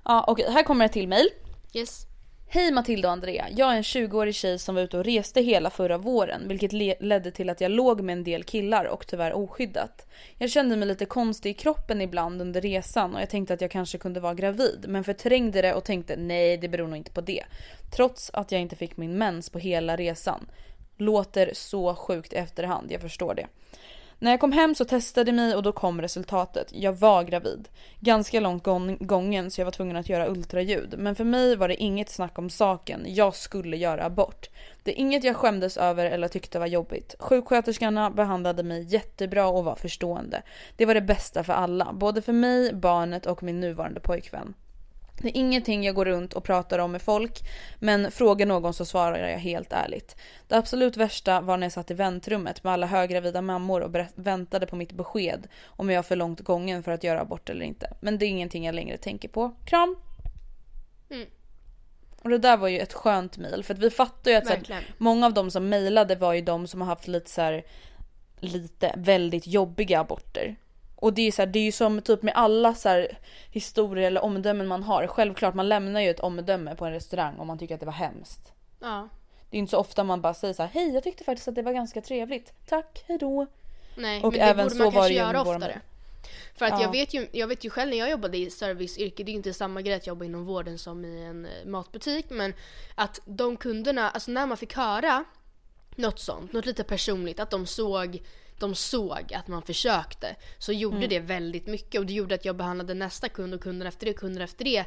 Ja 0.03 0.25
okej, 0.27 0.51
här 0.51 0.63
kommer 0.63 0.85
ett 0.85 0.91
till 0.91 1.07
mail. 1.07 1.27
Yes. 1.73 2.05
Hej 2.47 2.71
Matilda 2.71 3.07
och 3.07 3.11
Andrea. 3.11 3.47
Jag 3.55 3.71
är 3.71 3.75
en 3.75 3.81
20-årig 3.81 4.35
tjej 4.35 4.59
som 4.59 4.75
var 4.75 4.81
ute 4.81 4.97
och 4.97 5.03
reste 5.03 5.41
hela 5.41 5.69
förra 5.69 5.97
våren 5.97 6.47
vilket 6.47 6.73
le- 6.73 6.95
ledde 6.99 7.31
till 7.31 7.49
att 7.49 7.61
jag 7.61 7.71
låg 7.71 8.01
med 8.01 8.13
en 8.13 8.23
del 8.23 8.43
killar 8.43 8.85
och 8.85 9.07
tyvärr 9.07 9.33
oskyddat. 9.33 10.07
Jag 10.37 10.49
kände 10.51 10.75
mig 10.75 10.87
lite 10.87 11.05
konstig 11.05 11.49
i 11.49 11.53
kroppen 11.53 12.01
ibland 12.01 12.41
under 12.41 12.61
resan 12.61 13.15
och 13.15 13.21
jag 13.21 13.29
tänkte 13.29 13.53
att 13.53 13.61
jag 13.61 13.71
kanske 13.71 13.97
kunde 13.97 14.19
vara 14.19 14.33
gravid 14.33 14.85
men 14.87 15.03
förträngde 15.03 15.61
det 15.61 15.73
och 15.73 15.83
tänkte 15.83 16.15
nej 16.15 16.57
det 16.57 16.67
beror 16.69 16.87
nog 16.87 16.97
inte 16.97 17.11
på 17.11 17.21
det. 17.21 17.43
Trots 17.95 18.31
att 18.33 18.51
jag 18.51 18.61
inte 18.61 18.75
fick 18.75 18.97
min 18.97 19.17
mens 19.17 19.49
på 19.49 19.59
hela 19.59 19.95
resan. 19.95 20.45
Låter 20.97 21.49
så 21.53 21.95
sjukt 21.95 22.33
i 22.33 22.35
efterhand, 22.35 22.91
jag 22.91 23.01
förstår 23.01 23.33
det. 23.33 23.47
När 24.20 24.32
jag 24.32 24.39
kom 24.39 24.51
hem 24.51 24.76
så 24.76 24.86
testade 24.86 25.32
mig 25.32 25.55
och 25.55 25.63
då 25.63 25.72
kom 25.72 26.01
resultatet. 26.01 26.68
Jag 26.72 26.93
var 26.93 27.24
gravid. 27.24 27.70
Ganska 27.99 28.39
långt 28.39 28.63
gången 28.99 29.51
så 29.51 29.61
jag 29.61 29.66
var 29.66 29.72
tvungen 29.72 29.95
att 29.95 30.09
göra 30.09 30.28
ultraljud. 30.28 30.95
Men 30.97 31.16
för 31.16 31.24
mig 31.24 31.55
var 31.55 31.68
det 31.68 31.84
inget 31.84 32.09
snack 32.09 32.39
om 32.39 32.49
saken. 32.49 33.01
Jag 33.07 33.36
skulle 33.36 33.78
göra 33.78 34.05
abort. 34.05 34.49
Det 34.84 34.91
är 34.91 34.95
inget 34.95 35.24
jag 35.24 35.36
skämdes 35.36 35.78
över 35.78 36.05
eller 36.05 36.28
tyckte 36.28 36.59
var 36.59 36.68
jobbigt. 36.68 37.16
Sjuksköterskorna 37.20 38.09
behandlade 38.11 38.63
mig 38.63 38.84
jättebra 38.84 39.47
och 39.47 39.66
var 39.66 39.76
förstående. 39.76 40.41
Det 40.76 40.86
var 40.86 40.93
det 40.93 41.01
bästa 41.01 41.43
för 41.43 41.53
alla. 41.53 41.93
Både 41.93 42.22
för 42.22 42.34
mig, 42.34 42.74
barnet 42.74 43.26
och 43.26 43.43
min 43.43 43.59
nuvarande 43.59 43.99
pojkvän. 43.99 44.53
Det 45.22 45.28
är 45.28 45.38
ingenting 45.38 45.84
jag 45.84 45.95
går 45.95 46.05
runt 46.05 46.34
och 46.34 46.43
pratar 46.43 46.80
om 46.80 46.91
med 46.91 47.01
folk, 47.01 47.43
men 47.80 48.11
frågar 48.11 48.45
någon 48.45 48.74
så 48.74 48.86
svarar 48.86 49.28
jag 49.28 49.39
helt 49.39 49.74
ärligt. 49.74 50.16
Det 50.47 50.55
absolut 50.55 50.97
värsta 50.97 51.41
var 51.41 51.57
när 51.57 51.66
jag 51.66 51.72
satt 51.72 51.91
i 51.91 51.93
väntrummet 51.93 52.63
med 52.63 52.74
alla 52.74 52.88
höggravida 52.88 53.41
mammor 53.41 53.82
och 53.82 53.95
väntade 54.16 54.66
på 54.66 54.76
mitt 54.76 54.91
besked 54.91 55.47
om 55.66 55.89
jag 55.89 55.97
var 55.97 56.03
för 56.03 56.16
långt 56.16 56.39
gången 56.39 56.84
för 56.84 56.91
att 56.91 57.03
göra 57.03 57.22
abort 57.22 57.49
eller 57.49 57.66
inte. 57.66 57.93
Men 57.99 58.18
det 58.18 58.26
är 58.26 58.28
ingenting 58.28 58.66
jag 58.66 58.76
längre 58.76 58.97
tänker 58.97 59.30
på. 59.30 59.55
Kram! 59.66 59.95
Mm. 61.09 61.28
Och 62.22 62.30
det 62.30 62.38
där 62.38 62.57
var 62.57 62.68
ju 62.68 62.80
ett 62.80 62.93
skönt 62.93 63.38
mail 63.38 63.63
för 63.63 63.74
att 63.74 63.80
vi 63.80 63.89
fattar 63.89 64.32
ju 64.32 64.38
att 64.38 64.47
här, 64.47 64.88
många 64.97 65.26
av 65.26 65.34
de 65.34 65.51
som 65.51 65.70
mejlade 65.70 66.16
var 66.16 66.34
ju 66.34 66.41
de 66.41 66.68
som 66.68 66.82
har 66.82 66.88
haft 66.88 67.07
lite 67.07 67.32
så 67.32 67.41
här, 67.41 67.66
lite 68.39 68.93
väldigt 68.97 69.47
jobbiga 69.47 69.99
aborter. 69.99 70.55
Och 70.95 71.13
det 71.13 71.21
är, 71.21 71.31
så 71.31 71.41
här, 71.41 71.47
det 71.47 71.59
är 71.59 71.63
ju 71.63 71.71
som 71.71 72.01
typ 72.01 72.21
med 72.21 72.33
alla 72.35 72.75
så 72.75 72.89
här, 72.89 73.17
historier 73.51 74.07
eller 74.07 74.23
omdömen 74.23 74.67
man 74.67 74.83
har. 74.83 75.07
Självklart 75.07 75.53
man 75.53 75.69
lämnar 75.69 76.01
ju 76.01 76.09
ett 76.09 76.19
omdöme 76.19 76.75
på 76.75 76.85
en 76.85 76.91
restaurang 76.91 77.39
om 77.39 77.47
man 77.47 77.57
tycker 77.57 77.73
att 77.73 77.79
det 77.79 77.85
var 77.85 77.93
hemskt. 77.93 78.53
Ja. 78.79 79.09
Det 79.49 79.57
är 79.57 79.59
inte 79.59 79.71
så 79.71 79.77
ofta 79.77 80.03
man 80.03 80.21
bara 80.21 80.33
säger 80.33 80.53
så 80.53 80.63
här, 80.63 80.69
hej 80.69 80.93
jag 80.93 81.03
tyckte 81.03 81.23
faktiskt 81.23 81.47
att 81.47 81.55
det 81.55 81.61
var 81.61 81.73
ganska 81.73 82.01
trevligt. 82.01 82.53
Tack, 82.65 83.03
hejdå. 83.07 83.47
Nej 83.97 84.23
och 84.23 84.31
men 84.31 84.39
det 84.39 84.45
även 84.45 84.67
borde 84.67 84.83
man 84.83 84.91
kanske 84.91 85.13
göra 85.13 85.41
oftare. 85.41 85.81
För 86.55 86.65
att 86.65 86.71
ja. 86.71 86.81
jag, 86.81 86.91
vet 86.91 87.13
ju, 87.13 87.27
jag 87.31 87.47
vet 87.47 87.63
ju 87.63 87.69
själv 87.69 87.89
när 87.89 87.97
jag 87.97 88.09
jobbade 88.09 88.37
i 88.37 88.49
serviceyrke, 88.49 89.23
det 89.23 89.29
är 89.29 89.33
ju 89.33 89.37
inte 89.37 89.53
samma 89.53 89.81
grej 89.81 89.93
att 89.93 90.07
jobba 90.07 90.25
inom 90.25 90.45
vården 90.45 90.77
som 90.77 91.05
i 91.05 91.23
en 91.23 91.45
eh, 91.45 91.65
matbutik. 91.65 92.25
Men 92.29 92.53
att 92.95 93.19
de 93.25 93.57
kunderna, 93.57 94.09
alltså 94.09 94.31
när 94.31 94.45
man 94.45 94.57
fick 94.57 94.75
höra 94.75 95.23
något 95.95 96.19
sånt, 96.19 96.53
något 96.53 96.65
lite 96.65 96.83
personligt, 96.83 97.39
att 97.39 97.49
de 97.49 97.65
såg 97.65 98.21
de 98.60 98.76
såg 98.76 99.34
att 99.34 99.47
man 99.47 99.62
försökte 99.62 100.36
så 100.58 100.72
gjorde 100.72 100.97
mm. 100.97 101.10
det 101.10 101.20
väldigt 101.20 101.68
mycket 101.68 101.99
och 101.99 102.06
det 102.06 102.14
gjorde 102.14 102.36
att 102.36 102.45
jag 102.45 102.56
behandlade 102.56 102.93
nästa 102.93 103.30
kund 103.30 103.53
och 103.53 103.62
kunden 103.62 103.88
efter 103.88 104.06
det, 104.06 104.14
kunden 104.14 104.41
efter 104.41 104.66
det 104.66 104.86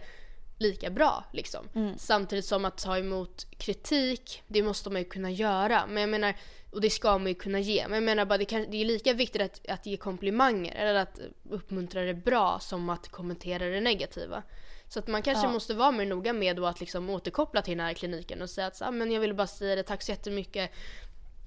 lika 0.58 0.90
bra 0.90 1.24
liksom. 1.32 1.68
Mm. 1.74 1.98
Samtidigt 1.98 2.44
som 2.44 2.64
att 2.64 2.78
ta 2.78 2.98
emot 2.98 3.46
kritik, 3.58 4.42
det 4.46 4.62
måste 4.62 4.90
man 4.90 5.02
ju 5.02 5.08
kunna 5.08 5.30
göra. 5.30 5.86
Men 5.86 6.00
jag 6.00 6.10
menar, 6.10 6.34
och 6.70 6.80
det 6.80 6.90
ska 6.90 7.18
man 7.18 7.26
ju 7.26 7.34
kunna 7.34 7.60
ge. 7.60 7.88
Men 7.88 7.94
jag 7.94 8.02
menar 8.02 8.24
bara 8.24 8.38
det, 8.38 8.44
kan, 8.44 8.66
det 8.70 8.76
är 8.76 8.84
lika 8.84 9.12
viktigt 9.12 9.42
att, 9.42 9.68
att 9.68 9.86
ge 9.86 9.96
komplimanger 9.96 10.74
eller 10.74 10.94
att 10.94 11.20
uppmuntra 11.50 12.02
det 12.02 12.14
bra 12.14 12.58
som 12.60 12.88
att 12.88 13.08
kommentera 13.08 13.64
det 13.64 13.80
negativa. 13.80 14.42
Så 14.88 14.98
att 14.98 15.06
man 15.06 15.22
kanske 15.22 15.46
ja. 15.46 15.52
måste 15.52 15.74
vara 15.74 15.90
mer 15.90 16.06
noga 16.06 16.32
med 16.32 16.56
då 16.56 16.66
att 16.66 16.80
liksom 16.80 17.10
återkoppla 17.10 17.62
till 17.62 17.76
den 17.76 17.86
här 17.86 17.94
kliniken 17.94 18.42
och 18.42 18.50
säga 18.50 18.66
att 18.66 18.82
ah, 18.82 18.90
men 18.90 19.10
jag 19.10 19.20
vill 19.20 19.34
bara 19.34 19.46
säga 19.46 19.76
det, 19.76 19.82
tack 19.82 20.02
så 20.02 20.12
jättemycket. 20.12 20.70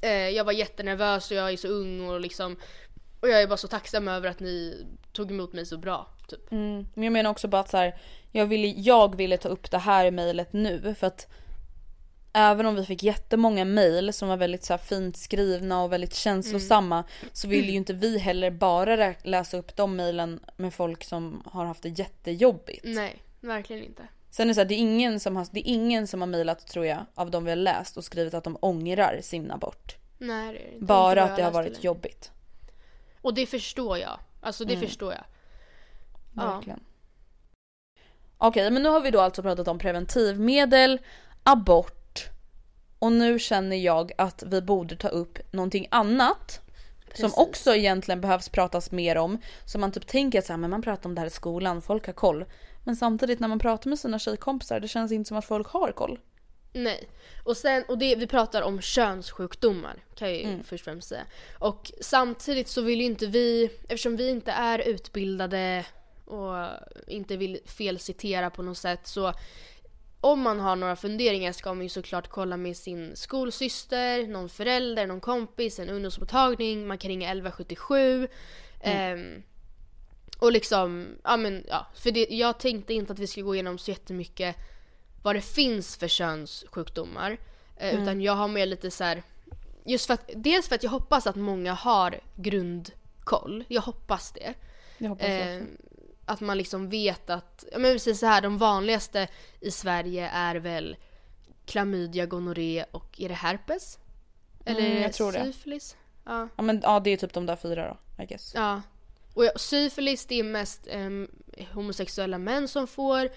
Eh, 0.02 0.30
jag 0.30 0.44
var 0.44 0.52
jättenervös 0.52 1.32
och 1.32 1.38
jag 1.38 1.52
är 1.52 1.58
så 1.58 1.68
ung 1.68 2.10
och 2.10 2.20
liksom 2.20 2.58
och 3.20 3.30
jag 3.30 3.42
är 3.42 3.48
bara 3.48 3.58
så 3.58 3.68
tacksam 3.68 4.08
över 4.08 4.30
att 4.30 4.40
ni 4.40 4.86
tog 5.12 5.32
emot 5.32 5.54
mig 5.54 5.66
så 5.66 5.78
bra. 5.78 6.08
Typ. 6.28 6.52
Mm. 6.52 6.88
Men 6.94 7.04
jag 7.04 7.14
menar 7.14 7.30
också 7.30 7.48
bara 7.48 7.62
att 7.62 7.70
så 7.70 7.78
här, 7.78 8.00
jag, 8.32 8.46
ville, 8.46 8.68
jag 8.68 9.16
ville 9.16 9.38
ta 9.38 9.50
upp 9.50 9.72
det 9.72 9.78
här 9.78 10.12
mejlet 10.12 10.54
nu 10.54 10.96
för 11.00 11.08
att 11.08 11.28
även 12.34 12.66
om 12.66 12.76
vi 12.76 12.86
fick 12.86 13.04
jättemånga 13.04 13.66
mejl 13.66 14.14
som 14.14 14.30
var 14.30 14.38
väldigt 14.38 14.64
så 14.64 14.78
fint 14.78 15.18
skrivna 15.18 15.84
och 15.84 15.92
väldigt 15.92 16.16
känslosamma 16.16 16.96
mm. 16.96 17.30
så 17.34 17.48
vill 17.48 17.70
ju 17.70 17.76
inte 17.76 17.94
vi 17.94 18.18
heller 18.18 18.52
bara 18.52 19.14
läsa 19.24 19.58
upp 19.58 19.76
de 19.76 19.96
mejlen 19.96 20.40
med 20.58 20.74
folk 20.74 21.04
som 21.04 21.44
har 21.46 21.66
haft 21.66 21.84
det 21.84 21.90
jättejobbigt. 21.90 22.84
Nej, 22.84 23.22
verkligen 23.40 23.84
inte. 23.84 24.04
Sen 24.32 24.46
är 24.46 24.48
det 24.48 24.54
så 24.54 24.62
här, 24.62 24.66
det 24.66 24.76
är 24.76 24.78
ingen 24.78 25.20
som 25.20 25.36
har, 25.36 25.48
det 25.52 25.60
är 25.60 25.74
ingen 25.74 26.08
som 26.08 26.22
har 26.22 26.28
mejlat 26.28 26.68
tror 26.68 26.86
jag 26.86 27.06
av 27.16 27.32
de 27.32 27.44
vi 27.44 27.52
har 27.52 27.56
läst 27.56 27.98
och 27.98 28.04
skrivit 28.04 28.34
att 28.34 28.44
de 28.44 28.58
ångrar 28.62 29.20
sin 29.22 29.52
abort. 29.52 29.96
Nej 30.18 30.54
det 30.54 30.60
är 30.60 30.74
inte. 30.74 30.86
Bara 30.86 31.24
att 31.24 31.36
det 31.36 31.44
har 31.44 31.52
varit 31.52 31.76
det. 31.76 31.84
jobbigt. 31.84 32.32
Och 33.22 33.34
det 33.34 33.46
förstår 33.46 33.98
jag. 33.98 34.20
Alltså 34.42 34.66
det 34.66 34.74
mm. 34.74 34.88
förstår 34.88 35.14
jag. 35.14 35.24
Verkligen. 36.46 36.80
Ja. 36.84 38.48
Okej 38.48 38.72
men 38.72 38.84
nu 38.84 38.90
har 38.90 39.02
vi 39.02 39.12
då 39.12 39.22
alltså 39.22 39.42
pratat 39.42 39.68
om 39.68 39.80
preventivmedel, 39.80 41.00
abort 41.44 42.30
och 43.00 43.12
nu 43.12 43.40
känner 43.40 43.76
jag 43.76 44.12
att 44.18 44.44
vi 44.48 44.62
borde 44.62 44.96
ta 44.96 45.08
upp 45.08 45.40
någonting 45.52 45.88
annat. 45.92 46.62
Precis. 47.06 47.34
Som 47.34 47.44
också 47.44 47.76
egentligen 47.76 48.22
behövs 48.22 48.50
pratas 48.50 48.92
mer 48.92 49.18
om. 49.18 49.38
Så 49.66 49.80
man 49.80 49.92
typ 49.92 50.08
tänker 50.08 50.40
att 50.40 50.46
så 50.46 50.54
här, 50.54 50.58
men 50.58 50.70
man 50.70 50.82
pratar 50.82 51.10
om 51.10 51.16
det 51.16 51.22
här 51.22 51.28
i 51.28 51.32
skolan, 51.32 51.82
folk 51.82 52.06
har 52.06 52.14
koll. 52.14 52.46
Men 52.84 52.96
samtidigt 52.96 53.40
när 53.40 53.48
man 53.48 53.60
pratar 53.60 53.90
med 53.90 54.00
sina 54.00 54.20
tjejkompisar, 54.20 54.80
det 54.80 54.88
känns 54.88 55.12
inte 55.12 55.28
som 55.28 55.38
att 55.38 55.46
folk 55.46 55.68
har 55.68 55.92
koll. 55.92 56.20
Nej. 56.74 57.10
Och 57.44 57.58
sen, 57.58 57.84
och 57.88 57.98
det, 57.98 58.16
vi 58.16 58.28
pratar 58.28 58.62
om 58.62 58.82
könssjukdomar 58.82 60.04
kan 60.16 60.28
jag 60.28 60.38
ju 60.38 60.44
mm. 60.44 60.64
först 60.64 60.82
och 60.82 60.86
främst 60.86 61.10
säga. 61.10 61.26
Och 61.60 61.92
samtidigt 62.02 62.68
så 62.68 62.82
vill 62.82 63.00
ju 63.00 63.06
inte 63.06 63.28
vi, 63.28 63.70
eftersom 63.84 64.16
vi 64.16 64.30
inte 64.30 64.52
är 64.52 64.80
utbildade 64.80 65.86
och 66.26 66.56
inte 67.08 67.38
vill 67.38 67.60
felcitera 67.66 68.50
på 68.50 68.64
något 68.64 68.78
sätt 68.78 69.08
så 69.08 69.34
om 70.22 70.42
man 70.42 70.60
har 70.60 70.76
några 70.76 70.96
funderingar 70.96 71.52
ska 71.52 71.74
man 71.74 71.84
ju 71.84 71.90
såklart 71.90 72.28
kolla 72.28 72.58
med 72.58 72.78
sin 72.78 73.16
skolsyster, 73.16 74.28
någon 74.28 74.50
förälder, 74.50 75.08
någon 75.08 75.22
kompis, 75.22 75.80
en 75.80 75.90
ungdomsmottagning, 75.90 76.88
man 76.88 76.98
kan 76.98 77.10
ringa 77.10 77.28
1177. 77.28 78.28
Mm. 78.82 79.20
Um, 79.20 79.44
och 80.42 80.52
liksom, 80.52 81.16
ja 81.24 81.38
men 81.38 81.66
ja, 81.68 81.88
för 81.94 82.12
det, 82.12 82.28
jag 82.30 82.60
tänkte 82.60 82.94
inte 82.94 83.14
att 83.14 83.20
vi 83.20 83.28
skulle 83.28 83.44
gå 83.44 83.56
igenom 83.56 83.78
så 83.78 83.92
jättemycket 83.92 84.56
vad 85.24 85.36
det 85.36 85.42
finns 85.42 85.98
för 85.98 86.08
könssjukdomar. 86.08 87.38
Eh, 87.78 87.90
mm. 87.90 88.04
Utan 88.04 88.22
jag 88.22 88.34
har 88.34 88.48
mer 88.48 88.66
lite 88.66 88.92
så 88.92 89.04
här, 89.04 89.24
just 89.86 90.06
för 90.06 90.14
att, 90.14 90.30
dels 90.36 90.68
för 90.68 90.76
att 90.76 90.84
jag 90.84 90.92
hoppas 90.92 91.28
att 91.28 91.36
många 91.36 91.74
har 91.74 92.20
grundkoll. 92.36 93.64
Jag 93.68 93.82
hoppas 93.82 94.32
det. 94.32 94.54
Jag 94.98 95.10
hoppas 95.10 95.28
eh, 95.28 95.62
att 96.26 96.42
man 96.42 96.58
liksom 96.58 96.90
vet 96.90 97.30
att, 97.30 97.66
ja 97.72 97.80
men 97.80 97.94
precis 97.94 98.20
så 98.20 98.26
här, 98.26 98.42
de 98.42 98.58
vanligaste 98.58 99.28
i 99.60 99.72
Sverige 99.72 100.30
är 100.30 100.56
väl 100.56 100.96
klamydia, 101.66 102.26
gonorré 102.26 102.86
och 102.92 103.22
är 103.22 103.30
det 103.30 103.36
herpes? 103.36 104.00
Eller 104.66 104.86
mm, 104.86 105.02
jag 105.02 105.14
tror 105.14 105.32
syfilis? 105.32 105.92
Det. 106.24 106.32
Ja. 106.32 106.48
ja 106.56 106.64
men 106.64 106.82
ja 106.84 107.00
det 107.00 107.10
är 107.10 107.18
typ 107.18 107.34
de 107.34 107.46
där 107.46 107.56
fyra 107.56 107.88
då, 107.88 108.24
I 108.24 108.28
guess. 108.28 108.52
Ja. 108.56 108.82
Och 109.34 109.52
syfilis 109.56 110.26
det 110.26 110.40
är 110.40 110.44
mest 110.44 110.88
eh, 110.88 111.10
homosexuella 111.74 112.38
män 112.38 112.68
som 112.68 112.88
får. 112.88 113.30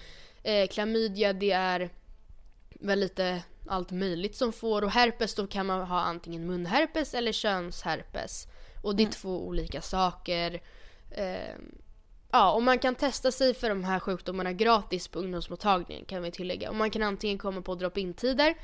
Eh, 0.43 0.69
klamydia 0.69 1.33
det 1.33 1.51
är 1.51 1.91
väl 2.81 3.01
lite 3.01 3.43
allt 3.67 3.91
möjligt 3.91 4.37
som 4.37 4.53
får 4.53 4.83
och 4.83 4.91
herpes 4.91 5.35
då 5.35 5.47
kan 5.47 5.67
man 5.67 5.81
ha 5.81 6.01
antingen 6.01 6.47
munherpes 6.47 7.15
eller 7.15 7.33
könsherpes. 7.33 8.47
Och 8.83 8.97
det 8.97 9.03
är 9.03 9.05
mm. 9.05 9.13
två 9.13 9.47
olika 9.47 9.83
saker. 9.83 10.63
Eh, 11.11 11.55
ja, 12.35 12.53
och 12.53 12.63
man 12.63 12.79
kan 12.79 12.95
testa 12.95 13.33
sig 13.33 13.55
för 13.55 13.69
de 13.69 13.85
här 13.85 14.01
sjukdomarna 14.01 14.53
gratis 14.53 15.09
på 15.09 15.19
ungdomsmottagningen 15.19 16.05
kan 16.05 16.23
vi 16.23 16.31
tillägga. 16.31 16.71
Och 16.71 16.77
man 16.77 16.91
kan 16.91 17.03
antingen 17.03 17.39
komma 17.39 17.63
på 17.63 17.75
drop-in-tider 17.75 18.55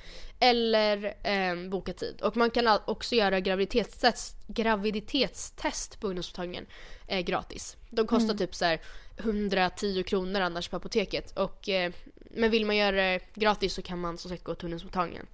eller 0.40 1.14
eh, 1.22 1.68
boka 1.68 1.92
tid. 1.92 2.20
Och 2.22 2.36
man 2.36 2.50
kan 2.50 2.78
också 2.84 3.14
göra 3.14 3.40
graviditetstest, 3.40 4.36
graviditetstest 4.46 6.00
på 6.00 6.06
ungdomsmottagningen 6.06 6.66
eh, 7.06 7.20
gratis. 7.20 7.76
De 7.90 8.06
kostar 8.06 8.24
mm. 8.24 8.38
typ 8.38 8.54
så 8.54 8.64
här 8.64 8.80
110 9.18 10.02
kronor 10.02 10.40
annars 10.40 10.68
på 10.68 10.76
apoteket. 10.76 11.38
Och, 11.38 11.68
eh, 11.68 11.92
men 12.30 12.50
vill 12.50 12.66
man 12.66 12.76
göra 12.76 12.96
det 12.96 13.20
gratis 13.34 13.74
så 13.74 13.82
kan 13.82 14.00
man 14.00 14.18
som 14.18 14.30
sagt 14.30 14.44
gå 14.44 14.54
till 14.54 14.64
ungdomsmottagningen. 14.64 15.26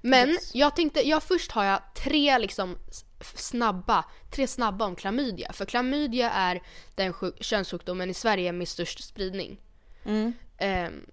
Men 0.00 0.28
yes. 0.28 0.54
jag 0.54 0.76
tänkte, 0.76 1.08
ja 1.08 1.20
först 1.20 1.52
har 1.52 1.64
jag 1.64 1.80
tre 1.94 2.38
liksom 2.38 2.76
snabba, 3.24 4.04
tre 4.30 4.46
snabba 4.46 4.84
om 4.84 4.96
klamydia. 4.96 5.52
För 5.52 5.64
klamydia 5.64 6.30
är 6.30 6.62
den 6.94 7.14
könssjukdomen 7.40 8.10
i 8.10 8.14
Sverige 8.14 8.52
med 8.52 8.68
störst 8.68 9.04
spridning. 9.04 9.60
Mm. 10.04 10.32
Um, 10.60 11.06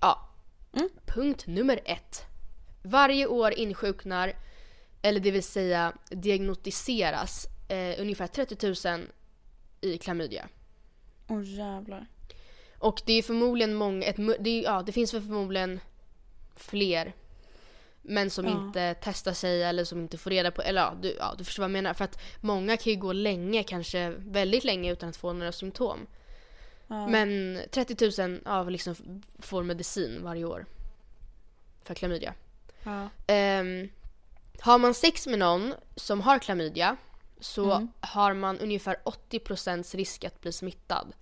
ja. 0.00 0.28
Mm. 0.72 0.88
Punkt 1.06 1.46
nummer 1.46 1.80
ett. 1.84 2.24
Varje 2.82 3.26
år 3.26 3.52
insjuknar, 3.52 4.32
eller 5.02 5.20
det 5.20 5.30
vill 5.30 5.42
säga 5.42 5.92
diagnostiseras, 6.10 7.46
eh, 7.68 8.00
ungefär 8.00 8.26
30 8.26 8.88
000 8.88 9.06
i 9.80 9.98
klamydia. 9.98 10.48
Åh 11.28 11.38
oh, 11.38 11.44
jävlar. 11.44 12.06
Och 12.78 13.02
det 13.06 13.12
är 13.12 13.22
förmodligen 13.22 13.74
många, 13.74 14.06
ett, 14.06 14.16
det, 14.40 14.60
ja, 14.60 14.82
det 14.82 14.92
finns 14.92 15.10
förmodligen 15.10 15.80
fler 16.56 17.12
men 18.02 18.30
som 18.30 18.44
ja. 18.44 18.50
inte 18.50 18.94
testar 19.00 19.32
sig 19.32 19.62
eller 19.62 19.84
som 19.84 20.00
inte 20.00 20.18
får 20.18 20.30
reda 20.30 20.50
på, 20.50 20.62
eller 20.62 20.80
ja 20.80 20.94
du, 21.02 21.16
ja, 21.18 21.34
du 21.38 21.44
förstår 21.44 21.62
vad 21.62 21.70
jag 21.70 21.72
menar. 21.72 21.94
För 21.94 22.04
att 22.04 22.20
många 22.40 22.76
kan 22.76 22.92
ju 22.92 22.98
gå 22.98 23.12
länge, 23.12 23.62
kanske 23.62 24.10
väldigt 24.18 24.64
länge 24.64 24.92
utan 24.92 25.08
att 25.08 25.16
få 25.16 25.32
några 25.32 25.52
symptom. 25.52 26.06
Ja. 26.86 27.06
Men 27.06 27.60
30 27.70 28.26
000 28.28 28.40
ja, 28.44 28.62
liksom 28.62 29.22
får 29.38 29.62
medicin 29.62 30.20
varje 30.22 30.44
år. 30.44 30.66
För 31.84 31.94
klamydia. 31.94 32.34
Um, 32.84 33.88
har 34.60 34.78
man 34.78 34.94
sex 34.94 35.26
med 35.26 35.38
någon 35.38 35.74
som 35.96 36.20
har 36.20 36.38
klamydia 36.38 36.96
så 37.40 37.72
mm. 37.72 37.88
har 38.00 38.34
man 38.34 38.58
ungefär 38.58 38.96
80% 39.30 39.96
risk 39.96 40.24
att 40.24 40.40
bli 40.40 40.52
smittad. 40.52 41.12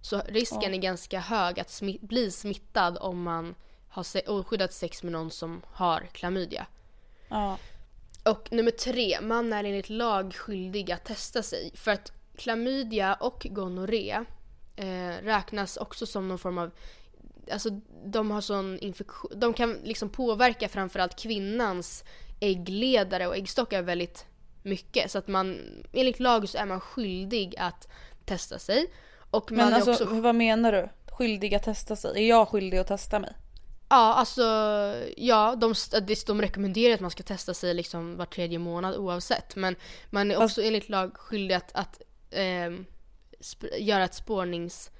Så 0.00 0.22
risken 0.28 0.74
är 0.74 0.78
ganska 0.78 1.20
hög 1.20 1.60
att 1.60 1.70
smi 1.70 1.98
bli 2.02 2.30
smittad 2.30 2.98
om 3.00 3.22
man 3.22 3.54
har 3.88 4.30
oskyddat 4.30 4.72
sex 4.72 5.02
med 5.02 5.12
någon 5.12 5.30
som 5.30 5.62
har 5.72 6.08
klamydia. 6.12 6.66
Ja. 7.28 7.58
Och 8.24 8.52
nummer 8.52 8.70
tre, 8.70 9.20
man 9.20 9.52
är 9.52 9.64
enligt 9.64 9.90
lag 9.90 10.34
skyldig 10.34 10.92
att 10.92 11.04
testa 11.04 11.42
sig. 11.42 11.70
För 11.74 11.90
att 11.90 12.12
klamydia 12.36 13.14
och 13.14 13.46
gonorré 13.50 14.24
eh, 14.76 15.22
räknas 15.22 15.76
också 15.76 16.06
som 16.06 16.28
någon 16.28 16.38
form 16.38 16.58
av 16.58 16.70
Alltså 17.52 17.70
de 18.04 18.30
har 18.30 18.40
sån 18.40 18.78
infektion, 18.78 19.32
de 19.34 19.52
kan 19.52 19.72
liksom 19.72 20.08
påverka 20.08 20.68
framförallt 20.68 21.16
kvinnans 21.16 22.04
äggledare 22.40 23.26
och 23.26 23.36
äggstockar 23.36 23.82
väldigt 23.82 24.26
mycket. 24.62 25.10
Så 25.10 25.18
att 25.18 25.28
man, 25.28 25.60
enligt 25.92 26.20
lag 26.20 26.48
så 26.48 26.58
är 26.58 26.66
man 26.66 26.80
skyldig 26.80 27.54
att 27.58 27.88
testa 28.24 28.58
sig. 28.58 28.86
Och 29.30 29.52
man 29.52 29.64
Men 29.64 29.74
alltså 29.74 29.92
också 29.92 30.20
vad 30.20 30.34
menar 30.34 30.72
du? 30.72 30.88
Skyldig 31.12 31.54
att 31.54 31.62
testa 31.62 31.96
sig? 31.96 32.24
Är 32.24 32.28
jag 32.28 32.48
skyldig 32.48 32.78
att 32.78 32.86
testa 32.86 33.18
mig? 33.18 33.32
Ja, 33.88 34.14
alltså 34.14 34.42
ja, 35.16 35.54
de, 35.56 35.74
de 36.26 36.40
rekommenderar 36.42 36.94
att 36.94 37.00
man 37.00 37.10
ska 37.10 37.22
testa 37.22 37.54
sig 37.54 37.74
liksom 37.74 38.16
var 38.16 38.26
tredje 38.26 38.58
månad 38.58 38.96
oavsett. 38.96 39.56
Men 39.56 39.76
man 40.10 40.30
är 40.30 40.42
också 40.42 40.62
enligt 40.62 40.88
lag 40.88 41.16
skyldig 41.16 41.54
att, 41.54 41.70
att 41.74 42.00
sp- 43.40 43.76
göra 43.78 44.04
ett 44.04 44.14
spårnings... 44.14 44.90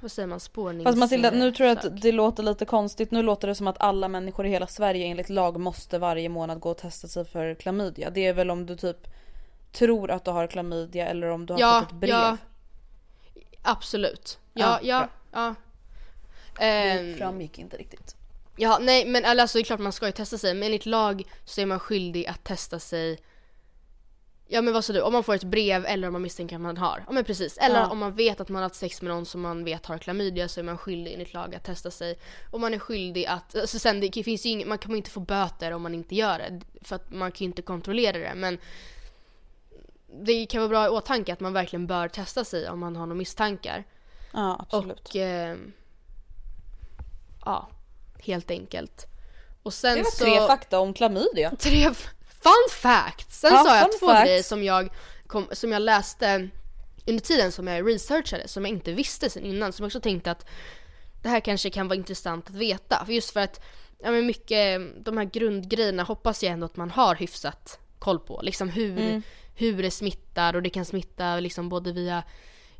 Vad 0.00 0.12
säger 0.12 0.26
man? 0.26 0.40
Spårnings... 0.40 0.84
Fast 0.84 0.98
Matilda, 0.98 1.30
nu 1.30 1.52
tror 1.52 1.68
jag 1.68 1.78
att 1.78 2.00
det 2.02 2.12
låter 2.12 2.42
lite 2.42 2.64
konstigt. 2.64 3.10
Nu 3.10 3.22
låter 3.22 3.48
det 3.48 3.54
som 3.54 3.66
att 3.66 3.80
alla 3.80 4.08
människor 4.08 4.46
i 4.46 4.48
hela 4.50 4.66
Sverige 4.66 5.06
enligt 5.06 5.28
lag 5.28 5.60
måste 5.60 5.98
varje 5.98 6.28
månad 6.28 6.60
gå 6.60 6.70
och 6.70 6.76
testa 6.78 7.08
sig 7.08 7.24
för 7.24 7.54
klamydia. 7.54 8.10
Det 8.10 8.26
är 8.26 8.32
väl 8.34 8.50
om 8.50 8.66
du 8.66 8.76
typ 8.76 8.96
tror 9.72 10.10
att 10.10 10.24
du 10.24 10.30
har 10.30 10.46
klamydia 10.46 11.06
eller 11.08 11.26
om 11.26 11.46
du 11.46 11.52
har 11.52 11.60
Ja, 11.60 11.80
fått 11.80 11.92
ett 11.92 11.96
brev. 12.00 12.10
ja. 12.10 12.36
Absolut. 13.62 14.38
Ja, 14.54 14.66
Ja, 14.66 14.78
ja, 14.82 15.08
ja. 15.32 15.54
Det 16.58 16.64
Ehm, 16.64 17.16
framgick 17.18 17.58
inte 17.58 17.76
riktigt. 17.76 18.16
Ja, 18.56 18.78
nej 18.80 19.06
men 19.06 19.24
alltså 19.24 19.58
det 19.58 19.62
är 19.62 19.64
klart 19.64 19.80
man 19.80 19.92
ska 19.92 20.06
ju 20.06 20.12
testa 20.12 20.38
sig 20.38 20.54
men 20.54 20.62
enligt 20.62 20.86
lag 20.86 21.22
så 21.44 21.60
är 21.60 21.66
man 21.66 21.78
skyldig 21.80 22.26
att 22.26 22.44
testa 22.44 22.78
sig 22.78 23.18
Ja 24.50 24.62
men 24.62 24.74
vad 24.74 24.84
sa 24.84 24.92
du, 24.92 25.00
om 25.00 25.12
man 25.12 25.24
får 25.24 25.34
ett 25.34 25.44
brev 25.44 25.86
eller 25.86 26.08
om 26.08 26.12
man 26.12 26.22
misstänker 26.22 26.56
att 26.56 26.62
man 26.62 26.76
har. 26.76 27.04
Ja 27.06 27.12
men 27.12 27.24
precis. 27.24 27.58
Eller 27.58 27.80
Ja. 27.80 27.86
om 27.88 27.98
man 27.98 28.12
vet 28.14 28.40
att 28.40 28.48
man 28.48 28.56
har 28.56 28.62
haft 28.62 28.74
sex 28.74 29.02
med 29.02 29.10
någon 29.14 29.26
som 29.26 29.40
man 29.40 29.64
vet 29.64 29.86
har 29.86 29.98
klamydia 29.98 30.48
så 30.48 30.60
är 30.60 30.64
man 30.64 30.78
skyldig 30.78 31.12
enligt 31.12 31.34
lag 31.34 31.54
att 31.54 31.64
testa 31.64 31.90
sig. 31.90 32.18
Och 32.50 32.60
man 32.60 32.74
är 32.74 32.78
skyldig 32.78 33.26
att, 33.26 33.56
alltså 33.56 33.78
sen 33.78 34.00
det 34.00 34.22
finns 34.24 34.46
ju 34.46 34.50
ing, 34.50 34.68
man 34.68 34.78
kommer 34.78 34.96
inte 34.96 35.10
få 35.10 35.20
böter 35.20 35.72
om 35.72 35.82
man 35.82 35.94
inte 35.94 36.14
gör 36.14 36.38
det. 36.38 36.60
För 36.82 36.96
att 36.96 37.10
man 37.12 37.32
kan 37.32 37.38
ju 37.38 37.44
inte 37.44 37.62
kontrollera 37.62 38.18
det 38.18 38.34
men 38.34 38.58
det 40.24 40.46
kan 40.46 40.60
vara 40.60 40.68
bra 40.68 40.86
i 40.86 40.88
åtanke 40.88 41.32
att 41.32 41.40
man 41.40 41.52
verkligen 41.52 41.86
bör 41.86 42.08
testa 42.08 42.44
sig 42.44 42.68
om 42.70 42.78
man 42.78 42.96
har 42.96 43.06
några 43.06 43.18
misstankar. 43.18 43.84
Ja 44.32 44.66
absolut. 44.68 45.08
Och 45.08 45.16
eh, 45.16 45.56
ja, 47.48 47.68
helt 48.24 48.50
enkelt. 48.50 49.06
Och 49.62 49.74
sen 49.74 49.96
det 49.96 50.02
var 50.02 50.10
så... 50.10 50.24
tre 50.24 50.46
fakta 50.46 50.78
om 50.80 50.94
klamydia. 50.94 51.50
Tre 51.58 51.94
fun 52.42 52.68
facts! 52.70 53.40
Sen 53.40 53.52
Ja, 53.54 53.64
sa 53.64 53.76
jag 53.76 53.98
två 53.98 54.06
facts. 54.06 54.24
grejer 54.24 54.42
som 54.42 54.64
jag, 54.64 54.88
kom, 55.26 55.46
som 55.52 55.72
jag 55.72 55.82
läste 55.82 56.48
under 57.06 57.20
tiden 57.24 57.52
som 57.52 57.66
jag 57.66 57.88
researchade 57.88 58.48
som 58.48 58.64
jag 58.64 58.70
inte 58.70 58.92
visste 58.92 59.30
sen 59.30 59.44
innan. 59.44 59.72
Som 59.72 59.84
jag 59.84 59.88
också 59.88 60.00
tänkte 60.00 60.30
att 60.30 60.46
det 61.22 61.28
här 61.28 61.40
kanske 61.40 61.70
kan 61.70 61.88
vara 61.88 61.96
intressant 61.96 62.48
att 62.48 62.54
veta. 62.54 63.04
För 63.04 63.12
just 63.12 63.30
för 63.30 63.40
att 63.40 63.60
ja, 63.98 64.10
men 64.10 64.26
mycket, 64.26 64.80
de 65.04 65.16
här 65.16 65.24
grundgrejerna 65.24 66.02
hoppas 66.02 66.42
jag 66.42 66.52
ändå 66.52 66.66
att 66.66 66.76
man 66.76 66.90
har 66.90 67.14
hyfsat 67.14 67.78
koll 67.98 68.18
på. 68.18 68.40
Liksom 68.42 68.68
hur, 68.68 68.98
Mm. 68.98 69.22
hur 69.54 69.82
det 69.82 69.90
smittar 69.90 70.54
och 70.56 70.62
det 70.62 70.70
kan 70.70 70.84
smitta 70.84 71.40
liksom 71.40 71.68
både 71.68 71.92
via 71.92 72.22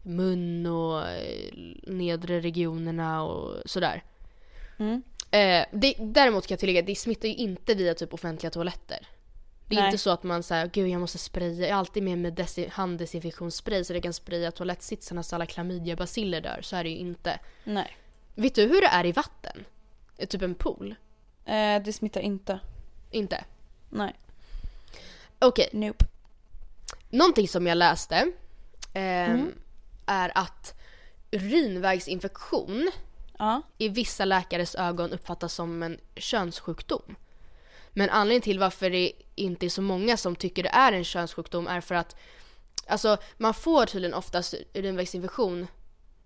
mun 0.02 0.66
och 0.66 1.08
eh, 1.08 1.52
nedre 1.86 2.40
regionerna 2.40 3.22
och 3.22 3.54
sådär. 3.70 4.02
Mm. 4.78 5.02
Eh, 5.30 5.66
det, 5.72 5.94
däremot 5.98 6.46
kan 6.46 6.54
jag 6.54 6.60
tillägga 6.60 6.80
att 6.80 6.86
det 6.86 6.94
smittar 6.94 7.28
ju 7.28 7.34
inte 7.34 7.74
via 7.74 7.94
typ 7.94 8.14
offentliga 8.14 8.50
toaletter. 8.50 9.06
Det 9.66 9.74
är 9.76 9.80
Nej. 9.80 9.86
inte 9.88 9.98
så 9.98 10.10
att 10.10 10.22
man 10.22 10.42
säger 10.42 10.66
gud 10.66 10.88
jag 10.88 11.00
måste 11.00 11.18
spraya, 11.18 11.66
jag 11.68 11.74
har 11.74 11.78
alltid 11.78 12.02
med 12.02 12.18
mig 12.18 12.30
desi- 12.30 12.70
handdesinfektionsspray 12.70 13.84
så 13.84 13.92
det 13.92 14.00
kan 14.00 14.12
spraya 14.12 14.50
toalettsitsarna 14.50 15.22
så 15.22 15.34
alla 15.34 15.46
klamydiabaciller 15.46 16.40
dör. 16.40 16.58
Så 16.62 16.76
är 16.76 16.84
det 16.84 16.90
ju 16.90 16.96
inte. 16.96 17.38
Nej. 17.64 17.96
Vet 18.34 18.54
du 18.54 18.62
hur 18.62 18.80
det 18.80 18.86
är 18.86 19.06
i 19.06 19.12
vatten? 19.12 19.64
Eh, 20.16 20.26
Typ 20.26 20.42
en 20.42 20.54
pool? 20.54 20.94
Eh, 21.44 21.82
det 21.82 21.92
smittar 21.94 22.20
inte. 22.20 22.60
Inte? 23.10 23.44
Nej. 23.90 24.14
Okej, 25.38 25.68
Nope. 25.72 26.04
någonting 27.10 27.48
som 27.48 27.66
jag 27.66 27.78
läste 27.78 28.16
ehm, 28.94 29.30
Mm. 29.32 29.52
är 30.06 30.32
att 30.34 30.74
urinvägsinfektion 31.30 32.90
Ja. 33.38 33.62
i 33.78 33.88
vissa 33.88 34.24
läkares 34.24 34.74
ögon 34.74 35.12
uppfattas 35.12 35.54
som 35.54 35.82
en 35.82 35.98
könssjukdom. 36.16 37.14
Men 37.90 38.10
anledningen 38.10 38.42
till 38.42 38.58
varför 38.58 38.90
det 38.90 39.12
inte 39.34 39.66
är 39.66 39.70
så 39.70 39.82
många 39.82 40.16
som 40.16 40.36
tycker 40.36 40.62
det 40.62 40.68
är 40.68 40.92
en 40.92 41.04
könssjukdom 41.04 41.66
är 41.66 41.80
för 41.80 41.94
att 41.94 42.16
alltså, 42.86 43.16
man 43.36 43.54
får 43.54 43.86
tydligen 43.86 44.14
oftast 44.14 44.54
urinvägsinfektion 44.74 45.66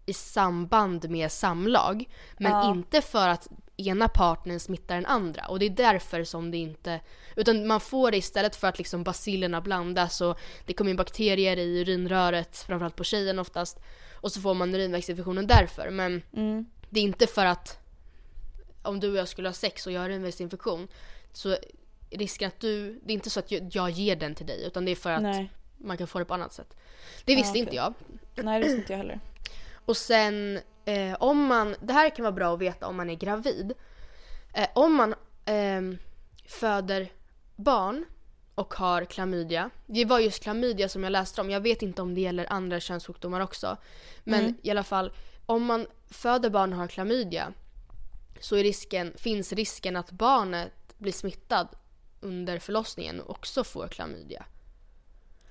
i 0.06 0.12
samband 0.12 1.10
med 1.10 1.32
samlag. 1.32 2.08
Men 2.38 2.52
Ja. 2.52 2.70
inte 2.70 3.02
för 3.02 3.28
att 3.28 3.48
ena 3.76 4.08
partnern 4.08 4.60
smittar 4.60 4.94
den 4.94 5.06
andra. 5.06 5.46
Och 5.46 5.58
det 5.58 5.66
är 5.66 5.70
därför 5.70 6.24
som 6.24 6.50
det 6.50 6.56
inte... 6.56 7.00
Utan 7.36 7.66
man 7.66 7.80
får 7.80 8.10
det 8.10 8.16
istället 8.16 8.56
för 8.56 8.68
att 8.68 8.78
liksom 8.78 9.04
bacillerna 9.04 9.60
blandas 9.60 10.20
och 10.20 10.38
det 10.66 10.72
kommer 10.72 10.90
in 10.90 10.96
bakterier 10.96 11.56
i 11.56 11.80
urinröret, 11.80 12.56
framförallt 12.56 12.96
på 12.96 13.04
tjejen 13.04 13.38
oftast. 13.38 13.78
Och 14.14 14.32
så 14.32 14.40
får 14.40 14.54
man 14.54 14.74
urinvägsinfektionen 14.74 15.46
därför. 15.46 15.90
Men 15.90 16.22
Mm. 16.32 16.66
Det 16.92 17.00
är 17.00 17.04
inte 17.04 17.26
för 17.26 17.46
att 17.46 17.78
om 18.82 19.00
du 19.00 19.10
och 19.10 19.16
jag 19.16 19.28
skulle 19.28 19.48
ha 19.48 19.52
sex 19.54 19.86
och 19.86 19.92
jag 19.92 20.00
har 20.00 20.08
urinvägsinfektion 20.08 20.88
så 21.32 21.48
är 21.48 21.58
risken 22.10 22.48
att 22.48 22.60
du, 22.60 23.00
det 23.04 23.12
är 23.12 23.14
inte 23.14 23.30
så 23.30 23.40
att 23.40 23.74
jag, 23.74 23.90
ger 23.90 24.16
den 24.16 24.34
till 24.34 24.46
dig 24.46 24.64
utan 24.66 24.84
det 24.84 24.90
är 24.90 24.96
för 24.96 25.10
att 25.10 25.22
Nej. 25.22 25.52
man 25.78 25.96
kan 25.96 26.06
få 26.06 26.18
det 26.18 26.24
på 26.24 26.34
annat 26.34 26.52
sätt. 26.52 26.76
Det 27.24 27.36
visste 27.36 27.50
okej. 27.50 27.60
inte 27.60 27.76
jag. 27.76 27.94
Nej 28.34 28.58
det 28.58 28.64
visste 28.64 28.78
inte 28.78 28.92
jag 28.92 28.98
heller. 28.98 29.20
Och 29.84 29.96
sen 29.96 30.60
eh, 30.84 31.14
om 31.20 31.46
man, 31.46 31.76
det 31.80 31.92
här 31.92 32.10
kan 32.10 32.22
vara 32.22 32.32
bra 32.32 32.54
att 32.54 32.60
veta 32.60 32.86
om 32.86 32.96
man 32.96 33.10
är 33.10 33.14
gravid. 33.14 33.72
Eh, 34.54 34.68
om 34.74 34.94
man 34.94 35.14
ehm, 35.44 35.98
föder 36.46 37.08
barn 37.56 38.04
och 38.54 38.74
har 38.74 39.04
klamydia. 39.04 39.70
Det 39.86 40.04
var 40.04 40.18
just 40.18 40.42
klamydia 40.42 40.88
som 40.88 41.02
jag 41.02 41.10
läste 41.10 41.40
om. 41.40 41.50
Jag 41.50 41.60
vet 41.60 41.82
inte 41.82 42.02
om 42.02 42.14
det 42.14 42.20
gäller 42.20 42.46
andra 42.52 42.80
könssjukdomar 42.80 43.40
också. 43.40 43.76
Men 44.24 44.40
Mm. 44.40 44.54
i 44.62 44.70
alla 44.70 44.82
fall, 44.82 45.12
om 45.46 45.64
man 45.64 45.86
föder 46.10 46.50
barn 46.50 46.72
och 46.72 46.78
har 46.78 46.86
klamydia 46.86 47.52
så 48.40 48.56
risken, 48.56 49.12
finns 49.16 49.52
risken 49.52 49.96
att 49.96 50.10
barnet 50.10 50.72
blir 50.98 51.12
smittad 51.12 51.68
under 52.20 52.58
förlossningen 52.58 53.20
och 53.20 53.30
också 53.30 53.64
får 53.64 53.88
klamydia. 53.88 54.44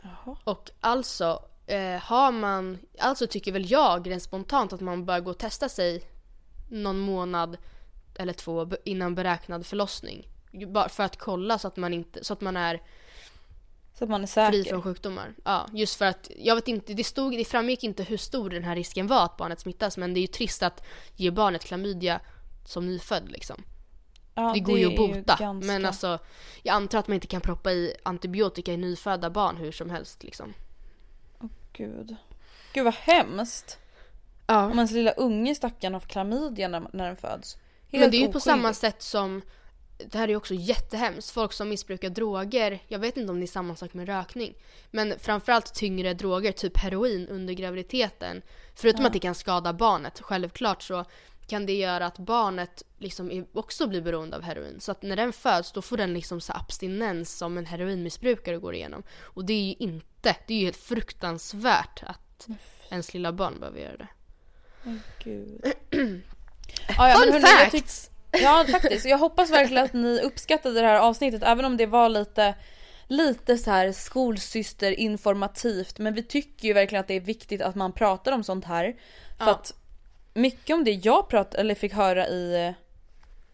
Jaha. 0.02 0.38
Och 0.44 0.70
alltså 0.80 1.46
eh, 1.68 1.98
har 1.98 2.32
man, 2.32 2.80
alltså 3.00 3.28
tycker 3.28 3.52
väl 3.52 3.72
jag 3.72 4.10
rent 4.10 4.24
spontant 4.24 4.74
att 4.74 4.82
man 4.82 5.06
bör 5.06 5.20
gå 5.20 5.32
och 5.32 5.40
testa 5.40 5.70
sig 5.70 6.04
någon 6.70 7.00
månad 7.00 7.58
eller 8.16 8.34
två 8.34 8.70
innan 8.84 9.16
beräknad 9.16 9.66
förlossning. 9.66 10.28
Bara 10.68 10.90
för 10.90 11.04
att 11.04 11.18
kolla 11.18 11.60
så 11.60 11.68
att 11.68 11.78
man 11.78 11.94
inte, 11.94 12.24
så 12.24 12.34
att 12.34 12.42
man 12.42 12.58
är 12.58 12.82
Så 13.94 14.04
att 14.04 14.10
man 14.10 14.24
är 14.24 14.28
säker. 14.28 14.52
fri 14.52 14.64
från 14.66 14.82
sjukdomar. 14.82 15.34
Ja, 15.46 15.68
just 15.74 15.96
för 15.96 16.06
att 16.06 16.32
jag 16.38 16.56
vet 16.56 16.68
inte, 16.68 16.94
det, 16.94 17.04
stod, 17.04 17.32
det 17.32 17.46
framgick 17.46 17.84
inte 17.84 18.04
hur 18.04 18.18
stor 18.18 18.50
den 18.50 18.64
här 18.64 18.76
risken 18.76 19.08
var 19.08 19.26
att 19.26 19.38
barnet 19.38 19.60
smittas 19.60 19.98
men 19.98 20.14
det 20.14 20.20
är 20.20 20.22
ju 20.22 20.28
trist 20.28 20.64
att 20.64 20.84
ge 21.16 21.32
barnet 21.32 21.64
klamydia 21.66 22.20
som 22.66 22.86
nyfödd 22.86 23.30
liksom. 23.32 23.64
Ja, 24.36 24.52
Det 24.54 24.60
går 24.60 24.80
ju 24.80 24.86
att 24.88 24.96
bota. 24.96 25.36
ganska- 25.40 25.68
Men 25.68 25.86
alltså, 25.86 26.20
jag 26.64 26.74
antar 26.74 27.00
att 27.00 27.08
man 27.08 27.16
inte 27.16 27.28
kan 27.28 27.42
proppa 27.42 27.72
i 27.72 27.94
antibiotika 28.04 28.74
i 28.74 28.78
nyfödda 28.78 29.30
barn 29.30 29.58
hur 29.58 29.72
som 29.72 29.90
helst 29.90 30.24
liksom. 30.24 30.54
Gud. 31.74 32.16
Gud 32.74 32.84
vad 32.86 32.94
hemskt. 32.94 33.78
Ja. 34.48 34.66
Om 34.66 34.72
ens 34.72 34.92
lilla 34.92 35.12
unge 35.12 35.56
stackaren 35.56 35.94
har 35.94 36.00
klamydia 36.02 36.68
när, 36.68 36.88
när 36.94 37.06
den 37.08 37.16
föds. 37.16 37.56
Helt 37.92 38.02
Men 38.02 38.12
det 38.12 38.18
är 38.18 38.20
ju 38.20 38.26
på 38.26 38.38
oskyldig. 38.38 38.42
samma 38.62 38.74
sätt 38.74 39.02
som, 39.02 39.42
det 40.12 40.18
här 40.18 40.24
är 40.24 40.30
ju 40.30 40.36
också 40.36 40.54
jättehemskt, 40.54 41.32
folk 41.32 41.54
som 41.54 41.70
missbrukar 41.70 42.10
droger, 42.10 42.80
jag 42.88 43.00
vet 43.00 43.18
inte 43.18 43.32
om 43.32 43.40
det 43.40 43.46
är 43.46 43.48
samma 43.48 43.76
sak 43.76 43.94
med 43.94 44.08
rökning, 44.08 44.54
men 44.92 45.20
framförallt 45.20 45.74
tyngre 45.74 46.14
droger, 46.14 46.52
typ 46.52 46.78
heroin 46.78 47.28
under 47.28 47.54
graviditeten. 47.54 48.42
Förutom 48.76 49.06
att 49.06 49.14
det 49.14 49.20
kan 49.20 49.36
skada 49.36 49.74
barnet, 49.74 50.22
självklart 50.22 50.84
så 50.84 51.06
kan 51.48 51.66
det 51.66 51.74
göra 51.74 52.06
att 52.06 52.18
barnet 52.18 52.84
liksom 52.98 53.46
också 53.54 53.88
blir 53.88 54.02
beroende 54.02 54.38
av 54.38 54.44
heroin. 54.44 54.80
Så 54.80 54.92
att 54.92 55.02
när 55.02 55.16
den 55.16 55.34
föds 55.34 55.72
då 55.72 55.82
får 55.82 55.98
den 55.98 56.14
liksom 56.14 56.42
så 56.42 56.54
abstinens 56.54 57.38
som 57.38 57.58
en 57.58 57.66
heroinmissbrukare 57.66 58.58
går 58.58 58.76
igenom. 58.76 59.04
Och 59.22 59.46
det 59.46 59.54
är 59.54 59.64
ju 59.64 59.76
inte, 59.80 60.36
det 60.48 60.54
är 60.54 60.58
ju 60.58 60.66
helt 60.66 60.78
fruktansvärt 60.78 62.04
att 62.04 62.48
ens 62.90 63.14
lilla 63.14 63.32
barn 63.32 63.60
behöver 63.60 63.80
göra 63.80 63.98
det. 63.98 64.08
Gud. 65.24 65.62
ja, 66.98 67.10
ja, 67.10 67.18
Fun 67.18 67.34
hörni, 67.34 67.72
facts! 67.72 68.10
Ja 68.32 68.66
faktiskt, 68.72 69.06
jag 69.06 69.18
hoppas 69.18 69.52
verkligen 69.52 69.84
att 69.84 69.94
ni 69.94 70.22
uppskattade 70.22 70.82
det 70.82 70.88
här 70.88 71.00
avsnittet 71.00 71.44
även 71.44 71.66
om 71.66 71.78
det 71.78 71.86
var 71.86 72.10
lite 72.10 72.56
Lite 73.08 73.58
så 73.58 73.72
här 73.72 73.92
skolsyster 73.92 75.00
informativt 75.00 76.00
men 76.00 76.14
vi 76.14 76.24
tycker 76.24 76.68
ju 76.68 76.74
verkligen 76.74 77.00
att 77.02 77.08
det 77.08 77.14
är 77.14 77.20
viktigt 77.20 77.62
att 77.62 77.76
man 77.76 77.94
pratar 77.94 78.32
om 78.32 78.44
sånt 78.44 78.66
här. 78.66 78.96
För 79.38 79.46
Ja. 79.46 79.52
att 79.52 79.74
mycket 80.34 80.74
om 80.74 80.84
det 80.84 80.92
jag 80.92 81.30
prat, 81.30 81.56
eller 81.56 81.76
fick 81.76 81.94
höra 81.94 82.28
i 82.28 82.74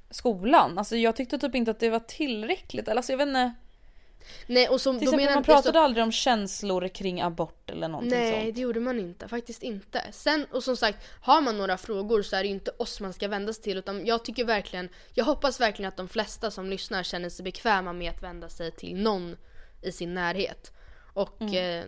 skolan, 0.09 0.77
alltså 0.77 0.95
jag 0.95 1.15
tyckte 1.15 1.37
typ 1.37 1.55
inte 1.55 1.71
att 1.71 1.79
det 1.79 1.89
var 1.89 1.99
tillräckligt. 1.99 2.87
Eller 2.87 2.97
alltså 2.97 3.11
jag 3.11 3.17
vet 3.17 3.27
inte. 3.27 3.53
Nej 4.47 4.69
och 4.69 4.81
som, 4.81 4.99
Till 4.99 5.07
exempel, 5.07 5.25
man 5.25 5.33
jag 5.35 5.45
så- 5.45 5.51
pratade 5.51 5.79
aldrig 5.79 6.03
om 6.03 6.11
känslor 6.11 6.87
kring 6.87 7.21
abort 7.21 7.69
eller 7.69 7.87
någonting 7.87 8.19
Nej 8.19 8.43
sånt. 8.43 8.55
det 8.55 8.61
gjorde 8.61 8.79
man 8.79 8.99
inte, 8.99 9.27
faktiskt 9.27 9.63
inte. 9.63 10.01
Sen 10.11 10.45
och 10.51 10.63
som 10.63 10.77
sagt, 10.77 10.97
har 11.21 11.41
man 11.41 11.57
några 11.57 11.77
frågor 11.77 12.21
så 12.21 12.35
är 12.35 12.39
det 12.43 12.47
ju 12.47 12.53
inte 12.53 12.71
oss 12.77 12.99
man 12.99 13.13
ska 13.13 13.27
vända 13.27 13.53
sig 13.53 13.63
till 13.63 13.77
utan 13.77 14.05
jag 14.05 14.25
tycker 14.25 14.45
verkligen, 14.45 14.89
jag 15.13 15.25
hoppas 15.25 15.59
verkligen 15.59 15.89
att 15.89 15.97
de 15.97 16.07
flesta 16.07 16.51
som 16.51 16.69
lyssnar 16.69 17.03
känner 17.03 17.29
sig 17.29 17.43
bekväma 17.43 17.93
med 17.93 18.11
att 18.11 18.23
vända 18.23 18.49
sig 18.49 18.71
till 18.71 18.95
någon 18.95 19.37
i 19.81 19.91
sin 19.91 20.13
närhet. 20.13 20.71
Och 21.13 21.41
Mm. 21.41 21.79
eh, 21.79 21.85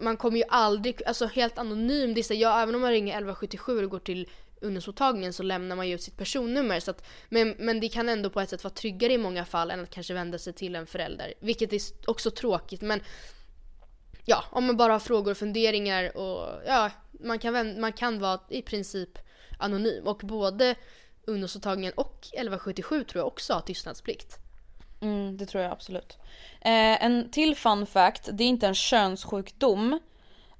man 0.00 0.16
kommer 0.16 0.36
ju 0.38 0.44
aldrig, 0.48 1.02
alltså 1.06 1.26
helt 1.26 1.58
anonym, 1.58 2.14
det 2.14 2.20
är 2.20 2.22
så, 2.22 2.34
ja, 2.34 2.62
även 2.62 2.74
om 2.74 2.80
man 2.80 2.90
ringer 2.90 3.12
1177 3.12 3.84
och 3.84 3.90
går 3.90 3.98
till 3.98 4.28
ungdomsmottagningen 4.60 5.32
så 5.32 5.42
lämnar 5.42 5.76
man 5.76 5.88
ju 5.88 5.94
ut 5.94 6.02
sitt 6.02 6.16
personnummer. 6.16 6.80
Så 6.80 6.90
att, 6.90 7.06
men, 7.28 7.54
men 7.58 7.80
det 7.80 7.88
kan 7.88 8.08
ändå 8.08 8.30
på 8.30 8.40
ett 8.40 8.50
sätt 8.50 8.64
vara 8.64 8.74
tryggare 8.74 9.12
i 9.12 9.18
många 9.18 9.44
fall 9.44 9.70
än 9.70 9.80
att 9.80 9.90
kanske 9.90 10.14
vända 10.14 10.38
sig 10.38 10.52
till 10.52 10.74
en 10.76 10.86
förälder. 10.86 11.34
Vilket 11.40 11.72
är 11.72 11.80
också 12.06 12.30
tråkigt 12.30 12.80
men 12.80 13.00
ja, 14.24 14.44
om 14.50 14.66
man 14.66 14.76
bara 14.76 14.92
har 14.92 15.00
frågor 15.00 15.30
och 15.30 15.36
funderingar 15.36 16.16
och 16.16 16.62
ja, 16.66 16.90
man 17.12 17.38
kan, 17.38 17.80
man 17.80 17.92
kan 17.92 18.18
vara 18.18 18.40
i 18.48 18.62
princip 18.62 19.18
anonym. 19.58 20.06
Och 20.06 20.18
både 20.24 20.74
ungdomsmottagningen 21.26 21.92
och 21.96 22.18
1177 22.32 23.04
tror 23.04 23.20
jag 23.20 23.26
också 23.26 23.52
har 23.52 23.60
tystnadsplikt. 23.60 24.38
Mm, 25.00 25.36
det 25.36 25.46
tror 25.46 25.62
jag 25.62 25.72
absolut. 25.72 26.18
Eh, 26.60 27.04
en 27.04 27.30
till 27.30 27.56
fun 27.56 27.86
fact, 27.86 28.28
det 28.32 28.44
är 28.44 28.48
inte 28.48 28.66
en 28.66 28.74
könssjukdom. 28.74 30.00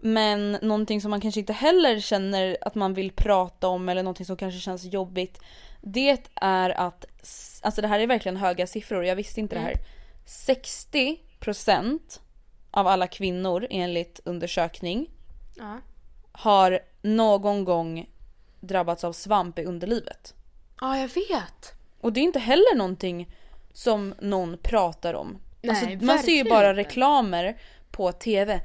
Men 0.01 0.53
någonting 0.63 1.01
som 1.01 1.11
man 1.11 1.21
kanske 1.21 1.41
inte 1.41 1.53
heller 1.53 2.01
känner 2.01 2.57
att 2.61 2.75
man 2.75 2.95
vill 2.95 3.13
prata 3.13 3.69
om 3.69 3.89
eller 3.89 4.03
någonting 4.03 4.27
som 4.27 4.37
kanske 4.37 4.61
känns 4.61 4.85
jobbigt. 4.85 5.41
Det 5.81 6.19
är 6.35 6.71
att, 6.71 7.05
alltså 7.63 7.81
det 7.83 7.89
här 7.89 8.01
är 8.01 8.07
verkligen 8.07 8.37
höga 8.37 8.67
siffror, 8.67 9.05
jag 9.05 9.17
visste 9.17 9.41
inte 9.41 9.55
det 9.55 9.61
här. 9.61 9.75
60% 10.27 12.21
av 12.71 12.87
alla 12.87 13.07
kvinnor 13.07 13.67
enligt 13.71 14.21
undersökning 14.25 15.11
Ja. 15.57 15.79
har 16.33 16.81
någon 17.03 17.65
gång 17.65 18.09
drabbats 18.61 19.05
av 19.05 19.13
svamp 19.13 19.59
i 19.59 19.65
underlivet. 19.65 20.35
Ja, 20.81 20.99
jag 20.99 21.09
vet. 21.09 21.75
Och 22.01 22.13
det 22.13 22.21
är 22.21 22.25
inte 22.25 22.39
heller 22.39 22.77
någonting 22.77 23.35
som 23.73 24.15
någon 24.21 24.59
pratar 24.63 25.15
om. 25.15 25.39
Nej, 25.63 25.71
alltså, 25.71 26.07
man 26.07 26.19
ser 26.19 26.33
ju 26.33 26.45
bara 26.45 26.75
reklamer 26.75 27.57
på 27.91 28.13
TV. 28.13 28.61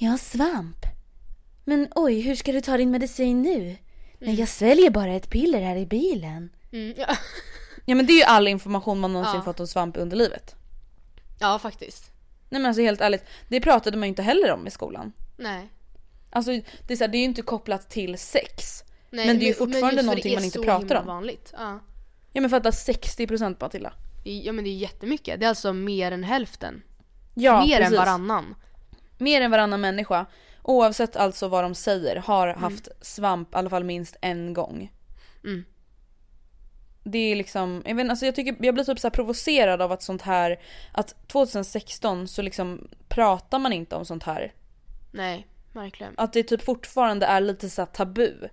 Jag 0.00 0.10
har 0.10 0.18
svamp. 0.18 0.86
Men 1.64 1.88
oj, 1.94 2.20
hur 2.20 2.34
ska 2.34 2.52
du 2.52 2.60
ta 2.60 2.76
din 2.76 2.90
medicin 2.90 3.42
nu? 3.42 3.76
Nej, 4.18 4.34
jag 4.34 4.48
sväljer 4.48 4.90
bara 4.90 5.12
ett 5.12 5.30
piller 5.30 5.60
här 5.60 5.76
i 5.76 5.86
bilen. 5.86 6.50
Mm, 6.72 6.94
ja. 6.96 7.06
Ja 7.84 7.94
men 7.94 8.06
det 8.06 8.12
är 8.12 8.16
ju 8.16 8.22
all 8.22 8.48
information 8.48 9.00
man 9.00 9.12
någonsin 9.12 9.34
Ja. 9.36 9.42
fått 9.42 9.60
om 9.60 9.66
svamp 9.66 9.96
i 9.96 10.00
underlivet. 10.00 10.54
ja, 11.40 11.58
faktiskt. 11.58 12.10
Nej 12.48 12.60
men 12.60 12.66
alltså 12.66 12.82
helt 12.82 13.00
ärligt, 13.00 13.24
det 13.48 13.60
pratade 13.60 13.96
man 13.96 14.06
ju 14.06 14.08
inte 14.08 14.22
heller 14.22 14.52
om 14.52 14.66
i 14.66 14.70
skolan. 14.70 15.12
Nej. 15.36 15.68
Alltså 16.30 16.50
det 16.86 16.92
är, 16.92 16.96
så 16.96 17.04
här, 17.04 17.08
det 17.08 17.16
är 17.16 17.20
ju 17.20 17.24
inte 17.24 17.42
kopplat 17.42 17.90
till 17.90 18.18
sex. 18.18 18.84
Nej, 19.10 19.26
Men 19.26 19.38
det 19.38 19.44
är 19.44 19.46
ju 19.46 19.54
fortfarande 19.54 20.02
någonting 20.02 20.34
man 20.34 20.44
inte 20.44 20.58
pratar 20.58 20.94
om. 21.00 21.06
vanligt. 21.06 21.52
Ja. 21.56 21.80
Ja 22.32 22.40
men 22.40 22.50
fatta 22.50 22.70
60% 22.70 23.56
Matilda. 23.60 23.92
Ja 24.24 24.52
men 24.52 24.64
det 24.64 24.70
är 24.70 24.76
jättemycket. 24.76 25.40
Det 25.40 25.46
är 25.46 25.48
alltså 25.48 25.72
mer 25.72 26.12
än 26.12 26.24
hälften. 26.24 26.82
Ja 27.34 27.64
mer 27.66 27.76
än 27.76 27.82
precis. 27.82 27.98
varannan. 27.98 28.54
Mer 29.18 29.40
än 29.40 29.50
varannan 29.50 29.80
människa, 29.80 30.26
oavsett 30.62 31.16
alltså 31.16 31.48
vad 31.48 31.64
de 31.64 31.74
säger, 31.74 32.16
har 32.16 32.48
haft 32.48 32.88
svamp 33.00 33.54
i 33.54 33.56
alla 33.56 33.70
fall 33.70 33.84
minst 33.84 34.16
en 34.20 34.54
gång. 34.54 34.92
Mm. 35.44 35.64
Det 37.04 37.18
är 37.18 37.36
liksom, 37.36 37.82
jag 37.86 37.94
vet 37.94 38.10
alltså 38.10 38.26
jag 38.26 38.34
tycker, 38.34 38.56
jag 38.64 38.74
blir 38.74 38.84
typ 38.84 38.98
så 38.98 39.10
provocerad 39.10 39.82
av 39.82 39.92
att 39.92 40.02
sånt 40.02 40.22
här, 40.22 40.60
att 40.92 41.28
2016 41.28 42.28
så 42.28 42.42
liksom 42.42 42.88
pratar 43.08 43.58
man 43.58 43.72
inte 43.72 43.96
om 43.96 44.04
sånt 44.04 44.22
här. 44.22 44.52
Nej, 45.12 45.46
verkligen. 45.72 46.14
Att 46.16 46.32
det 46.32 46.42
typ 46.42 46.62
fortfarande 46.62 47.26
är 47.26 47.40
lite 47.40 47.70
så 47.70 47.82
här 47.82 47.86
tabu. 47.86 48.48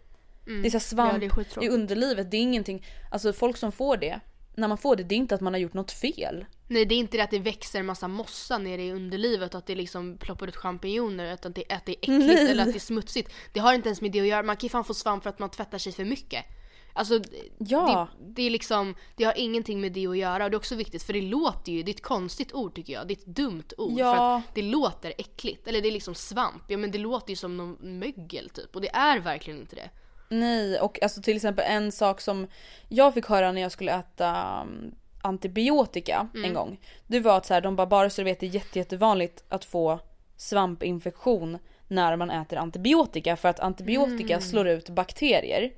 Det 0.46 0.68
är 0.68 0.70
så 0.70 0.80
svamp 0.80 1.24
Ja, 1.24 1.30
det 1.30 1.58
är 1.58 1.64
i 1.64 1.70
underlivet, 1.70 2.32
det 2.32 2.38
är 2.38 2.42
ingenting, 2.42 2.86
alltså 3.12 3.34
folk 3.34 3.58
som 3.58 3.72
får 3.72 3.98
det, 3.98 4.20
när 4.58 4.68
man 4.68 4.78
får 4.78 4.96
det, 4.96 5.04
det 5.04 5.16
är 5.16 5.18
inte 5.18 5.36
att 5.36 5.42
man 5.42 5.54
har 5.54 5.60
gjort 5.60 5.74
något 5.74 5.92
fel. 5.92 6.46
Nej 6.68 6.86
det 6.86 6.96
är 6.96 7.00
inte 7.00 7.18
det 7.18 7.24
att 7.24 7.32
det 7.32 7.40
växer 7.40 7.80
en 7.80 7.86
massa 7.86 8.08
mossa 8.08 8.58
nere 8.58 8.84
i 8.84 8.92
underlivet 8.92 9.54
och 9.54 9.58
att 9.58 9.66
det 9.68 9.76
liksom 9.76 10.18
ploppar 10.18 10.48
ut 10.48 10.56
champinjoner 10.56 11.34
utan 11.34 11.50
att 11.50 11.56
det, 11.56 11.64
att 11.74 11.86
det 11.86 11.92
är 11.92 11.98
äckligt 11.98 12.26
Nej. 12.26 12.52
eller 12.52 12.64
att 12.64 12.72
det 12.74 12.78
är 12.78 12.80
smutsigt. 12.80 13.32
Det 13.54 13.60
har 13.60 13.74
inte 13.74 13.90
ens 13.90 14.02
med 14.02 14.12
det 14.12 14.22
att 14.22 14.28
göra. 14.28 14.44
Man 14.44 14.58
kan 14.58 14.66
ju 14.68 14.70
fan 14.70 14.84
få 14.84 14.94
svamp 14.94 15.24
för 15.24 15.30
att 15.30 15.40
man 15.40 15.50
tvättar 15.50 15.78
sig 15.78 15.92
för 15.94 16.06
mycket. 16.06 16.46
Alltså 16.94 17.20
Ja. 17.58 18.08
det, 18.20 18.26
det 18.36 18.42
är 18.42 18.50
liksom, 18.50 18.96
det 19.16 19.24
har 19.24 19.34
ingenting 19.38 19.82
med 19.82 19.92
det 19.92 20.08
att 20.08 20.18
göra 20.18 20.44
och 20.44 20.52
det 20.52 20.56
är 20.56 20.60
också 20.60 20.76
viktigt 20.76 21.04
för 21.04 21.14
det 21.14 21.22
låter 21.22 21.72
ju, 21.72 21.84
det 21.84 21.92
är 21.92 21.94
ett 21.94 22.02
konstigt 22.02 22.54
ord 22.54 22.76
tycker 22.76 22.94
jag. 22.94 23.08
Det 23.08 23.14
är 23.14 23.18
ett 23.18 23.26
dumt 23.36 23.64
ord 23.78 24.00
Ja. 24.00 24.16
för 24.16 24.38
att 24.50 24.56
det 24.56 24.62
låter 24.62 25.14
äckligt. 25.18 25.68
Eller 25.68 25.82
det 25.82 25.88
är 25.88 25.92
liksom 25.92 26.16
svamp, 26.16 26.64
ja 26.68 26.78
men 26.78 26.92
det 26.92 26.98
låter 26.98 27.30
ju 27.30 27.36
som 27.36 27.58
någon 27.58 28.00
mögel 28.00 28.50
typ 28.50 28.76
och 28.76 28.82
det 28.82 28.96
är 28.96 29.20
verkligen 29.20 29.60
inte 29.60 29.76
det. 29.76 29.90
Nej, 30.30 30.80
och 30.80 31.04
alltså 31.04 31.22
till 31.22 31.36
exempel 31.36 31.66
en 31.68 31.92
sak 31.92 32.22
som 32.22 32.48
jag 32.90 33.14
fick 33.14 33.26
höra 33.26 33.52
när 33.52 33.62
jag 33.62 33.72
skulle 33.72 33.92
äta 33.96 34.62
um, 34.62 34.96
antibiotika 35.22 36.28
en 36.46 36.54
gång. 36.54 36.80
Det 37.08 37.20
var 37.20 37.38
att 37.38 37.46
så 37.46 37.54
här, 37.54 37.62
de 37.62 37.76
bara 37.76 37.88
bara 37.88 38.10
så 38.10 38.22
du 38.22 38.26
vet 38.26 38.40
det 38.40 38.46
är 38.46 38.50
jätte, 38.50 38.80
jättevanligt 38.80 39.44
att 39.50 39.66
få 39.66 40.00
svampinfektion 40.38 41.58
när 41.88 42.16
man 42.16 42.32
äter 42.32 42.58
antibiotika 42.58 43.36
för 43.36 43.50
att 43.50 43.60
antibiotika 43.60 44.42
slår 44.42 44.68
ut 44.68 44.90
bakterier 44.90 45.72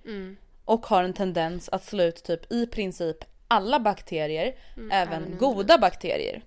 och 0.66 0.86
har 0.86 1.04
en 1.04 1.14
tendens 1.14 1.70
att 1.70 1.86
slå 1.86 2.04
ut 2.04 2.24
typ 2.24 2.52
i 2.52 2.66
princip 2.68 3.18
alla 3.48 3.80
bakterier, 3.80 4.56
även 4.92 4.92
även 4.92 5.38
goda 5.38 5.78
bakterier. 5.78 6.42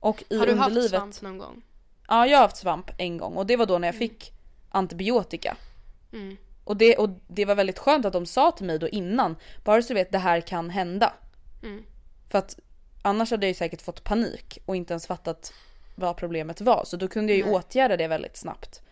Och 0.00 0.24
i 0.28 0.38
Har 0.38 0.46
du 0.46 0.54
haft 0.54 0.68
underlivet, 0.68 0.90
svamp 0.90 1.22
någon 1.22 1.38
gång? 1.38 1.62
ja 2.08 2.26
jag 2.26 2.38
har 2.38 2.42
haft 2.42 2.56
svamp 2.56 2.90
en 2.98 3.16
gång 3.18 3.34
och 3.34 3.46
det 3.46 3.56
var 3.56 3.66
då 3.66 3.78
när 3.78 3.88
jag 3.88 3.94
fick 3.94 4.32
antibiotika. 4.70 5.56
Mm. 6.68 6.72
Och 6.72 6.76
det, 6.76 6.96
och 6.96 7.10
det 7.28 7.44
var 7.44 7.54
väldigt 7.54 7.78
skönt 7.78 8.04
att 8.06 8.12
de 8.12 8.26
sa 8.26 8.50
till 8.52 8.66
mig 8.66 8.78
då 8.78 8.88
innan, 8.88 9.36
bara 9.64 9.82
så 9.82 9.88
du 9.88 9.94
vet 9.94 10.12
det 10.12 10.18
här 10.18 10.40
kan 10.40 10.70
hända. 10.70 11.12
Mm. 11.62 11.82
För 12.30 12.38
att 12.38 12.58
annars 13.02 13.30
hade 13.30 13.46
jag 13.46 13.50
ju 13.50 13.54
säkert 13.54 13.82
fått 13.82 14.04
panik 14.04 14.58
och 14.66 14.76
inte 14.76 14.92
ens 14.92 15.06
fattat 15.06 15.52
vad 15.96 16.16
problemet 16.16 16.60
var. 16.60 16.84
Så 16.84 16.96
då 16.96 17.08
kunde 17.08 17.32
jag 17.32 17.36
ju 17.36 17.42
Nej. 17.44 17.50
Mm. 17.52 17.60
åtgärda 17.60 17.96
det 17.96 18.08
väldigt 18.08 18.36
snabbt. 18.36 18.82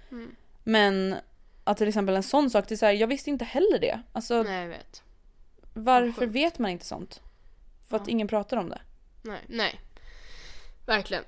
Men 0.65 1.16
att 1.65 1.77
till 1.77 1.89
exempel 1.89 2.16
en 2.16 2.23
sån 2.23 2.51
sak, 2.51 2.69
det 2.69 2.74
är 2.74 2.77
så 2.77 2.86
här, 2.86 2.93
jag 2.93 3.07
visste 3.07 3.31
inte 3.31 3.44
heller 3.44 3.78
det. 3.78 4.03
Alltså 4.12 4.43
Nej 4.43 4.61
jag 4.62 4.69
vet. 4.69 5.03
varför 5.74 6.27
vet 6.27 6.59
man 6.59 6.70
inte 6.70 6.86
sånt? 6.86 7.20
För 7.89 7.97
att 7.97 8.09
ingen 8.09 8.28
pratar 8.28 8.57
om 8.57 8.69
det. 8.69 8.81
Nej, 9.23 9.40
nej. 9.47 9.81
Verkligen. 10.86 11.24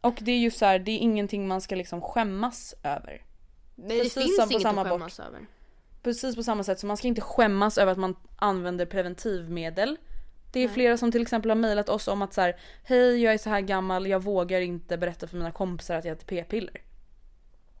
Och 0.00 0.18
det 0.20 0.32
är 0.32 0.38
ju 0.38 0.50
så 0.50 0.64
här, 0.64 0.78
det 0.78 0.90
är 0.90 0.98
ingenting 0.98 1.48
man 1.48 1.60
ska 1.60 1.74
liksom 1.74 2.00
skämmas 2.00 2.74
över. 2.82 3.22
Nej 3.74 3.98
Precis 3.98 4.14
det 4.14 4.20
finns 4.20 4.36
som 4.36 4.48
på 4.48 4.52
inget 4.52 4.62
samma 4.62 4.80
att 4.82 4.88
bort. 4.88 5.00
skämmas 5.00 5.20
över. 5.20 5.46
Precis 6.06 6.36
på 6.36 6.42
samma 6.42 6.64
sätt 6.64 6.80
så 6.80 6.86
man 6.86 6.96
ska 6.96 7.08
inte 7.08 7.20
skämmas 7.20 7.78
över 7.78 7.92
att 7.92 7.98
man 7.98 8.16
använder 8.36 8.86
preventivmedel. 8.86 9.96
Det 10.52 10.60
är 10.60 10.68
flera 10.68 10.96
som 10.96 11.12
till 11.12 11.22
exempel 11.22 11.50
har 11.50 11.56
mejlat 11.56 11.88
oss 11.88 12.08
om 12.08 12.22
att 12.22 12.34
så 12.34 12.40
här, 12.40 12.56
hej 12.84 13.22
jag 13.22 13.34
är 13.34 13.38
så 13.38 13.50
här 13.50 13.60
gammal, 13.60 14.06
jag 14.06 14.22
vågar 14.22 14.60
inte 14.60 14.98
berätta 14.98 15.26
för 15.26 15.36
mina 15.36 15.52
kompisar 15.52 15.94
att 15.94 16.04
jag 16.04 16.12
äter 16.12 16.26
p-piller. 16.26 16.82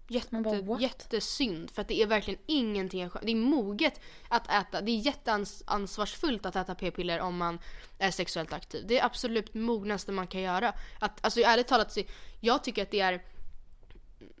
Jätte, 0.08 0.36
bara, 0.36 0.80
jättesynd 0.80 1.70
för 1.70 1.82
att 1.82 1.88
det 1.88 2.02
är 2.02 2.06
verkligen 2.06 2.40
ingenting 2.46 3.10
Det 3.22 3.30
är 3.30 3.36
moget 3.36 4.00
att 4.28 4.50
äta, 4.50 4.80
det 4.80 4.90
är 4.90 4.96
jätteansvarsfullt 4.96 6.46
att 6.46 6.56
äta 6.56 6.74
p-piller 6.74 7.20
om 7.20 7.36
man 7.36 7.58
är 7.98 8.10
sexuellt 8.10 8.52
aktiv. 8.52 8.84
Det 8.88 8.98
är 8.98 9.04
absolut 9.04 9.54
mognaste 9.54 10.12
man 10.12 10.26
kan 10.26 10.40
göra. 10.40 10.72
Att, 11.00 11.24
alltså 11.24 11.40
ärligt 11.40 11.66
talat, 11.66 11.98
jag 12.40 12.64
tycker 12.64 12.82
att 12.82 12.90
det 12.90 13.00
är 13.00 13.22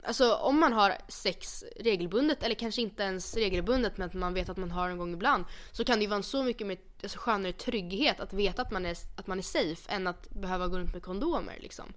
Alltså 0.02 0.34
om 0.34 0.60
man 0.60 0.72
har 0.72 0.94
sex 1.08 1.64
regelbundet 1.76 2.42
eller 2.42 2.54
kanske 2.54 2.82
inte 2.82 3.02
ens 3.02 3.36
regelbundet 3.36 3.96
men 3.96 4.06
att 4.06 4.14
man 4.14 4.34
vet 4.34 4.48
att 4.48 4.56
man 4.56 4.70
har 4.70 4.88
en 4.88 4.98
gång 4.98 5.12
ibland 5.12 5.44
så 5.72 5.84
kan 5.84 5.98
det 5.98 6.02
ju 6.02 6.08
vara 6.08 6.16
en 6.16 6.22
så 6.22 6.42
mycket 6.42 6.66
mer, 6.66 6.78
alltså, 7.02 7.18
skönare 7.18 7.52
trygghet 7.52 8.20
att 8.20 8.32
veta 8.32 8.62
att 8.62 8.70
man, 8.70 8.86
är, 8.86 8.96
att 9.16 9.26
man 9.26 9.38
är 9.38 9.42
safe 9.42 9.92
än 9.92 10.06
att 10.06 10.30
behöva 10.30 10.68
gå 10.68 10.78
runt 10.78 10.92
med 10.92 11.02
kondomer 11.02 11.58
liksom. 11.60 11.92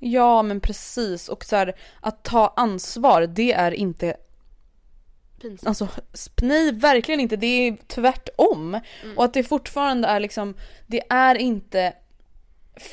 Ja 0.00 0.42
men 0.42 0.60
precis 0.60 1.28
och 1.28 1.44
så 1.44 1.56
här, 1.56 1.76
att 2.00 2.22
ta 2.22 2.52
ansvar 2.56 3.26
det 3.26 3.52
är 3.52 3.72
inte, 3.72 4.16
Pinsamt. 5.40 5.68
alltså 5.68 5.88
nej 6.42 6.72
verkligen 6.72 7.20
inte, 7.20 7.36
det 7.36 7.46
är 7.46 7.76
tvärtom. 7.86 8.80
Och 9.16 9.24
att 9.24 9.34
det 9.34 9.44
fortfarande 9.44 10.08
är 10.08 10.20
liksom, 10.20 10.54
det 10.86 11.02
är 11.10 11.34
inte 11.34 11.92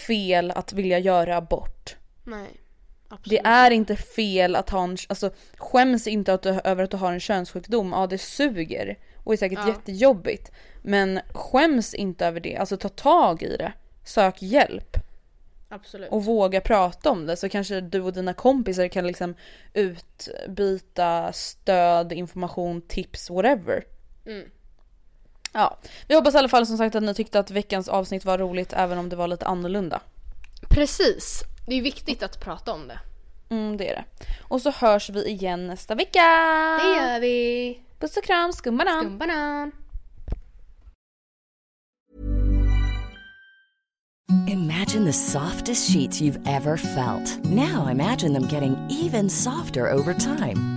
fel 0.08 0.52
att 0.52 0.74
vilja 0.74 1.00
göra 1.00 1.38
abort. 1.38 1.96
Nej. 2.24 2.62
Absolut. 3.10 3.30
Det 3.44 3.50
är 3.50 3.72
inte 3.72 3.96
fel 3.96 4.56
att 4.56 4.70
ha 4.70 4.84
en, 4.84 4.98
alltså 5.10 5.30
skäms 5.58 6.08
inte 6.08 6.34
att 6.34 6.42
du, 6.42 6.50
över 6.50 6.84
att 6.84 6.92
du 6.92 6.98
har 6.98 7.14
en 7.14 7.20
könssjukdom, 7.20 7.92
ja 7.92 8.08
det 8.08 8.18
suger 8.18 8.98
och 9.24 9.34
är 9.34 9.38
säkert 9.38 9.60
Ja. 9.62 9.68
jättejobbigt. 9.68 10.52
Men 10.82 11.20
skäms 11.34 11.94
inte 11.94 12.26
över 12.26 12.40
det, 12.40 12.58
alltså 12.58 12.78
ta 12.78 12.90
tag 12.90 13.44
i 13.44 13.58
det. 13.58 13.74
Sök 14.04 14.42
hjälp 14.42 14.98
Absolut. 15.70 16.12
och 16.12 16.26
våga 16.26 16.62
prata 16.62 17.10
om 17.10 17.26
det 17.26 17.38
så 17.38 17.50
kanske 17.50 17.82
du 17.82 18.02
och 18.02 18.14
dina 18.14 18.34
kompisar 18.34 18.88
kan 18.88 19.08
liksom 19.08 19.36
utbyta 19.74 21.34
stöd, 21.34 22.12
information, 22.14 22.82
tips, 22.82 23.30
whatever. 23.30 23.84
Mm. 24.26 24.50
Ja, 25.54 25.78
vi 26.08 26.16
hoppas 26.16 26.36
i 26.36 26.38
alla 26.38 26.50
fall 26.50 26.66
som 26.68 26.78
sagt 26.78 26.96
att 26.96 27.04
ni 27.04 27.14
tyckte 27.14 27.40
att 27.40 27.52
veckans 27.52 27.90
avsnitt 27.90 28.26
var 28.26 28.38
roligt 28.38 28.74
även 28.74 28.98
om 28.98 29.10
det 29.10 29.16
var 29.16 29.28
lite 29.28 29.46
annorlunda. 29.46 30.02
Precis. 30.70 31.44
Det 31.68 31.76
är 31.76 31.82
viktigt 31.82 32.24
att 32.24 32.40
prata 32.40 32.74
om 32.74 32.88
det. 32.88 33.00
Mm, 33.50 33.78
det 33.78 33.90
är 33.90 33.96
det. 33.96 34.06
Och 34.42 34.62
så 34.62 34.72
hörs 34.72 35.10
vi 35.10 35.26
igen 35.26 35.68
nästa 35.68 35.96
vecka! 35.96 36.20
Det 36.84 36.90
gör 36.90 37.20
vi! 37.20 37.80
Puss 38.00 38.18
och 38.18 38.24
kram, 38.24 38.54
skumbanan! 38.54 39.02
Skumbanan! 39.02 39.72
Imagine 44.48 45.06
the 45.06 45.14
softest 45.14 45.94
sheets 45.94 46.22
you've 46.22 46.42
ever 46.46 46.78
felt. 46.78 47.46
Now 47.46 47.88
imagine 47.92 48.34
them 48.34 48.48
getting 48.48 48.76
even 48.90 49.30
softer 49.30 49.92
over 49.92 50.14
time. 50.14 50.77